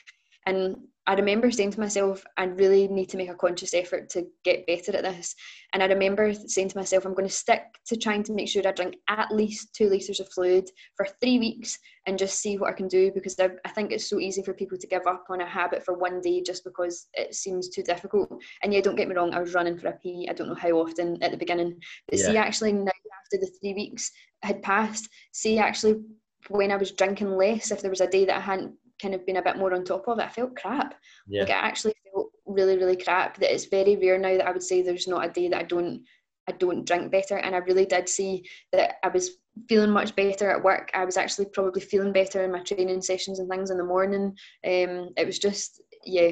And 0.45 0.75
I 1.07 1.15
remember 1.15 1.49
saying 1.49 1.71
to 1.71 1.79
myself, 1.79 2.23
I 2.37 2.45
really 2.45 2.87
need 2.87 3.09
to 3.09 3.17
make 3.17 3.29
a 3.29 3.35
conscious 3.35 3.73
effort 3.73 4.09
to 4.11 4.27
get 4.43 4.67
better 4.67 4.95
at 4.95 5.03
this. 5.03 5.35
And 5.73 5.81
I 5.81 5.87
remember 5.87 6.33
saying 6.33 6.69
to 6.69 6.77
myself, 6.77 7.05
I'm 7.05 7.15
going 7.15 7.27
to 7.27 7.33
stick 7.33 7.63
to 7.87 7.95
trying 7.95 8.23
to 8.23 8.33
make 8.33 8.47
sure 8.47 8.67
I 8.67 8.71
drink 8.71 8.95
at 9.07 9.31
least 9.31 9.73
two 9.75 9.89
litres 9.89 10.19
of 10.19 10.29
fluid 10.29 10.69
for 10.95 11.07
three 11.19 11.39
weeks 11.39 11.77
and 12.05 12.19
just 12.19 12.39
see 12.39 12.57
what 12.57 12.69
I 12.69 12.73
can 12.73 12.87
do 12.87 13.11
because 13.13 13.39
I, 13.39 13.49
I, 13.65 13.69
think 13.69 13.91
it's 13.91 14.09
so 14.09 14.19
easy 14.19 14.43
for 14.43 14.53
people 14.53 14.77
to 14.77 14.87
give 14.87 15.07
up 15.07 15.25
on 15.29 15.41
a 15.41 15.45
habit 15.45 15.83
for 15.83 15.95
one 15.95 16.21
day 16.21 16.41
just 16.41 16.63
because 16.63 17.07
it 17.13 17.33
seems 17.33 17.69
too 17.69 17.83
difficult. 17.83 18.31
And 18.63 18.73
yeah, 18.73 18.81
don't 18.81 18.95
get 18.95 19.07
me 19.07 19.15
wrong, 19.15 19.33
I 19.33 19.39
was 19.39 19.53
running 19.53 19.77
for 19.77 19.87
a 19.87 19.93
pee, 19.93 20.27
I 20.29 20.33
don't 20.33 20.49
know 20.49 20.55
how 20.55 20.71
often 20.71 21.21
at 21.21 21.31
the 21.31 21.37
beginning. 21.37 21.79
But 22.09 22.19
yeah. 22.19 22.25
see, 22.25 22.37
actually, 22.37 22.73
now 22.73 22.91
after 23.25 23.43
the 23.43 23.51
three 23.59 23.73
weeks 23.73 24.11
had 24.43 24.61
passed, 24.61 25.09
see, 25.31 25.57
actually, 25.59 26.01
when 26.49 26.71
I 26.71 26.77
was 26.77 26.91
drinking 26.91 27.35
less, 27.37 27.71
if 27.71 27.81
there 27.81 27.89
was 27.89 28.01
a 28.01 28.07
day 28.07 28.25
that 28.25 28.37
I 28.37 28.41
hadn't 28.41 28.73
kind 29.01 29.15
of 29.15 29.25
been 29.25 29.37
a 29.37 29.41
bit 29.41 29.57
more 29.57 29.73
on 29.73 29.83
top 29.83 30.07
of 30.07 30.19
it, 30.19 30.23
I 30.23 30.29
felt 30.29 30.55
crap. 30.55 30.95
Yeah. 31.27 31.41
Like 31.41 31.51
I 31.51 31.53
actually 31.53 31.93
felt 32.11 32.31
really, 32.45 32.77
really 32.77 32.97
crap. 32.97 33.37
That 33.37 33.53
it's 33.53 33.65
very 33.65 33.95
rare 33.95 34.17
now 34.17 34.37
that 34.37 34.47
I 34.47 34.51
would 34.51 34.63
say 34.63 34.81
there's 34.81 35.07
not 35.07 35.25
a 35.25 35.31
day 35.31 35.47
that 35.49 35.59
I 35.59 35.63
don't 35.63 36.03
I 36.47 36.53
don't 36.53 36.85
drink 36.85 37.11
better. 37.11 37.37
And 37.37 37.55
I 37.55 37.59
really 37.59 37.85
did 37.85 38.09
see 38.09 38.45
that 38.71 38.95
I 39.03 39.09
was 39.09 39.37
feeling 39.69 39.91
much 39.91 40.15
better 40.15 40.49
at 40.49 40.63
work. 40.63 40.89
I 40.93 41.05
was 41.05 41.17
actually 41.17 41.45
probably 41.45 41.81
feeling 41.81 42.13
better 42.13 42.43
in 42.43 42.51
my 42.51 42.61
training 42.61 43.01
sessions 43.01 43.39
and 43.39 43.49
things 43.49 43.69
in 43.69 43.77
the 43.77 43.83
morning. 43.83 44.35
Um, 44.65 45.09
it 45.17 45.25
was 45.25 45.39
just 45.39 45.81
yeah, 46.03 46.31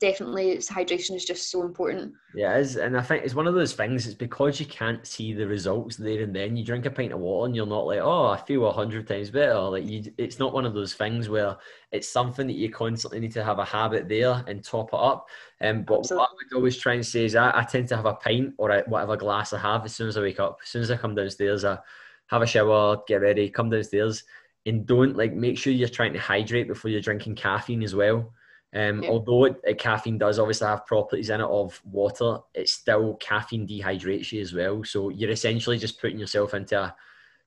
definitely 0.00 0.50
it's 0.50 0.70
hydration 0.70 1.14
is 1.14 1.24
just 1.24 1.50
so 1.50 1.62
important. 1.62 2.12
Yeah, 2.34 2.56
it 2.56 2.60
is. 2.60 2.76
And 2.76 2.96
I 2.96 3.02
think 3.02 3.24
it's 3.24 3.34
one 3.34 3.46
of 3.46 3.54
those 3.54 3.72
things, 3.72 4.06
it's 4.06 4.14
because 4.14 4.58
you 4.58 4.66
can't 4.66 5.06
see 5.06 5.32
the 5.32 5.46
results 5.46 5.96
there 5.96 6.22
and 6.22 6.34
then. 6.34 6.56
You 6.56 6.64
drink 6.64 6.86
a 6.86 6.90
pint 6.90 7.12
of 7.12 7.20
water 7.20 7.46
and 7.46 7.56
you're 7.56 7.66
not 7.66 7.86
like, 7.86 8.00
oh, 8.00 8.26
I 8.26 8.36
feel 8.36 8.66
a 8.66 8.72
hundred 8.72 9.06
times 9.06 9.30
better. 9.30 9.58
Like 9.60 9.86
you 9.86 10.12
it's 10.18 10.38
not 10.38 10.52
one 10.52 10.66
of 10.66 10.74
those 10.74 10.94
things 10.94 11.28
where 11.28 11.56
it's 11.92 12.08
something 12.08 12.46
that 12.46 12.56
you 12.56 12.70
constantly 12.70 13.20
need 13.20 13.32
to 13.32 13.44
have 13.44 13.58
a 13.58 13.64
habit 13.64 14.08
there 14.08 14.44
and 14.46 14.62
top 14.62 14.88
it 14.92 15.00
up. 15.00 15.28
Um, 15.60 15.82
but 15.82 16.00
Absolutely. 16.00 16.20
what 16.20 16.30
I 16.30 16.34
would 16.34 16.56
always 16.58 16.76
try 16.76 16.94
and 16.94 17.06
say 17.06 17.24
is 17.24 17.36
I, 17.36 17.58
I 17.58 17.62
tend 17.62 17.88
to 17.88 17.96
have 17.96 18.06
a 18.06 18.14
pint 18.14 18.54
or 18.58 18.70
a, 18.70 18.82
whatever 18.88 19.16
glass 19.16 19.52
I 19.52 19.58
have 19.58 19.84
as 19.84 19.94
soon 19.94 20.08
as 20.08 20.16
I 20.16 20.22
wake 20.22 20.40
up. 20.40 20.58
As 20.62 20.68
soon 20.68 20.82
as 20.82 20.90
I 20.90 20.96
come 20.96 21.14
downstairs, 21.14 21.64
I 21.64 21.78
have 22.26 22.42
a 22.42 22.46
shower, 22.46 22.98
get 23.06 23.20
ready, 23.20 23.48
come 23.48 23.70
downstairs 23.70 24.24
and 24.66 24.84
don't 24.84 25.16
like 25.16 25.32
make 25.32 25.56
sure 25.56 25.72
you're 25.72 25.88
trying 25.88 26.12
to 26.12 26.18
hydrate 26.18 26.66
before 26.66 26.90
you're 26.90 27.00
drinking 27.00 27.36
caffeine 27.36 27.84
as 27.84 27.94
well 27.94 28.32
um, 28.74 29.02
yeah. 29.02 29.10
Although 29.10 29.44
it, 29.46 29.60
it, 29.64 29.78
caffeine 29.78 30.18
does 30.18 30.38
obviously 30.38 30.66
have 30.66 30.86
properties 30.86 31.30
in 31.30 31.40
it 31.40 31.46
of 31.46 31.80
water, 31.84 32.38
it's 32.54 32.72
still 32.72 33.14
caffeine 33.14 33.66
dehydrates 33.66 34.32
you 34.32 34.40
as 34.40 34.52
well. 34.52 34.84
So 34.84 35.08
you're 35.10 35.30
essentially 35.30 35.78
just 35.78 36.00
putting 36.00 36.18
yourself 36.18 36.52
into 36.52 36.78
a, 36.78 36.94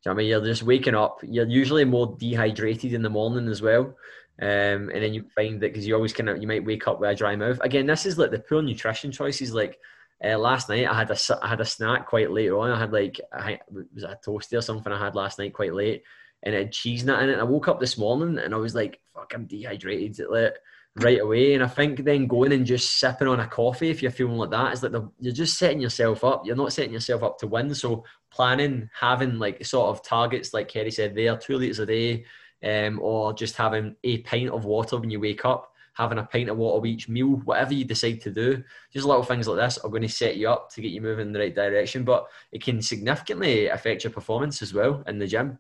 you 0.06 0.10
know 0.10 0.14
I 0.14 0.16
mean? 0.16 0.28
You're 0.28 0.46
just 0.46 0.64
waking 0.64 0.96
up. 0.96 1.20
You're 1.22 1.48
usually 1.48 1.86
more 1.86 2.16
dehydrated 2.18 2.94
in 2.94 3.02
the 3.02 3.10
morning 3.10 3.48
as 3.50 3.62
well. 3.62 3.96
Um, 4.42 4.90
and 4.90 5.04
then 5.04 5.14
you 5.14 5.26
find 5.36 5.60
that 5.62 5.74
because 5.74 5.86
you 5.86 5.94
always 5.94 6.14
kind 6.14 6.30
of, 6.30 6.42
you 6.42 6.48
might 6.48 6.64
wake 6.64 6.88
up 6.88 7.02
with 7.02 7.10
a 7.10 7.16
dry 7.16 7.36
mouth. 7.36 7.60
Again, 7.62 7.86
this 7.86 8.06
is 8.06 8.18
like 8.18 8.32
the 8.32 8.40
poor 8.40 8.62
nutrition 8.62 9.12
choices. 9.12 9.54
Like 9.54 9.78
uh, 10.24 10.38
last 10.38 10.70
night, 10.70 10.88
I 10.88 10.94
had 10.94 11.12
a, 11.12 11.18
I 11.44 11.50
had 11.50 11.60
a 11.60 11.66
snack 11.66 12.08
quite 12.08 12.32
late 12.32 12.50
on. 12.50 12.72
I 12.72 12.80
had 12.80 12.94
like, 12.94 13.20
I, 13.34 13.60
was 13.94 14.04
a 14.04 14.18
toasty 14.26 14.58
or 14.58 14.62
something 14.62 14.94
I 14.94 15.04
had 15.04 15.16
last 15.16 15.38
night 15.38 15.54
quite 15.54 15.74
late 15.74 16.04
and 16.44 16.56
it 16.56 16.58
had 16.58 16.72
cheese 16.72 17.04
nut 17.04 17.22
in 17.22 17.30
it. 17.30 17.34
And 17.34 17.42
I 17.42 17.46
woke 17.46 17.68
up 17.68 17.80
this 17.80 17.98
morning 17.98 18.40
and 18.40 18.54
I 18.54 18.58
was 18.58 18.74
like, 18.74 19.02
fuck, 19.14 19.34
I'm 19.36 19.46
dehydrated. 19.46 20.26
Like, 20.30 20.56
right 20.96 21.20
away. 21.22 21.54
And 21.54 21.64
I 21.64 21.68
think 21.68 22.04
then 22.04 22.28
going 22.28 22.52
and 22.52 22.66
just 22.66 23.00
sipping 23.00 23.28
on 23.28 23.40
a 23.40 23.48
coffee, 23.48 23.90
if 23.90 24.02
you're 24.02 24.12
feeling 24.12 24.38
like 24.38 24.50
that, 24.52 24.74
is 24.74 24.84
like 24.84 24.92
the, 24.92 25.10
you're 25.20 25.34
just 25.34 25.58
setting 25.58 25.80
yourself 25.80 26.24
up. 26.24 26.46
You're 26.46 26.56
not 26.56 26.74
setting 26.74 26.94
yourself 26.94 27.24
up 27.24 27.38
to 27.40 27.48
win. 27.48 27.74
So 27.74 28.04
planning, 28.32 28.90
having 28.98 29.40
like 29.40 29.66
sort 29.66 29.90
of 29.90 30.04
targets, 30.04 30.54
like 30.54 30.70
Kerri 30.70 30.94
said, 30.94 31.16
there, 31.16 31.38
two 31.38 31.58
litres 31.58 31.80
a 31.80 31.86
day, 31.86 32.26
um, 32.64 33.00
or 33.02 33.34
just 33.34 33.56
having 33.56 33.96
a 34.04 34.20
pint 34.20 34.50
of 34.50 34.66
water 34.66 34.98
when 34.98 35.10
you 35.10 35.20
wake 35.20 35.46
up, 35.46 35.74
having 35.94 36.18
a 36.18 36.24
pint 36.24 36.50
of 36.50 36.58
water 36.58 36.82
with 36.82 36.90
each 36.90 37.10
meal, 37.10 37.42
whatever 37.46 37.74
you 37.74 37.86
decide 37.86 38.22
to 38.22 38.32
do, 38.32 38.64
just 38.92 39.06
little 39.06 39.24
things 39.24 39.48
like 39.48 39.58
this 39.58 39.78
are 39.80 39.90
going 39.90 40.02
to 40.02 40.10
set 40.10 40.38
you 40.38 40.50
up 40.50 40.70
to 40.72 40.82
get 40.82 40.92
you 40.92 41.02
moving 41.02 41.28
in 41.28 41.34
the 41.34 41.40
right 41.40 41.56
direction. 41.56 42.04
But 42.04 42.28
it 42.52 42.64
can 42.64 42.82
significantly 42.82 43.68
affect 43.68 44.04
your 44.04 44.12
performance 44.12 44.62
as 44.62 44.74
well 44.74 45.04
in 45.08 45.20
the 45.20 45.28
gym. 45.28 45.60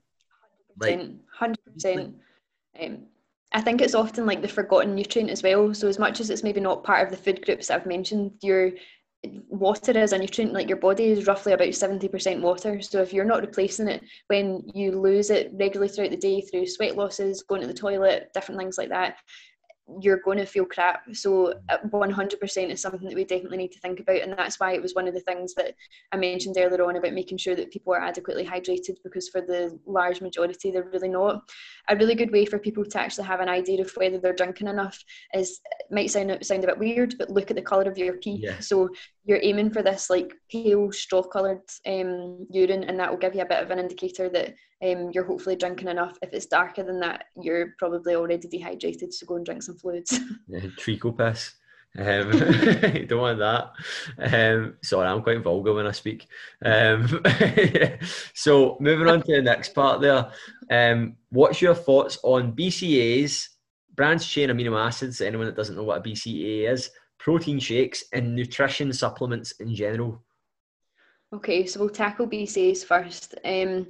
100%. 0.80 1.20
Like, 1.40 1.56
100%. 1.78 2.14
Um, 2.82 3.00
I 3.52 3.62
think 3.62 3.82
it's 3.82 3.96
often 3.96 4.26
like 4.26 4.42
the 4.42 4.48
forgotten 4.48 4.96
nutrient 4.96 5.32
as 5.32 5.42
well. 5.42 5.74
So 5.74 5.88
as 5.88 5.98
much 5.98 6.20
as 6.20 6.30
it's 6.30 6.44
maybe 6.44 6.60
not 6.60 6.84
part 6.84 7.06
of 7.06 7.12
the 7.12 7.22
food 7.22 7.44
groups 7.46 7.68
that 7.68 7.82
I've 7.82 7.88
mentioned, 7.88 8.34
you're 8.42 8.72
water 9.50 9.92
is 9.98 10.14
a 10.14 10.18
nutrient 10.18 10.54
like 10.54 10.70
your 10.70 10.78
body 10.78 11.06
is 11.06 11.28
roughly 11.28 11.52
about 11.52 11.68
70% 11.68 12.40
water 12.42 12.82
so 12.82 13.02
if 13.02 13.12
you're 13.12 13.26
not 13.26 13.42
replacing 13.42 13.90
it 13.90 14.02
when 14.28 14.64
you 14.74 14.94
lose 14.94 15.30
it 15.30 15.52
regularly 15.56 15.90
throughout 15.92 16.12
the 16.12 16.18
day 16.18 16.40
through 16.40 16.66
sweat 16.66 16.96
losses 16.96 17.44
going 17.44 17.60
to 17.60 17.68
the 17.68 17.74
toilet 17.74 18.30
different 18.34 18.58
things 18.58 18.78
like 18.78 18.90
that 18.90 19.18
you're 20.02 20.20
going 20.20 20.38
to 20.38 20.46
feel 20.46 20.66
crap. 20.66 21.04
So 21.14 21.54
100% 21.70 22.70
is 22.70 22.82
something 22.82 23.08
that 23.08 23.16
we 23.16 23.24
definitely 23.26 23.58
need 23.58 23.72
to 23.72 23.80
think 23.80 24.00
about. 24.00 24.22
And 24.22 24.34
that's 24.34 24.60
why 24.60 24.74
it 24.74 24.82
was 24.82 24.94
one 24.94 25.08
of 25.08 25.14
the 25.14 25.20
things 25.22 25.54
that 25.56 25.76
I 26.12 26.18
mentioned 26.18 26.58
earlier 26.58 26.84
on 26.86 26.96
about 26.96 27.14
making 27.14 27.38
sure 27.38 27.56
that 27.56 27.72
people 27.72 27.94
are 27.94 28.02
adequately 28.02 28.46
hydrated 28.46 28.98
because 29.04 29.30
for 29.30 29.42
the 29.42 29.80
large 29.86 30.22
majority, 30.22 30.72
they're 30.72 30.90
really 30.92 31.10
not. 31.10 31.50
A 31.90 31.96
really 31.96 32.16
good 32.16 32.32
way 32.32 32.46
for 32.46 32.60
people 32.60 32.86
to 32.86 33.00
actually 33.00 33.26
have 33.26 33.40
an 33.40 33.50
idea 33.50 33.82
of 33.82 33.92
whether 33.96 34.20
they're 34.20 34.34
drinking 34.34 34.68
enough 34.68 35.04
is, 35.34 35.60
might 35.92 36.12
sound, 36.12 36.38
sound 36.46 36.64
a 36.64 36.68
bit 36.68 36.80
weird, 36.80 37.16
but 37.18 37.30
look 37.30 37.50
at 37.50 37.56
the 37.56 37.62
colour 37.62 37.90
of 37.90 37.98
your 37.98 38.18
pee. 38.18 38.40
Yeah. 38.44 38.60
So 38.60 38.90
you're 39.26 39.40
aiming 39.42 39.72
for 39.72 39.82
this 39.82 40.10
like 40.10 40.34
pale 40.52 40.92
straw 40.92 41.24
coloured 41.24 41.62
um, 41.86 42.48
urine 42.52 42.84
and 42.84 43.00
that 43.00 43.10
will 43.10 43.18
give 43.18 43.36
you 43.36 43.42
a 43.42 43.48
bit 43.48 43.64
of 43.64 43.72
an 43.72 43.80
indicator 43.80 44.30
that 44.30 44.56
um, 44.82 45.12
you're 45.12 45.26
hopefully 45.26 45.56
drinking 45.56 45.90
enough. 45.90 46.18
If 46.22 46.34
it's 46.34 46.46
darker 46.46 46.84
than 46.84 47.00
that, 47.02 47.26
you're 47.42 47.76
probably 47.78 48.16
already 48.16 48.48
dehydrated. 48.48 49.14
So 49.14 49.26
go 49.26 49.36
and 49.36 49.46
drink 49.46 49.64
some 49.64 49.78
fluids. 49.78 50.18
Yeah, 50.48 50.62
treacle 50.78 51.14
piss. 51.14 51.54
Um, 51.98 52.32
don't 53.08 53.20
want 53.20 53.40
that. 53.40 53.72
Um, 54.20 54.76
sorry, 54.84 55.08
I'm 55.08 55.22
quite 55.22 55.44
vulgar 55.44 55.74
when 55.74 55.88
I 55.88 55.92
speak. 55.92 56.28
Um, 56.64 57.08
so 58.34 58.78
moving 58.80 59.08
on 59.08 59.22
to 59.24 59.36
the 59.36 59.42
next 59.42 59.74
part 59.74 60.02
there. 60.02 60.32
Um, 60.70 61.18
what's 61.30 61.62
your 61.62 61.76
thoughts 61.76 62.20
on 62.24 62.54
BCAAs, 62.54 63.48
branched 63.96 64.30
chain 64.30 64.50
amino 64.50 64.80
acids? 64.80 65.22
Anyone 65.22 65.48
that 65.48 65.56
doesn't 65.56 65.76
know 65.76 65.84
what 65.84 66.00
a 66.00 66.10
BCAA 66.10 66.72
is, 66.72 66.90
protein 67.18 67.60
shakes, 67.60 68.04
and 68.14 68.36
nutrition 68.36 68.94
supplements 68.94 69.52
in 69.60 69.74
general. 69.76 70.24
Okay, 71.34 71.66
so 71.66 71.80
we'll 71.80 71.90
tackle 71.90 72.28
BCAAs 72.28 72.84
first. 72.86 73.36
Um, 73.46 73.88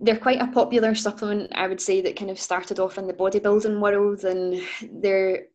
they're 0.00 0.18
quite 0.18 0.40
a 0.40 0.46
popular 0.46 0.94
supplement, 0.94 1.52
I 1.54 1.68
would 1.68 1.80
say, 1.80 2.00
that 2.00 2.16
kind 2.16 2.30
of 2.30 2.40
started 2.40 2.78
off 2.78 2.98
in 2.98 3.06
the 3.06 3.12
bodybuilding 3.12 3.80
world, 3.80 4.24
and 4.24 4.62
their 5.02 5.46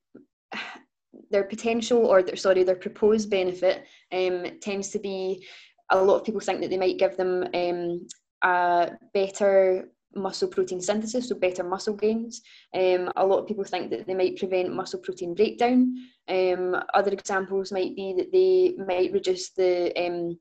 their 1.31 1.43
potential 1.43 2.05
or 2.05 2.21
their 2.21 2.35
sorry 2.35 2.63
their 2.63 2.75
proposed 2.75 3.29
benefit 3.29 3.85
um, 4.11 4.45
tends 4.61 4.89
to 4.89 4.99
be 4.99 5.45
a 5.91 5.97
lot 5.97 6.17
of 6.17 6.23
people 6.25 6.41
think 6.41 6.61
that 6.61 6.69
they 6.69 6.77
might 6.77 6.99
give 6.99 7.17
them 7.17 7.47
um, 7.53 8.07
a 8.43 8.91
better 9.13 9.89
muscle 10.15 10.47
protein 10.47 10.81
synthesis, 10.81 11.29
so 11.29 11.35
better 11.35 11.63
muscle 11.63 11.95
gains. 11.95 12.41
Um, 12.73 13.11
a 13.15 13.25
lot 13.25 13.39
of 13.39 13.47
people 13.47 13.63
think 13.63 13.89
that 13.91 14.07
they 14.07 14.13
might 14.13 14.37
prevent 14.37 14.73
muscle 14.73 14.99
protein 14.99 15.33
breakdown. 15.35 15.95
Um, 16.29 16.75
other 16.93 17.11
examples 17.11 17.71
might 17.71 17.95
be 17.95 18.13
that 18.17 18.31
they 18.31 18.75
might 18.83 19.11
reduce 19.11 19.51
the 19.51 19.93
um, 20.01 20.39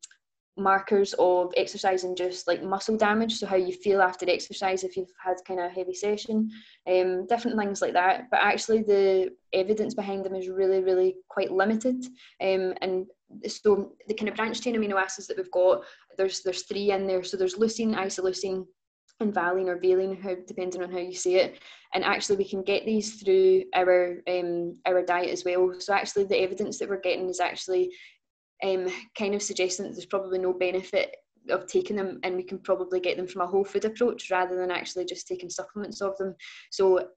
markers 0.57 1.15
of 1.19 1.53
exercise 1.57 2.05
and 2.05 2.17
just 2.17 2.47
like 2.47 2.63
muscle 2.63 2.97
damage 2.97 3.35
so 3.35 3.47
how 3.47 3.57
you 3.57 3.73
feel 3.73 4.01
after 4.01 4.29
exercise 4.29 4.85
if 4.85 4.97
you've 4.97 5.13
had 5.23 5.35
kind 5.47 5.59
of 5.59 5.67
a 5.67 5.75
heavy 5.75 5.95
session 5.95 6.49
um, 6.89 7.27
different 7.27 7.59
things 7.59 7.83
like 7.83 7.93
that 7.93 8.31
but 8.31 8.41
actually 8.41 8.83
the 8.83 9.31
evidence 9.53 9.95
behind 9.95 10.25
them 10.25 10.35
is 10.35 10.49
really 10.49 10.81
really 10.81 11.17
quite 11.29 11.51
limited 11.51 12.05
um, 12.41 12.73
and 12.83 13.07
so 13.49 13.93
the 14.07 14.15
kind 14.15 14.29
of 14.29 14.37
branched 14.37 14.63
chain 14.63 14.77
amino 14.77 15.01
acids 15.01 15.27
that 15.27 15.37
we've 15.37 15.51
got 15.51 15.83
there's 16.17 16.43
there's 16.43 16.63
three 16.63 16.93
in 16.93 17.07
there 17.07 17.25
so 17.25 17.37
there's 17.37 17.57
leucine 17.57 17.95
isoleucine 17.97 18.65
and 19.21 19.33
valine 19.33 19.69
or 19.69 19.79
valine, 19.79 20.21
how, 20.21 20.35
depending 20.47 20.83
on 20.83 20.91
how 20.91 20.99
you 20.99 21.15
say 21.15 21.35
it. 21.35 21.59
And 21.95 22.05
actually, 22.05 22.37
we 22.37 22.49
can 22.49 22.63
get 22.63 22.85
these 22.85 23.15
through 23.23 23.65
our 23.75 24.17
um, 24.29 24.77
our 24.87 25.03
diet 25.03 25.31
as 25.31 25.45
well. 25.45 25.75
So 25.79 25.95
actually, 25.95 26.25
the 26.25 26.41
evidence 26.41 26.79
that 26.79 26.89
we're 26.89 27.01
getting 27.01 27.29
is 27.29 27.41
actually 27.41 27.93
um, 28.63 28.87
kind 29.19 29.35
of 29.35 29.43
suggesting 29.43 29.87
that 29.87 29.93
there's 29.93 30.07
probably 30.07 30.39
no 30.39 30.53
benefit 30.53 31.17
of 31.51 31.67
taking 31.67 31.97
them 31.97 32.21
and 32.23 32.37
we 32.37 32.43
can 32.43 32.59
probably 32.59 33.01
get 33.01 33.17
them 33.17 33.27
from 33.27 33.43
a 33.43 33.47
whole 33.47 33.65
food 33.65 33.85
approach 33.85 34.31
rather 34.31 34.57
than 34.57 34.71
actually 34.71 35.05
just 35.05 35.27
taking 35.27 35.51
supplements 35.51 36.01
of 36.01 36.17
them. 36.19 36.35
So 36.71 37.09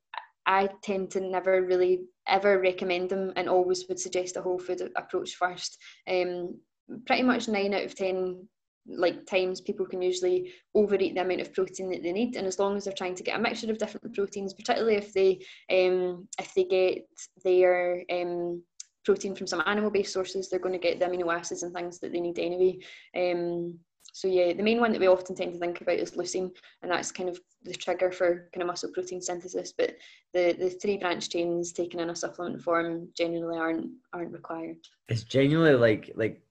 i 0.46 0.70
tend 0.82 1.12
to 1.12 1.20
never 1.20 1.62
really 1.62 2.00
ever 2.28 2.60
recommend 2.62 3.10
them 3.10 3.34
and 3.36 3.50
always 3.50 3.86
would 3.88 4.00
suggest 4.00 4.38
a 4.38 4.42
whole 4.42 4.60
food 4.60 4.82
approach 4.96 5.36
first. 5.36 5.78
Um, 6.10 6.60
pretty 7.06 7.24
much 7.24 7.50
9 7.50 7.74
out 7.74 7.84
of 7.84 7.96
10 7.96 8.48
like 8.90 9.26
times 9.26 9.60
people 9.60 9.86
can 9.86 10.02
usually 10.02 10.54
overeat 10.74 11.14
the 11.14 11.22
amount 11.22 11.42
of 11.42 11.54
protein 11.54 11.90
that 11.90 12.02
they 12.02 12.14
need 12.14 12.38
and 12.38 12.48
as 12.48 12.58
long 12.58 12.78
as 12.78 12.86
they're 12.86 12.94
trying 12.94 13.16
to 13.16 13.24
get 13.24 13.38
a 13.38 13.42
mixture 13.42 13.70
of 13.70 13.78
different 13.78 14.16
proteins 14.16 14.54
particularly 14.54 14.96
if 14.96 15.12
they 15.14 15.40
um, 15.70 16.26
if 16.40 16.54
they 16.54 16.64
get 16.64 17.06
their 17.44 18.04
um, 18.10 18.64
protein 19.08 19.34
from 19.34 19.48
some 19.48 19.64
animal-based 19.66 20.12
sources, 20.12 20.50
they're 20.50 20.60
going 20.60 20.74
to 20.74 20.80
get 20.80 21.00
the 21.00 21.06
amino 21.06 21.34
acids 21.34 21.64
and 21.64 21.74
things 21.74 21.98
that 22.00 22.12
they 22.12 22.20
need 22.20 22.38
anyway. 22.38 22.78
Um, 23.16 23.80
so 24.12 24.28
yeah, 24.28 24.52
the 24.52 24.64
main 24.64 24.82
one 24.82 24.92
that 24.92 25.00
we 25.00 25.08
often 25.08 25.34
tend 25.36 25.54
to 25.54 25.60
think 25.60 25.80
about 25.80 25.98
is 25.98 26.12
leucine, 26.12 26.52
and 26.82 26.92
that's 26.92 27.12
kind 27.12 27.30
of 27.30 27.40
the 27.64 27.74
trigger 27.74 28.12
for 28.12 28.50
kind 28.54 28.62
of 28.62 28.68
muscle 28.68 28.92
protein 28.94 29.22
synthesis. 29.22 29.74
But 29.78 29.96
the 30.34 30.56
the 30.60 30.72
three 30.72 30.98
branch 30.98 31.30
chains 31.30 31.72
taken 31.72 32.00
in 32.00 32.10
a 32.10 32.16
supplement 32.16 32.62
form 32.62 33.10
generally 33.16 33.58
aren't 33.58 33.92
aren't 34.14 34.34
required. 34.34 34.78
It's 35.08 35.24
genuinely 35.24 35.76
like 35.76 36.12
like 36.16 36.42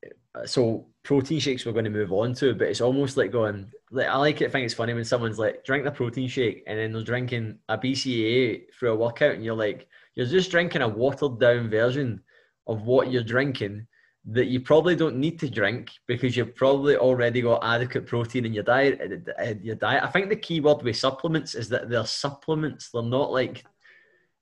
so 0.45 0.87
protein 1.03 1.41
shakes 1.41 1.67
we're 1.67 1.73
going 1.73 1.85
to 1.87 1.91
move 1.91 2.13
on 2.13 2.35
to, 2.35 2.55
but 2.55 2.69
it's 2.69 2.81
almost 2.81 3.17
like 3.17 3.33
going. 3.33 3.71
Like 3.91 4.07
I 4.09 4.17
like 4.17 4.41
it. 4.41 4.47
I 4.47 4.51
think 4.51 4.65
it's 4.65 4.75
funny 4.75 4.95
when 4.95 5.05
someone's 5.05 5.39
like 5.39 5.65
drink 5.65 5.85
the 5.85 5.91
protein 5.91 6.29
shake 6.29 6.63
and 6.67 6.79
then 6.79 6.93
they're 6.93 7.03
drinking 7.03 7.59
a 7.69 7.77
BCAA 7.77 8.73
for 8.79 8.89
a 8.89 8.97
workout, 8.97 9.35
and 9.35 9.45
you're 9.45 9.57
like 9.57 9.89
you're 10.15 10.27
just 10.27 10.51
drinking 10.51 10.83
a 10.83 10.89
watered 10.89 11.41
down 11.41 11.69
version 11.69 12.23
of 12.67 12.83
what 12.83 13.11
you're 13.11 13.23
drinking 13.23 13.87
that 14.29 14.47
you 14.47 14.61
probably 14.61 14.97
don't 14.97 15.17
need 15.17 15.39
to 15.39 15.49
drink 15.49 15.91
because 16.09 16.37
you've 16.37 16.57
probably 16.57 16.97
already 16.97 17.41
got 17.41 17.65
adequate 17.65 18.07
protein 18.07 18.45
in 18.45 18.53
your 18.53 18.65
diet. 18.65 19.01
Your 19.63 19.77
diet. 19.77 20.03
I 20.03 20.09
think 20.09 20.29
the 20.29 20.37
key 20.37 20.61
word 20.61 20.83
with 20.83 20.97
supplements 20.97 21.55
is 21.55 21.69
that 21.69 21.89
they're 21.89 22.05
supplements. 22.05 22.91
They're 22.91 23.03
not 23.03 23.31
like, 23.31 23.65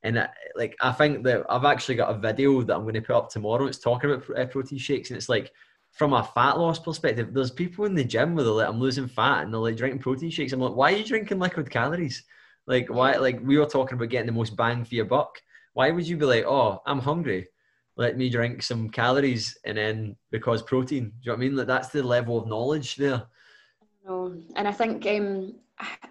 and 0.03 0.27
like 0.57 0.75
I 0.81 0.93
think 0.93 1.23
that 1.25 1.45
I've 1.51 1.67
actually 1.67 1.97
got 1.97 2.15
a 2.15 2.19
video 2.19 2.63
that 2.63 2.75
I'm 2.75 2.83
going 2.83 2.95
to 2.95 3.03
put 3.03 3.17
up 3.17 3.29
tomorrow. 3.29 3.67
It's 3.67 3.79
talking 3.79 4.11
about 4.11 4.39
uh, 4.39 4.47
protein 4.47 4.79
shakes, 4.79 5.11
and 5.11 5.19
it's 5.19 5.29
like 5.29 5.53
from 5.93 6.15
a 6.15 6.25
fat 6.35 6.59
loss 6.59 6.79
perspective. 6.79 7.35
There's 7.35 7.51
people 7.51 7.85
in 7.85 7.95
the 7.95 8.05
gym 8.05 8.35
where 8.35 8.45
they're 8.45 8.55
like, 8.55 8.69
I'm 8.69 8.81
losing 8.81 9.07
fat, 9.07 9.43
and 9.43 9.53
they're 9.53 9.61
like 9.61 9.77
drinking 9.77 10.01
protein 10.01 10.31
shakes. 10.31 10.55
I'm 10.55 10.61
like, 10.61 10.75
why 10.75 10.95
are 10.95 10.97
you 10.97 11.05
drinking 11.05 11.41
liquid 11.41 11.69
calories? 11.69 12.25
Like 12.67 12.89
why? 12.89 13.17
Like 13.17 13.41
we 13.43 13.59
were 13.59 13.67
talking 13.67 13.97
about 13.97 14.09
getting 14.09 14.27
the 14.27 14.33
most 14.33 14.57
bang 14.57 14.83
for 14.83 14.95
your 14.95 15.05
buck. 15.05 15.39
Why 15.75 15.91
would 15.91 16.09
you 16.09 16.17
be 16.17 16.25
like, 16.25 16.45
oh, 16.47 16.81
I'm 16.87 17.01
hungry? 17.01 17.49
Let 17.97 18.17
me 18.17 18.29
drink 18.29 18.63
some 18.63 18.91
calories 18.91 19.57
and 19.65 19.79
then 19.79 20.17
because 20.31 20.63
protein. 20.63 21.05
Do 21.05 21.11
you 21.23 21.31
know 21.31 21.33
what 21.33 21.37
I 21.37 21.41
mean? 21.41 21.57
Like 21.57 21.67
that's 21.67 21.89
the 21.89 22.03
level 22.03 22.39
of 22.39 22.49
knowledge 22.49 22.97
there. 22.97 23.25
No, 24.07 24.35
and 24.57 24.69
I 24.69 24.73
think 24.73 25.07
um, 25.07 25.55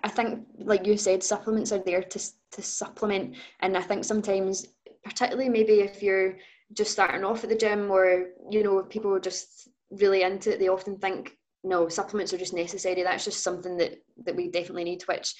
I 0.03 0.09
think 0.09 0.45
like 0.57 0.87
you 0.87 0.97
said, 0.97 1.23
supplements 1.23 1.71
are 1.71 1.83
there 1.83 2.01
to 2.01 2.19
to 2.51 2.61
supplement, 2.61 3.35
and 3.61 3.77
I 3.77 3.81
think 3.81 4.03
sometimes, 4.03 4.67
particularly 5.03 5.49
maybe 5.49 5.81
if 5.81 6.01
you're 6.01 6.37
just 6.73 6.91
starting 6.91 7.23
off 7.23 7.43
at 7.43 7.49
the 7.49 7.55
gym 7.55 7.91
or 7.91 8.27
you 8.49 8.63
know 8.63 8.81
people 8.83 9.13
are 9.13 9.19
just 9.19 9.69
really 9.91 10.23
into 10.23 10.53
it, 10.53 10.59
they 10.59 10.69
often 10.69 10.97
think 10.97 11.37
no 11.63 11.87
supplements 11.87 12.33
are 12.33 12.37
just 12.37 12.53
necessary. 12.53 13.03
That's 13.03 13.25
just 13.25 13.43
something 13.43 13.77
that 13.77 14.01
that 14.25 14.35
we 14.35 14.49
definitely 14.49 14.85
need. 14.85 15.03
Which 15.03 15.35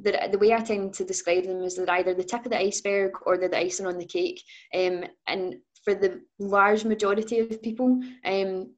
the, 0.00 0.28
the 0.30 0.38
way 0.38 0.52
I 0.52 0.60
tend 0.60 0.94
to 0.94 1.04
describe 1.04 1.44
them 1.44 1.62
is 1.62 1.76
they're 1.76 1.90
either 1.90 2.14
the 2.14 2.24
tip 2.24 2.44
of 2.44 2.50
the 2.50 2.58
iceberg 2.58 3.12
or 3.26 3.36
they're 3.36 3.48
the 3.48 3.58
icing 3.58 3.86
on 3.86 3.98
the 3.98 4.06
cake. 4.06 4.42
Um, 4.74 5.04
and 5.26 5.56
for 5.84 5.94
the 5.94 6.20
large 6.38 6.84
majority 6.84 7.38
of 7.40 7.62
people, 7.62 8.00
um, 8.24 8.72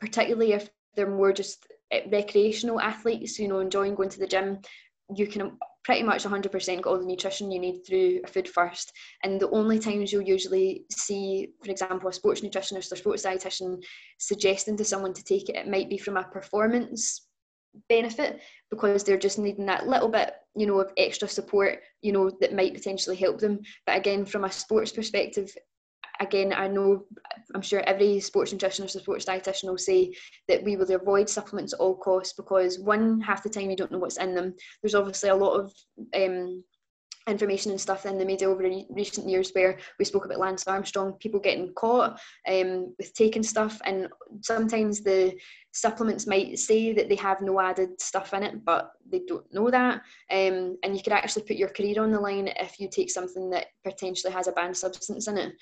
particularly 0.00 0.52
if 0.52 0.68
they're 0.94 1.10
more 1.10 1.32
just 1.32 1.66
eh, 1.90 2.02
recreational 2.10 2.80
athletes, 2.80 3.38
you 3.38 3.48
know, 3.48 3.60
enjoying 3.60 3.94
going 3.94 4.10
to 4.10 4.18
the 4.18 4.26
gym, 4.26 4.58
you 5.14 5.26
can 5.26 5.56
pretty 5.84 6.02
much 6.02 6.24
100% 6.24 6.50
get 6.66 6.86
all 6.86 6.98
the 6.98 7.04
nutrition 7.04 7.50
you 7.50 7.60
need 7.60 7.82
through 7.86 8.20
a 8.24 8.26
food 8.26 8.48
first. 8.48 8.90
And 9.22 9.38
the 9.38 9.50
only 9.50 9.78
times 9.78 10.12
you'll 10.12 10.22
usually 10.22 10.86
see, 10.90 11.48
for 11.62 11.70
example, 11.70 12.08
a 12.08 12.12
sports 12.12 12.40
nutritionist 12.40 12.90
or 12.90 12.96
sports 12.96 13.24
dietitian 13.24 13.82
suggesting 14.18 14.76
to 14.78 14.84
someone 14.84 15.12
to 15.12 15.22
take 15.22 15.48
it, 15.50 15.56
it 15.56 15.68
might 15.68 15.90
be 15.90 15.98
from 15.98 16.16
a 16.16 16.24
performance 16.24 17.26
benefit 17.88 18.40
because 18.70 19.04
they're 19.04 19.18
just 19.18 19.38
needing 19.38 19.66
that 19.66 19.86
little 19.86 20.08
bit 20.08 20.34
you 20.56 20.66
know 20.66 20.80
of 20.80 20.92
extra 20.96 21.26
support 21.26 21.80
you 22.02 22.12
know 22.12 22.30
that 22.40 22.54
might 22.54 22.74
potentially 22.74 23.16
help 23.16 23.38
them 23.38 23.58
but 23.86 23.96
again 23.96 24.24
from 24.24 24.44
a 24.44 24.52
sports 24.52 24.92
perspective 24.92 25.52
again, 26.20 26.52
I 26.52 26.68
know 26.68 27.04
I'm 27.54 27.62
sure 27.62 27.80
every 27.80 28.20
sports 28.20 28.52
nutritionist 28.52 28.96
or 28.96 29.00
sports 29.00 29.24
dietitian 29.24 29.68
will 29.68 29.78
say 29.78 30.14
that 30.48 30.62
we 30.62 30.76
will 30.76 30.90
avoid 30.90 31.28
supplements 31.28 31.72
at 31.72 31.80
all 31.80 31.96
costs 31.96 32.34
because 32.34 32.78
one, 32.78 33.20
half 33.20 33.42
the 33.42 33.48
time 33.48 33.70
you 33.70 33.76
don't 33.76 33.92
know 33.92 33.98
what's 33.98 34.18
in 34.18 34.34
them. 34.34 34.54
There's 34.82 34.94
obviously 34.94 35.30
a 35.30 35.36
lot 35.36 35.58
of 35.58 35.72
um, 36.14 36.62
information 37.26 37.70
and 37.70 37.80
stuff 37.80 38.04
in 38.04 38.18
the 38.18 38.24
media 38.24 38.48
over 38.48 38.68
recent 38.90 39.28
years 39.28 39.50
where 39.52 39.78
we 39.98 40.04
spoke 40.04 40.26
about 40.26 40.38
Lance 40.38 40.66
Armstrong, 40.66 41.14
people 41.20 41.40
getting 41.40 41.72
caught 41.74 42.20
um, 42.48 42.94
with 42.98 43.14
taking 43.14 43.42
stuff, 43.42 43.80
and 43.84 44.08
sometimes 44.42 45.00
the 45.00 45.34
supplements 45.72 46.26
might 46.26 46.58
say 46.58 46.92
that 46.92 47.08
they 47.08 47.16
have 47.16 47.40
no 47.40 47.60
added 47.60 48.00
stuff 48.00 48.34
in 48.34 48.42
it, 48.42 48.64
but 48.64 48.92
they 49.10 49.22
don't 49.26 49.52
know 49.52 49.70
that. 49.70 50.02
Um, 50.30 50.76
and 50.82 50.94
you 50.96 51.02
could 51.02 51.12
actually 51.12 51.44
put 51.44 51.56
your 51.56 51.70
career 51.70 52.02
on 52.02 52.12
the 52.12 52.20
line 52.20 52.48
if 52.48 52.78
you 52.78 52.88
take 52.90 53.10
something 53.10 53.50
that 53.50 53.66
potentially 53.84 54.32
has 54.32 54.46
a 54.46 54.52
banned 54.52 54.76
substance 54.76 55.26
in 55.26 55.38
it. 55.38 55.54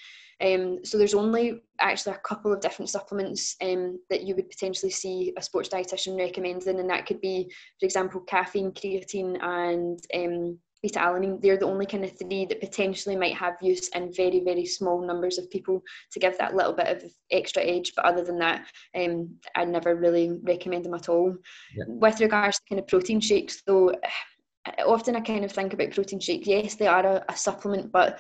Um, 0.43 0.85
so 0.85 0.99
there's 0.99 1.15
only 1.15 1.63
actually 1.79 2.15
a 2.15 2.19
couple 2.19 2.53
of 2.53 2.61
different 2.61 2.89
supplements 2.89 3.57
um, 3.63 3.99
that 4.11 4.25
you 4.25 4.35
would 4.35 4.51
potentially 4.51 4.91
see 4.91 5.33
a 5.37 5.43
sports 5.43 5.69
dietitian 5.69 6.19
recommending, 6.19 6.81
and 6.81 6.91
that 6.91 7.07
could 7.07 7.21
be, 7.21 7.53
for 7.79 7.87
example, 7.87 8.21
caffeine, 8.23 8.73
creatine, 8.73 9.43
and 9.43 10.01
um, 10.15 10.59
beta 10.83 10.99
alanine. 10.99 11.41
They're 11.41 11.57
the 11.57 11.67
only 11.67 11.87
kind 11.87 12.05
of 12.05 12.19
three 12.19 12.45
that 12.47 12.61
potentially 12.61 13.17
might 13.17 13.37
have 13.37 13.55
use 13.63 13.89
in 13.91 14.13
very, 14.13 14.41
very 14.41 14.67
small 14.67 15.07
numbers 15.07 15.39
of 15.39 15.49
people 15.51 15.81
to 16.13 16.19
give 16.19 16.37
that 16.39 16.57
little 16.57 16.73
bit 16.73 16.89
of 16.89 17.05
extra 17.31 17.63
edge. 17.63 17.93
But 17.95 18.05
other 18.05 18.25
than 18.25 18.39
that, 18.41 18.67
um, 18.97 19.37
I 19.55 19.65
never 19.65 19.95
really 19.95 20.39
recommend 20.43 20.85
them 20.85 20.95
at 20.95 21.09
all. 21.09 21.37
Yeah. 21.77 21.85
With 21.87 22.21
regards 22.21 22.59
to 22.59 22.63
kind 22.69 22.81
of 22.81 22.89
protein 22.89 23.21
shakes, 23.21 23.63
though, 23.65 23.95
often 24.87 25.15
I 25.15 25.21
kind 25.21 25.45
of 25.45 25.53
think 25.53 25.73
about 25.73 25.93
protein 25.93 26.19
shakes. 26.19 26.49
Yes, 26.49 26.75
they 26.75 26.89
are 26.89 27.07
a, 27.07 27.25
a 27.29 27.37
supplement, 27.37 27.93
but 27.93 28.19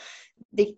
they 0.53 0.77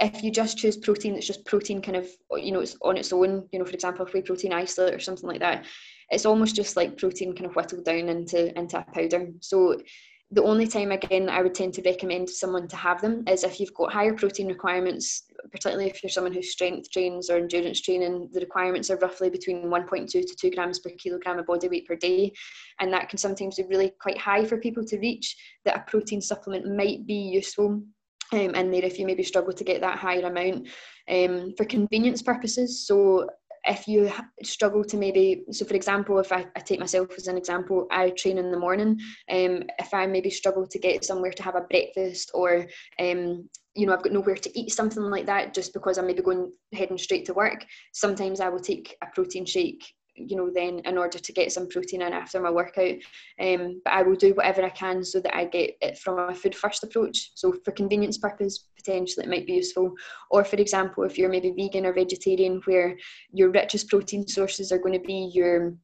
if 0.00 0.22
you 0.22 0.30
just 0.30 0.58
choose 0.58 0.76
protein 0.76 1.14
that's 1.14 1.26
just 1.26 1.44
protein 1.44 1.82
kind 1.82 1.96
of 1.96 2.08
you 2.36 2.52
know 2.52 2.60
it's 2.60 2.76
on 2.82 2.96
its 2.96 3.12
own 3.12 3.48
you 3.52 3.58
know 3.58 3.64
for 3.64 3.72
example 3.72 4.06
whey 4.06 4.22
protein 4.22 4.52
isolate 4.52 4.94
or 4.94 5.00
something 5.00 5.28
like 5.28 5.40
that 5.40 5.64
it's 6.10 6.26
almost 6.26 6.54
just 6.54 6.76
like 6.76 6.96
protein 6.96 7.34
kind 7.34 7.46
of 7.46 7.54
whittled 7.56 7.84
down 7.84 8.08
into 8.08 8.56
into 8.58 8.78
a 8.78 8.84
powder 8.92 9.28
so 9.40 9.76
the 10.30 10.42
only 10.42 10.66
time 10.66 10.92
again 10.92 11.30
I 11.30 11.40
would 11.40 11.54
tend 11.54 11.72
to 11.74 11.82
recommend 11.82 12.28
someone 12.28 12.68
to 12.68 12.76
have 12.76 13.00
them 13.00 13.24
is 13.26 13.44
if 13.44 13.58
you've 13.58 13.72
got 13.72 13.92
higher 13.92 14.12
protein 14.12 14.48
requirements, 14.48 15.24
particularly 15.50 15.88
if 15.88 16.02
you're 16.02 16.10
someone 16.10 16.34
who 16.34 16.42
strength 16.42 16.90
trains 16.90 17.30
or 17.30 17.38
endurance 17.38 17.80
training, 17.80 18.28
the 18.32 18.40
requirements 18.40 18.90
are 18.90 18.98
roughly 18.98 19.30
between 19.30 19.64
1.2 19.64 20.06
to 20.10 20.22
2 20.22 20.50
grams 20.50 20.80
per 20.80 20.90
kilogram 20.98 21.38
of 21.38 21.46
body 21.46 21.68
weight 21.68 21.86
per 21.86 21.96
day. 21.96 22.30
And 22.78 22.92
that 22.92 23.08
can 23.08 23.16
sometimes 23.16 23.56
be 23.56 23.64
really 23.64 23.94
quite 24.02 24.18
high 24.18 24.44
for 24.44 24.58
people 24.58 24.84
to 24.84 24.98
reach, 24.98 25.34
that 25.64 25.76
a 25.76 25.90
protein 25.90 26.20
supplement 26.20 26.76
might 26.76 27.06
be 27.06 27.14
useful 27.14 27.82
um, 28.32 28.54
in 28.54 28.70
there 28.70 28.84
if 28.84 28.98
you 28.98 29.06
maybe 29.06 29.22
struggle 29.22 29.52
to 29.52 29.64
get 29.64 29.80
that 29.80 29.98
higher 29.98 30.26
amount 30.26 30.68
um, 31.08 31.52
for 31.56 31.64
convenience 31.64 32.22
purposes. 32.22 32.86
So 32.86 33.28
if 33.64 33.86
you 33.88 34.10
struggle 34.42 34.84
to 34.84 34.96
maybe 34.96 35.44
so 35.50 35.64
for 35.64 35.74
example 35.74 36.18
if 36.18 36.32
I, 36.32 36.46
I, 36.56 36.60
take 36.60 36.80
myself 36.80 37.10
as 37.16 37.26
an 37.26 37.36
example 37.36 37.86
i 37.90 38.10
train 38.10 38.38
in 38.38 38.50
the 38.50 38.58
morning 38.58 38.98
um, 39.30 39.64
if 39.78 39.92
i 39.92 40.06
maybe 40.06 40.30
struggle 40.30 40.66
to 40.66 40.78
get 40.78 41.04
somewhere 41.04 41.32
to 41.32 41.42
have 41.42 41.56
a 41.56 41.62
breakfast 41.62 42.30
or 42.34 42.66
um, 42.98 43.48
you 43.74 43.86
know 43.86 43.92
i've 43.92 44.02
got 44.02 44.12
nowhere 44.12 44.36
to 44.36 44.58
eat 44.58 44.70
something 44.70 45.02
like 45.02 45.26
that 45.26 45.54
just 45.54 45.72
because 45.72 45.98
i'm 45.98 46.06
maybe 46.06 46.22
going 46.22 46.52
heading 46.72 46.98
straight 46.98 47.26
to 47.26 47.34
work 47.34 47.64
sometimes 47.92 48.40
i 48.40 48.48
will 48.48 48.60
take 48.60 48.96
a 49.02 49.06
protein 49.14 49.44
shake 49.44 49.84
you 50.18 50.36
know 50.36 50.50
then 50.52 50.80
in 50.80 50.98
order 50.98 51.18
to 51.18 51.32
get 51.32 51.52
some 51.52 51.68
protein 51.68 52.02
in 52.02 52.12
after 52.12 52.40
my 52.40 52.50
workout. 52.50 52.96
Um, 53.40 53.80
but 53.84 53.92
i 53.92 54.02
will 54.02 54.16
do 54.16 54.34
whatever 54.34 54.64
i 54.64 54.70
can 54.70 55.04
so 55.04 55.20
that 55.20 55.36
i 55.36 55.44
get 55.44 55.76
it 55.80 55.98
from 55.98 56.18
a 56.18 56.34
food 56.34 56.54
first 56.54 56.82
approach. 56.82 57.30
So 57.34 57.54
for 57.64 57.72
convenience 57.72 58.18
purpose 58.18 58.66
potentially 58.76 59.24
it 59.26 59.30
might 59.30 59.46
be 59.46 59.54
useful. 59.54 59.92
Or 60.30 60.44
for 60.44 60.56
example 60.56 61.04
if 61.04 61.18
you're 61.18 61.30
maybe 61.30 61.52
vegan 61.56 61.86
or 61.86 61.92
vegetarian 61.92 62.60
where 62.64 62.96
your 63.32 63.50
richest 63.50 63.88
protein 63.88 64.26
sources 64.26 64.72
are 64.72 64.78
going 64.78 64.98
to 64.98 65.06
be 65.06 65.30
your 65.32 65.74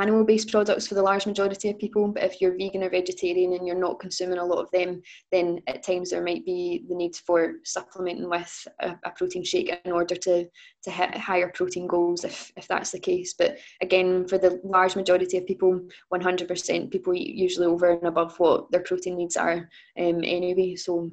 animal 0.00 0.24
based 0.24 0.50
products 0.50 0.86
for 0.86 0.94
the 0.94 1.02
large 1.02 1.26
majority 1.26 1.70
of 1.70 1.78
people. 1.78 2.08
But 2.08 2.24
if 2.24 2.40
you're 2.40 2.56
vegan 2.56 2.82
or 2.82 2.90
vegetarian 2.90 3.52
and 3.54 3.66
you're 3.66 3.76
not 3.76 4.00
consuming 4.00 4.38
a 4.38 4.44
lot 4.44 4.62
of 4.62 4.70
them, 4.70 5.02
then 5.32 5.60
at 5.66 5.82
times 5.82 6.10
there 6.10 6.22
might 6.22 6.44
be 6.44 6.84
the 6.88 6.94
need 6.94 7.16
for 7.16 7.54
supplementing 7.64 8.28
with 8.28 8.68
a, 8.80 8.96
a 9.04 9.10
protein 9.10 9.44
shake 9.44 9.72
in 9.84 9.92
order 9.92 10.14
to, 10.16 10.46
to 10.84 10.90
hit 10.90 11.16
higher 11.16 11.50
protein 11.54 11.86
goals 11.86 12.24
if, 12.24 12.52
if 12.56 12.68
that's 12.68 12.90
the 12.90 13.00
case. 13.00 13.34
But 13.38 13.58
again, 13.80 14.26
for 14.28 14.38
the 14.38 14.60
large 14.64 14.96
majority 14.96 15.38
of 15.38 15.46
people, 15.46 15.80
100% 16.12 16.90
people 16.90 17.14
usually 17.14 17.66
over 17.66 17.90
and 17.90 18.04
above 18.04 18.38
what 18.38 18.70
their 18.70 18.82
protein 18.82 19.16
needs 19.16 19.36
are 19.36 19.68
um, 19.98 20.22
anyway. 20.24 20.76
So 20.76 21.10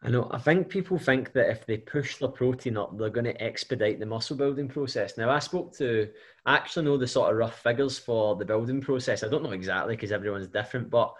I 0.00 0.10
know. 0.10 0.28
I 0.30 0.38
think 0.38 0.68
people 0.68 0.96
think 0.96 1.32
that 1.32 1.50
if 1.50 1.66
they 1.66 1.78
push 1.78 2.16
the 2.16 2.28
protein 2.28 2.76
up, 2.76 2.96
they're 2.96 3.10
going 3.10 3.24
to 3.24 3.42
expedite 3.42 3.98
the 3.98 4.06
muscle 4.06 4.36
building 4.36 4.68
process. 4.68 5.18
Now, 5.18 5.28
I 5.28 5.40
spoke 5.40 5.76
to, 5.78 6.08
I 6.46 6.54
actually 6.54 6.84
know 6.84 6.96
the 6.96 7.06
sort 7.06 7.32
of 7.32 7.36
rough 7.36 7.60
figures 7.62 7.98
for 7.98 8.36
the 8.36 8.44
building 8.44 8.80
process. 8.80 9.24
I 9.24 9.28
don't 9.28 9.42
know 9.42 9.50
exactly 9.50 9.96
because 9.96 10.12
everyone's 10.12 10.46
different, 10.46 10.88
but 10.88 11.12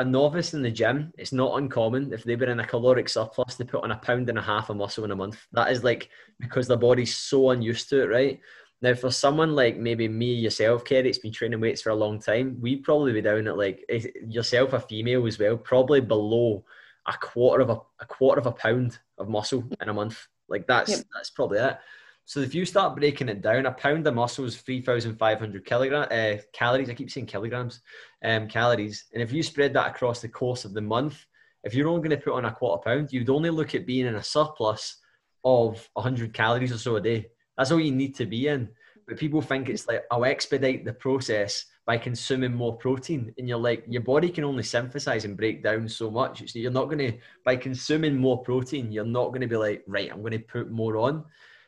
a 0.00 0.04
novice 0.04 0.52
in 0.52 0.60
the 0.60 0.70
gym, 0.70 1.12
it's 1.16 1.32
not 1.32 1.56
uncommon 1.56 2.12
if 2.12 2.24
they 2.24 2.36
were 2.36 2.50
in 2.50 2.60
a 2.60 2.66
caloric 2.66 3.08
surplus 3.08 3.54
to 3.56 3.64
put 3.64 3.82
on 3.82 3.92
a 3.92 3.96
pound 3.96 4.28
and 4.28 4.38
a 4.38 4.42
half 4.42 4.68
of 4.68 4.76
muscle 4.76 5.04
in 5.04 5.12
a 5.12 5.16
month. 5.16 5.46
That 5.52 5.72
is 5.72 5.82
like 5.82 6.10
because 6.38 6.68
their 6.68 6.76
body's 6.76 7.16
so 7.16 7.50
unused 7.50 7.88
to 7.88 8.02
it, 8.02 8.06
right? 8.06 8.40
Now, 8.82 8.94
for 8.94 9.10
someone 9.10 9.54
like 9.54 9.78
maybe 9.78 10.08
me, 10.08 10.34
yourself, 10.34 10.84
Kerri, 10.84 11.06
it's 11.06 11.18
been 11.18 11.32
training 11.32 11.60
weights 11.60 11.82
for 11.82 11.90
a 11.90 11.94
long 11.94 12.20
time, 12.20 12.58
we'd 12.60 12.84
probably 12.84 13.14
be 13.14 13.22
down 13.22 13.46
at 13.46 13.56
like 13.56 13.84
yourself, 14.26 14.74
a 14.74 14.80
female 14.80 15.26
as 15.26 15.38
well, 15.38 15.56
probably 15.56 16.00
below 16.00 16.64
a 17.06 17.14
quarter 17.14 17.62
of 17.62 17.70
a, 17.70 17.78
a 18.00 18.06
quarter 18.06 18.40
of 18.40 18.46
a 18.46 18.52
pound 18.52 18.98
of 19.18 19.28
muscle 19.28 19.64
in 19.80 19.88
a 19.88 19.94
month. 19.94 20.26
Like 20.48 20.66
that's 20.66 20.90
yep. 20.90 21.04
that's 21.14 21.30
probably 21.30 21.58
it. 21.58 21.78
So 22.24 22.40
if 22.40 22.54
you 22.54 22.64
start 22.64 22.96
breaking 22.96 23.28
it 23.28 23.42
down, 23.42 23.66
a 23.66 23.72
pound 23.72 24.06
of 24.06 24.14
muscle 24.14 24.44
is 24.44 24.56
three 24.56 24.82
thousand 24.82 25.16
five 25.16 25.38
hundred 25.38 25.64
kilogram 25.64 26.06
uh, 26.10 26.40
calories. 26.52 26.88
I 26.88 26.94
keep 26.94 27.10
saying 27.10 27.26
kilograms, 27.26 27.80
um, 28.24 28.48
calories. 28.48 29.06
And 29.12 29.22
if 29.22 29.32
you 29.32 29.42
spread 29.42 29.74
that 29.74 29.90
across 29.90 30.20
the 30.20 30.28
course 30.28 30.64
of 30.64 30.72
the 30.72 30.80
month, 30.80 31.24
if 31.64 31.74
you're 31.74 31.88
only 31.88 32.06
going 32.08 32.18
to 32.18 32.24
put 32.24 32.34
on 32.34 32.44
a 32.44 32.52
quarter 32.52 32.82
pound, 32.82 33.12
you'd 33.12 33.30
only 33.30 33.50
look 33.50 33.74
at 33.74 33.86
being 33.86 34.06
in 34.06 34.14
a 34.14 34.22
surplus 34.22 34.98
of 35.44 35.88
hundred 35.96 36.32
calories 36.32 36.72
or 36.72 36.78
so 36.78 36.96
a 36.96 37.00
day. 37.00 37.26
That's 37.56 37.72
all 37.72 37.80
you 37.80 37.92
need 37.92 38.14
to 38.16 38.26
be 38.26 38.48
in. 38.48 38.68
But 39.10 39.18
people 39.18 39.42
think 39.42 39.68
it's 39.68 39.88
like 39.88 40.04
I'll 40.12 40.24
expedite 40.24 40.84
the 40.84 40.92
process 40.92 41.64
by 41.84 41.98
consuming 41.98 42.54
more 42.54 42.76
protein. 42.76 43.34
And 43.36 43.48
you're 43.48 43.58
like 43.58 43.82
your 43.88 44.02
body 44.02 44.28
can 44.28 44.44
only 44.44 44.62
synthesize 44.62 45.24
and 45.24 45.36
break 45.36 45.64
down 45.64 45.88
so 45.88 46.12
much. 46.12 46.48
So 46.48 46.60
you're 46.60 46.70
not 46.70 46.84
going 46.84 46.98
to 46.98 47.18
by 47.44 47.56
consuming 47.56 48.16
more 48.16 48.40
protein 48.40 48.92
you're 48.92 49.04
not 49.04 49.30
going 49.30 49.40
to 49.40 49.48
be 49.48 49.56
like 49.56 49.82
right 49.88 50.12
i'm 50.12 50.20
going 50.20 50.30
to 50.30 50.38
put 50.38 50.70
more 50.70 50.96
on. 50.96 51.24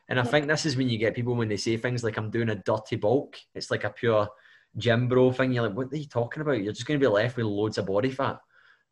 And 0.09 0.20
i 0.20 0.22
think 0.22 0.47
this 0.47 0.66
is 0.66 0.76
when 0.76 0.88
you 0.88 0.99
get 0.99 1.16
people 1.16 1.34
when 1.34 1.49
they 1.49 1.57
say 1.57 1.76
things 1.76 2.05
like 2.05 2.16
i'm 2.16 2.30
doing 2.30 2.51
a 2.51 2.55
dirty 2.55 2.95
bulk. 2.95 3.36
It's 3.57 3.72
like 3.72 3.82
a 3.82 3.90
pure 3.90 4.28
gym 4.76 5.09
bro 5.09 5.32
thing. 5.32 5.53
You're 5.53 5.66
like 5.66 5.76
what 5.76 5.93
are 5.93 5.97
you 5.97 6.07
talking 6.07 6.43
about? 6.43 6.62
You're 6.62 6.72
just 6.72 6.86
going 6.86 7.01
to 7.01 7.05
be 7.05 7.12
left 7.12 7.36
with 7.36 7.47
loads 7.47 7.78
of 7.78 7.86
body 7.86 8.12
fat. 8.12 8.38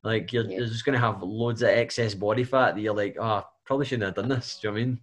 Like 0.03 0.33
you're, 0.33 0.51
yeah. 0.51 0.59
you're 0.59 0.67
just 0.67 0.85
going 0.85 0.99
to 0.99 1.07
have 1.07 1.23
loads 1.23 1.63
of 1.63 1.69
excess 1.69 2.15
body 2.15 2.43
fat 2.43 2.75
that 2.75 2.81
you're 2.81 2.97
like 2.97 3.17
oh 3.21 3.45
probably 3.65 3.87
shouldn't 3.87 4.07
have 4.07 4.17
done 4.17 4.29
this. 4.29 4.59
Do 4.61 4.67
you 4.67 4.75
know 4.75 4.75
what 4.75 4.83
i 4.83 4.85
mean 4.87 5.01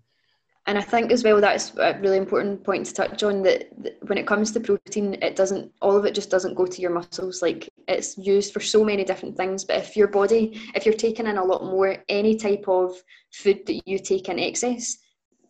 and 0.68 0.78
I 0.78 0.82
think 0.82 1.14
as 1.14 1.24
well 1.24 1.40
that's 1.40 1.76
a 1.78 1.98
really 2.02 2.18
important 2.18 2.62
point 2.62 2.86
to 2.88 2.94
touch 2.94 3.24
on 3.24 3.42
that, 3.44 3.70
that, 3.84 3.98
when 4.08 4.18
it 4.18 4.28
comes 4.28 4.52
to 4.52 4.60
protein, 4.60 5.18
it 5.22 5.38
doesn't 5.38 5.72
all 5.82 5.96
of 5.96 6.04
it 6.04 6.14
just 6.14 6.30
doesn't 6.30 6.56
go 6.56 6.66
to 6.66 6.82
your 6.82 6.92
muscles. 6.92 7.42
Like 7.42 7.70
it's 7.88 8.18
used 8.18 8.52
for 8.52 8.60
so 8.60 8.84
many 8.84 9.06
different 9.06 9.38
things. 9.38 9.64
But 9.64 9.78
if 9.78 9.96
your 9.96 10.10
body, 10.10 10.62
if 10.76 10.86
you're 10.86 10.94
taking 10.94 11.26
in 11.26 11.38
a 11.38 11.44
lot 11.44 11.64
more, 11.64 11.98
any 12.10 12.36
type 12.36 12.66
of 12.68 13.02
food 13.32 13.66
that 13.66 13.88
you 13.88 13.98
take 13.98 14.28
in 14.28 14.40
excess, 14.40 14.98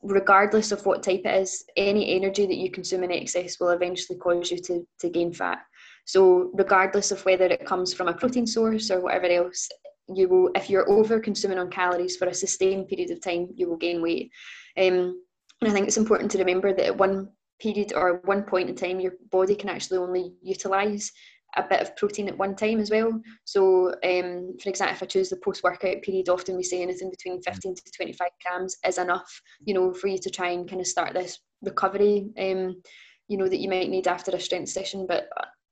regardless 0.03 0.71
of 0.71 0.85
what 0.85 1.01
type 1.01 1.23
it 1.25 1.41
is, 1.41 1.65
any 1.75 2.15
energy 2.15 2.45
that 2.45 2.57
you 2.57 2.69
consume 2.69 3.03
in 3.03 3.11
excess 3.11 3.59
will 3.59 3.69
eventually 3.69 4.19
cause 4.19 4.51
you 4.51 4.59
to, 4.59 4.87
to 4.99 5.09
gain 5.09 5.33
fat. 5.33 5.59
So 6.05 6.51
regardless 6.53 7.11
of 7.11 7.25
whether 7.25 7.45
it 7.45 7.65
comes 7.65 7.91
from 7.91 8.07
a 8.07 8.13
protein 8.13 8.45
source 8.45 8.91
or 8.91 9.01
whatever 9.01 9.25
else, 9.25 9.67
you 10.13 10.29
will 10.29 10.51
if 10.55 10.69
you're 10.69 10.89
over 10.89 11.19
consuming 11.19 11.57
on 11.57 11.69
calories 11.69 12.15
for 12.17 12.27
a 12.27 12.33
sustained 12.33 12.87
period 12.87 13.11
of 13.11 13.21
time, 13.21 13.49
you 13.55 13.67
will 13.67 13.77
gain 13.77 14.01
weight. 14.01 14.31
Um, 14.77 15.21
and 15.61 15.69
I 15.69 15.71
think 15.71 15.87
it's 15.87 15.97
important 15.97 16.31
to 16.31 16.37
remember 16.37 16.73
that 16.73 16.85
at 16.85 16.97
one 16.97 17.29
period 17.59 17.93
or 17.95 18.21
one 18.25 18.43
point 18.43 18.69
in 18.69 18.75
time, 18.75 18.99
your 18.99 19.13
body 19.31 19.55
can 19.55 19.69
actually 19.69 19.97
only 19.97 20.33
utilize 20.41 21.11
a 21.55 21.63
bit 21.67 21.81
of 21.81 21.95
protein 21.95 22.27
at 22.27 22.37
one 22.37 22.55
time 22.55 22.79
as 22.79 22.91
well. 22.91 23.19
So, 23.45 23.87
um, 24.03 24.55
for 24.61 24.69
example, 24.69 24.95
if 24.95 25.03
I 25.03 25.05
choose 25.07 25.29
the 25.29 25.37
post-workout 25.37 26.01
period, 26.03 26.29
often 26.29 26.55
we 26.55 26.63
say 26.63 26.81
anything 26.81 27.09
between 27.09 27.41
15 27.41 27.75
to 27.75 27.81
25 27.95 28.27
grams 28.45 28.77
is 28.85 28.97
enough, 28.97 29.41
you 29.65 29.73
know, 29.73 29.93
for 29.93 30.07
you 30.07 30.19
to 30.19 30.29
try 30.29 30.49
and 30.49 30.69
kind 30.69 30.81
of 30.81 30.87
start 30.87 31.13
this 31.13 31.39
recovery, 31.63 32.29
um, 32.37 32.81
you 33.27 33.37
know, 33.37 33.47
that 33.47 33.59
you 33.59 33.69
might 33.69 33.89
need 33.89 34.07
after 34.07 34.31
a 34.31 34.39
strength 34.39 34.69
session. 34.69 35.07
But 35.07 35.29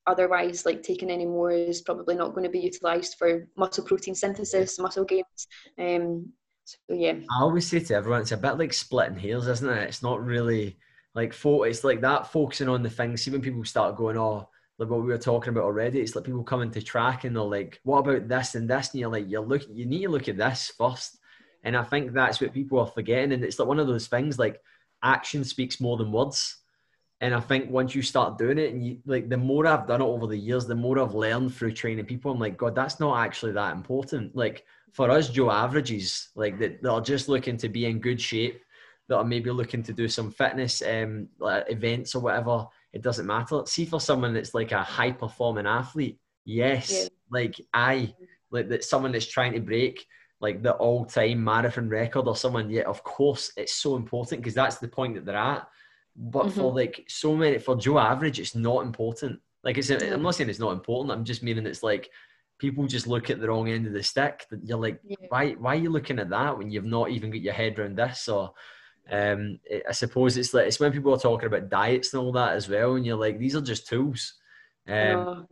otherwise, 0.07 0.65
like 0.65 0.81
taking 0.81 1.11
any 1.11 1.25
more 1.25 1.51
is 1.51 1.81
probably 1.81 2.15
not 2.15 2.33
going 2.33 2.43
to 2.43 2.49
be 2.49 2.59
utilized 2.59 3.15
for 3.19 3.47
muscle 3.55 3.83
protein 3.83 4.15
synthesis, 4.15 4.79
muscle 4.79 5.05
gains. 5.05 5.47
Um, 5.77 6.31
so 6.65 6.77
yeah. 6.89 7.13
I 7.31 7.41
always 7.41 7.67
say 7.67 7.79
to 7.79 7.95
everyone, 7.95 8.21
it's 8.21 8.31
a 8.31 8.37
bit 8.37 8.57
like 8.57 8.73
splitting 8.73 9.17
hairs, 9.17 9.47
isn't 9.47 9.69
it? 9.69 9.83
It's 9.83 10.03
not 10.03 10.25
really 10.25 10.77
like 11.13 11.31
fo- 11.31 11.63
it's 11.63 11.83
like 11.83 12.01
that 12.01 12.31
focusing 12.31 12.69
on 12.69 12.83
the 12.83 12.89
things. 12.89 13.21
See 13.21 13.31
when 13.31 13.41
people 13.41 13.63
start 13.63 13.95
going, 13.95 14.17
oh, 14.17 14.49
like 14.77 14.89
what 14.89 15.01
we 15.01 15.07
were 15.07 15.17
talking 15.17 15.49
about 15.49 15.63
already, 15.63 16.01
it's 16.01 16.15
like 16.15 16.25
people 16.25 16.43
coming 16.43 16.71
to 16.71 16.81
track 16.81 17.23
and 17.23 17.35
they're 17.35 17.43
like, 17.43 17.79
what 17.83 17.99
about 17.99 18.27
this 18.27 18.55
and 18.55 18.69
this? 18.69 18.91
And 18.91 18.99
you're 18.99 19.11
like, 19.11 19.29
you 19.29 19.39
look, 19.39 19.61
you 19.71 19.85
need 19.85 20.03
to 20.03 20.09
look 20.09 20.27
at 20.27 20.37
this 20.37 20.73
first. 20.77 21.17
And 21.63 21.77
I 21.77 21.83
think 21.83 22.11
that's 22.11 22.41
what 22.41 22.53
people 22.53 22.79
are 22.79 22.87
forgetting. 22.87 23.31
And 23.31 23.43
it's 23.43 23.57
like 23.57 23.67
one 23.67 23.79
of 23.79 23.87
those 23.87 24.07
things 24.07 24.37
like 24.37 24.61
action 25.01 25.43
speaks 25.43 25.79
more 25.79 25.97
than 25.97 26.11
words. 26.11 26.57
And 27.21 27.33
I 27.33 27.39
think 27.39 27.71
once 27.71 27.95
you 27.95 28.01
start 28.01 28.37
doing 28.37 28.57
it, 28.57 28.73
and 28.73 28.85
you 28.85 28.97
like 29.05 29.29
the 29.29 29.37
more 29.37 29.65
I've 29.65 29.87
done 29.87 30.01
it 30.01 30.05
over 30.05 30.27
the 30.27 30.37
years, 30.37 30.65
the 30.65 30.75
more 30.75 30.99
I've 30.99 31.13
learned 31.13 31.53
through 31.53 31.71
training 31.71 32.05
people. 32.05 32.31
I'm 32.31 32.39
like, 32.39 32.57
God, 32.57 32.75
that's 32.75 32.99
not 32.99 33.23
actually 33.23 33.53
that 33.53 33.73
important. 33.73 34.35
Like 34.35 34.65
for 34.95 35.11
us 35.11 35.27
Joe 35.27 35.51
averages, 35.51 36.29
like 36.35 36.57
that, 36.59 36.81
that 36.81 36.89
are 36.89 37.01
just 37.01 37.27
looking 37.27 37.57
to 37.57 37.67
be 37.67 37.85
in 37.85 37.99
good 37.99 38.19
shape, 38.19 38.63
that 39.09 39.17
are 39.17 39.25
maybe 39.25 39.51
looking 39.51 39.83
to 39.83 39.91
do 39.91 40.07
some 40.07 40.31
fitness 40.31 40.81
um, 40.81 41.27
like 41.37 41.65
events 41.67 42.15
or 42.15 42.21
whatever, 42.21 42.65
it 42.93 43.01
doesn't 43.01 43.27
matter. 43.27 43.61
See 43.65 43.83
for 43.83 43.99
someone 43.99 44.33
that's 44.33 44.53
like 44.53 44.71
a 44.71 44.81
high 44.81 45.11
performing 45.11 45.67
athlete, 45.67 46.17
yes, 46.45 46.93
yeah. 46.93 47.07
like 47.29 47.55
I, 47.73 48.13
like 48.51 48.69
that 48.69 48.85
someone 48.85 49.11
that's 49.11 49.27
trying 49.27 49.51
to 49.51 49.59
break 49.59 50.05
like 50.39 50.63
the 50.63 50.73
all-time 50.75 51.43
marathon 51.43 51.89
record 51.89 52.25
or 52.25 52.37
someone, 52.37 52.69
yeah, 52.69 52.83
of 52.83 53.03
course 53.03 53.51
it's 53.57 53.73
so 53.73 53.97
important 53.97 54.39
because 54.39 54.53
that's 54.53 54.77
the 54.77 54.87
point 54.87 55.15
that 55.15 55.25
they're 55.25 55.35
at. 55.35 55.67
But 56.15 56.45
mm-hmm. 56.45 56.59
for 56.61 56.73
like 56.73 57.03
so 57.09 57.35
many, 57.35 57.57
for 57.57 57.75
Joe 57.75 57.99
Average, 57.99 58.39
it's 58.39 58.55
not 58.55 58.85
important. 58.85 59.41
Like 59.61 59.77
it's, 59.77 59.89
I'm 59.89 60.21
not 60.21 60.35
saying 60.35 60.49
it's 60.49 60.59
not 60.59 60.71
important. 60.71 61.11
I'm 61.11 61.25
just 61.25 61.43
meaning 61.43 61.65
it's 61.65 61.83
like 61.83 62.09
people 62.57 62.87
just 62.87 63.07
look 63.07 63.29
at 63.29 63.39
the 63.39 63.47
wrong 63.47 63.69
end 63.69 63.87
of 63.87 63.93
the 63.93 64.03
stick. 64.03 64.45
You're 64.63 64.79
like, 64.79 64.99
yeah. 65.03 65.15
why, 65.29 65.51
why 65.51 65.75
are 65.75 65.79
you 65.79 65.89
looking 65.89 66.19
at 66.19 66.29
that 66.29 66.57
when 66.57 66.69
you've 66.69 66.85
not 66.85 67.09
even 67.09 67.31
got 67.31 67.41
your 67.41 67.53
head 67.53 67.77
around 67.77 67.97
this? 67.97 68.27
Or 68.27 68.53
um, 69.11 69.59
I 69.87 69.91
suppose 69.91 70.37
it's 70.37 70.53
like 70.53 70.67
it's 70.67 70.79
when 70.79 70.91
people 70.91 71.13
are 71.13 71.19
talking 71.19 71.47
about 71.47 71.69
diets 71.69 72.13
and 72.13 72.21
all 72.21 72.31
that 72.33 72.53
as 72.53 72.69
well, 72.69 72.95
and 72.95 73.05
you're 73.05 73.17
like, 73.17 73.37
these 73.37 73.55
are 73.55 73.61
just 73.61 73.87
tools. 73.87 74.33
Um, 74.87 75.47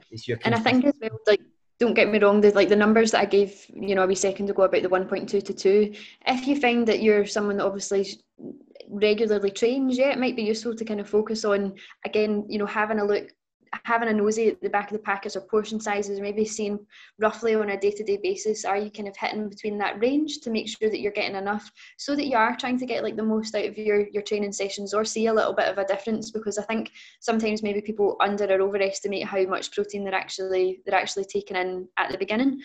and 0.46 0.56
I 0.56 0.60
think 0.60 0.86
as 0.86 0.94
well, 1.02 1.20
like 1.28 1.42
don't 1.80 1.94
get 1.94 2.10
me 2.10 2.20
wrong, 2.20 2.40
the 2.40 2.52
like 2.52 2.70
the 2.70 2.76
numbers 2.76 3.12
that 3.12 3.22
I 3.22 3.26
gave, 3.26 3.66
you 3.74 3.96
know, 3.96 4.04
a 4.04 4.08
wee 4.08 4.16
second 4.16 4.50
ago 4.50 4.64
about 4.64 4.84
the 4.84 4.90
1.2 4.90 5.28
to 5.28 5.54
2, 5.54 5.94
if 6.28 6.48
you 6.48 6.60
find 6.60 6.88
that 6.88 7.02
you're 7.02 7.26
someone 7.26 7.58
that 7.58 7.66
obviously 7.66 8.08
regularly 8.90 9.52
trains, 9.52 9.98
yeah, 9.98 10.12
it 10.12 10.20
might 10.20 10.36
be 10.36 10.44
useful 10.44 10.76
to 10.76 10.86
kind 10.86 11.00
of 11.00 11.10
focus 11.10 11.44
on 11.46 11.74
again, 12.06 12.46
you 12.48 12.60
know, 12.60 12.66
having 12.66 13.00
a 13.00 13.06
look 13.06 13.28
having 13.86 14.10
a 14.10 14.14
nosy 14.14 14.50
at 14.50 14.62
the 14.62 14.70
back 14.70 14.92
of 14.92 14.94
the 14.94 15.04
packets 15.04 15.36
or 15.36 15.42
portion 15.42 15.80
sizes, 15.80 16.20
maybe 16.20 16.46
seeing 16.46 16.80
roughly 17.20 17.56
on 17.56 17.70
a 17.70 17.80
day-to-day 17.80 18.20
basis, 18.22 18.66
are 18.66 18.78
you 18.78 18.92
kind 18.92 19.08
of 19.08 19.18
hitting 19.18 19.50
between 19.50 19.78
that 19.78 20.00
range 20.00 20.40
to 20.42 20.50
make 20.50 20.68
sure 20.68 20.90
that 20.90 21.00
you're 21.00 21.12
getting 21.12 21.36
enough 21.36 21.72
so 21.98 22.16
that 22.16 22.28
you 22.28 22.38
are 22.38 22.56
trying 22.56 22.78
to 22.78 22.86
get 22.86 23.04
like 23.04 23.16
the 23.16 23.24
most 23.24 23.56
out 23.56 23.66
of 23.66 23.78
your 23.78 24.08
your 24.10 24.24
training 24.24 24.52
sessions 24.52 24.94
or 24.94 25.04
see 25.04 25.28
a 25.28 25.34
little 25.34 25.54
bit 25.54 25.68
of 25.68 25.78
a 25.78 25.86
difference 25.86 26.32
because 26.32 26.58
I 26.58 26.64
think 26.64 26.92
sometimes 27.20 27.64
maybe 27.64 27.82
people 27.82 28.18
under 28.20 28.46
or 28.46 28.62
overestimate 28.62 29.26
how 29.26 29.44
much 29.44 29.72
protein 29.72 30.04
they're 30.04 30.14
actually 30.14 30.82
they're 30.86 31.00
actually 31.00 31.26
taking 31.26 31.58
in 31.58 31.88
at 31.98 32.12
the 32.12 32.18
beginning. 32.18 32.62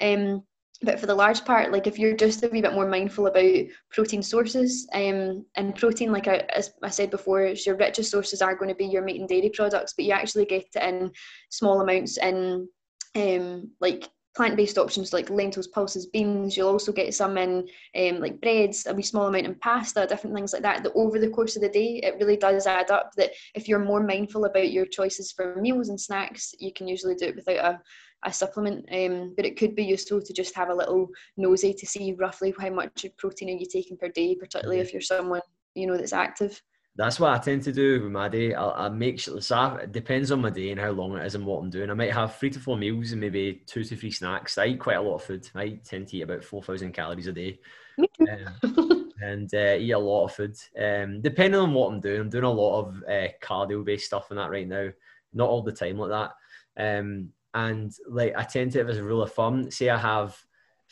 Um, 0.00 0.44
but 0.82 0.98
for 0.98 1.06
the 1.06 1.14
large 1.14 1.44
part, 1.44 1.72
like 1.72 1.86
if 1.86 1.98
you're 1.98 2.16
just 2.16 2.42
a 2.42 2.48
wee 2.48 2.60
bit 2.60 2.74
more 2.74 2.88
mindful 2.88 3.26
about 3.26 3.64
protein 3.90 4.22
sources, 4.22 4.88
um, 4.92 5.44
and 5.54 5.76
protein, 5.76 6.12
like 6.12 6.28
I, 6.28 6.38
as 6.54 6.72
I 6.82 6.90
said 6.90 7.10
before, 7.10 7.44
your 7.46 7.76
richest 7.76 8.10
sources 8.10 8.42
are 8.42 8.56
going 8.56 8.68
to 8.68 8.74
be 8.74 8.86
your 8.86 9.02
meat 9.02 9.20
and 9.20 9.28
dairy 9.28 9.50
products, 9.50 9.94
but 9.94 10.04
you 10.04 10.12
actually 10.12 10.46
get 10.46 10.66
it 10.74 10.82
in 10.82 11.12
small 11.50 11.80
amounts 11.80 12.18
in 12.18 12.68
um, 13.14 13.70
like 13.80 14.08
plant-based 14.34 14.78
options 14.78 15.12
like 15.12 15.28
lentils, 15.30 15.66
pulses, 15.66 16.06
beans. 16.06 16.56
You'll 16.56 16.68
also 16.68 16.90
get 16.90 17.14
some 17.14 17.36
in 17.36 17.68
um, 17.96 18.20
like 18.20 18.40
breads, 18.40 18.86
a 18.86 18.94
wee 18.94 19.02
small 19.02 19.26
amount 19.26 19.46
in 19.46 19.54
pasta, 19.56 20.06
different 20.06 20.34
things 20.34 20.52
like 20.52 20.62
that. 20.62 20.82
That 20.82 20.92
over 20.94 21.18
the 21.18 21.28
course 21.28 21.54
of 21.56 21.62
the 21.62 21.68
day, 21.68 22.00
it 22.02 22.16
really 22.18 22.36
does 22.36 22.66
add 22.66 22.90
up. 22.90 23.12
That 23.16 23.32
if 23.54 23.68
you're 23.68 23.78
more 23.78 24.02
mindful 24.02 24.46
about 24.46 24.72
your 24.72 24.86
choices 24.86 25.32
for 25.32 25.56
meals 25.56 25.90
and 25.90 26.00
snacks, 26.00 26.54
you 26.58 26.72
can 26.72 26.88
usually 26.88 27.14
do 27.14 27.26
it 27.26 27.36
without 27.36 27.58
a 27.58 27.80
a 28.24 28.32
supplement, 28.32 28.88
um, 28.92 29.34
but 29.36 29.44
it 29.44 29.56
could 29.56 29.74
be 29.74 29.84
useful 29.84 30.20
to 30.22 30.32
just 30.32 30.54
have 30.54 30.68
a 30.68 30.74
little 30.74 31.08
nosy 31.36 31.74
to 31.74 31.86
see 31.86 32.12
roughly 32.12 32.54
how 32.58 32.70
much 32.70 33.04
protein 33.18 33.50
are 33.50 33.58
you 33.58 33.66
taking 33.66 33.96
per 33.96 34.08
day, 34.08 34.34
particularly 34.34 34.80
if 34.80 34.92
you're 34.92 35.02
someone 35.02 35.40
you 35.74 35.86
know 35.86 35.96
that's 35.96 36.12
active. 36.12 36.62
That's 36.94 37.18
what 37.18 37.32
I 37.32 37.38
tend 37.38 37.62
to 37.62 37.72
do 37.72 38.02
with 38.02 38.12
my 38.12 38.28
day. 38.28 38.52
I'll, 38.52 38.74
I'll 38.76 38.90
make 38.90 39.18
sure 39.18 39.40
so 39.40 39.76
it 39.76 39.92
depends 39.92 40.30
on 40.30 40.42
my 40.42 40.50
day 40.50 40.70
and 40.70 40.80
how 40.80 40.90
long 40.90 41.16
it 41.16 41.24
is 41.24 41.34
and 41.34 41.46
what 41.46 41.60
I'm 41.60 41.70
doing. 41.70 41.90
I 41.90 41.94
might 41.94 42.12
have 42.12 42.36
three 42.36 42.50
to 42.50 42.60
four 42.60 42.76
meals 42.76 43.12
and 43.12 43.20
maybe 43.20 43.62
two 43.66 43.82
to 43.82 43.96
three 43.96 44.10
snacks. 44.10 44.58
I 44.58 44.66
eat 44.66 44.80
quite 44.80 44.98
a 44.98 45.00
lot 45.00 45.14
of 45.14 45.24
food. 45.24 45.48
I 45.54 45.80
tend 45.84 46.08
to 46.08 46.18
eat 46.18 46.22
about 46.22 46.44
four 46.44 46.62
thousand 46.62 46.92
calories 46.92 47.28
a 47.28 47.32
day. 47.32 47.58
Um, 47.98 49.12
and 49.22 49.54
uh, 49.54 49.76
eat 49.78 49.92
a 49.92 49.98
lot 49.98 50.24
of 50.24 50.34
food. 50.34 50.56
Um, 50.78 51.22
depending 51.22 51.60
on 51.60 51.72
what 51.72 51.92
I'm 51.92 52.00
doing, 52.00 52.20
I'm 52.20 52.30
doing 52.30 52.44
a 52.44 52.50
lot 52.50 52.80
of 52.80 53.04
uh, 53.08 53.28
cardio 53.42 53.84
based 53.84 54.06
stuff 54.06 54.30
and 54.30 54.38
that 54.38 54.50
right 54.50 54.68
now. 54.68 54.88
Not 55.32 55.48
all 55.48 55.62
the 55.62 55.72
time 55.72 55.98
like 55.98 56.10
that. 56.10 56.98
Um, 56.98 57.30
and 57.54 57.92
like 58.08 58.34
I 58.36 58.42
tend 58.42 58.72
to 58.72 58.78
have 58.78 58.88
as 58.88 58.98
a 58.98 59.04
rule 59.04 59.22
of 59.22 59.32
thumb, 59.32 59.70
say 59.70 59.88
I 59.90 59.98
have 59.98 60.36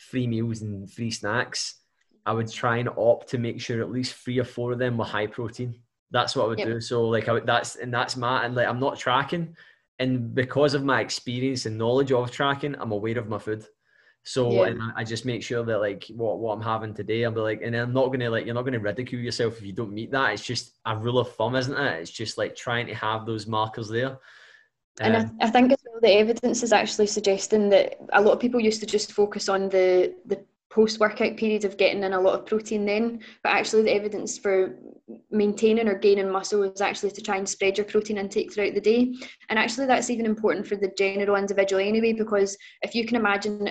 three 0.09 0.27
meals 0.27 0.61
and 0.61 0.89
three 0.89 1.11
snacks, 1.11 1.75
I 2.25 2.33
would 2.33 2.51
try 2.51 2.77
and 2.77 2.89
opt 2.89 3.29
to 3.29 3.37
make 3.37 3.59
sure 3.61 3.81
at 3.81 3.91
least 3.91 4.15
three 4.15 4.39
or 4.39 4.43
four 4.43 4.71
of 4.71 4.79
them 4.79 4.97
were 4.97 5.05
high 5.05 5.27
protein. 5.27 5.75
That's 6.11 6.35
what 6.35 6.45
I 6.45 6.47
would 6.49 6.59
yep. 6.59 6.67
do. 6.67 6.81
So 6.81 7.07
like 7.07 7.29
I 7.29 7.33
would, 7.33 7.45
that's 7.45 7.77
and 7.77 7.93
that's 7.93 8.17
my 8.17 8.45
and 8.45 8.55
like 8.55 8.67
I'm 8.67 8.79
not 8.79 8.99
tracking, 8.99 9.55
and 9.99 10.33
because 10.35 10.73
of 10.73 10.83
my 10.83 11.01
experience 11.01 11.65
and 11.65 11.77
knowledge 11.77 12.11
of 12.11 12.31
tracking, 12.31 12.75
I'm 12.79 12.91
aware 12.91 13.17
of 13.17 13.29
my 13.29 13.39
food. 13.39 13.65
So 14.23 14.51
yeah. 14.51 14.65
and 14.67 14.81
I 14.95 15.03
just 15.03 15.25
make 15.25 15.41
sure 15.41 15.63
that 15.63 15.79
like 15.79 16.05
what, 16.15 16.37
what 16.37 16.53
I'm 16.53 16.61
having 16.61 16.93
today, 16.93 17.25
I'll 17.25 17.31
be 17.31 17.39
like, 17.39 17.61
and 17.63 17.75
I'm 17.75 17.93
not 17.93 18.07
gonna 18.11 18.29
like 18.29 18.45
you're 18.45 18.53
not 18.53 18.65
gonna 18.65 18.79
ridicule 18.79 19.21
yourself 19.21 19.57
if 19.57 19.65
you 19.65 19.73
don't 19.73 19.93
meet 19.93 20.11
that. 20.11 20.33
It's 20.33 20.45
just 20.45 20.77
a 20.85 20.95
rule 20.95 21.17
of 21.17 21.33
thumb, 21.35 21.55
isn't 21.55 21.75
it? 21.75 22.01
It's 22.01 22.11
just 22.11 22.37
like 22.37 22.55
trying 22.55 22.87
to 22.87 22.93
have 22.93 23.25
those 23.25 23.47
markers 23.47 23.89
there. 23.89 24.17
And 24.99 25.15
um, 25.15 25.37
I, 25.41 25.45
I, 25.45 25.49
think 25.49 25.71
as 25.71 25.79
well, 25.85 26.01
the 26.01 26.17
evidence 26.17 26.63
is 26.63 26.73
actually 26.73 27.07
suggesting 27.07 27.69
that 27.69 27.97
a 28.13 28.21
lot 28.21 28.33
of 28.33 28.39
people 28.39 28.59
used 28.59 28.81
to 28.81 28.85
just 28.85 29.13
focus 29.13 29.49
on 29.49 29.69
the 29.69 30.13
the 30.25 30.43
post 30.69 30.99
workout 30.99 31.35
period 31.35 31.65
of 31.65 31.77
getting 31.77 32.03
in 32.03 32.13
a 32.13 32.19
lot 32.19 32.33
of 32.33 32.45
protein 32.45 32.85
then, 32.85 33.19
but 33.43 33.51
actually 33.51 33.83
the 33.83 33.93
evidence 33.93 34.37
for 34.37 34.77
maintaining 35.29 35.87
or 35.87 35.95
gaining 35.95 36.29
muscle 36.29 36.63
is 36.63 36.79
actually 36.79 37.11
to 37.11 37.21
try 37.21 37.35
and 37.35 37.47
spread 37.47 37.77
your 37.77 37.85
protein 37.85 38.17
intake 38.17 38.53
throughout 38.53 38.73
the 38.73 38.81
day. 38.81 39.13
And 39.49 39.59
actually 39.59 39.85
that's 39.85 40.09
even 40.09 40.25
important 40.25 40.65
for 40.65 40.77
the 40.77 40.93
general 40.97 41.35
individual 41.35 41.81
anyway, 41.81 42.13
because 42.13 42.57
if 42.81 42.95
you 42.95 43.05
can 43.05 43.17
imagine 43.17 43.69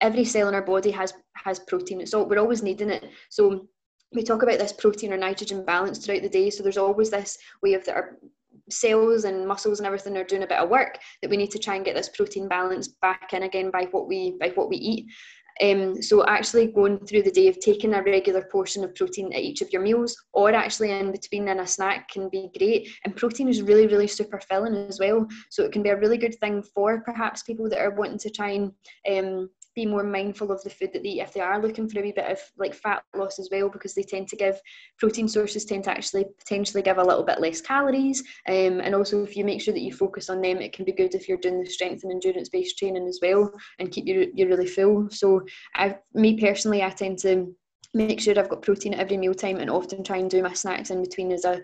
every 0.00 0.24
cell 0.24 0.48
in 0.48 0.54
our 0.54 0.62
body 0.62 0.90
has 0.90 1.12
has 1.34 1.58
protein. 1.60 2.00
It's 2.00 2.14
all 2.14 2.26
we're 2.26 2.38
always 2.38 2.62
needing 2.62 2.90
it. 2.90 3.04
So 3.28 3.68
we 4.12 4.22
talk 4.22 4.42
about 4.42 4.58
this 4.58 4.72
protein 4.72 5.12
or 5.12 5.16
nitrogen 5.16 5.64
balance 5.64 5.98
throughout 5.98 6.22
the 6.22 6.28
day. 6.28 6.50
So 6.50 6.62
there's 6.62 6.78
always 6.78 7.10
this 7.10 7.38
way 7.62 7.74
of 7.74 7.84
that 7.84 7.96
our 7.96 8.16
cells 8.72 9.24
and 9.24 9.46
muscles 9.46 9.80
and 9.80 9.86
everything 9.86 10.16
are 10.16 10.24
doing 10.24 10.42
a 10.42 10.46
bit 10.46 10.58
of 10.58 10.68
work 10.68 10.98
that 11.22 11.30
we 11.30 11.36
need 11.36 11.50
to 11.50 11.58
try 11.58 11.76
and 11.76 11.84
get 11.84 11.94
this 11.94 12.08
protein 12.10 12.48
balance 12.48 12.88
back 12.88 13.32
in 13.32 13.44
again 13.44 13.70
by 13.70 13.84
what 13.90 14.08
we 14.08 14.36
by 14.40 14.50
what 14.50 14.68
we 14.68 14.76
eat. 14.76 15.06
Um, 15.62 16.00
so 16.00 16.24
actually 16.26 16.68
going 16.68 16.98
through 17.00 17.22
the 17.22 17.30
day 17.30 17.48
of 17.48 17.60
taking 17.60 17.92
a 17.92 18.02
regular 18.02 18.42
portion 18.50 18.82
of 18.82 18.94
protein 18.94 19.30
at 19.34 19.40
each 19.40 19.60
of 19.60 19.70
your 19.70 19.82
meals 19.82 20.16
or 20.32 20.52
actually 20.54 20.90
in 20.90 21.12
between 21.12 21.48
in 21.48 21.60
a 21.60 21.66
snack 21.66 22.08
can 22.08 22.30
be 22.30 22.48
great. 22.56 22.88
And 23.04 23.14
protein 23.14 23.48
is 23.48 23.60
really 23.60 23.86
really 23.86 24.06
super 24.06 24.40
filling 24.40 24.74
as 24.74 24.98
well. 24.98 25.26
So 25.50 25.64
it 25.64 25.72
can 25.72 25.82
be 25.82 25.90
a 25.90 25.98
really 25.98 26.18
good 26.18 26.38
thing 26.40 26.62
for 26.62 27.02
perhaps 27.02 27.42
people 27.42 27.68
that 27.68 27.80
are 27.80 27.94
wanting 27.94 28.18
to 28.20 28.30
try 28.30 28.50
and 28.50 28.72
um, 29.10 29.50
be 29.80 29.86
more 29.86 30.04
mindful 30.04 30.52
of 30.52 30.62
the 30.62 30.70
food 30.70 30.90
that 30.92 31.02
they 31.02 31.10
eat 31.10 31.20
if 31.20 31.32
they 31.32 31.40
are 31.40 31.60
looking 31.60 31.88
for 31.88 32.00
a 32.00 32.02
wee 32.02 32.12
bit 32.12 32.30
of 32.30 32.38
like 32.58 32.74
fat 32.74 33.02
loss 33.16 33.38
as 33.38 33.48
well 33.50 33.68
because 33.70 33.94
they 33.94 34.02
tend 34.02 34.28
to 34.28 34.36
give 34.36 34.60
protein 34.98 35.26
sources 35.26 35.64
tend 35.64 35.84
to 35.84 35.90
actually 35.90 36.26
potentially 36.38 36.82
give 36.82 36.98
a 36.98 37.02
little 37.02 37.24
bit 37.24 37.40
less 37.40 37.60
calories 37.60 38.20
um, 38.48 38.80
and 38.80 38.94
also 38.94 39.22
if 39.24 39.36
you 39.36 39.44
make 39.44 39.60
sure 39.60 39.72
that 39.72 39.80
you 39.80 39.92
focus 39.92 40.28
on 40.28 40.42
them 40.42 40.58
it 40.58 40.74
can 40.74 40.84
be 40.84 40.92
good 40.92 41.14
if 41.14 41.28
you're 41.28 41.38
doing 41.38 41.62
the 41.62 41.70
strength 41.70 42.02
and 42.02 42.12
endurance 42.12 42.50
based 42.50 42.76
training 42.76 43.06
as 43.08 43.18
well 43.22 43.50
and 43.78 43.90
keep 43.90 44.06
you, 44.06 44.30
you 44.34 44.46
really 44.46 44.66
full 44.66 45.08
so 45.10 45.40
I, 45.74 45.96
me 46.12 46.38
personally 46.38 46.82
I 46.82 46.90
tend 46.90 47.18
to 47.20 47.54
make 47.94 48.20
sure 48.20 48.38
I've 48.38 48.50
got 48.50 48.62
protein 48.62 48.94
at 48.94 49.00
every 49.00 49.16
mealtime 49.16 49.56
and 49.56 49.70
often 49.70 50.04
try 50.04 50.18
and 50.18 50.30
do 50.30 50.42
my 50.42 50.52
snacks 50.52 50.90
in 50.90 51.02
between 51.02 51.32
as 51.32 51.44
a 51.44 51.62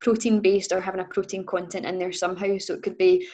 protein 0.00 0.40
based 0.40 0.72
or 0.72 0.80
having 0.80 1.00
a 1.00 1.04
protein 1.04 1.46
content 1.46 1.86
in 1.86 1.98
there 1.98 2.12
somehow. 2.12 2.58
So 2.58 2.74
it 2.74 2.82
could 2.82 2.98
be 2.98 3.26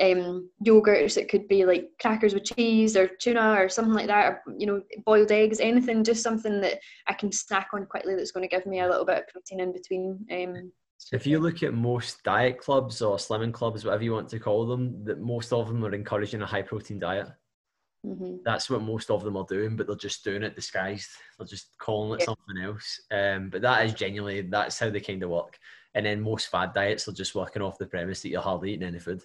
um, 0.00 0.50
yogurts, 0.64 1.16
it 1.16 1.28
could 1.28 1.48
be 1.48 1.64
like 1.64 1.90
crackers 2.00 2.34
with 2.34 2.44
cheese 2.44 2.96
or 2.96 3.08
tuna 3.08 3.54
or 3.58 3.68
something 3.68 3.94
like 3.94 4.06
that, 4.06 4.26
or 4.26 4.42
you 4.56 4.66
know, 4.66 4.82
boiled 5.04 5.32
eggs, 5.32 5.60
anything, 5.60 6.04
just 6.04 6.22
something 6.22 6.60
that 6.60 6.78
I 7.06 7.14
can 7.14 7.32
snack 7.32 7.68
on 7.72 7.86
quickly 7.86 8.14
that's 8.14 8.32
going 8.32 8.48
to 8.48 8.54
give 8.54 8.66
me 8.66 8.80
a 8.80 8.88
little 8.88 9.04
bit 9.04 9.18
of 9.18 9.28
protein 9.28 9.60
in 9.60 9.72
between. 9.72 10.26
Um, 10.30 10.72
if 11.12 11.26
you 11.26 11.38
look 11.38 11.62
at 11.62 11.74
most 11.74 12.22
diet 12.22 12.58
clubs 12.58 13.02
or 13.02 13.16
slimming 13.16 13.52
clubs, 13.52 13.84
whatever 13.84 14.04
you 14.04 14.12
want 14.12 14.28
to 14.30 14.38
call 14.38 14.66
them, 14.66 15.04
that 15.04 15.20
most 15.20 15.52
of 15.52 15.68
them 15.68 15.84
are 15.84 15.94
encouraging 15.94 16.42
a 16.42 16.46
high 16.46 16.62
protein 16.62 16.98
diet. 16.98 17.28
Mm-hmm. 18.06 18.36
That's 18.44 18.70
what 18.70 18.82
most 18.82 19.10
of 19.10 19.24
them 19.24 19.36
are 19.36 19.46
doing, 19.48 19.76
but 19.76 19.86
they're 19.86 19.96
just 19.96 20.24
doing 20.24 20.42
it 20.42 20.54
disguised. 20.54 21.10
They're 21.38 21.46
just 21.46 21.70
calling 21.78 22.14
it 22.14 22.20
yeah. 22.20 22.26
something 22.26 22.64
else. 22.64 23.00
Um, 23.10 23.50
but 23.50 23.62
that 23.62 23.86
is 23.86 23.94
genuinely 23.94 24.42
that's 24.42 24.78
how 24.78 24.90
they 24.90 25.00
kind 25.00 25.22
of 25.22 25.30
work 25.30 25.58
and 25.94 26.06
then 26.06 26.20
most 26.20 26.48
fad 26.48 26.72
diets 26.74 27.08
are 27.08 27.12
just 27.12 27.34
working 27.34 27.62
off 27.62 27.78
the 27.78 27.86
premise 27.86 28.22
that 28.22 28.28
you're 28.28 28.42
hardly 28.42 28.72
eating 28.72 28.86
any 28.86 28.98
food. 28.98 29.24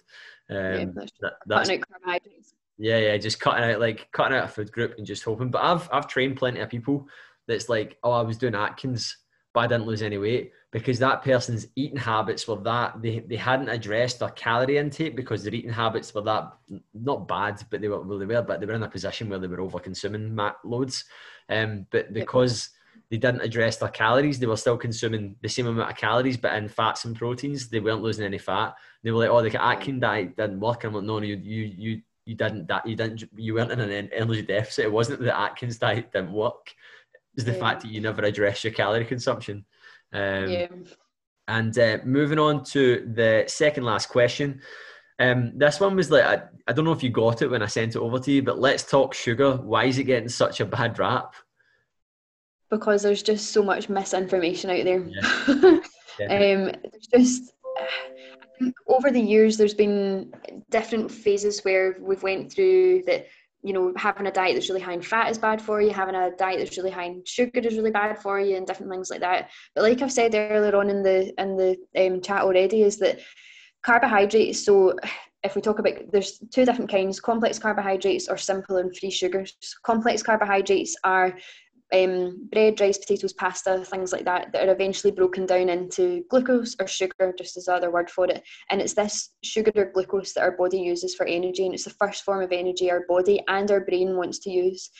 Um, 0.50 0.56
yeah, 0.56 0.84
that's, 0.94 1.12
that, 1.20 1.32
that's 1.46 1.68
carbohydrates. 1.68 2.54
Yeah, 2.78 2.98
yeah, 2.98 3.16
just 3.18 3.40
cutting 3.40 3.64
out 3.64 3.80
like 3.80 4.08
cutting 4.12 4.36
out 4.36 4.44
a 4.44 4.48
food 4.48 4.72
group 4.72 4.94
and 4.98 5.06
just 5.06 5.22
hoping. 5.22 5.50
But 5.50 5.62
I've 5.62 5.88
I've 5.92 6.08
trained 6.08 6.36
plenty 6.36 6.60
of 6.60 6.68
people 6.68 7.06
that's 7.46 7.68
like, 7.68 7.98
oh, 8.02 8.10
I 8.10 8.22
was 8.22 8.38
doing 8.38 8.54
Atkins, 8.54 9.16
but 9.52 9.60
I 9.60 9.66
didn't 9.68 9.86
lose 9.86 10.02
any 10.02 10.18
weight 10.18 10.52
because 10.72 10.98
that 10.98 11.22
person's 11.22 11.68
eating 11.76 11.96
habits 11.96 12.48
were 12.48 12.56
that 12.56 13.00
they, 13.00 13.20
they 13.20 13.36
hadn't 13.36 13.68
addressed 13.68 14.18
their 14.18 14.30
calorie 14.30 14.78
intake 14.78 15.14
because 15.14 15.44
their 15.44 15.54
eating 15.54 15.72
habits 15.72 16.12
were 16.12 16.22
that 16.22 16.52
not 16.92 17.28
bad, 17.28 17.62
but 17.70 17.80
they 17.80 17.86
were 17.86 18.02
really 18.02 18.26
well, 18.26 18.28
they 18.28 18.34
were 18.34 18.42
but 18.42 18.60
they 18.60 18.66
were 18.66 18.72
in 18.72 18.82
a 18.82 18.88
position 18.88 19.28
where 19.28 19.38
they 19.38 19.46
were 19.46 19.60
over 19.60 19.78
consuming 19.78 20.36
loads. 20.64 21.04
Um, 21.48 21.86
but 21.92 22.12
because 22.12 22.70
they 23.10 23.16
didn't 23.18 23.42
address 23.42 23.76
their 23.76 23.90
calories. 23.90 24.38
They 24.38 24.46
were 24.46 24.56
still 24.56 24.76
consuming 24.76 25.36
the 25.42 25.48
same 25.48 25.66
amount 25.66 25.90
of 25.90 25.96
calories, 25.96 26.36
but 26.36 26.54
in 26.54 26.68
fats 26.68 27.04
and 27.04 27.16
proteins, 27.16 27.68
they 27.68 27.80
weren't 27.80 28.02
losing 28.02 28.24
any 28.24 28.38
fat. 28.38 28.74
They 29.02 29.10
were 29.10 29.18
like, 29.18 29.30
"Oh, 29.30 29.42
the 29.42 29.62
Atkins 29.62 30.00
diet 30.00 30.36
didn't 30.36 30.60
work." 30.60 30.84
I'm 30.84 30.94
like, 30.94 31.04
"No, 31.04 31.18
no, 31.18 31.24
you, 31.24 31.36
you, 31.36 31.64
you, 31.76 32.02
you 32.24 32.34
didn't. 32.34 32.66
That 32.68 32.86
you 32.86 32.96
didn't. 32.96 33.24
You 33.36 33.54
weren't 33.54 33.72
in 33.72 33.80
an 33.80 34.10
energy 34.12 34.42
deficit. 34.42 34.86
It 34.86 34.92
wasn't 34.92 35.20
the 35.20 35.38
Atkins 35.38 35.78
diet 35.78 36.12
didn't 36.12 36.32
work. 36.32 36.74
It 37.14 37.20
was 37.36 37.44
the 37.44 37.52
yeah. 37.52 37.58
fact 37.58 37.82
that 37.82 37.90
you 37.90 38.00
never 38.00 38.22
addressed 38.22 38.64
your 38.64 38.72
calorie 38.72 39.04
consumption." 39.04 39.64
Um, 40.12 40.48
yeah. 40.48 40.68
And 41.46 41.78
uh, 41.78 41.98
moving 42.04 42.38
on 42.38 42.64
to 42.64 43.10
the 43.14 43.44
second 43.46 43.84
last 43.84 44.08
question. 44.08 44.62
Um, 45.18 45.52
this 45.54 45.78
one 45.78 45.94
was 45.94 46.10
like 46.10 46.24
I, 46.24 46.42
I 46.66 46.72
don't 46.72 46.84
know 46.84 46.92
if 46.92 47.02
you 47.02 47.10
got 47.10 47.42
it 47.42 47.50
when 47.50 47.62
I 47.62 47.66
sent 47.66 47.94
it 47.94 48.00
over 48.00 48.18
to 48.18 48.32
you, 48.32 48.42
but 48.42 48.58
let's 48.58 48.82
talk 48.82 49.14
sugar. 49.14 49.56
Why 49.56 49.84
is 49.84 49.98
it 49.98 50.04
getting 50.04 50.28
such 50.28 50.60
a 50.60 50.64
bad 50.64 50.98
rap? 50.98 51.34
Because 52.70 53.02
there's 53.02 53.22
just 53.22 53.52
so 53.52 53.62
much 53.62 53.88
misinformation 53.88 54.70
out 54.70 54.84
there. 54.84 55.04
Yeah. 55.06 55.20
um, 56.30 56.72
there's 56.82 57.08
just 57.12 57.52
I 57.78 58.58
think 58.58 58.74
over 58.86 59.10
the 59.10 59.20
years 59.20 59.56
there's 59.56 59.74
been 59.74 60.32
different 60.70 61.10
phases 61.10 61.60
where 61.64 61.96
we've 62.00 62.22
went 62.22 62.52
through 62.52 63.02
that 63.06 63.26
you 63.62 63.72
know 63.72 63.92
having 63.96 64.26
a 64.26 64.30
diet 64.30 64.54
that's 64.54 64.68
really 64.68 64.80
high 64.80 64.92
in 64.92 65.02
fat 65.02 65.30
is 65.30 65.38
bad 65.38 65.60
for 65.60 65.80
you 65.80 65.90
having 65.90 66.14
a 66.14 66.30
diet 66.36 66.58
that's 66.58 66.76
really 66.76 66.90
high 66.90 67.04
in 67.04 67.22
sugar 67.24 67.60
is 67.60 67.76
really 67.76 67.90
bad 67.90 68.20
for 68.20 68.38
you 68.38 68.56
and 68.56 68.66
different 68.66 68.92
things 68.92 69.10
like 69.10 69.20
that 69.20 69.50
but 69.74 69.82
like 69.82 70.00
i've 70.02 70.12
said 70.12 70.34
earlier 70.34 70.76
on 70.76 70.90
in 70.90 71.02
the 71.02 71.32
in 71.40 71.56
the 71.56 71.76
um, 71.96 72.20
chat 72.20 72.42
already 72.42 72.82
is 72.82 72.98
that 72.98 73.18
carbohydrates 73.82 74.64
so 74.64 74.94
if 75.42 75.56
we 75.56 75.62
talk 75.62 75.78
about 75.78 75.94
there's 76.12 76.38
two 76.52 76.64
different 76.64 76.90
kinds 76.90 77.20
complex 77.20 77.58
carbohydrates 77.58 78.28
or 78.28 78.36
simple 78.36 78.76
and 78.76 78.94
free 78.96 79.10
sugars 79.10 79.56
complex 79.82 80.22
carbohydrates 80.22 80.94
are 81.02 81.34
um, 81.94 82.48
bread, 82.50 82.80
rice, 82.80 82.98
potatoes, 82.98 83.32
pasta, 83.32 83.84
things 83.84 84.12
like 84.12 84.24
that, 84.24 84.52
that 84.52 84.68
are 84.68 84.72
eventually 84.72 85.12
broken 85.12 85.46
down 85.46 85.68
into 85.68 86.24
glucose 86.28 86.74
or 86.80 86.86
sugar, 86.86 87.32
just 87.38 87.56
as 87.56 87.68
other 87.68 87.90
word 87.90 88.10
for 88.10 88.26
it. 88.26 88.42
And 88.70 88.80
it's 88.80 88.94
this 88.94 89.30
sugar 89.42 89.72
or 89.76 89.92
glucose 89.92 90.32
that 90.32 90.42
our 90.42 90.56
body 90.56 90.78
uses 90.78 91.14
for 91.14 91.26
energy, 91.26 91.64
and 91.64 91.74
it's 91.74 91.84
the 91.84 91.90
first 91.90 92.24
form 92.24 92.42
of 92.42 92.52
energy 92.52 92.90
our 92.90 93.04
body 93.08 93.40
and 93.48 93.70
our 93.70 93.80
brain 93.80 94.16
wants 94.16 94.38
to 94.40 94.50
use. 94.50 94.90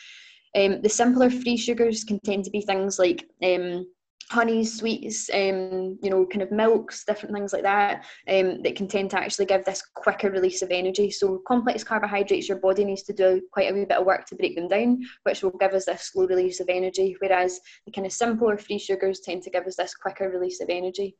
Um, 0.57 0.83
the 0.83 0.89
simpler 0.89 1.31
free 1.31 1.57
sugars 1.57 2.05
can 2.05 2.21
tend 2.21 2.45
to 2.45 2.51
be 2.51 2.61
things 2.61 2.99
like 2.99 3.29
um, 3.43 3.87
honeys, 4.31 4.79
sweets, 4.79 5.31
um, 5.33 5.99
you 6.03 6.11
know, 6.11 6.27
kind 6.27 6.43
of 6.43 6.51
milks, 6.51 7.05
different 7.05 7.35
things 7.35 7.53
like 7.53 7.63
that, 7.63 8.05
um, 8.29 8.63
that 8.63 8.77
can 8.77 8.89
tend 8.89 9.11
to 9.11 9.19
actually 9.19 9.47
give 9.47 9.65
this 9.65 9.83
quicker 9.95 10.31
release 10.31 10.63
of 10.63 10.71
energy. 10.71 11.11
So 11.11 11.43
complex 11.47 11.85
carbohydrates, 11.85 12.49
your 12.49 12.59
body 12.59 12.85
needs 12.85 13.03
to 13.05 13.13
do 13.13 13.43
quite 13.53 13.71
a 13.71 13.75
wee 13.75 13.85
bit 13.85 13.99
of 13.99 14.07
work 14.07 14.27
to 14.27 14.37
break 14.37 14.57
them 14.57 14.69
down, 14.69 15.03
which 15.25 15.43
will 15.43 15.51
give 15.51 15.73
us 15.73 15.87
this 15.87 16.11
slow 16.13 16.27
release 16.27 16.61
of 16.61 16.69
energy, 16.69 17.17
whereas 17.21 17.61
the 17.87 17.93
kind 17.93 18.07
of 18.07 18.13
simpler 18.13 18.57
free 18.57 18.79
sugars 18.79 19.21
tend 19.21 19.43
to 19.43 19.51
give 19.51 19.67
us 19.67 19.77
this 19.77 19.95
quicker 19.95 20.29
release 20.29 20.61
of 20.61 20.69
energy. 20.71 21.17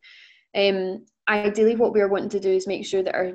Um, 0.57 1.05
ideally, 1.29 1.77
what 1.77 1.93
we're 1.93 2.09
wanting 2.09 2.31
to 2.31 2.41
do 2.41 2.51
is 2.51 2.67
make 2.67 2.87
sure 2.87 3.03
that 3.03 3.15
our 3.15 3.33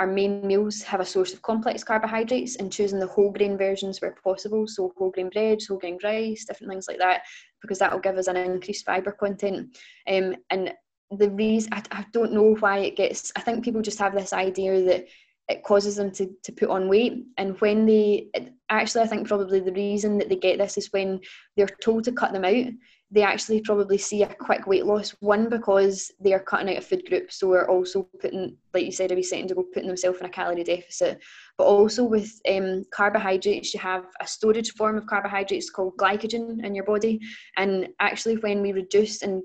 our 0.00 0.06
main 0.06 0.46
meals 0.46 0.80
have 0.82 1.00
a 1.00 1.04
source 1.04 1.34
of 1.34 1.42
complex 1.42 1.84
carbohydrates 1.84 2.56
and 2.56 2.72
choosing 2.72 2.98
the 2.98 3.06
whole 3.06 3.30
grain 3.30 3.58
versions 3.58 4.00
where 4.00 4.16
possible. 4.24 4.66
So 4.66 4.94
whole 4.96 5.10
grain 5.10 5.28
bread, 5.28 5.58
whole 5.68 5.78
grain 5.78 5.98
rice, 6.02 6.46
different 6.46 6.72
things 6.72 6.88
like 6.88 6.98
that, 6.98 7.22
because 7.60 7.78
that 7.78 7.92
will 7.92 8.00
give 8.00 8.16
us 8.16 8.26
an 8.26 8.36
increased 8.36 8.86
fibre 8.86 9.12
content. 9.12 9.76
Um, 10.08 10.36
and 10.48 10.72
the 11.10 11.28
reason 11.30 11.74
I, 11.74 11.82
I 11.92 12.06
don't 12.14 12.32
know 12.32 12.56
why 12.60 12.78
it 12.78 12.96
gets. 12.96 13.30
I 13.36 13.42
think 13.42 13.62
people 13.62 13.82
just 13.82 13.98
have 13.98 14.14
this 14.14 14.32
idea 14.32 14.82
that 14.84 15.06
it 15.50 15.64
causes 15.64 15.96
them 15.96 16.12
to, 16.12 16.30
to 16.44 16.52
put 16.52 16.70
on 16.70 16.88
weight 16.88 17.24
and 17.36 17.60
when 17.60 17.84
they 17.84 18.28
actually 18.68 19.02
i 19.02 19.06
think 19.06 19.26
probably 19.26 19.58
the 19.58 19.72
reason 19.72 20.16
that 20.16 20.28
they 20.28 20.36
get 20.36 20.58
this 20.58 20.78
is 20.78 20.92
when 20.92 21.18
they're 21.56 21.66
told 21.82 22.04
to 22.04 22.12
cut 22.12 22.32
them 22.32 22.44
out 22.44 22.66
they 23.12 23.22
actually 23.22 23.60
probably 23.60 23.98
see 23.98 24.22
a 24.22 24.34
quick 24.34 24.66
weight 24.66 24.86
loss. 24.86 25.10
One 25.20 25.48
because 25.48 26.12
they 26.20 26.32
are 26.32 26.40
cutting 26.40 26.70
out 26.70 26.78
a 26.78 26.86
food 26.86 27.04
group, 27.08 27.32
so 27.32 27.48
we're 27.48 27.68
also 27.68 28.08
putting, 28.20 28.56
like 28.72 28.84
you 28.84 28.92
said 28.92 29.10
a 29.10 29.14
wee 29.14 29.22
second 29.22 29.50
ago, 29.50 29.64
putting 29.74 29.88
themselves 29.88 30.20
in 30.20 30.26
a 30.26 30.30
calorie 30.30 30.62
deficit. 30.62 31.20
But 31.58 31.64
also 31.64 32.04
with 32.04 32.40
um, 32.48 32.84
carbohydrates, 32.92 33.74
you 33.74 33.80
have 33.80 34.04
a 34.20 34.26
storage 34.26 34.72
form 34.74 34.96
of 34.96 35.06
carbohydrates 35.06 35.70
called 35.70 35.96
glycogen 35.96 36.64
in 36.64 36.74
your 36.74 36.84
body, 36.84 37.20
and 37.56 37.88
actually 37.98 38.36
when 38.36 38.62
we 38.62 38.72
reduce 38.72 39.22
and 39.22 39.42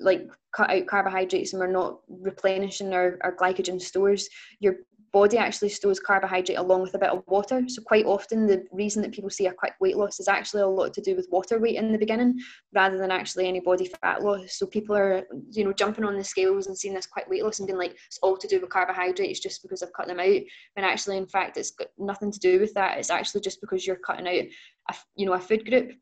like 0.00 0.28
cut 0.54 0.70
out 0.70 0.86
carbohydrates 0.86 1.52
and 1.52 1.60
we're 1.60 1.66
not 1.68 2.00
replenishing 2.08 2.94
our, 2.94 3.18
our 3.22 3.34
glycogen 3.34 3.80
stores, 3.80 4.28
your 4.58 4.76
body 5.14 5.38
actually 5.38 5.68
stores 5.68 6.00
carbohydrate 6.00 6.58
along 6.58 6.82
with 6.82 6.92
a 6.94 6.98
bit 6.98 7.08
of 7.08 7.22
water. 7.28 7.62
So 7.68 7.80
quite 7.82 8.04
often 8.04 8.48
the 8.48 8.66
reason 8.72 9.00
that 9.02 9.12
people 9.12 9.30
see 9.30 9.46
a 9.46 9.52
quick 9.52 9.74
weight 9.80 9.96
loss 9.96 10.18
is 10.18 10.26
actually 10.26 10.62
a 10.62 10.66
lot 10.66 10.92
to 10.92 11.00
do 11.00 11.14
with 11.14 11.28
water 11.30 11.60
weight 11.60 11.76
in 11.76 11.92
the 11.92 11.98
beginning 11.98 12.40
rather 12.74 12.98
than 12.98 13.12
actually 13.12 13.46
any 13.46 13.60
body 13.60 13.88
fat 14.02 14.24
loss. 14.24 14.58
So 14.58 14.66
people 14.66 14.96
are, 14.96 15.22
you 15.52 15.62
know, 15.62 15.72
jumping 15.72 16.04
on 16.04 16.16
the 16.16 16.24
scales 16.24 16.66
and 16.66 16.76
seeing 16.76 16.94
this 16.94 17.06
quick 17.06 17.28
weight 17.28 17.44
loss 17.44 17.60
and 17.60 17.68
being 17.68 17.78
like, 17.78 17.96
it's 18.08 18.18
all 18.22 18.36
to 18.36 18.48
do 18.48 18.60
with 18.60 18.70
carbohydrates 18.70 19.38
just 19.38 19.62
because 19.62 19.84
I've 19.84 19.92
cut 19.92 20.08
them 20.08 20.18
out. 20.18 20.40
When 20.74 20.84
actually, 20.84 21.16
in 21.16 21.28
fact, 21.28 21.58
it's 21.58 21.70
got 21.70 21.88
nothing 21.96 22.32
to 22.32 22.40
do 22.40 22.58
with 22.58 22.74
that. 22.74 22.98
It's 22.98 23.10
actually 23.10 23.42
just 23.42 23.60
because 23.60 23.86
you're 23.86 23.96
cutting 23.96 24.26
out, 24.26 24.44
a, 24.90 24.94
you 25.14 25.26
know, 25.26 25.34
a 25.34 25.38
food 25.38 25.64
group. 25.64 25.92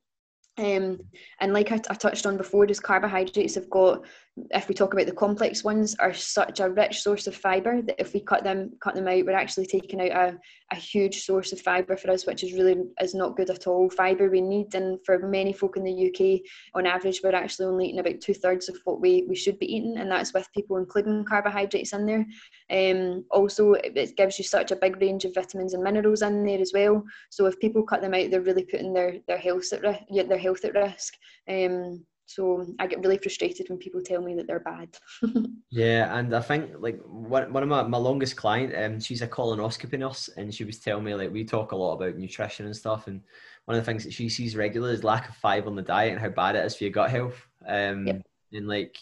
Um, 0.59 1.01
and 1.41 1.53
like 1.53 1.71
I, 1.71 1.81
I 1.91 1.95
touched 1.95 2.25
on 2.25 2.39
before, 2.39 2.67
these 2.67 2.81
carbohydrates 2.81 3.57
have 3.57 3.69
got 3.69 4.05
if 4.51 4.67
we 4.67 4.75
talk 4.75 4.95
about 4.95 5.05
the 5.05 5.13
complex 5.13 5.63
ones, 5.63 5.95
are 5.99 6.15
such 6.15 6.61
a 6.61 6.71
rich 6.71 7.03
source 7.03 7.27
of 7.27 7.37
fibre 7.37 7.83
that 7.83 8.01
if 8.01 8.15
we 8.15 8.21
cut 8.21 8.43
them 8.43 8.71
cut 8.81 8.95
them 8.95 9.07
out, 9.07 9.27
we're 9.27 9.33
actually 9.33 9.67
taking 9.67 10.01
out 10.01 10.31
a, 10.31 10.39
a 10.73 10.77
huge 10.77 11.25
source 11.25 11.53
of 11.53 11.61
fibre 11.61 11.99
for 11.99 12.11
us, 12.11 12.27
which 12.27 12.43
is 12.43 12.55
really 12.55 12.77
is 13.03 13.15
not 13.15 13.37
good 13.37 13.51
at 13.51 13.67
all. 13.67 13.91
Fibre 13.91 14.31
we 14.31 14.41
need, 14.41 14.75
and 14.75 14.99
for 15.05 15.19
many 15.19 15.53
folk 15.53 15.77
in 15.77 15.85
the 15.85 16.09
UK, 16.09 16.41
on 16.75 16.87
average, 16.87 17.21
we're 17.23 17.35
actually 17.35 17.67
only 17.67 17.87
eating 17.87 18.01
about 18.01 18.21
two 18.23 18.33
thirds 18.33 18.71
of 18.71 18.79
what 18.85 19.03
we, 19.03 19.27
we 19.29 19.37
should 19.37 19.59
be 19.59 19.75
eating, 19.75 19.99
and 19.99 20.11
that's 20.11 20.33
with 20.33 20.49
people 20.55 20.79
including 20.79 21.25
carbohydrates 21.25 21.93
in 21.93 22.07
there. 22.07 22.27
Um, 22.71 23.27
also, 23.31 23.75
it 23.75 24.17
gives 24.17 24.39
you 24.39 24.45
such 24.47 24.71
a 24.71 24.77
big 24.77 25.01
range 25.01 25.27
of 25.27 25.35
vitamins 25.35 25.75
and 25.75 25.83
minerals 25.83 26.23
in 26.23 26.45
there 26.45 26.61
as 26.61 26.73
well. 26.75 27.05
So 27.29 27.45
if 27.47 27.61
people 27.61 27.83
cut 27.83 28.01
them 28.01 28.15
out, 28.15 28.31
they're 28.31 28.41
really 28.41 28.65
putting 28.65 28.95
their 28.95 29.17
their 29.29 29.39
health 29.39 29.71
at 29.75 29.83
risk. 29.83 30.01
Their 30.11 30.39
health 30.39 30.65
at 30.65 30.75
risk. 30.75 31.15
Um, 31.51 32.07
so 32.35 32.65
I 32.79 32.87
get 32.87 33.01
really 33.01 33.19
frustrated 33.19 33.69
when 33.69 33.79
people 33.79 34.01
tell 34.01 34.23
me 34.23 34.35
that 34.37 34.47
they're 34.47 34.61
bad. 34.61 34.97
yeah, 35.71 36.17
and 36.17 36.35
I 36.35 36.41
think 36.41 36.71
like 36.79 36.99
one, 37.05 37.53
one 37.53 37.63
of 37.63 37.69
my, 37.69 37.83
my 37.83 37.99
longest 37.99 38.37
client, 38.37 38.75
um, 38.75 39.01
she's 39.01 39.21
a 39.21 39.29
colonoscopy 39.29 39.99
nurse, 39.99 40.31
and 40.39 40.55
she 40.55 40.65
was 40.65 40.79
telling 40.79 41.05
me 41.05 41.15
like 41.15 41.31
we 41.31 41.45
talk 41.45 41.73
a 41.73 41.77
lot 41.77 41.95
about 41.95 42.17
nutrition 42.17 42.65
and 42.65 42.75
stuff, 42.75 43.07
and 43.07 43.21
one 43.67 43.77
of 43.77 43.85
the 43.85 43.91
things 43.91 44.03
that 44.05 44.15
she 44.15 44.31
sees 44.31 44.57
regularly 44.57 44.95
is 44.95 45.05
lack 45.05 45.29
of 45.29 45.37
fiber 45.37 45.67
on 45.67 45.77
the 45.77 45.83
diet 45.83 46.13
and 46.13 46.21
how 46.21 46.31
bad 46.31 46.57
it 46.57 46.65
is 46.65 46.75
for 46.75 46.85
your 46.85 46.93
gut 46.93 47.11
health. 47.11 47.47
Um, 47.67 48.07
yep. 48.07 48.23
and 48.53 48.67
like 48.67 48.97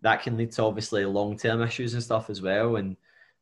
that 0.00 0.22
can 0.22 0.38
lead 0.38 0.52
to 0.52 0.64
obviously 0.64 1.04
long 1.04 1.36
term 1.36 1.60
issues 1.60 1.92
and 1.92 2.02
stuff 2.02 2.30
as 2.30 2.40
well, 2.40 2.76
and 2.76 2.96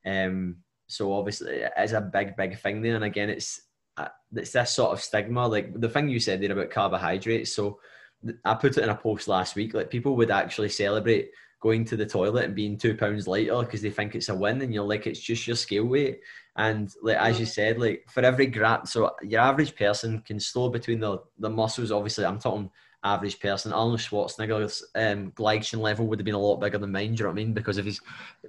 um, 0.04 0.56
so 0.88 1.12
obviously 1.12 1.58
it 1.58 1.72
is 1.78 1.92
a 1.92 2.00
big 2.00 2.34
big 2.36 2.58
thing 2.58 2.82
there, 2.82 2.96
and 2.96 3.04
again 3.04 3.30
it's 3.30 3.60
uh, 3.96 4.08
it's 4.34 4.50
this 4.50 4.72
sort 4.72 4.90
of 4.90 5.00
stigma, 5.00 5.46
like 5.46 5.78
the 5.80 5.88
thing 5.88 6.08
you 6.08 6.18
said 6.18 6.40
there 6.40 6.50
about 6.50 6.70
carbohydrates, 6.70 7.52
so 7.52 7.78
I 8.44 8.54
put 8.54 8.76
it 8.76 8.84
in 8.84 8.90
a 8.90 8.94
post 8.94 9.28
last 9.28 9.54
week. 9.54 9.74
Like 9.74 9.90
people 9.90 10.16
would 10.16 10.30
actually 10.30 10.70
celebrate 10.70 11.30
going 11.60 11.84
to 11.84 11.96
the 11.96 12.06
toilet 12.06 12.44
and 12.44 12.54
being 12.54 12.78
two 12.78 12.94
pounds 12.96 13.26
lighter 13.26 13.60
because 13.60 13.82
they 13.82 13.90
think 13.90 14.14
it's 14.14 14.28
a 14.28 14.34
win, 14.34 14.62
and 14.62 14.72
you're 14.72 14.84
like, 14.84 15.06
it's 15.06 15.20
just 15.20 15.46
your 15.46 15.56
scale 15.56 15.84
weight. 15.84 16.20
And 16.56 16.92
like 17.02 17.16
as 17.18 17.38
you 17.38 17.46
said, 17.46 17.78
like 17.78 18.04
for 18.08 18.22
every 18.22 18.46
gram, 18.46 18.86
so 18.86 19.12
your 19.22 19.40
average 19.40 19.76
person 19.76 20.20
can 20.20 20.40
slow 20.40 20.68
between 20.68 21.00
the 21.00 21.18
the 21.38 21.50
muscles. 21.50 21.92
Obviously, 21.92 22.24
I'm 22.24 22.38
talking 22.38 22.70
average 23.04 23.38
person. 23.38 23.72
Arnold 23.72 24.00
Schwarzenegger's 24.00 24.84
um, 24.94 25.30
glycogen 25.32 25.78
level 25.78 26.06
would 26.06 26.18
have 26.18 26.24
been 26.24 26.34
a 26.34 26.38
lot 26.38 26.60
bigger 26.60 26.78
than 26.78 26.92
mine. 26.92 27.14
Do 27.14 27.18
you 27.18 27.24
know 27.24 27.30
what 27.30 27.40
I 27.40 27.44
mean? 27.44 27.52
Because 27.52 27.78
of 27.78 27.84
his 27.84 28.00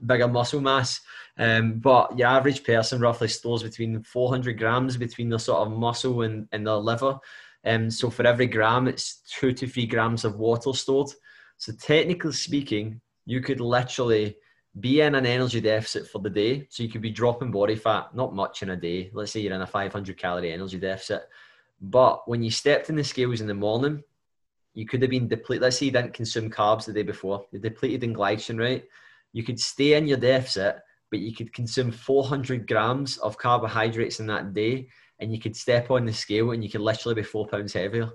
bigger 0.05 0.27
muscle 0.27 0.61
mass. 0.61 1.01
Um, 1.37 1.79
but 1.79 2.17
your 2.17 2.27
average 2.27 2.63
person 2.63 2.99
roughly 2.99 3.27
stores 3.27 3.63
between 3.63 4.01
400 4.03 4.57
grams 4.57 4.97
between 4.97 5.29
the 5.29 5.39
sort 5.39 5.67
of 5.67 5.77
muscle 5.77 6.23
and, 6.23 6.47
and 6.51 6.65
the 6.65 6.77
liver. 6.77 7.19
Um, 7.65 7.89
so 7.89 8.09
for 8.09 8.25
every 8.25 8.47
gram, 8.47 8.87
it's 8.87 9.21
two 9.29 9.51
to 9.53 9.67
three 9.67 9.85
grams 9.85 10.25
of 10.25 10.39
water 10.39 10.73
stored. 10.73 11.09
So 11.57 11.73
technically 11.73 12.33
speaking, 12.33 13.01
you 13.25 13.41
could 13.41 13.59
literally 13.59 14.37
be 14.79 15.01
in 15.01 15.15
an 15.15 15.25
energy 15.25 15.59
deficit 15.59 16.07
for 16.07 16.19
the 16.19 16.29
day. 16.29 16.67
So 16.69 16.83
you 16.83 16.89
could 16.89 17.01
be 17.01 17.11
dropping 17.11 17.51
body 17.51 17.75
fat, 17.75 18.15
not 18.15 18.35
much 18.35 18.63
in 18.63 18.69
a 18.69 18.77
day. 18.77 19.09
Let's 19.13 19.31
say 19.31 19.41
you're 19.41 19.53
in 19.53 19.61
a 19.61 19.67
500 19.67 20.17
calorie 20.17 20.53
energy 20.53 20.79
deficit. 20.79 21.27
But 21.81 22.27
when 22.27 22.43
you 22.43 22.51
stepped 22.51 22.89
in 22.89 22.95
the 22.95 23.03
scales 23.03 23.41
in 23.41 23.47
the 23.47 23.53
morning, 23.53 24.03
you 24.73 24.85
could 24.85 25.01
have 25.01 25.11
been 25.11 25.27
depleted. 25.27 25.63
Let's 25.63 25.77
say 25.77 25.87
you 25.87 25.91
didn't 25.91 26.13
consume 26.13 26.49
carbs 26.49 26.85
the 26.85 26.93
day 26.93 27.03
before. 27.03 27.45
You're 27.51 27.61
depleted 27.61 28.03
in 28.03 28.13
glycogen, 28.13 28.59
right? 28.59 28.85
You 29.33 29.43
could 29.43 29.59
stay 29.59 29.93
in 29.93 30.07
your 30.07 30.17
deficit, 30.17 30.77
but 31.09 31.19
you 31.19 31.35
could 31.35 31.53
consume 31.53 31.91
400 31.91 32.67
grams 32.67 33.17
of 33.17 33.37
carbohydrates 33.37 34.19
in 34.19 34.27
that 34.27 34.53
day 34.53 34.87
and 35.19 35.33
you 35.33 35.39
could 35.39 35.55
step 35.55 35.91
on 35.91 36.05
the 36.05 36.13
scale 36.13 36.51
and 36.51 36.63
you 36.63 36.69
could 36.69 36.81
literally 36.81 37.15
be 37.15 37.23
four 37.23 37.47
pounds 37.47 37.73
heavier. 37.73 38.09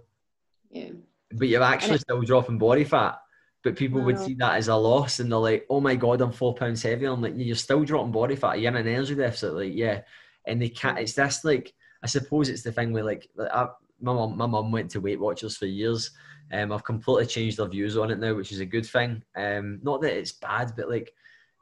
Yeah. 0.71 0.91
But 1.33 1.49
you're 1.49 1.63
actually 1.63 1.99
still 1.99 2.23
dropping 2.23 2.59
body 2.59 2.85
fat. 2.85 3.19
But 3.63 3.77
people 3.77 4.03
would 4.03 4.19
see 4.19 4.35
that 4.35 4.57
as 4.57 4.69
a 4.69 4.75
loss 4.75 5.21
and 5.21 5.33
they're 5.33 5.39
like, 5.39 5.67
oh 5.71 5.81
my 5.81 5.97
God, 5.97 6.21
I'm 6.21 6.33
four 6.33 6.55
pounds 6.55 6.83
heavier. 6.83 7.11
I'm 7.11 7.23
like, 7.23 7.35
you're 7.37 7.57
still 7.57 7.83
dropping 7.83 8.13
body 8.13 8.37
fat. 8.37 8.61
You're 8.61 8.71
in 8.71 8.77
an 8.77 8.87
energy 8.87 9.15
deficit. 9.15 9.55
Like, 9.55 9.73
yeah. 9.75 10.03
And 10.47 10.61
they 10.61 10.69
can't, 10.69 10.99
it's 10.99 11.15
this 11.15 11.45
like, 11.45 11.73
I 12.03 12.07
suppose 12.07 12.49
it's 12.49 12.63
the 12.63 12.73
thing 12.73 12.93
where 12.93 13.05
like, 13.05 13.29
I, 13.39 13.69
my 14.01 14.13
mom, 14.13 14.37
my 14.37 14.47
mom 14.47 14.71
went 14.71 14.91
to 14.91 15.01
Weight 15.01 15.19
Watchers 15.19 15.57
for 15.57 15.67
years. 15.67 16.11
Um, 16.53 16.73
I've 16.73 16.85
completely 16.85 17.27
changed 17.27 17.57
their 17.59 17.67
views 17.67 17.97
on 17.97 18.11
it 18.11 18.19
now, 18.19 18.35
which 18.35 18.53
is 18.53 18.61
a 18.61 18.67
good 18.67 18.85
thing. 18.85 19.23
Um, 19.35 19.81
not 19.83 20.03
that 20.03 20.17
it's 20.17 20.33
bad, 20.33 20.73
but 20.77 20.91
like 20.91 21.13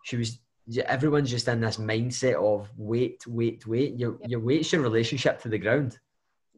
she 0.03 0.17
was 0.17 0.41
everyone's 0.87 1.31
just 1.31 1.49
in 1.49 1.61
this 1.61 1.77
mindset 1.77 2.35
of 2.35 2.69
weight, 2.77 3.27
weight, 3.27 3.67
weight. 3.67 3.99
Your 3.99 4.19
your 4.27 4.41
weight's 4.41 4.73
your 4.73 4.83
relationship 4.83 5.41
to 5.43 5.49
the 5.49 5.59
ground. 5.59 5.99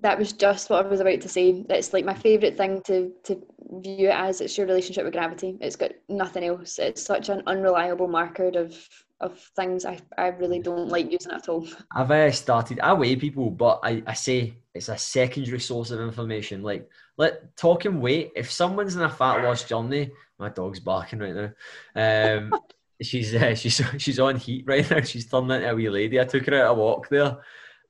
That 0.01 0.19
was 0.19 0.33
just 0.33 0.69
what 0.69 0.85
I 0.85 0.89
was 0.89 1.01
about 1.01 1.21
to 1.23 1.29
say. 1.29 1.65
It's 1.71 1.93
like 1.93 2.05
my 2.05 2.15
favourite 2.15 2.57
thing 2.57 2.83
to 2.83 3.13
to 3.25 3.43
view 3.81 4.09
it 4.09 4.15
as. 4.15 4.41
It's 4.41 4.57
your 4.57 4.67
relationship 4.67 5.05
with 5.05 5.15
gravity. 5.15 5.57
It's 5.61 5.77
got 5.77 5.93
nothing 6.09 6.45
else. 6.45 6.79
It's 6.79 7.03
such 7.03 7.29
an 7.29 7.43
unreliable 7.47 8.09
marker 8.09 8.49
of 8.49 8.77
of 9.21 9.39
things. 9.57 9.85
I, 9.85 9.99
I 10.19 10.29
really 10.29 10.59
don't 10.59 10.89
like 10.89 11.11
using 11.11 11.33
it 11.33 11.37
at 11.37 11.49
all. 11.49 11.67
I've 11.93 12.11
uh, 12.11 12.31
started. 12.31 12.81
I 12.81 12.93
weigh 12.93 13.17
people, 13.17 13.51
but 13.51 13.81
I, 13.83 14.03
I 14.07 14.15
say 14.15 14.55
it's 14.75 14.89
a 14.89 14.99
secondary 14.99 15.61
source 15.61 15.91
of 15.91 16.01
information. 16.01 16.63
Like 16.63 16.89
let 17.17 17.57
talking 17.57 18.01
weight. 18.01 18.33
If 18.37 18.51
someone's 18.51 18.97
in 18.97 19.03
a 19.03 19.09
fat 19.09 19.43
loss 19.43 19.65
journey, 19.65 20.11
my 20.39 20.51
dog's 20.51 20.81
barking 20.81 21.21
right 21.21 21.35
now. 21.35 22.39
Um, 22.39 22.55
she's 23.03 23.35
uh, 23.35 23.55
she's 23.55 23.81
she's 23.99 24.21
on 24.21 24.37
heat 24.37 24.65
right 24.67 24.89
now. 24.91 25.01
She's 25.01 25.27
turning 25.27 25.51
into 25.51 25.71
a 25.71 25.75
wee 25.75 25.89
lady. 25.89 26.21
I 26.21 26.25
took 26.25 26.47
her 26.47 26.63
out 26.63 26.73
a 26.73 26.75
walk 26.75 27.09
there, 27.09 27.39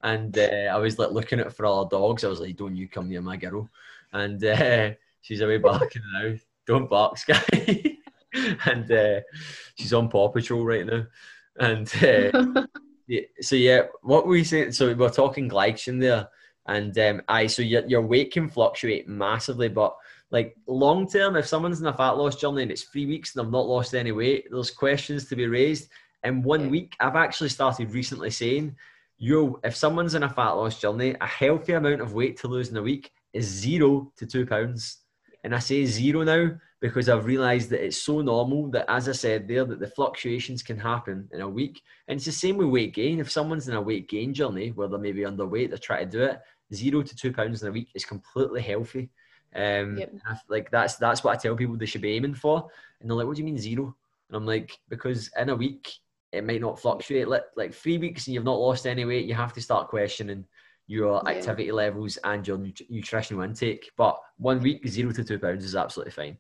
and 0.03 0.37
uh, 0.37 0.71
I 0.73 0.79
was 0.79 0.99
like 0.99 1.11
looking 1.11 1.41
at 1.41 1.55
for 1.55 1.67
all 1.67 1.85
the 1.85 1.97
dogs. 1.97 2.25
I 2.25 2.29
was 2.29 2.41
like, 2.41 2.57
"Don't 2.57 2.77
you 2.77 2.89
come 2.89 3.09
near 3.09 3.23
my 3.23 3.37
girl," 3.37 3.69
and 4.13 4.43
uh, 4.45 4.91
she's 5.21 5.41
away 5.41 5.59
barking 5.59 6.03
now. 6.13 6.35
Don't 6.67 6.89
bark, 6.89 7.19
Sky. 7.19 7.99
and 8.67 8.91
uh, 8.91 9.21
she's 9.77 9.93
on 9.93 10.09
Paw 10.09 10.29
Patrol 10.29 10.65
right 10.65 10.87
now. 10.87 11.07
And 11.59 11.89
uh, 12.03 12.67
yeah, 13.07 13.21
so 13.41 13.55
yeah, 13.55 13.83
what 14.03 14.27
were 14.27 14.33
we 14.33 14.45
saying? 14.45 14.73
So 14.73 14.95
we're 14.95 15.11
talking 15.11 15.49
glycogen 15.49 16.01
there, 16.01 16.29
and 16.67 16.97
um, 16.99 17.23
I 17.29 17.47
so 17.47 17.63
your 17.63 17.87
your 17.87 18.03
weight 18.03 18.33
can 18.33 18.49
fluctuate 18.49 19.09
massively, 19.09 19.69
but 19.69 19.97
like 20.35 20.57
long 20.67 21.07
term, 21.07 21.37
if 21.37 21.47
someone's 21.47 21.81
in 21.81 21.87
a 21.87 21.93
fat 21.93 22.19
loss 22.19 22.35
journey 22.35 22.63
and 22.63 22.73
it's 22.73 22.83
three 22.83 23.07
weeks 23.07 23.37
and 23.37 23.45
they've 23.45 23.53
not 23.53 23.69
lost 23.69 23.95
any 23.95 24.11
weight, 24.11 24.49
there's 24.51 24.69
questions 24.69 25.29
to 25.29 25.37
be 25.37 25.47
raised. 25.47 25.89
In 26.25 26.43
one 26.43 26.71
week, 26.71 26.97
I've 26.99 27.15
actually 27.15 27.51
started 27.51 27.93
recently 27.93 28.31
saying, 28.31 28.75
yo, 29.17 29.61
if 29.63 29.77
someone's 29.77 30.17
in 30.17 30.25
a 30.25 30.29
fat 30.29 30.51
loss 30.51 30.81
journey, 30.81 31.15
a 31.21 31.27
healthy 31.27 31.75
amount 31.75 32.01
of 32.01 32.15
weight 32.15 32.37
to 32.39 32.49
lose 32.49 32.69
in 32.69 32.77
a 32.77 32.83
week 32.83 33.13
is 33.33 33.47
zero 33.47 34.13
to 34.17 34.27
two 34.27 34.45
pounds. 34.45 35.03
And 35.45 35.55
I 35.55 35.61
say 35.61 35.85
zero 35.85 36.25
now 36.25 36.51
because 36.81 37.09
I've 37.09 37.27
realized 37.27 37.71
that 37.71 37.85
it's 37.85 38.03
so 38.03 38.21
normal 38.21 38.73
that, 38.73 38.91
as 38.91 39.09
I 39.09 39.13
said 39.13 39.47
there, 39.47 39.65
that 39.65 39.79
the 39.79 39.87
fluctuations 39.87 40.65
can 40.65 40.81
happen 40.81 41.29
in 41.33 41.43
a 41.43 41.49
week. 41.49 41.81
And 42.09 42.17
it's 42.17 42.27
the 42.27 42.33
same 42.33 42.57
with 42.57 42.71
weight 42.71 42.93
gain. 42.93 43.21
If 43.21 43.31
someone's 43.31 43.69
in 43.69 43.77
a 43.77 43.81
weight 43.81 44.09
gain 44.09 44.35
journey 44.35 44.73
where 44.73 44.89
they're 44.89 44.99
maybe 44.99 45.21
underweight, 45.21 45.69
they're 45.69 45.79
trying 45.79 46.11
to 46.11 46.19
do 46.19 46.25
it, 46.25 46.41
zero 46.75 47.03
to 47.03 47.15
two 47.15 47.33
pounds 47.33 47.63
in 47.63 47.69
a 47.69 47.73
week 47.73 47.91
is 47.95 48.05
completely 48.05 48.63
healthy. 48.63 49.11
Um, 49.55 49.99
yep. 49.99 50.13
like 50.49 50.71
that's 50.71 50.97
that's 50.97 51.23
what 51.23 51.33
I 51.33 51.41
tell 51.41 51.55
people 51.55 51.77
they 51.77 51.87
should 51.87 52.01
be 52.01 52.17
aiming 52.17 52.35
for, 52.35 52.69
and 53.01 53.09
they're 53.09 53.17
like, 53.17 53.27
"What 53.27 53.37
do 53.37 53.43
you 53.43 53.47
mean 53.47 53.59
zero? 53.59 53.97
And 54.29 54.37
I'm 54.37 54.47
like, 54.47 54.79
because 54.89 55.31
in 55.39 55.51
a 55.51 55.55
week 55.55 55.93
it 56.33 56.45
might 56.45 56.61
not 56.61 56.81
fluctuate. 56.81 57.29
Like 57.29 57.45
like 57.57 57.73
three 57.73 57.99
weeks 57.99 58.27
and 58.27 58.35
you've 58.35 58.45
not 58.45 58.59
lost 58.59 58.87
any 58.87 59.05
weight, 59.05 59.27
you 59.27 59.35
have 59.35 59.53
to 59.55 59.61
start 59.61 59.89
questioning 59.89 60.45
your 60.87 61.23
yeah. 61.25 61.33
activity 61.33 61.73
levels 61.73 62.19
and 62.25 62.47
your 62.47 62.59
nut- 62.59 62.91
nutritional 62.91 63.43
intake. 63.43 63.91
But 63.97 64.19
one 64.37 64.61
week, 64.61 64.87
zero 64.89 65.13
to 65.13 65.25
two 65.25 65.39
pounds 65.39 65.65
is 65.65 65.77
absolutely 65.77 66.13
fine. 66.13 66.39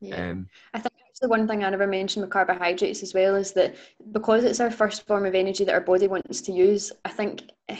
Yeah. 0.00 0.30
Um, 0.30 0.48
I 0.74 0.80
think 0.80 0.92
the 1.22 1.28
one 1.28 1.46
thing 1.46 1.64
I 1.64 1.70
never 1.70 1.86
mentioned 1.86 2.22
with 2.22 2.32
carbohydrates 2.32 3.02
as 3.02 3.14
well 3.14 3.36
is 3.36 3.52
that 3.52 3.76
because 4.10 4.42
it's 4.42 4.60
our 4.60 4.70
first 4.70 5.06
form 5.06 5.24
of 5.24 5.36
energy 5.36 5.64
that 5.64 5.72
our 5.72 5.80
body 5.80 6.08
wants 6.08 6.40
to 6.42 6.52
use, 6.52 6.90
I 7.04 7.10
think 7.10 7.44
eh, 7.68 7.78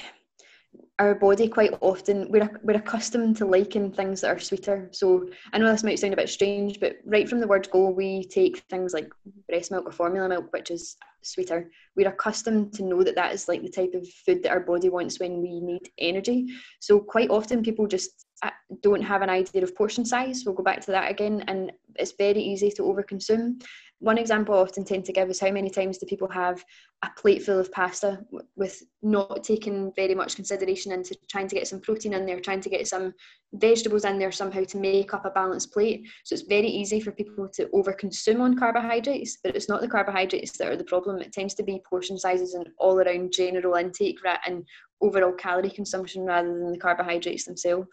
our 0.99 1.15
body 1.15 1.49
quite 1.49 1.73
often 1.81 2.31
we're 2.31 2.61
we're 2.63 2.77
accustomed 2.77 3.37
to 3.37 3.47
liking 3.47 3.91
things 3.91 4.21
that 4.21 4.31
are 4.31 4.39
sweeter. 4.39 4.89
So 4.93 5.29
I 5.53 5.59
know 5.59 5.71
this 5.71 5.83
might 5.83 5.99
sound 5.99 6.13
a 6.13 6.17
bit 6.17 6.29
strange, 6.29 6.81
but 6.81 6.97
right 7.05 7.29
from 7.29 7.41
the 7.41 7.47
word 7.47 7.71
go, 7.71 7.89
we 7.89 8.25
take 8.25 8.59
things 8.71 8.93
like 8.93 9.11
breast 9.49 9.71
milk 9.71 9.87
or 9.87 9.93
formula 9.93 10.29
milk, 10.29 10.53
which 10.53 10.71
is 10.71 10.97
sweeter. 11.23 11.71
We're 11.97 12.09
accustomed 12.09 12.75
to 12.75 12.85
know 12.85 13.03
that 13.03 13.15
that 13.15 13.33
is 13.33 13.49
like 13.49 13.63
the 13.63 13.71
type 13.71 13.95
of 13.95 14.07
food 14.09 14.43
that 14.43 14.53
our 14.53 14.61
body 14.61 14.91
wants 14.91 15.19
when 15.19 15.41
we 15.41 15.61
need 15.61 15.91
energy. 15.99 16.49
So 16.81 17.01
quite 17.01 17.31
often 17.31 17.63
people 17.63 17.87
just 17.87 18.27
uh, 18.43 18.51
don't 18.83 19.03
have 19.03 19.23
an 19.23 19.31
idea 19.31 19.63
of 19.63 19.75
portion 19.75 20.05
size. 20.05 20.43
We'll 20.45 20.55
go 20.55 20.63
back 20.63 20.81
to 20.83 20.91
that 20.91 21.11
again, 21.11 21.45
and 21.49 21.73
it's 21.97 22.13
very 22.13 22.41
easy 22.41 22.71
to 22.73 22.83
overconsume 22.83 23.63
one 24.03 24.19
example 24.19 24.57
I 24.57 24.59
often 24.59 24.85
tend 24.85 25.05
to 25.05 25.13
give 25.13 25.31
is 25.31 25.39
how 25.39 25.53
many 25.53 25.71
times 25.71 25.97
do 25.97 26.07
people 26.07 26.29
have 26.29 26.65
a 27.05 27.11
plate 27.17 27.45
full 27.45 27.61
of 27.61 27.71
pasta 27.71 28.19
with 28.57 28.83
not 29.01 29.45
taking 29.45 29.93
very 29.95 30.13
much 30.13 30.35
consideration 30.35 30.91
into 30.91 31.17
trying 31.31 31.47
to 31.47 31.55
get 31.55 31.69
some 31.69 31.81
protein 31.81 32.13
in 32.13 32.27
there, 32.27 32.41
trying 32.41 32.61
to 32.63 32.69
get 32.69 32.89
some 32.89 33.15
vegetables 33.53 34.05
in 34.05 34.19
there 34.19 34.33
somehow 34.33 34.65
to 34.65 34.77
make 34.77 35.15
up 35.15 35.25
a 35.25 35.31
balanced 35.31 35.73
plate. 35.73 36.09
So 36.25 36.33
it's 36.33 36.43
very 36.43 36.67
easy 36.67 36.99
for 37.01 37.13
people 37.13 37.49
to 37.55 37.67
overconsume 37.67 38.41
on 38.41 38.59
carbohydrates, 38.59 39.39
but 39.45 39.55
it's 39.55 39.69
not 39.69 39.81
the 39.81 39.89
carbohydrates 39.89 40.59
that 40.59 40.69
are 40.69 40.77
the 40.77 40.83
problem. 40.83 41.21
It 41.21 41.33
tends 41.33 41.55
to 41.55 41.63
be 41.63 41.81
portion 41.89 42.19
sizes 42.19 42.55
and 42.55 42.67
all 42.79 42.99
around 42.99 43.33
general 43.33 43.77
intake 43.77 44.19
and 44.47 44.65
overall 45.01 45.33
calorie 45.33 45.71
consumption 45.71 46.25
rather 46.25 46.49
than 46.49 46.73
the 46.73 46.79
carbohydrates 46.79 47.45
themselves. 47.45 47.87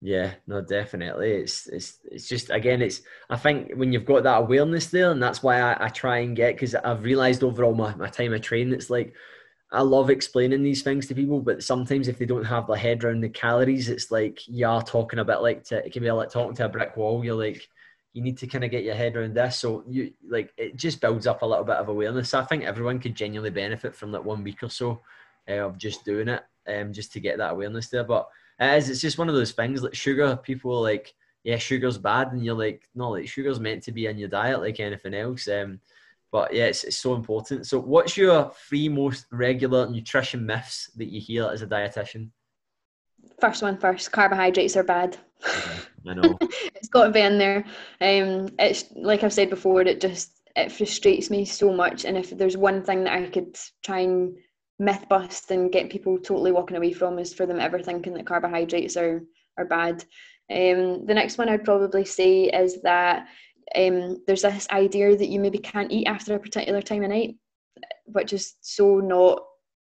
Yeah, 0.00 0.34
no, 0.46 0.60
definitely. 0.60 1.32
It's 1.32 1.66
it's 1.66 1.98
it's 2.04 2.28
just 2.28 2.50
again, 2.50 2.82
it's 2.82 3.02
I 3.30 3.36
think 3.36 3.72
when 3.74 3.92
you've 3.92 4.04
got 4.04 4.22
that 4.22 4.38
awareness 4.38 4.86
there, 4.86 5.10
and 5.10 5.20
that's 5.20 5.42
why 5.42 5.60
I, 5.60 5.86
I 5.86 5.88
try 5.88 6.18
and 6.18 6.36
get 6.36 6.54
because 6.54 6.74
I've 6.76 7.02
realised 7.02 7.42
over 7.42 7.64
all 7.64 7.74
my, 7.74 7.94
my 7.96 8.08
time 8.08 8.32
of 8.32 8.40
training, 8.40 8.74
it's 8.74 8.90
like 8.90 9.14
I 9.72 9.82
love 9.82 10.10
explaining 10.10 10.62
these 10.62 10.82
things 10.82 11.08
to 11.08 11.14
people, 11.16 11.40
but 11.40 11.64
sometimes 11.64 12.08
if 12.08 12.18
they 12.18 12.26
don't 12.26 12.44
have 12.44 12.66
the 12.68 12.74
head 12.74 13.04
around 13.04 13.22
the 13.22 13.28
calories, 13.28 13.88
it's 13.88 14.10
like 14.12 14.40
you 14.48 14.66
are 14.68 14.82
talking 14.82 15.18
a 15.18 15.24
bit 15.24 15.42
like 15.42 15.64
to, 15.64 15.84
it 15.84 15.92
can 15.92 16.02
be 16.04 16.10
like 16.12 16.30
talking 16.30 16.54
to 16.56 16.66
a 16.66 16.68
brick 16.68 16.96
wall. 16.96 17.24
You're 17.24 17.34
like, 17.36 17.68
you 18.14 18.22
need 18.22 18.38
to 18.38 18.46
kind 18.46 18.64
of 18.64 18.70
get 18.70 18.84
your 18.84 18.94
head 18.94 19.16
around 19.16 19.34
this. 19.34 19.58
So 19.58 19.84
you 19.88 20.12
like 20.28 20.52
it 20.56 20.76
just 20.76 21.00
builds 21.00 21.26
up 21.26 21.42
a 21.42 21.46
little 21.46 21.64
bit 21.64 21.76
of 21.76 21.88
awareness. 21.88 22.34
I 22.34 22.44
think 22.44 22.64
everyone 22.64 23.00
could 23.00 23.16
genuinely 23.16 23.50
benefit 23.50 23.96
from 23.96 24.12
that 24.12 24.24
one 24.24 24.44
week 24.44 24.62
or 24.62 24.70
so 24.70 25.02
uh, 25.48 25.54
of 25.66 25.76
just 25.78 26.04
doing 26.04 26.28
it, 26.28 26.44
um, 26.68 26.92
just 26.92 27.12
to 27.14 27.20
get 27.20 27.38
that 27.38 27.52
awareness 27.52 27.88
there. 27.88 28.04
But 28.04 28.28
it 28.60 28.76
is. 28.76 28.90
It's 28.90 29.00
just 29.00 29.18
one 29.18 29.28
of 29.28 29.34
those 29.34 29.52
things. 29.52 29.82
Like 29.82 29.94
sugar, 29.94 30.36
people 30.36 30.80
like, 30.80 31.14
yeah, 31.44 31.58
sugar's 31.58 31.98
bad, 31.98 32.32
and 32.32 32.44
you're 32.44 32.54
like, 32.54 32.88
no, 32.94 33.10
like 33.10 33.28
sugar's 33.28 33.60
meant 33.60 33.82
to 33.84 33.92
be 33.92 34.06
in 34.06 34.18
your 34.18 34.28
diet 34.28 34.60
like 34.60 34.80
anything 34.80 35.14
else. 35.14 35.48
Um, 35.48 35.80
but 36.30 36.52
yeah, 36.52 36.64
it's, 36.64 36.84
it's 36.84 36.98
so 36.98 37.14
important. 37.14 37.66
So, 37.66 37.80
what's 37.80 38.16
your 38.16 38.52
three 38.68 38.88
most 38.88 39.26
regular 39.30 39.88
nutrition 39.88 40.44
myths 40.44 40.90
that 40.96 41.08
you 41.08 41.20
hear 41.20 41.48
as 41.50 41.62
a 41.62 41.66
dietitian? 41.66 42.30
First 43.40 43.62
one 43.62 43.78
first. 43.78 44.12
Carbohydrates 44.12 44.76
are 44.76 44.82
bad. 44.82 45.16
Okay, 45.46 45.78
I 46.08 46.14
know. 46.14 46.36
it's 46.40 46.88
got 46.88 47.04
to 47.04 47.10
be 47.10 47.20
in 47.20 47.38
there. 47.38 47.64
Um, 48.00 48.48
it's 48.58 48.86
like 48.94 49.22
I've 49.22 49.32
said 49.32 49.50
before. 49.50 49.82
It 49.82 50.00
just 50.00 50.38
it 50.56 50.72
frustrates 50.72 51.30
me 51.30 51.44
so 51.44 51.72
much. 51.72 52.04
And 52.04 52.16
if 52.16 52.36
there's 52.36 52.56
one 52.56 52.82
thing 52.82 53.04
that 53.04 53.12
I 53.12 53.26
could 53.28 53.56
try 53.84 54.00
and 54.00 54.36
myth 54.78 55.04
bust 55.08 55.50
and 55.50 55.72
get 55.72 55.90
people 55.90 56.18
totally 56.18 56.52
walking 56.52 56.76
away 56.76 56.92
from 56.92 57.18
is 57.18 57.34
for 57.34 57.46
them 57.46 57.60
ever 57.60 57.80
thinking 57.80 58.14
that 58.14 58.26
carbohydrates 58.26 58.96
are 58.96 59.22
are 59.56 59.64
bad. 59.64 60.04
Um, 60.50 61.04
the 61.04 61.14
next 61.14 61.36
one 61.36 61.48
I'd 61.48 61.64
probably 61.64 62.04
say 62.04 62.44
is 62.44 62.80
that 62.82 63.26
um, 63.76 64.22
there's 64.26 64.42
this 64.42 64.68
idea 64.70 65.16
that 65.16 65.28
you 65.28 65.40
maybe 65.40 65.58
can't 65.58 65.92
eat 65.92 66.06
after 66.06 66.34
a 66.34 66.38
particular 66.38 66.80
time 66.80 67.02
of 67.02 67.10
night, 67.10 67.34
which 68.04 68.32
is 68.32 68.54
so 68.60 69.00
not 69.00 69.42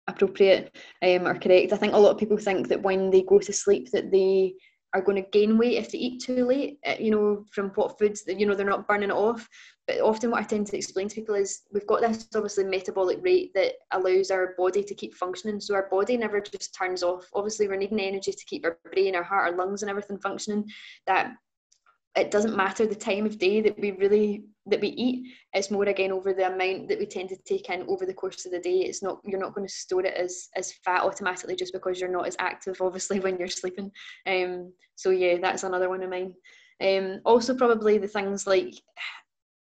appropriate 0.06 0.74
um, 1.02 1.26
or 1.26 1.38
correct. 1.38 1.72
I 1.72 1.76
think 1.76 1.92
a 1.92 1.98
lot 1.98 2.12
of 2.12 2.18
people 2.18 2.38
think 2.38 2.68
that 2.68 2.82
when 2.82 3.10
they 3.10 3.22
go 3.22 3.38
to 3.40 3.52
sleep 3.52 3.90
that 3.90 4.10
they 4.10 4.54
are 4.96 5.02
going 5.02 5.22
to 5.22 5.30
gain 5.30 5.58
weight 5.58 5.76
if 5.76 5.92
they 5.92 5.98
eat 5.98 6.22
too 6.22 6.46
late, 6.46 6.78
uh, 6.86 6.94
you 6.98 7.10
know, 7.10 7.44
from 7.50 7.68
what 7.74 7.98
foods 7.98 8.24
that, 8.24 8.40
you 8.40 8.46
know, 8.46 8.54
they're 8.54 8.66
not 8.66 8.88
burning 8.88 9.10
it 9.10 9.14
off. 9.14 9.46
But 9.86 10.00
often 10.00 10.30
what 10.30 10.40
I 10.40 10.44
tend 10.44 10.66
to 10.68 10.76
explain 10.76 11.08
to 11.08 11.14
people 11.14 11.34
is 11.34 11.62
we've 11.72 11.86
got 11.86 12.00
this 12.00 12.26
obviously 12.34 12.64
metabolic 12.64 13.18
rate 13.22 13.52
that 13.54 13.74
allows 13.92 14.30
our 14.30 14.54
body 14.56 14.82
to 14.82 14.94
keep 14.94 15.14
functioning. 15.14 15.60
So 15.60 15.74
our 15.74 15.88
body 15.90 16.16
never 16.16 16.40
just 16.40 16.74
turns 16.74 17.02
off. 17.02 17.26
Obviously 17.34 17.68
we're 17.68 17.76
needing 17.76 18.00
energy 18.00 18.32
to 18.32 18.44
keep 18.46 18.64
our 18.64 18.78
brain, 18.90 19.14
our 19.14 19.22
heart, 19.22 19.52
our 19.52 19.56
lungs 19.56 19.82
and 19.82 19.90
everything 19.90 20.18
functioning. 20.18 20.64
That 21.06 21.34
it 22.16 22.30
doesn't 22.30 22.56
matter 22.56 22.86
the 22.86 22.94
time 22.94 23.26
of 23.26 23.38
day 23.38 23.60
that 23.60 23.78
we 23.78 23.92
really 23.92 24.44
that 24.68 24.80
we 24.80 24.88
eat. 24.88 25.32
It's 25.52 25.70
more 25.70 25.84
again 25.84 26.10
over 26.10 26.32
the 26.32 26.52
amount 26.52 26.88
that 26.88 26.98
we 26.98 27.06
tend 27.06 27.28
to 27.28 27.36
take 27.46 27.70
in 27.70 27.84
over 27.88 28.04
the 28.04 28.14
course 28.14 28.46
of 28.46 28.52
the 28.52 28.58
day. 28.58 28.80
It's 28.80 29.02
not 29.02 29.20
you're 29.24 29.40
not 29.40 29.54
going 29.54 29.66
to 29.66 29.72
store 29.72 30.04
it 30.04 30.14
as 30.14 30.48
as 30.56 30.72
fat 30.84 31.02
automatically 31.02 31.54
just 31.54 31.72
because 31.72 32.00
you're 32.00 32.10
not 32.10 32.26
as 32.26 32.36
active 32.38 32.78
obviously 32.80 33.20
when 33.20 33.38
you're 33.38 33.48
sleeping. 33.48 33.90
Um 34.26 34.72
so 34.96 35.10
yeah 35.10 35.38
that's 35.40 35.62
another 35.62 35.88
one 35.88 36.02
of 36.02 36.10
mine. 36.10 36.34
Um 36.80 37.20
also 37.24 37.54
probably 37.54 37.98
the 37.98 38.08
things 38.08 38.46
like 38.46 38.74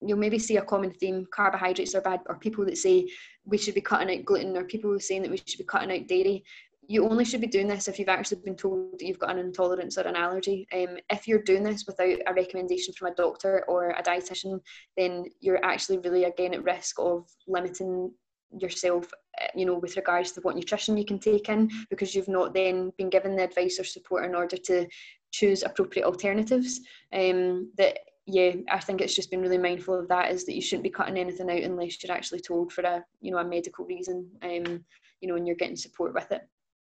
you'll 0.00 0.18
maybe 0.18 0.38
see 0.38 0.56
a 0.58 0.62
common 0.62 0.90
theme 0.90 1.26
carbohydrates 1.32 1.94
are 1.94 2.00
bad 2.00 2.20
or 2.26 2.38
people 2.38 2.64
that 2.64 2.76
say 2.76 3.08
we 3.44 3.58
should 3.58 3.74
be 3.74 3.80
cutting 3.80 4.16
out 4.16 4.24
gluten 4.24 4.56
or 4.56 4.64
people 4.64 4.98
saying 5.00 5.22
that 5.22 5.30
we 5.30 5.38
should 5.38 5.58
be 5.58 5.64
cutting 5.64 5.90
out 5.90 6.06
dairy 6.06 6.44
you 6.88 7.08
only 7.08 7.24
should 7.24 7.40
be 7.40 7.46
doing 7.46 7.68
this 7.68 7.88
if 7.88 7.98
you've 7.98 8.08
actually 8.08 8.40
been 8.44 8.56
told 8.56 8.92
that 8.92 9.04
you've 9.04 9.18
got 9.18 9.30
an 9.30 9.38
intolerance 9.38 9.96
or 9.98 10.02
an 10.02 10.16
allergy. 10.16 10.66
Um, 10.72 10.98
if 11.10 11.26
you're 11.26 11.42
doing 11.42 11.62
this 11.62 11.84
without 11.86 12.18
a 12.26 12.34
recommendation 12.34 12.94
from 12.94 13.12
a 13.12 13.14
doctor 13.14 13.64
or 13.68 13.90
a 13.90 14.02
dietitian, 14.02 14.60
then 14.96 15.24
you're 15.40 15.64
actually 15.64 15.98
really 15.98 16.24
again 16.24 16.54
at 16.54 16.64
risk 16.64 16.96
of 16.98 17.28
limiting 17.46 18.12
yourself 18.60 19.10
eh, 19.40 19.48
you 19.54 19.66
know 19.66 19.78
with 19.78 19.96
regards 19.96 20.32
to 20.32 20.40
what 20.42 20.56
nutrition 20.56 20.96
you 20.96 21.04
can 21.04 21.18
take 21.18 21.48
in 21.48 21.70
because 21.90 22.14
you've 22.14 22.28
not 22.28 22.54
then 22.54 22.92
been 22.98 23.10
given 23.10 23.36
the 23.36 23.42
advice 23.42 23.78
or 23.78 23.84
support 23.84 24.24
in 24.24 24.34
order 24.34 24.56
to 24.56 24.86
choose 25.32 25.62
appropriate 25.62 26.04
alternatives 26.04 26.80
um, 27.12 27.70
that 27.76 27.98
yeah 28.26 28.52
i 28.70 28.78
think 28.78 29.00
it's 29.00 29.14
just 29.14 29.30
been 29.30 29.42
really 29.42 29.58
mindful 29.58 29.98
of 29.98 30.08
that 30.08 30.30
is 30.30 30.44
that 30.44 30.54
you 30.54 30.62
shouldn't 30.62 30.84
be 30.84 30.90
cutting 30.90 31.18
anything 31.18 31.50
out 31.50 31.62
unless 31.62 32.02
you're 32.02 32.14
actually 32.14 32.40
told 32.40 32.72
for 32.72 32.82
a 32.82 33.04
you 33.20 33.30
know 33.30 33.38
a 33.38 33.44
medical 33.44 33.84
reason 33.84 34.28
um, 34.42 34.84
you 35.20 35.28
know 35.28 35.36
and 35.36 35.46
you're 35.46 35.56
getting 35.56 35.76
support 35.76 36.14
with 36.14 36.30
it 36.30 36.42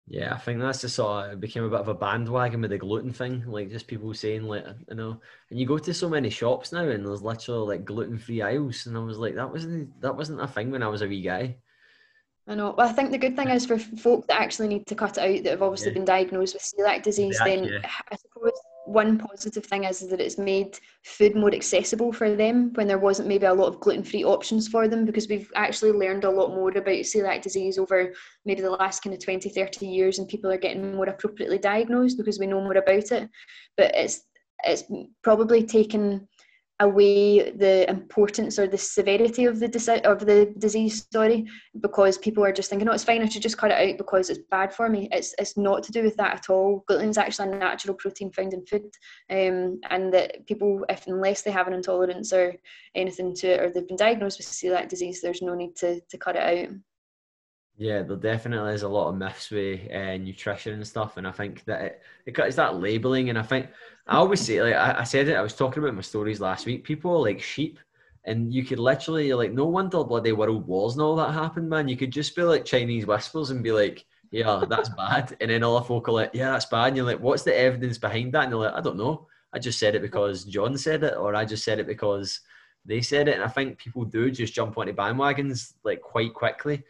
Yeah, 0.07 0.35
I 0.35 0.39
think 0.39 0.61
that's 0.61 0.83
just 0.83 0.97
sort 0.97 1.27
of 1.27 1.33
it 1.33 1.41
became 1.41 1.65
a 1.65 1.71
bit 1.71 1.81
of 1.81 1.89
a 1.89 1.95
bandwagon 1.95 2.61
with 2.61 2.71
the 2.71 2.79
gluten 2.79 3.13
thing. 3.13 3.43
Like 3.47 3.71
just 3.71 3.87
people 3.87 4.13
saying 4.13 4.45
like 4.45 4.65
you 4.89 4.97
know, 4.97 5.21
and 5.51 5.59
you 5.59 5.67
go 5.67 5.79
to 5.79 5.95
so 5.95 6.11
many 6.11 6.29
shops 6.29 6.73
now 6.73 6.87
and 6.87 7.07
there's 7.07 7.23
literally 7.23 7.77
like 7.77 7.85
gluten 7.87 8.19
free 8.19 8.43
aisles, 8.43 8.87
and 8.87 8.97
I 8.97 9.01
was 9.01 9.19
like, 9.19 9.35
that 9.37 9.51
wasn't 9.51 10.01
that 10.03 10.17
wasn't 10.17 10.43
a 10.43 10.47
thing 10.47 10.71
when 10.71 10.83
I 10.83 10.89
was 10.89 11.03
a 11.03 11.09
wee 11.09 11.23
guy. 11.23 11.57
I 12.47 12.55
know. 12.55 12.75
Well, 12.77 12.89
I 12.89 12.93
think 12.93 13.11
the 13.11 13.19
good 13.19 13.37
thing 13.37 13.49
is 13.49 13.65
for 13.65 13.79
folk 13.79 14.27
that 14.27 14.41
actually 14.41 14.69
need 14.69 14.87
to 14.89 14.95
cut 14.95 15.17
it 15.17 15.39
out 15.39 15.45
that 15.45 15.51
have 15.51 15.63
obviously 15.63 15.89
yeah. 15.89 15.95
been 15.95 16.05
diagnosed 16.05 16.55
with 16.55 16.63
celiac 16.63 17.03
disease, 17.03 17.41
then 17.43 17.65
yeah. 17.65 17.79
I 18.11 18.17
suppose 18.17 18.53
one 18.87 19.19
positive 19.19 19.65
thing 19.65 19.85
is, 19.85 20.01
that 20.01 20.21
it's 20.21 20.39
made 20.39 20.79
food 21.05 21.35
more 21.35 21.55
accessible 21.55 22.13
for 22.13 22.35
them 22.35 22.71
when 22.75 22.87
there 22.87 22.99
wasn't 22.99 23.29
maybe 23.29 23.47
a 23.47 23.55
lot 23.55 23.69
of 23.69 23.81
gluten-free 23.81 24.25
options 24.25 24.69
for 24.69 24.89
them 24.89 25.05
because 25.05 25.29
we've 25.29 25.51
actually 25.55 25.93
learned 25.93 26.25
a 26.25 26.31
lot 26.31 26.51
more 26.51 26.71
about 26.71 26.85
celiac 26.85 27.43
disease 27.43 27.79
over 27.79 28.13
maybe 28.45 28.61
the 28.61 28.71
last 28.71 29.03
kind 29.03 29.15
of 29.15 29.23
20 29.23 29.49
30 29.49 29.87
years 29.87 30.19
and 30.19 30.29
people 30.29 30.51
are 30.51 30.59
getting 30.59 30.95
more 30.95 31.09
appropriately 31.09 31.59
diagnosed 31.59 32.19
because 32.19 32.39
we 32.39 32.47
know 32.47 32.61
more 32.61 32.77
about 32.77 33.11
it. 33.13 33.29
But 33.77 33.95
it's 33.95 34.23
it's 34.65 34.85
probably 35.23 35.65
taken 35.65 36.27
away 36.81 37.51
the 37.53 37.89
importance 37.89 38.59
or 38.59 38.67
the 38.67 38.79
severity 38.79 39.45
of 39.45 39.61
the 39.61 39.69
disi- 39.69 40.03
of 40.03 40.27
the 40.27 40.53
disease 40.59 41.07
sorry 41.13 41.47
because 41.81 42.19
people 42.19 42.45
are 42.45 42.53
just 42.53 42.69
thinking 42.69 42.89
oh 42.89 42.93
it's 42.93 43.05
fine 43.05 43.23
I 43.23 43.29
should 43.29 43.43
just 43.43 43.59
cut 43.59 43.71
it 43.71 43.91
out 43.91 43.97
because 43.97 44.29
it's 44.29 44.41
bad 44.51 44.75
for 44.75 44.89
me. 44.89 45.09
It's 45.13 45.35
it's 45.39 45.57
not 45.57 45.85
to 45.85 45.93
do 45.93 46.03
with 46.03 46.17
that 46.17 46.35
at 46.35 46.51
all. 46.51 46.85
Gluten 46.89 47.11
is 47.11 47.19
actually 47.19 47.53
a 47.53 47.57
natural 47.57 47.95
protein 47.95 48.33
found 48.33 48.55
in 48.55 48.67
food 48.67 48.91
um, 49.31 49.81
and 49.91 50.13
that 50.13 50.47
people 50.47 50.85
if 50.89 51.07
unless 51.07 51.43
they 51.43 51.53
have 51.53 51.69
an 51.69 51.75
intolerance 51.75 52.33
or 52.33 52.55
anything 52.97 53.35
to 53.37 53.47
it 53.47 53.61
or 53.61 53.71
they've 53.71 53.87
been 53.87 53.97
diagnosed 53.97 54.39
with 54.39 54.47
celiac 54.49 54.89
disease 54.89 55.21
there's 55.21 55.43
no 55.43 55.55
need 55.55 55.77
to 55.77 56.01
to 56.01 56.19
cut 56.19 56.37
it 56.37 56.43
out. 56.43 56.75
Yeah, 57.77 58.03
there 58.03 58.17
definitely 58.17 58.73
is 58.73 58.83
a 58.83 58.89
lot 58.89 59.09
of 59.09 59.17
myths 59.17 59.51
with 59.51 59.81
uh, 59.93 60.17
nutrition 60.17 60.75
and 60.75 60.87
stuff, 60.87 61.17
and 61.17 61.27
I 61.27 61.33
think 61.33 61.65
that 61.65 61.83
it, 61.83 62.03
it 62.27 62.39
it's 62.39 62.55
that 62.55 62.77
labeling, 62.77 63.31
and 63.31 63.39
I 63.39 63.43
think 63.43 63.67
I 64.07 64.17
always 64.17 64.41
say 64.41 64.63
like 64.63 64.75
I, 64.75 65.01
I, 65.01 65.05
said 65.05 65.29
it. 65.29 65.37
I 65.37 65.43
was 65.43 65.55
talking 65.55 65.83
about 65.83 65.95
my 65.95 66.03
stories 66.03 66.41
last 66.41 66.67
week. 66.67 66.85
People 66.85 67.13
are 67.13 67.23
like 67.23 67.41
sheep, 67.41 67.79
and 68.25 68.53
you 68.53 68.65
could 68.65 68.79
literally 68.79 69.33
like 69.33 69.53
no 69.53 69.65
wonder 69.65 70.05
bloody 70.05 70.33
world 70.33 70.67
wars 70.67 70.95
and 70.95 71.03
all 71.03 71.17
that 71.17 71.33
happened, 71.33 71.71
man. 71.71 71.89
You 71.89 71.97
could 71.97 72.11
just 72.11 72.37
be 72.37 72.43
like 72.43 72.65
Chinese 72.65 73.07
whispers 73.07 73.51
and 73.51 73.63
be 73.63 73.73
like, 73.73 74.05
yeah, 74.31 74.65
that's 74.69 74.91
bad, 74.91 75.37
and 75.41 75.51
then 75.51 75.63
all 75.63 75.79
the 75.79 75.87
folk 75.87 76.09
are 76.09 76.13
like, 76.13 76.31
yeah, 76.35 76.51
that's 76.51 76.67
bad, 76.67 76.89
and 76.89 76.97
you're 76.97 77.07
like, 77.07 77.21
what's 77.21 77.45
the 77.45 77.57
evidence 77.57 77.99
behind 77.99 78.33
that? 78.33 78.45
And 78.45 78.53
they're 78.53 78.61
like, 78.61 78.75
I 78.75 78.81
don't 78.81 78.99
know. 78.99 79.27
I 79.53 79.59
just 79.59 79.79
said 79.79 79.95
it 79.95 80.03
because 80.03 80.45
John 80.45 80.77
said 80.77 81.05
it, 81.05 81.15
or 81.17 81.35
I 81.35 81.45
just 81.45 81.65
said 81.65 81.79
it 81.79 81.87
because 81.87 82.41
they 82.85 83.01
said 83.01 83.29
it, 83.29 83.37
and 83.37 83.45
I 83.45 83.49
think 83.49 83.79
people 83.79 84.05
do 84.05 84.31
just 84.31 84.55
jump 84.55 84.77
onto 84.77 84.93
bandwagons 84.93 85.75
like 85.85 86.03
quite 86.03 86.35
quickly 86.35 86.83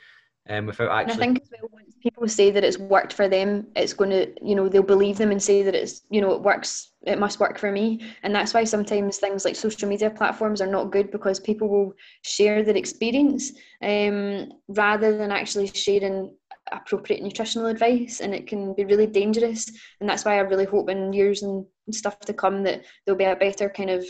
um, 0.49 0.67
without 0.67 0.91
actually. 0.91 1.13
And 1.13 1.23
I 1.23 1.27
think 1.27 1.43
as 1.43 1.51
well, 1.51 1.71
once 1.73 1.95
people 2.03 2.29
say 2.29 2.51
that 2.51 2.65
it's 2.65 2.79
worked 2.79 3.13
for 3.13 3.29
them, 3.29 3.67
it's 3.77 3.93
going 3.93 4.11
to, 4.11 4.33
you 4.43 4.55
know, 4.55 4.69
they'll 4.69 4.83
believe 4.83 5.17
them 5.17 5.31
and 5.31 5.43
say 5.43 5.63
that 5.63 5.75
it's, 5.75 6.03
you 6.11 6.21
know, 6.21 6.33
it 6.33 6.43
works, 6.43 6.93
it 7.07 7.19
must 7.19 7.41
work 7.41 7.59
for 7.59 7.73
me. 7.73 8.01
And 8.23 8.35
that's 8.35 8.53
why 8.53 8.65
sometimes 8.65 9.19
things 9.19 9.45
like 9.45 9.57
social 9.57 9.89
media 9.89 10.11
platforms 10.11 10.61
are 10.61 10.67
not 10.67 10.93
good 10.93 11.11
because 11.11 11.41
people 11.41 11.69
will 11.69 11.95
share 12.23 12.63
their 12.63 12.77
experience 12.77 13.53
um, 13.83 14.51
rather 14.69 15.17
than 15.17 15.31
actually 15.31 15.69
sharing 15.69 16.35
appropriate 16.73 17.23
nutritional 17.23 17.69
advice 17.69 18.21
and 18.21 18.35
it 18.35 18.47
can 18.47 18.73
be 18.75 18.85
really 18.85 19.07
dangerous 19.07 19.71
and 20.01 20.09
that's 20.09 20.25
why 20.25 20.37
i 20.37 20.41
really 20.41 20.65
hope 20.65 20.89
in 20.89 21.13
years 21.13 21.43
and 21.43 21.67
stuff 21.91 22.19
to 22.21 22.33
come 22.33 22.63
that 22.63 22.83
there'll 23.05 23.19
be 23.19 23.25
a 23.25 23.37
better 23.37 23.69
kind 23.69 23.91
of 23.91 24.05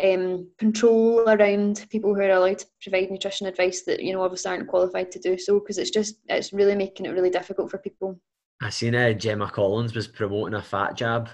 um, 0.00 0.48
control 0.58 1.28
around 1.28 1.86
people 1.90 2.14
who 2.14 2.20
are 2.20 2.30
allowed 2.30 2.58
to 2.58 2.66
provide 2.82 3.10
nutrition 3.10 3.46
advice 3.46 3.82
that 3.82 4.02
you 4.02 4.12
know 4.12 4.22
obviously 4.22 4.50
aren't 4.50 4.68
qualified 4.68 5.10
to 5.12 5.18
do 5.18 5.36
so 5.36 5.60
because 5.60 5.78
it's 5.78 5.90
just 5.90 6.16
it's 6.28 6.52
really 6.52 6.74
making 6.74 7.06
it 7.06 7.10
really 7.10 7.30
difficult 7.30 7.70
for 7.70 7.78
people. 7.78 8.18
I 8.62 8.70
seen 8.70 8.94
uh, 8.94 9.12
Gemma 9.12 9.50
Collins 9.50 9.94
was 9.94 10.06
promoting 10.06 10.54
a 10.54 10.62
fat 10.62 10.96
jab. 10.96 11.28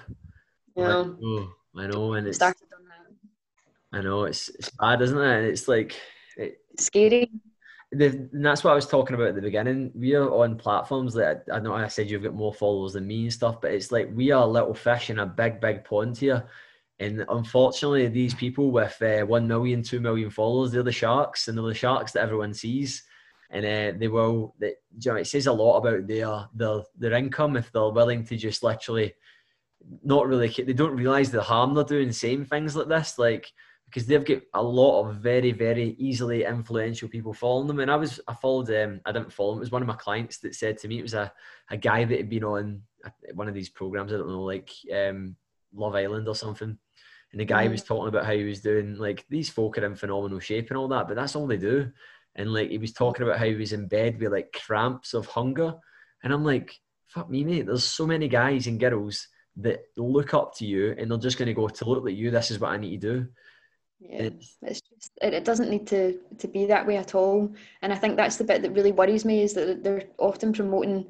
Yeah, 0.75 0.97
like, 0.97 1.17
oh, 1.23 1.53
I 1.77 1.87
know, 1.87 2.15
and 2.15 2.27
it's 2.27 2.37
started 2.37 2.67
on 2.75 2.85
that. 2.89 3.99
I 3.99 4.03
know 4.03 4.25
it's 4.25 4.49
it's 4.49 4.71
bad, 4.71 5.03
isn't 5.03 5.19
it? 5.19 5.45
It's 5.45 5.69
like 5.69 5.95
it, 6.37 6.59
scary. 6.79 7.31
The, 7.91 8.07
and 8.07 8.45
that's 8.45 8.65
what 8.65 8.73
I 8.73 8.75
was 8.75 8.87
talking 8.87 9.15
about 9.15 9.29
at 9.29 9.35
the 9.35 9.41
beginning. 9.41 9.93
We 9.95 10.15
are 10.15 10.31
on 10.31 10.59
platforms 10.59 11.15
that 11.15 11.45
I 11.51 11.59
know 11.59 11.75
I 11.75 11.89
said 11.89 12.11
you've 12.11 12.23
got 12.23 12.35
more 12.35 12.53
followers 12.53 12.95
than 12.95 13.07
me 13.07 13.23
and 13.23 13.33
stuff, 13.33 13.61
but 13.61 13.73
it's 13.73 13.93
like 13.93 14.11
we 14.13 14.31
are 14.31 14.47
little 14.47 14.75
fish 14.75 15.11
in 15.11 15.21
a 15.21 15.27
big, 15.27 15.61
big 15.61 15.85
pond 15.85 16.19
here. 16.19 16.47
And 17.01 17.25
unfortunately, 17.29 18.09
these 18.09 18.35
people 18.35 18.73
with 18.73 19.01
uh, 19.01 19.25
1 19.25 19.47
million, 19.47 19.83
2 19.83 20.01
million 20.01 20.31
followers, 20.31 20.73
they're 20.73 20.83
the 20.83 20.91
sharks, 20.91 21.47
and 21.47 21.57
they're 21.57 21.65
the 21.65 21.75
sharks 21.75 22.13
that 22.13 22.23
everyone 22.23 22.53
sees. 22.53 23.05
And 23.51 23.65
uh, 23.65 23.99
they 23.99 24.09
will, 24.09 24.55
they, 24.59 24.75
you 25.01 25.13
know, 25.13 25.17
it 25.17 25.27
says 25.27 25.47
a 25.47 25.53
lot 25.53 25.79
about 25.79 26.07
their, 26.07 26.49
their, 26.55 26.81
their 26.99 27.13
income 27.13 27.57
if 27.57 27.71
they're 27.71 27.89
willing 27.89 28.25
to 28.25 28.37
just 28.37 28.63
literally 28.63 29.15
not 30.03 30.27
really, 30.27 30.49
they 30.49 30.73
don't 30.73 30.97
realize 30.97 31.31
the 31.31 31.41
harm 31.41 31.73
they're 31.73 31.85
doing 31.85 32.13
saying 32.13 32.47
things 32.47 32.75
like 32.75 32.89
this. 32.89 33.17
Like, 33.17 33.51
because 33.87 34.07
they've 34.07 34.25
got 34.25 34.43
a 34.53 34.63
lot 34.63 35.05
of 35.05 35.17
very, 35.17 35.53
very 35.53 35.95
easily 35.99 36.45
influential 36.45 37.09
people 37.09 37.33
following 37.33 37.69
them. 37.69 37.79
And 37.79 37.91
I 37.91 37.97
was, 37.97 38.21
I 38.27 38.35
followed 38.35 38.67
them, 38.67 39.01
I 39.07 39.13
didn't 39.13 39.33
follow 39.33 39.53
him. 39.53 39.59
It 39.59 39.61
was 39.61 39.71
one 39.71 39.83
of 39.83 39.89
my 39.89 39.95
clients 39.95 40.39
that 40.39 40.57
said 40.57 40.77
to 40.79 40.89
me, 40.89 40.99
it 40.99 41.03
was 41.03 41.15
a, 41.15 41.33
a 41.71 41.77
guy 41.77 42.05
that 42.05 42.19
had 42.19 42.29
been 42.29 42.45
on 42.45 42.83
one 43.33 43.49
of 43.49 43.55
these 43.55 43.71
programs, 43.71 44.13
I 44.13 44.17
don't 44.17 44.29
know, 44.29 44.43
like 44.43 44.69
um, 44.95 45.37
Love 45.73 45.95
Island 45.95 46.29
or 46.29 46.35
something 46.35 46.77
and 47.33 47.41
the 47.41 47.45
guy 47.45 47.67
mm. 47.67 47.73
was 47.73 47.83
talking 47.83 48.09
about 48.09 48.25
how 48.25 48.33
he 48.33 48.45
was 48.45 48.61
doing 48.61 48.97
like 48.97 49.25
these 49.29 49.51
folk 49.51 49.79
are 49.79 49.85
in 49.85 49.95
phenomenal 49.95 50.41
shape 50.41 50.71
and 50.71 50.79
all 50.79 50.89
that, 50.89 51.09
but 51.09 51.17
that's 51.17 51.37
all 51.37 51.47
they 51.47 51.57
do. 51.57 51.91
And 52.35 52.53
like 52.53 52.71
he 52.71 52.79
was 52.79 52.93
talking 52.93 53.27
about 53.27 53.39
how 53.39 53.45
he 53.45 53.55
was 53.55 53.73
in 53.73 53.89
bed 53.89 54.19
with 54.19 54.33
like 54.33 54.53
cramps 54.53 55.15
of 55.15 55.27
hunger. 55.27 55.75
And 56.23 56.33
I'm 56.33 56.45
like, 56.45 56.75
fuck 57.09 57.29
me, 57.29 57.45
mate. 57.45 57.67
There's 57.67 57.85
so 57.85 58.07
many 58.07 58.29
guys 58.29 58.67
and 58.67 58.81
girls 58.81 59.29
that 59.57 59.81
look 59.97 60.35
up 60.35 60.57
to 60.57 60.67
you 60.67 60.95
and 60.97 61.11
they're 61.11 61.19
just 61.19 61.39
going 61.39 61.47
to 61.47 61.55
go 61.55 61.69
to 61.69 61.85
look 61.85 62.07
at 62.07 62.15
you. 62.15 62.31
This 62.31 62.51
is 62.51 62.61
what 62.61 62.71
I 62.71 62.77
need 62.77 63.01
to 63.01 63.15
do. 63.15 63.29
Yeah, 64.01 64.23
it's, 64.23 64.57
it's 64.63 64.81
just 64.81 65.13
it, 65.21 65.35
it 65.35 65.45
doesn't 65.45 65.71
need 65.71 65.87
to 65.89 66.19
to 66.39 66.47
be 66.47 66.67
that 66.67 66.87
way 66.87 66.97
at 66.97 67.17
all. 67.17 67.53
And 67.83 67.93
I 67.93 67.97
think 67.97 68.17
that's 68.17 68.37
the 68.37 68.45
bit 68.45 68.63
that 68.63 68.73
really 68.73 68.93
worries 68.93 69.25
me 69.25 69.43
is 69.43 69.55
that 69.55 69.83
they're 69.83 70.05
often 70.19 70.53
promoting 70.53 71.09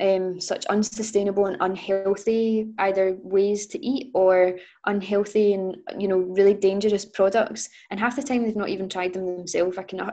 um, 0.00 0.40
such 0.40 0.66
unsustainable 0.66 1.46
and 1.46 1.56
unhealthy 1.60 2.70
either 2.78 3.18
ways 3.22 3.66
to 3.68 3.84
eat 3.84 4.10
or 4.14 4.58
unhealthy 4.86 5.52
and 5.52 5.76
you 5.98 6.08
know 6.08 6.18
really 6.18 6.54
dangerous 6.54 7.04
products. 7.04 7.68
And 7.90 8.00
half 8.00 8.16
the 8.16 8.22
time 8.22 8.42
they've 8.42 8.56
not 8.56 8.70
even 8.70 8.88
tried 8.88 9.12
them 9.12 9.26
themselves. 9.26 9.78
I 9.78 9.82
can 9.82 10.10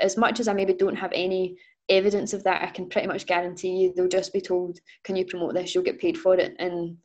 as 0.00 0.16
much 0.16 0.40
as 0.40 0.48
i 0.48 0.52
maybe 0.52 0.72
don't 0.72 0.96
have 0.96 1.12
any 1.14 1.56
evidence 1.88 2.34
of 2.34 2.44
that 2.44 2.62
i 2.62 2.66
can 2.66 2.86
pretty 2.86 3.08
much 3.08 3.26
guarantee 3.26 3.70
you 3.70 3.92
they'll 3.96 4.06
just 4.06 4.32
be 4.32 4.42
told 4.42 4.78
can 5.04 5.16
you 5.16 5.24
promote 5.24 5.54
this? 5.54 5.74
You'll 5.74 5.84
get 5.84 6.00
paid 6.00 6.18
for 6.18 6.34
it. 6.34 6.54
And 6.58 6.96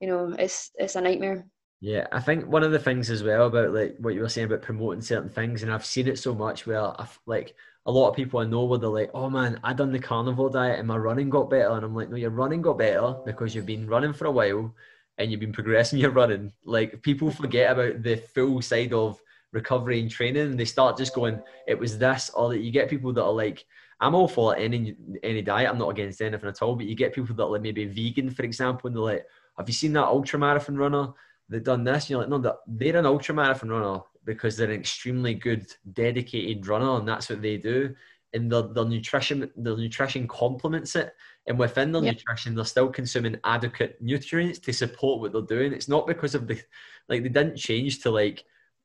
you 0.00 0.08
know 0.08 0.34
it's 0.38 0.70
it's 0.76 0.96
a 0.96 1.00
nightmare. 1.00 1.46
Yeah, 1.80 2.06
I 2.10 2.20
think 2.20 2.46
one 2.46 2.62
of 2.62 2.72
the 2.72 2.78
things 2.78 3.10
as 3.10 3.22
well 3.22 3.46
about 3.46 3.72
like 3.72 3.96
what 3.98 4.14
you 4.14 4.20
were 4.20 4.28
saying 4.28 4.46
about 4.46 4.62
promoting 4.62 5.02
certain 5.02 5.28
things, 5.28 5.62
and 5.62 5.72
I've 5.72 5.84
seen 5.84 6.08
it 6.08 6.18
so 6.18 6.34
much 6.34 6.66
where 6.66 6.80
I've 7.00 7.18
like 7.26 7.54
a 7.86 7.90
lot 7.90 8.08
of 8.08 8.16
people 8.16 8.40
I 8.40 8.44
know 8.44 8.64
where 8.64 8.78
they're 8.78 8.88
like, 8.88 9.10
oh 9.14 9.30
man, 9.30 9.60
I 9.62 9.72
done 9.72 9.92
the 9.92 9.98
carnivore 10.00 10.50
diet 10.50 10.78
and 10.80 10.88
my 10.88 10.96
running 10.96 11.30
got 11.30 11.48
better. 11.48 11.70
And 11.70 11.84
I'm 11.84 11.94
like, 11.94 12.10
no, 12.10 12.16
your 12.16 12.30
running 12.30 12.60
got 12.60 12.78
better 12.78 13.14
because 13.24 13.54
you've 13.54 13.66
been 13.66 13.86
running 13.86 14.12
for 14.12 14.26
a 14.26 14.30
while 14.30 14.74
and 15.18 15.30
you've 15.30 15.40
been 15.40 15.52
progressing 15.52 16.00
your 16.00 16.10
running. 16.10 16.52
Like 16.64 17.00
people 17.02 17.30
forget 17.30 17.70
about 17.70 18.02
the 18.02 18.16
full 18.16 18.60
side 18.60 18.92
of 18.92 19.20
recovery 19.52 20.00
and 20.00 20.10
training 20.10 20.42
and 20.42 20.58
they 20.58 20.64
start 20.64 20.98
just 20.98 21.14
going, 21.14 21.40
it 21.68 21.78
was 21.78 21.96
this, 21.96 22.30
or 22.34 22.50
that 22.50 22.60
you 22.60 22.72
get 22.72 22.90
people 22.90 23.12
that 23.12 23.24
are 23.24 23.32
like, 23.32 23.64
I'm 24.00 24.14
all 24.14 24.28
for 24.28 24.56
any 24.56 24.94
any 25.22 25.40
diet. 25.40 25.70
I'm 25.70 25.78
not 25.78 25.88
against 25.88 26.20
anything 26.20 26.48
at 26.48 26.60
all, 26.60 26.76
but 26.76 26.86
you 26.86 26.94
get 26.94 27.14
people 27.14 27.34
that 27.36 27.42
are 27.44 27.50
like 27.50 27.62
maybe 27.62 27.86
vegan, 27.86 28.30
for 28.30 28.42
example, 28.42 28.88
and 28.88 28.96
they're 28.96 29.02
like, 29.02 29.26
have 29.56 29.68
you 29.68 29.72
seen 29.72 29.94
that 29.94 30.04
ultra 30.04 30.38
marathon 30.38 30.76
runner? 30.76 31.12
They've 31.48 31.62
done 31.62 31.84
this. 31.84 32.04
And 32.04 32.10
you're 32.10 32.20
like, 32.20 32.28
no, 32.28 32.56
they're 32.66 32.96
an 32.96 33.06
ultra 33.06 33.34
marathon 33.34 33.70
runner 33.70 34.00
because 34.26 34.56
they're 34.56 34.70
an 34.70 34.78
extremely 34.78 35.32
good, 35.32 35.72
dedicated 35.92 36.66
runner, 36.66 36.98
and 36.98 37.08
that's 37.08 37.30
what 37.30 37.40
they 37.40 37.56
do. 37.56 37.94
And 38.34 38.52
their, 38.52 38.62
their 38.62 38.84
nutrition, 38.84 39.50
their 39.56 39.76
nutrition 39.76 40.28
complements 40.28 40.96
it. 40.96 41.14
And 41.46 41.58
within 41.58 41.92
their 41.92 42.02
yep. 42.02 42.16
nutrition, 42.16 42.54
they're 42.54 42.64
still 42.64 42.88
consuming 42.88 43.38
adequate 43.44 43.96
nutrients 44.02 44.58
to 44.58 44.72
support 44.72 45.20
what 45.20 45.32
they're 45.32 45.58
doing. 45.58 45.72
It's 45.72 45.88
not 45.88 46.06
because 46.06 46.34
of 46.34 46.46
the, 46.46 46.60
like 47.08 47.22
they 47.22 47.28
didn't 47.28 47.56
change 47.56 48.00
to 48.00 48.10
like 48.10 48.44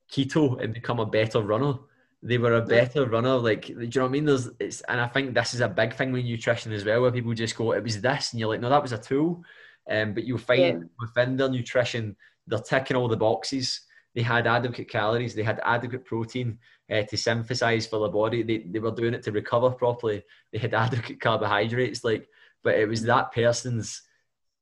keto 0.10 0.62
and 0.64 0.74
become 0.74 1.00
a 1.00 1.06
better 1.06 1.42
runner. 1.42 1.74
They 2.24 2.38
were 2.38 2.54
a 2.54 2.62
better 2.62 3.08
runner. 3.08 3.36
Like, 3.36 3.66
do 3.66 3.74
you 3.74 3.90
know 3.96 4.02
what 4.04 4.08
I 4.08 4.12
mean? 4.12 4.26
There's, 4.26 4.48
it's, 4.60 4.82
and 4.82 5.02
I 5.02 5.08
think 5.08 5.34
this 5.34 5.56
is 5.56 5.62
a 5.62 5.68
big 5.68 5.96
thing 5.96 6.12
with 6.12 6.24
nutrition 6.24 6.72
as 6.72 6.86
well, 6.86 7.02
where 7.02 7.12
people 7.12 7.34
just 7.34 7.58
go, 7.58 7.72
"It 7.72 7.84
was 7.84 8.00
this," 8.00 8.32
and 8.32 8.40
you're 8.40 8.50
like, 8.50 8.62
"No, 8.62 8.70
that 8.70 8.84
was 8.84 8.92
a 8.92 9.00
tool." 9.00 9.44
Um, 9.90 10.14
but 10.14 10.24
you'll 10.24 10.38
find 10.38 10.62
yeah. 10.62 10.80
within 11.00 11.36
their 11.36 11.50
nutrition, 11.50 12.16
they're 12.46 12.60
ticking 12.60 12.96
all 12.96 13.08
the 13.08 13.18
boxes 13.18 13.82
they 14.14 14.22
had 14.22 14.48
adequate 14.48 14.90
calories, 14.90 15.36
they 15.36 15.44
had 15.44 15.62
adequate 15.64 16.06
protein 16.06 16.58
uh, 16.92 17.04
to 17.04 17.18
synthesize 17.18 17.88
for 17.88 18.00
the 18.00 18.10
body. 18.10 18.44
They, 18.44 18.60
they 18.60 18.80
were 18.80 18.92
doing 18.92 19.14
it 19.14 19.24
to 19.24 19.32
recover 19.32 19.72
properly. 19.72 20.24
They 20.52 20.60
had 20.60 20.74
adequate 20.86 21.20
carbohydrates, 21.20 22.04
like, 22.04 22.28
but 22.64 22.76
it 22.76 22.88
was 22.88 23.04
that 23.04 23.32
person's 23.32 24.02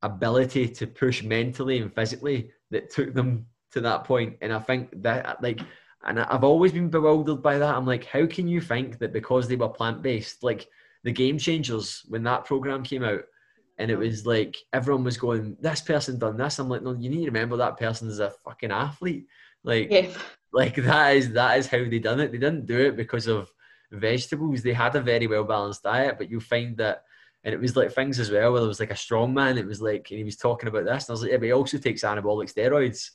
ability 0.01 0.69
to 0.69 0.87
push 0.87 1.23
mentally 1.23 1.79
and 1.79 1.93
physically 1.93 2.51
that 2.71 2.89
took 2.89 3.13
them 3.13 3.47
to 3.71 3.81
that 3.81 4.03
point. 4.05 4.37
And 4.41 4.53
I 4.53 4.59
think 4.59 5.01
that, 5.03 5.41
like, 5.41 5.59
and 6.05 6.19
I've 6.19 6.43
always 6.43 6.71
been 6.71 6.89
bewildered 6.89 7.41
by 7.41 7.57
that. 7.57 7.75
I'm 7.75 7.85
like, 7.85 8.05
how 8.05 8.25
can 8.25 8.47
you 8.47 8.61
think 8.61 8.99
that 8.99 9.11
because 9.11 9.47
they 9.47 9.57
were 9.57 9.67
plant 9.67 10.01
based, 10.01 10.43
like 10.43 10.67
the 11.03 11.11
game 11.11 11.37
changers 11.37 12.03
when 12.07 12.23
that 12.23 12.45
program 12.45 12.83
came 12.83 13.03
out, 13.03 13.23
and 13.77 13.89
it 13.89 13.97
was 13.97 14.25
like 14.25 14.57
everyone 14.73 15.03
was 15.03 15.17
going, 15.17 15.55
"This 15.59 15.81
person 15.81 16.19
done 16.19 16.37
this." 16.37 16.59
I'm 16.59 16.69
like, 16.69 16.83
"No, 16.83 16.93
you 16.93 17.09
need 17.09 17.21
to 17.21 17.31
remember 17.31 17.57
that 17.57 17.77
person 17.77 18.09
is 18.09 18.19
a 18.19 18.31
fucking 18.45 18.71
athlete." 18.71 19.27
Like, 19.63 19.91
yeah. 19.91 20.07
like 20.53 20.75
that 20.75 21.15
is 21.15 21.31
that 21.33 21.57
is 21.57 21.67
how 21.67 21.77
they 21.77 21.99
done 21.99 22.19
it. 22.19 22.31
They 22.31 22.37
didn't 22.37 22.65
do 22.65 22.79
it 22.79 22.95
because 22.95 23.27
of 23.27 23.51
vegetables. 23.91 24.61
They 24.61 24.73
had 24.73 24.95
a 24.95 25.01
very 25.01 25.27
well 25.27 25.43
balanced 25.43 25.83
diet, 25.83 26.17
but 26.17 26.29
you 26.29 26.39
find 26.39 26.77
that, 26.77 27.03
and 27.43 27.53
it 27.53 27.59
was 27.59 27.75
like 27.75 27.91
things 27.91 28.19
as 28.19 28.31
well 28.31 28.51
where 28.51 28.61
there 28.61 28.67
was 28.67 28.79
like 28.79 28.91
a 28.91 28.95
strong 28.95 29.33
man. 29.33 29.57
It 29.57 29.67
was 29.67 29.81
like, 29.81 30.07
and 30.11 30.17
he 30.17 30.23
was 30.23 30.37
talking 30.37 30.69
about 30.69 30.85
this, 30.85 31.05
and 31.05 31.11
I 31.11 31.13
was 31.13 31.21
like, 31.21 31.31
yeah, 31.31 31.37
but 31.37 31.45
he 31.45 31.51
also 31.51 31.77
takes 31.77 32.03
anabolic 32.03 32.53
steroids, 32.53 33.11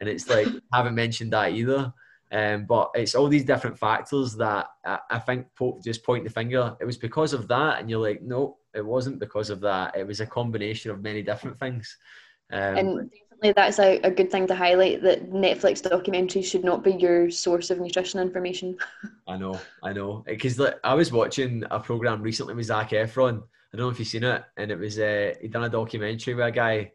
and 0.00 0.08
it's 0.08 0.28
like 0.28 0.48
haven't 0.72 0.94
mentioned 0.94 1.32
that 1.32 1.52
either. 1.52 1.92
Um, 2.32 2.64
but 2.66 2.92
it's 2.94 3.16
all 3.16 3.26
these 3.26 3.44
different 3.44 3.76
factors 3.76 4.36
that 4.36 4.68
I, 4.86 5.00
I 5.10 5.18
think 5.18 5.46
Pope 5.56 5.82
just 5.82 6.04
point 6.04 6.22
the 6.22 6.30
finger. 6.30 6.76
It 6.80 6.84
was 6.84 6.96
because 6.96 7.32
of 7.32 7.48
that, 7.48 7.80
and 7.80 7.90
you're 7.90 8.00
like, 8.00 8.22
no, 8.22 8.58
it 8.74 8.84
wasn't 8.84 9.18
because 9.18 9.50
of 9.50 9.60
that. 9.60 9.96
It 9.96 10.06
was 10.06 10.20
a 10.20 10.26
combination 10.26 10.90
of 10.90 11.02
many 11.02 11.22
different 11.22 11.58
things. 11.58 11.96
Um, 12.52 12.76
and 12.76 13.10
definitely, 13.42 13.52
that's 13.52 13.78
a, 13.78 13.98
a 14.02 14.10
good 14.10 14.30
thing 14.30 14.46
to 14.46 14.54
highlight 14.54 15.02
that 15.02 15.30
Netflix 15.30 15.82
documentaries 15.82 16.44
should 16.44 16.64
not 16.64 16.84
be 16.84 16.92
your 16.92 17.30
source 17.30 17.70
of 17.70 17.80
nutrition 17.80 18.20
information. 18.20 18.76
I 19.28 19.36
know, 19.36 19.58
I 19.82 19.92
know, 19.92 20.24
because 20.26 20.58
like, 20.58 20.78
I 20.84 20.94
was 20.94 21.12
watching 21.12 21.64
a 21.70 21.80
program 21.80 22.22
recently 22.22 22.54
with 22.54 22.66
Zac 22.66 22.90
Efron. 22.90 23.42
I 23.72 23.76
don't 23.76 23.86
know 23.86 23.90
if 23.90 23.98
you've 23.98 24.08
seen 24.08 24.24
it, 24.24 24.44
and 24.56 24.70
it 24.70 24.78
was 24.78 24.98
uh, 24.98 25.34
he 25.40 25.48
done 25.48 25.64
a 25.64 25.68
documentary 25.68 26.34
with 26.34 26.46
a 26.46 26.50
guy 26.50 26.92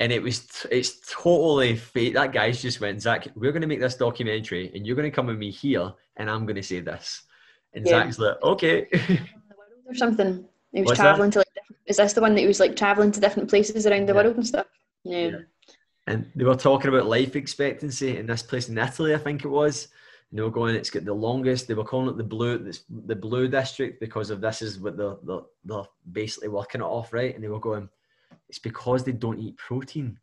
and 0.00 0.12
it 0.12 0.22
was 0.22 0.66
it's 0.70 1.00
totally 1.08 1.76
fake. 1.76 2.14
That 2.14 2.32
guy's 2.32 2.60
just 2.60 2.80
went, 2.80 3.02
Zac, 3.02 3.28
we're 3.36 3.52
going 3.52 3.62
to 3.62 3.68
make 3.68 3.80
this 3.80 3.94
documentary, 3.94 4.72
and 4.74 4.86
you're 4.86 4.96
going 4.96 5.10
to 5.10 5.14
come 5.14 5.26
with 5.26 5.38
me 5.38 5.50
here, 5.50 5.92
and 6.16 6.28
I'm 6.28 6.46
going 6.46 6.56
to 6.56 6.62
say 6.62 6.80
this. 6.80 7.22
And 7.74 7.86
yeah. 7.86 8.04
Zac's 8.04 8.18
like, 8.18 8.42
okay. 8.42 8.86
or 9.86 9.94
something. 9.94 10.44
He 10.72 10.80
was 10.80 10.88
What's 10.88 11.00
traveling 11.00 11.30
that? 11.30 11.32
to 11.32 11.38
like. 11.40 11.48
Is 11.86 11.98
this 11.98 12.14
the 12.14 12.20
one 12.20 12.34
that 12.34 12.40
he 12.40 12.46
was 12.46 12.60
like 12.60 12.76
traveling 12.76 13.12
to 13.12 13.20
different 13.20 13.48
places 13.48 13.86
around 13.86 14.08
the 14.08 14.14
yeah. 14.14 14.22
world 14.22 14.36
and 14.36 14.46
stuff? 14.46 14.66
Yeah. 15.04 15.18
yeah. 15.18 15.38
And 16.06 16.30
they 16.34 16.44
were 16.44 16.54
talking 16.54 16.88
about 16.88 17.06
life 17.06 17.34
expectancy 17.34 18.18
in 18.18 18.26
this 18.26 18.42
place 18.42 18.68
in 18.68 18.76
Italy, 18.76 19.14
I 19.14 19.18
think 19.18 19.44
it 19.44 19.48
was. 19.48 19.88
And 20.30 20.38
they 20.38 20.42
were 20.42 20.50
going, 20.50 20.74
it's 20.74 20.90
got 20.90 21.04
the 21.04 21.14
longest. 21.14 21.66
They 21.66 21.74
were 21.74 21.84
calling 21.84 22.08
it 22.08 22.18
the 22.18 22.24
blue, 22.24 22.72
the 23.06 23.16
blue 23.16 23.48
district 23.48 24.00
because 24.00 24.30
of 24.30 24.40
this 24.40 24.62
is 24.62 24.78
what 24.78 24.96
they're, 24.96 25.16
they're, 25.22 25.40
they're 25.64 25.84
basically 26.10 26.48
working 26.48 26.80
it 26.80 26.84
off, 26.84 27.12
right? 27.12 27.34
And 27.34 27.42
they 27.42 27.48
were 27.48 27.60
going, 27.60 27.88
it's 28.48 28.58
because 28.58 29.04
they 29.04 29.12
don't 29.12 29.38
eat 29.38 29.56
protein. 29.56 30.18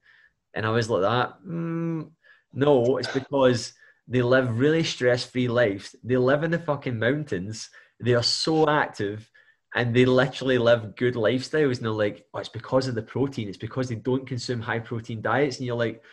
And 0.53 0.65
I 0.65 0.69
was 0.69 0.89
like 0.89 1.01
that. 1.01 1.43
Mm, 1.47 2.11
no, 2.53 2.97
it's 2.97 3.11
because 3.11 3.73
they 4.07 4.21
live 4.21 4.59
really 4.59 4.83
stress-free 4.83 5.47
lives. 5.47 5.95
They 6.03 6.17
live 6.17 6.43
in 6.43 6.51
the 6.51 6.59
fucking 6.59 6.99
mountains. 6.99 7.69
They 7.99 8.13
are 8.13 8.23
so 8.23 8.67
active 8.69 9.29
and 9.75 9.95
they 9.95 10.05
literally 10.05 10.57
live 10.57 10.95
good 10.95 11.15
lifestyles. 11.15 11.77
And 11.77 11.85
they're 11.85 11.91
like, 11.91 12.25
oh, 12.33 12.39
it's 12.39 12.49
because 12.49 12.87
of 12.87 12.95
the 12.95 13.01
protein. 13.01 13.47
It's 13.47 13.57
because 13.57 13.87
they 13.87 13.95
don't 13.95 14.27
consume 14.27 14.59
high 14.59 14.79
protein 14.79 15.21
diets. 15.21 15.57
And 15.57 15.65
you're 15.65 15.75
like, 15.75 16.03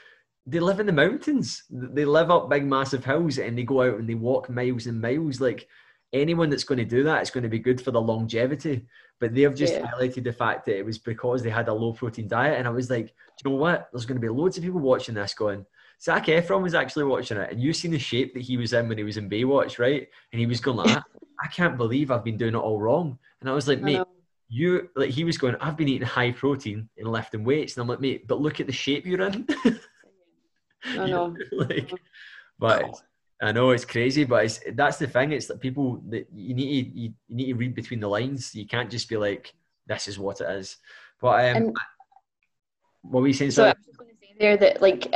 they 0.46 0.60
live 0.60 0.80
in 0.80 0.86
the 0.86 0.92
mountains. 0.92 1.64
They 1.68 2.04
live 2.04 2.30
up 2.30 2.48
big, 2.48 2.64
massive 2.64 3.04
hills 3.04 3.38
and 3.38 3.58
they 3.58 3.64
go 3.64 3.82
out 3.82 3.98
and 3.98 4.08
they 4.08 4.14
walk 4.14 4.48
miles 4.48 4.86
and 4.86 5.00
miles. 5.00 5.40
Like 5.40 5.68
anyone 6.12 6.50
that's 6.50 6.64
going 6.64 6.78
to 6.78 6.84
do 6.84 7.02
that, 7.04 7.20
it's 7.20 7.30
going 7.30 7.42
to 7.42 7.50
be 7.50 7.58
good 7.58 7.80
for 7.80 7.90
the 7.90 8.00
longevity. 8.00 8.86
But 9.20 9.34
they've 9.34 9.54
just 9.54 9.74
yeah. 9.74 9.90
highlighted 9.90 10.24
the 10.24 10.32
fact 10.32 10.64
that 10.66 10.78
it 10.78 10.86
was 10.86 10.98
because 10.98 11.42
they 11.42 11.50
had 11.50 11.68
a 11.68 11.74
low 11.74 11.92
protein 11.92 12.28
diet. 12.28 12.58
And 12.58 12.68
I 12.68 12.70
was 12.70 12.88
like, 12.88 13.06
do 13.06 13.12
you 13.44 13.50
know 13.50 13.56
what? 13.56 13.88
There's 13.92 14.06
going 14.06 14.20
to 14.20 14.24
be 14.24 14.28
loads 14.28 14.56
of 14.56 14.62
people 14.62 14.80
watching 14.80 15.16
this 15.16 15.34
going, 15.34 15.66
Zac 16.00 16.26
Efron 16.26 16.62
was 16.62 16.76
actually 16.76 17.04
watching 17.04 17.38
it. 17.38 17.50
And 17.50 17.60
you've 17.60 17.74
seen 17.74 17.90
the 17.90 17.98
shape 17.98 18.34
that 18.34 18.42
he 18.42 18.56
was 18.56 18.72
in 18.72 18.88
when 18.88 18.98
he 18.98 19.04
was 19.04 19.16
in 19.16 19.28
Baywatch, 19.28 19.80
right? 19.80 20.06
And 20.32 20.38
he 20.38 20.46
was 20.46 20.60
going 20.60 20.76
like, 20.76 21.02
I 21.42 21.48
can't 21.48 21.76
believe 21.76 22.10
I've 22.10 22.24
been 22.24 22.36
doing 22.36 22.54
it 22.54 22.58
all 22.58 22.78
wrong. 22.78 23.18
And 23.40 23.48
I 23.48 23.52
was 23.52 23.68
like, 23.68 23.80
mate, 23.80 24.02
you 24.48 24.88
like 24.96 25.10
he 25.10 25.24
was 25.24 25.38
going, 25.38 25.56
I've 25.60 25.76
been 25.76 25.88
eating 25.88 26.06
high 26.06 26.32
protein 26.32 26.88
and 26.96 27.08
lifting 27.08 27.44
weights. 27.44 27.76
And 27.76 27.82
I'm 27.82 27.88
like, 27.88 28.00
mate, 28.00 28.26
but 28.26 28.40
look 28.40 28.60
at 28.60 28.66
the 28.66 28.72
shape 28.72 29.06
you're 29.06 29.22
in. 29.22 29.46
I 30.84 30.94
know. 31.06 31.36
like, 31.52 31.92
but 32.58 32.84
I 33.40 33.52
know 33.52 33.70
it's 33.70 33.84
crazy, 33.84 34.24
but 34.24 34.44
it's, 34.46 34.60
that's 34.72 34.98
the 34.98 35.06
thing. 35.06 35.32
It's 35.32 35.46
that 35.46 35.60
people 35.60 36.02
that 36.08 36.26
you 36.34 36.54
need 36.54 36.66
to 36.66 37.00
you, 37.00 37.12
you, 37.28 37.36
need 37.36 37.52
to 37.52 37.54
read 37.54 37.74
between 37.74 38.00
the 38.00 38.08
lines. 38.08 38.54
You 38.54 38.66
can't 38.66 38.90
just 38.90 39.08
be 39.08 39.16
like, 39.16 39.54
"This 39.86 40.08
is 40.08 40.18
what 40.18 40.40
it 40.40 40.50
is." 40.50 40.76
But 41.20 41.56
um, 41.56 41.72
what 43.02 43.20
were 43.20 43.28
you 43.28 43.34
saying? 43.34 43.52
So 43.52 43.64
I 43.64 43.68
was 43.68 43.86
just 43.86 43.98
going 43.98 44.10
to 44.10 44.16
say 44.20 44.34
there 44.40 44.56
that 44.56 44.82
like 44.82 45.14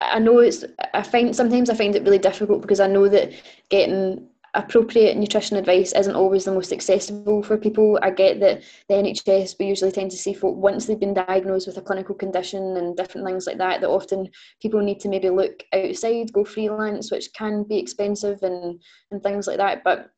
I 0.00 0.18
know 0.18 0.38
it's 0.38 0.64
I 0.94 1.02
find 1.02 1.34
sometimes 1.36 1.68
I 1.68 1.74
find 1.74 1.94
it 1.94 2.02
really 2.02 2.18
difficult 2.18 2.62
because 2.62 2.80
I 2.80 2.86
know 2.86 3.08
that 3.08 3.32
getting 3.68 4.29
appropriate 4.54 5.16
nutrition 5.16 5.56
advice 5.56 5.92
isn't 5.92 6.16
always 6.16 6.44
the 6.44 6.52
most 6.52 6.72
accessible 6.72 7.42
for 7.42 7.56
people. 7.56 7.98
I 8.02 8.10
get 8.10 8.40
that 8.40 8.62
the 8.88 8.94
NHS, 8.94 9.56
we 9.58 9.66
usually 9.66 9.92
tend 9.92 10.10
to 10.10 10.16
see 10.16 10.34
folk 10.34 10.56
once 10.56 10.86
they've 10.86 10.98
been 10.98 11.14
diagnosed 11.14 11.66
with 11.66 11.76
a 11.76 11.82
clinical 11.82 12.14
condition 12.14 12.76
and 12.76 12.96
different 12.96 13.26
things 13.26 13.46
like 13.46 13.58
that, 13.58 13.80
that 13.80 13.88
often 13.88 14.28
people 14.60 14.80
need 14.80 15.00
to 15.00 15.08
maybe 15.08 15.30
look 15.30 15.62
outside, 15.72 16.32
go 16.32 16.44
freelance, 16.44 17.10
which 17.10 17.32
can 17.32 17.62
be 17.62 17.78
expensive 17.78 18.42
and, 18.42 18.80
and 19.10 19.22
things 19.22 19.46
like 19.46 19.58
that. 19.58 19.84
But 19.84 20.10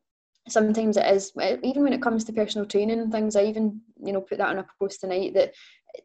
sometimes 0.49 0.97
it 0.97 1.07
is, 1.07 1.33
even 1.63 1.83
when 1.83 1.93
it 1.93 2.03
comes 2.03 2.25
to 2.25 2.33
personal 2.33 2.67
training 2.67 3.11
things, 3.11 3.37
I 3.37 3.45
even, 3.45 3.81
you 4.03 4.13
know, 4.13 4.23
put 4.23 4.39
that 4.39 4.49
on 4.49 4.59
a 4.59 4.67
post 4.79 5.01
tonight 5.01 5.35
that 5.35 5.53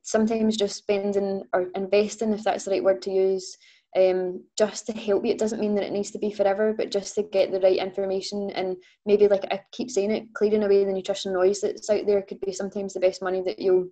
sometimes 0.03 0.57
just 0.57 0.75
spending 0.75 1.43
or 1.53 1.67
investing, 1.75 2.33
if 2.33 2.43
that's 2.43 2.65
the 2.65 2.71
right 2.71 2.83
word 2.83 3.01
to 3.03 3.11
use, 3.11 3.57
um, 3.95 4.43
just 4.57 4.85
to 4.87 4.93
help 4.93 5.25
you. 5.25 5.31
It 5.31 5.39
doesn't 5.39 5.59
mean 5.59 5.75
that 5.75 5.83
it 5.83 5.91
needs 5.91 6.11
to 6.11 6.19
be 6.19 6.31
forever, 6.31 6.73
but 6.73 6.91
just 6.91 7.15
to 7.15 7.23
get 7.23 7.51
the 7.51 7.59
right 7.59 7.77
information 7.77 8.49
and 8.51 8.77
maybe, 9.05 9.27
like 9.27 9.45
I 9.51 9.61
keep 9.71 9.89
saying 9.89 10.11
it, 10.11 10.33
clearing 10.33 10.63
away 10.63 10.83
the 10.83 10.93
nutrition 10.93 11.33
noise 11.33 11.61
that's 11.61 11.89
out 11.89 12.05
there 12.05 12.21
could 12.21 12.39
be 12.41 12.53
sometimes 12.53 12.93
the 12.93 12.99
best 12.99 13.21
money 13.21 13.41
that 13.43 13.59
you'll 13.59 13.87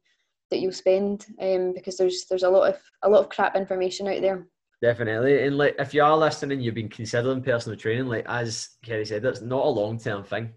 that 0.51 0.59
you'll 0.59 0.71
spend 0.71 1.25
um, 1.41 1.73
because 1.73 1.97
there's 1.97 2.25
there's 2.29 2.43
a 2.43 2.49
lot 2.49 2.69
of 2.69 2.79
a 3.03 3.09
lot 3.09 3.21
of 3.21 3.29
crap 3.29 3.55
information 3.55 4.07
out 4.07 4.21
there. 4.21 4.47
Definitely, 4.81 5.43
and 5.43 5.57
like 5.57 5.75
if 5.79 5.93
you 5.93 6.03
are 6.03 6.17
listening, 6.17 6.59
you've 6.59 6.75
been 6.75 6.89
considering 6.89 7.41
personal 7.41 7.77
training. 7.77 8.07
Like 8.07 8.25
as 8.27 8.69
Kerri 8.85 9.07
said, 9.07 9.23
that's 9.23 9.41
not 9.41 9.65
a 9.65 9.69
long 9.69 9.97
term 9.97 10.23
thing. 10.23 10.51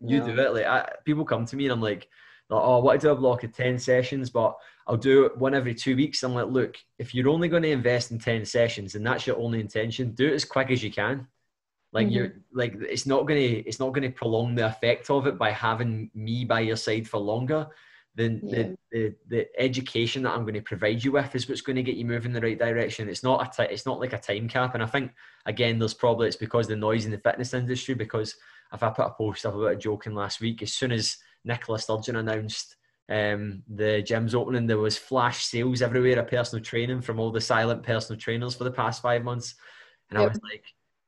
You 0.00 0.20
no. 0.20 0.26
do 0.26 0.40
it. 0.40 0.54
Like 0.54 0.66
I, 0.66 0.88
people 1.04 1.24
come 1.24 1.44
to 1.46 1.56
me 1.56 1.64
and 1.64 1.72
I'm 1.72 1.82
like, 1.82 2.08
oh, 2.50 2.78
I 2.78 2.82
want 2.82 3.00
to 3.00 3.06
do 3.06 3.12
a 3.12 3.16
block 3.16 3.44
of 3.44 3.52
ten 3.52 3.78
sessions, 3.78 4.30
but 4.30 4.56
I'll 4.88 4.96
do 4.96 5.26
it 5.26 5.36
one 5.36 5.54
every 5.54 5.74
two 5.74 5.94
weeks. 5.96 6.22
I'm 6.22 6.34
like, 6.34 6.46
look, 6.46 6.76
if 6.98 7.14
you're 7.14 7.28
only 7.28 7.48
going 7.48 7.62
to 7.62 7.70
invest 7.70 8.10
in 8.10 8.18
10 8.18 8.46
sessions 8.46 8.94
and 8.94 9.06
that's 9.06 9.26
your 9.26 9.36
only 9.36 9.60
intention, 9.60 10.12
do 10.12 10.28
it 10.28 10.32
as 10.32 10.46
quick 10.46 10.70
as 10.70 10.82
you 10.82 10.90
can. 10.90 11.26
Like 11.92 12.06
mm-hmm. 12.06 12.14
you're 12.14 12.32
like 12.52 12.74
it's 12.80 13.06
not 13.06 13.26
gonna 13.26 13.40
it's 13.40 13.80
not 13.80 13.94
gonna 13.94 14.10
prolong 14.10 14.54
the 14.54 14.66
effect 14.66 15.08
of 15.08 15.26
it 15.26 15.38
by 15.38 15.50
having 15.50 16.10
me 16.14 16.44
by 16.44 16.60
your 16.60 16.76
side 16.76 17.08
for 17.08 17.18
longer. 17.18 17.66
Then 18.14 18.40
yeah. 18.42 18.56
the, 18.56 18.76
the 18.90 19.14
the 19.28 19.60
education 19.60 20.22
that 20.22 20.32
I'm 20.32 20.42
going 20.42 20.54
to 20.54 20.60
provide 20.60 21.02
you 21.02 21.12
with 21.12 21.34
is 21.34 21.48
what's 21.48 21.60
going 21.60 21.76
to 21.76 21.82
get 21.82 21.96
you 21.96 22.04
moving 22.04 22.30
in 22.30 22.34
the 22.34 22.40
right 22.40 22.58
direction. 22.58 23.08
It's 23.08 23.22
not 23.22 23.46
a 23.46 23.66
t- 23.66 23.72
it's 23.72 23.86
not 23.86 24.00
like 24.00 24.12
a 24.12 24.18
time 24.18 24.48
cap. 24.48 24.74
And 24.74 24.82
I 24.82 24.86
think 24.86 25.12
again, 25.46 25.78
there's 25.78 25.94
probably 25.94 26.26
it's 26.26 26.36
because 26.36 26.66
the 26.66 26.76
noise 26.76 27.06
in 27.06 27.10
the 27.10 27.18
fitness 27.18 27.54
industry. 27.54 27.94
Because 27.94 28.34
if 28.72 28.82
I 28.82 28.90
put 28.90 29.06
a 29.06 29.10
post 29.10 29.46
up 29.46 29.54
about 29.54 29.72
a 29.72 29.76
joking 29.76 30.14
last 30.14 30.40
week, 30.40 30.62
as 30.62 30.72
soon 30.72 30.92
as 30.92 31.16
Nicola 31.48 31.78
Sturgeon 31.78 32.16
announced 32.16 32.76
um, 33.10 33.62
the 33.68 34.02
gym's 34.02 34.34
opening, 34.34 34.66
there 34.66 34.78
was 34.78 34.98
flash 34.98 35.44
sales 35.46 35.80
everywhere 35.80 36.18
of 36.18 36.28
personal 36.28 36.62
training 36.62 37.00
from 37.00 37.18
all 37.18 37.32
the 37.32 37.40
silent 37.40 37.82
personal 37.82 38.20
trainers 38.20 38.54
for 38.54 38.64
the 38.64 38.70
past 38.70 39.00
five 39.00 39.24
months. 39.24 39.54
And 40.10 40.18
yep. 40.18 40.26
I 40.26 40.28
was 40.28 40.40
like, 40.42 40.64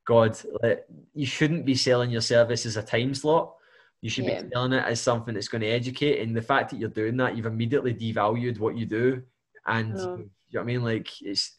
God, 0.06 0.38
like, 0.62 0.86
you 1.14 1.26
shouldn't 1.26 1.66
be 1.66 1.74
selling 1.74 2.10
your 2.10 2.22
service 2.22 2.64
as 2.64 2.76
a 2.76 2.82
time 2.82 3.14
slot. 3.14 3.54
You 4.00 4.08
should 4.08 4.24
yeah. 4.24 4.42
be 4.42 4.48
selling 4.50 4.72
it 4.72 4.84
as 4.84 5.00
something 5.00 5.34
that's 5.34 5.48
going 5.48 5.60
to 5.60 5.68
educate. 5.68 6.20
And 6.20 6.34
the 6.34 6.42
fact 6.42 6.70
that 6.70 6.78
you're 6.78 6.88
doing 6.88 7.18
that, 7.18 7.36
you've 7.36 7.46
immediately 7.46 7.94
devalued 7.94 8.58
what 8.58 8.76
you 8.76 8.86
do. 8.86 9.22
And 9.66 9.96
oh. 9.98 10.16
you 10.16 10.30
know 10.54 10.60
what 10.60 10.62
I 10.62 10.64
mean? 10.64 10.82
Like 10.82 11.20
it's 11.20 11.58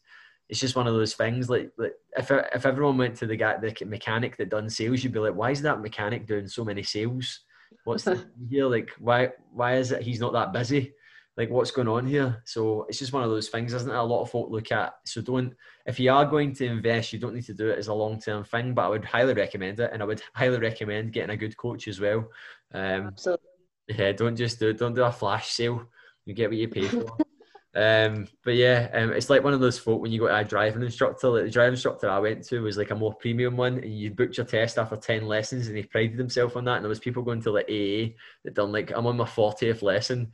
it's 0.50 0.60
just 0.60 0.76
one 0.76 0.88
of 0.88 0.94
those 0.94 1.14
things. 1.14 1.50
Like, 1.50 1.72
like 1.78 1.94
if 2.18 2.32
if 2.32 2.66
everyone 2.66 2.98
went 2.98 3.16
to 3.18 3.28
the 3.28 3.36
guy, 3.36 3.58
the 3.58 3.86
mechanic 3.86 4.38
that 4.38 4.50
done 4.50 4.70
sales, 4.70 5.04
you'd 5.04 5.14
be 5.14 5.20
like, 5.20 5.36
why 5.36 5.52
is 5.52 5.62
that 5.62 5.82
mechanic 5.82 6.26
doing 6.26 6.48
so 6.48 6.66
many 6.66 6.82
sales? 6.82 7.42
What's 7.84 8.04
the, 8.04 8.26
here? 8.50 8.68
Like, 8.68 8.92
why 9.00 9.30
why 9.54 9.76
is 9.76 9.92
it 9.92 10.02
he's 10.02 10.20
not 10.20 10.34
that 10.34 10.54
busy? 10.54 10.94
Like, 11.38 11.50
what's 11.50 11.72
going 11.72 11.88
on 11.88 12.06
here? 12.06 12.42
So 12.46 12.86
it's 12.90 13.00
just 13.00 13.14
one 13.14 13.24
of 13.24 13.30
those 13.30 13.50
things, 13.50 13.74
isn't 13.74 13.90
it? 13.90 13.96
A 13.96 14.04
lot 14.04 14.22
of 14.22 14.30
folk 14.30 14.52
look 14.52 14.72
at. 14.72 14.94
So 15.06 15.22
don't 15.22 15.54
if 15.86 16.00
you 16.00 16.12
are 16.12 16.26
going 16.26 16.54
to 16.56 16.66
invest, 16.66 17.14
you 17.14 17.20
don't 17.20 17.34
need 17.34 17.46
to 17.46 17.54
do 17.54 17.70
it 17.70 17.80
as 17.80 17.88
a 17.88 17.94
long 17.94 18.20
term 18.20 18.44
thing. 18.44 18.74
But 18.74 18.86
I 18.86 18.90
would 18.90 19.06
highly 19.06 19.34
recommend 19.34 19.80
it, 19.80 19.92
and 19.94 20.02
I 20.02 20.06
would 20.06 20.22
highly 20.34 20.60
recommend 20.60 21.14
getting 21.14 21.32
a 21.32 21.38
good 21.38 21.56
coach 21.58 21.88
as 21.88 22.00
well. 22.00 22.30
Um, 22.74 23.08
Absolutely. 23.08 23.46
Yeah, 23.88 24.12
don't 24.12 24.36
just 24.36 24.60
do 24.60 24.74
don't 24.74 24.94
do 24.94 25.04
a 25.04 25.12
flash 25.12 25.50
sale. 25.52 25.88
You 26.26 26.34
get 26.34 26.50
what 26.50 26.58
you 26.58 26.68
pay 26.68 26.88
for. 26.88 27.18
Um, 27.74 28.28
but 28.44 28.56
yeah, 28.56 28.90
um, 28.94 29.14
it's 29.14 29.30
like 29.30 29.44
one 29.44 29.54
of 29.54 29.62
those 29.62 29.80
folk 29.80 30.02
when 30.02 30.12
you 30.12 30.20
go 30.20 30.28
to 30.28 30.36
a 30.36 30.44
driving 30.44 30.82
instructor. 30.82 31.30
Like 31.30 31.46
the 31.46 31.52
driving 31.52 31.74
instructor 31.74 32.10
I 32.10 32.20
went 32.20 32.44
to 32.48 32.60
was 32.62 32.78
like 32.78 32.92
a 32.92 32.96
more 32.96 33.14
premium 33.14 33.56
one, 33.56 33.78
and 33.78 33.94
you 33.94 34.12
booked 34.12 34.38
your 34.38 34.46
test 34.46 34.78
after 34.78 34.98
ten 34.98 35.26
lessons, 35.26 35.68
and 35.68 35.78
he 35.78 35.84
prided 35.84 36.18
himself 36.18 36.58
on 36.58 36.66
that. 36.66 36.76
And 36.76 36.84
there 36.86 36.90
was 36.90 37.00
people 37.00 37.24
going 37.24 37.42
to 37.44 37.52
like 37.52 37.70
AA 37.70 38.16
that 38.44 38.56
done 38.56 38.72
like 38.72 38.92
I'm 38.94 39.08
on 39.08 39.16
my 39.18 39.26
fortieth 39.26 39.82
lesson, 39.82 40.32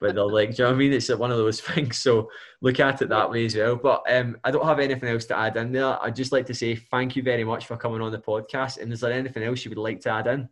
but 0.00 0.14
they're 0.14 0.24
like, 0.24 0.56
do 0.56 0.62
you 0.62 0.64
know 0.64 0.70
what 0.70 0.76
I 0.76 0.78
mean? 0.78 0.92
It's 0.94 1.08
like 1.10 1.18
one 1.18 1.30
of 1.30 1.36
those 1.36 1.60
things. 1.60 1.98
So 1.98 2.30
look 2.62 2.80
at 2.80 3.02
it 3.02 3.10
that 3.10 3.30
way 3.30 3.44
as 3.44 3.56
well. 3.56 3.76
But 3.76 4.02
um, 4.10 4.38
I 4.42 4.50
don't 4.50 4.66
have 4.66 4.80
anything 4.80 5.10
else 5.10 5.26
to 5.26 5.38
add 5.38 5.58
in 5.58 5.72
there. 5.72 6.02
I'd 6.02 6.16
just 6.16 6.32
like 6.32 6.46
to 6.46 6.54
say 6.54 6.76
thank 6.76 7.14
you 7.14 7.22
very 7.22 7.44
much 7.44 7.66
for 7.66 7.76
coming 7.76 8.00
on 8.00 8.10
the 8.10 8.18
podcast. 8.18 8.78
And 8.80 8.90
is 8.92 9.00
there 9.00 9.12
anything 9.12 9.42
else 9.42 9.64
you 9.64 9.70
would 9.70 9.78
like 9.78 10.00
to 10.00 10.10
add 10.10 10.26
in? 10.28 10.48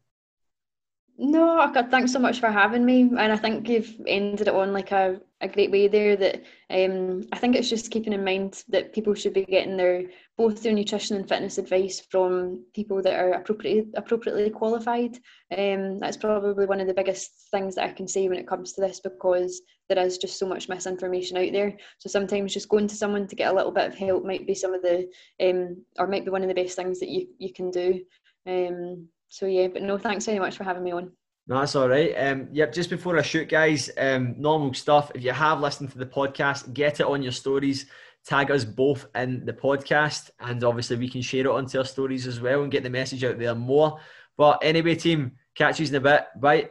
No, 1.20 1.68
thanks 1.90 2.12
so 2.12 2.20
much 2.20 2.38
for 2.38 2.48
having 2.48 2.84
me. 2.84 3.00
And 3.00 3.32
I 3.32 3.36
think 3.36 3.68
you've 3.68 3.92
ended 4.06 4.46
it 4.46 4.54
on 4.54 4.72
like 4.72 4.92
a, 4.92 5.20
a 5.40 5.48
great 5.48 5.72
way 5.72 5.88
there 5.88 6.14
that 6.14 6.44
um, 6.70 7.24
I 7.32 7.38
think 7.38 7.56
it's 7.56 7.68
just 7.68 7.90
keeping 7.90 8.12
in 8.12 8.22
mind 8.22 8.62
that 8.68 8.92
people 8.92 9.14
should 9.14 9.32
be 9.32 9.44
getting 9.44 9.76
their 9.76 10.04
both 10.36 10.62
their 10.62 10.72
nutrition 10.72 11.16
and 11.16 11.28
fitness 11.28 11.58
advice 11.58 11.98
from 12.08 12.64
people 12.72 13.02
that 13.02 13.18
are 13.18 13.32
appropriately 13.32 13.90
appropriately 13.96 14.48
qualified. 14.48 15.16
Um, 15.56 15.98
that's 15.98 16.16
probably 16.16 16.66
one 16.66 16.80
of 16.80 16.86
the 16.86 16.94
biggest 16.94 17.32
things 17.50 17.74
that 17.74 17.90
I 17.90 17.92
can 17.92 18.06
say 18.06 18.28
when 18.28 18.38
it 18.38 18.46
comes 18.46 18.72
to 18.74 18.80
this 18.80 19.00
because 19.00 19.60
there 19.88 19.98
is 19.98 20.18
just 20.18 20.38
so 20.38 20.46
much 20.46 20.68
misinformation 20.68 21.36
out 21.36 21.50
there. 21.50 21.76
So 21.98 22.08
sometimes 22.08 22.54
just 22.54 22.68
going 22.68 22.86
to 22.86 22.94
someone 22.94 23.26
to 23.26 23.34
get 23.34 23.52
a 23.52 23.56
little 23.56 23.72
bit 23.72 23.88
of 23.88 23.96
help 23.96 24.24
might 24.24 24.46
be 24.46 24.54
some 24.54 24.72
of 24.72 24.82
the 24.82 25.08
um, 25.42 25.82
or 25.98 26.06
might 26.06 26.24
be 26.24 26.30
one 26.30 26.42
of 26.42 26.48
the 26.48 26.54
best 26.54 26.76
things 26.76 27.00
that 27.00 27.08
you, 27.08 27.26
you 27.38 27.52
can 27.52 27.72
do. 27.72 28.04
Um, 28.46 29.08
so 29.28 29.46
yeah, 29.46 29.68
but 29.68 29.82
no, 29.82 29.98
thanks 29.98 30.26
very 30.26 30.38
much 30.38 30.56
for 30.56 30.64
having 30.64 30.84
me 30.84 30.92
on. 30.92 31.12
No, 31.46 31.60
that's 31.60 31.76
all 31.76 31.88
right. 31.88 32.12
Um, 32.12 32.48
yep, 32.52 32.74
just 32.74 32.90
before 32.90 33.18
I 33.18 33.22
shoot, 33.22 33.48
guys, 33.48 33.90
um, 33.96 34.34
normal 34.38 34.74
stuff. 34.74 35.10
If 35.14 35.24
you 35.24 35.32
have 35.32 35.60
listened 35.60 35.90
to 35.92 35.98
the 35.98 36.06
podcast, 36.06 36.74
get 36.74 37.00
it 37.00 37.06
on 37.06 37.22
your 37.22 37.32
stories. 37.32 37.86
Tag 38.26 38.50
us 38.50 38.64
both 38.64 39.06
in 39.14 39.46
the 39.46 39.54
podcast, 39.54 40.30
and 40.40 40.62
obviously 40.62 40.96
we 40.96 41.08
can 41.08 41.22
share 41.22 41.46
it 41.46 41.46
onto 41.46 41.78
our 41.78 41.84
stories 41.84 42.26
as 42.26 42.40
well 42.40 42.62
and 42.62 42.70
get 42.70 42.82
the 42.82 42.90
message 42.90 43.24
out 43.24 43.38
there 43.38 43.54
more. 43.54 43.98
But 44.36 44.58
anyway, 44.62 44.96
team, 44.96 45.32
catch 45.54 45.80
you 45.80 45.86
in 45.86 45.94
a 45.94 46.00
bit. 46.00 46.26
Bye. 46.36 46.70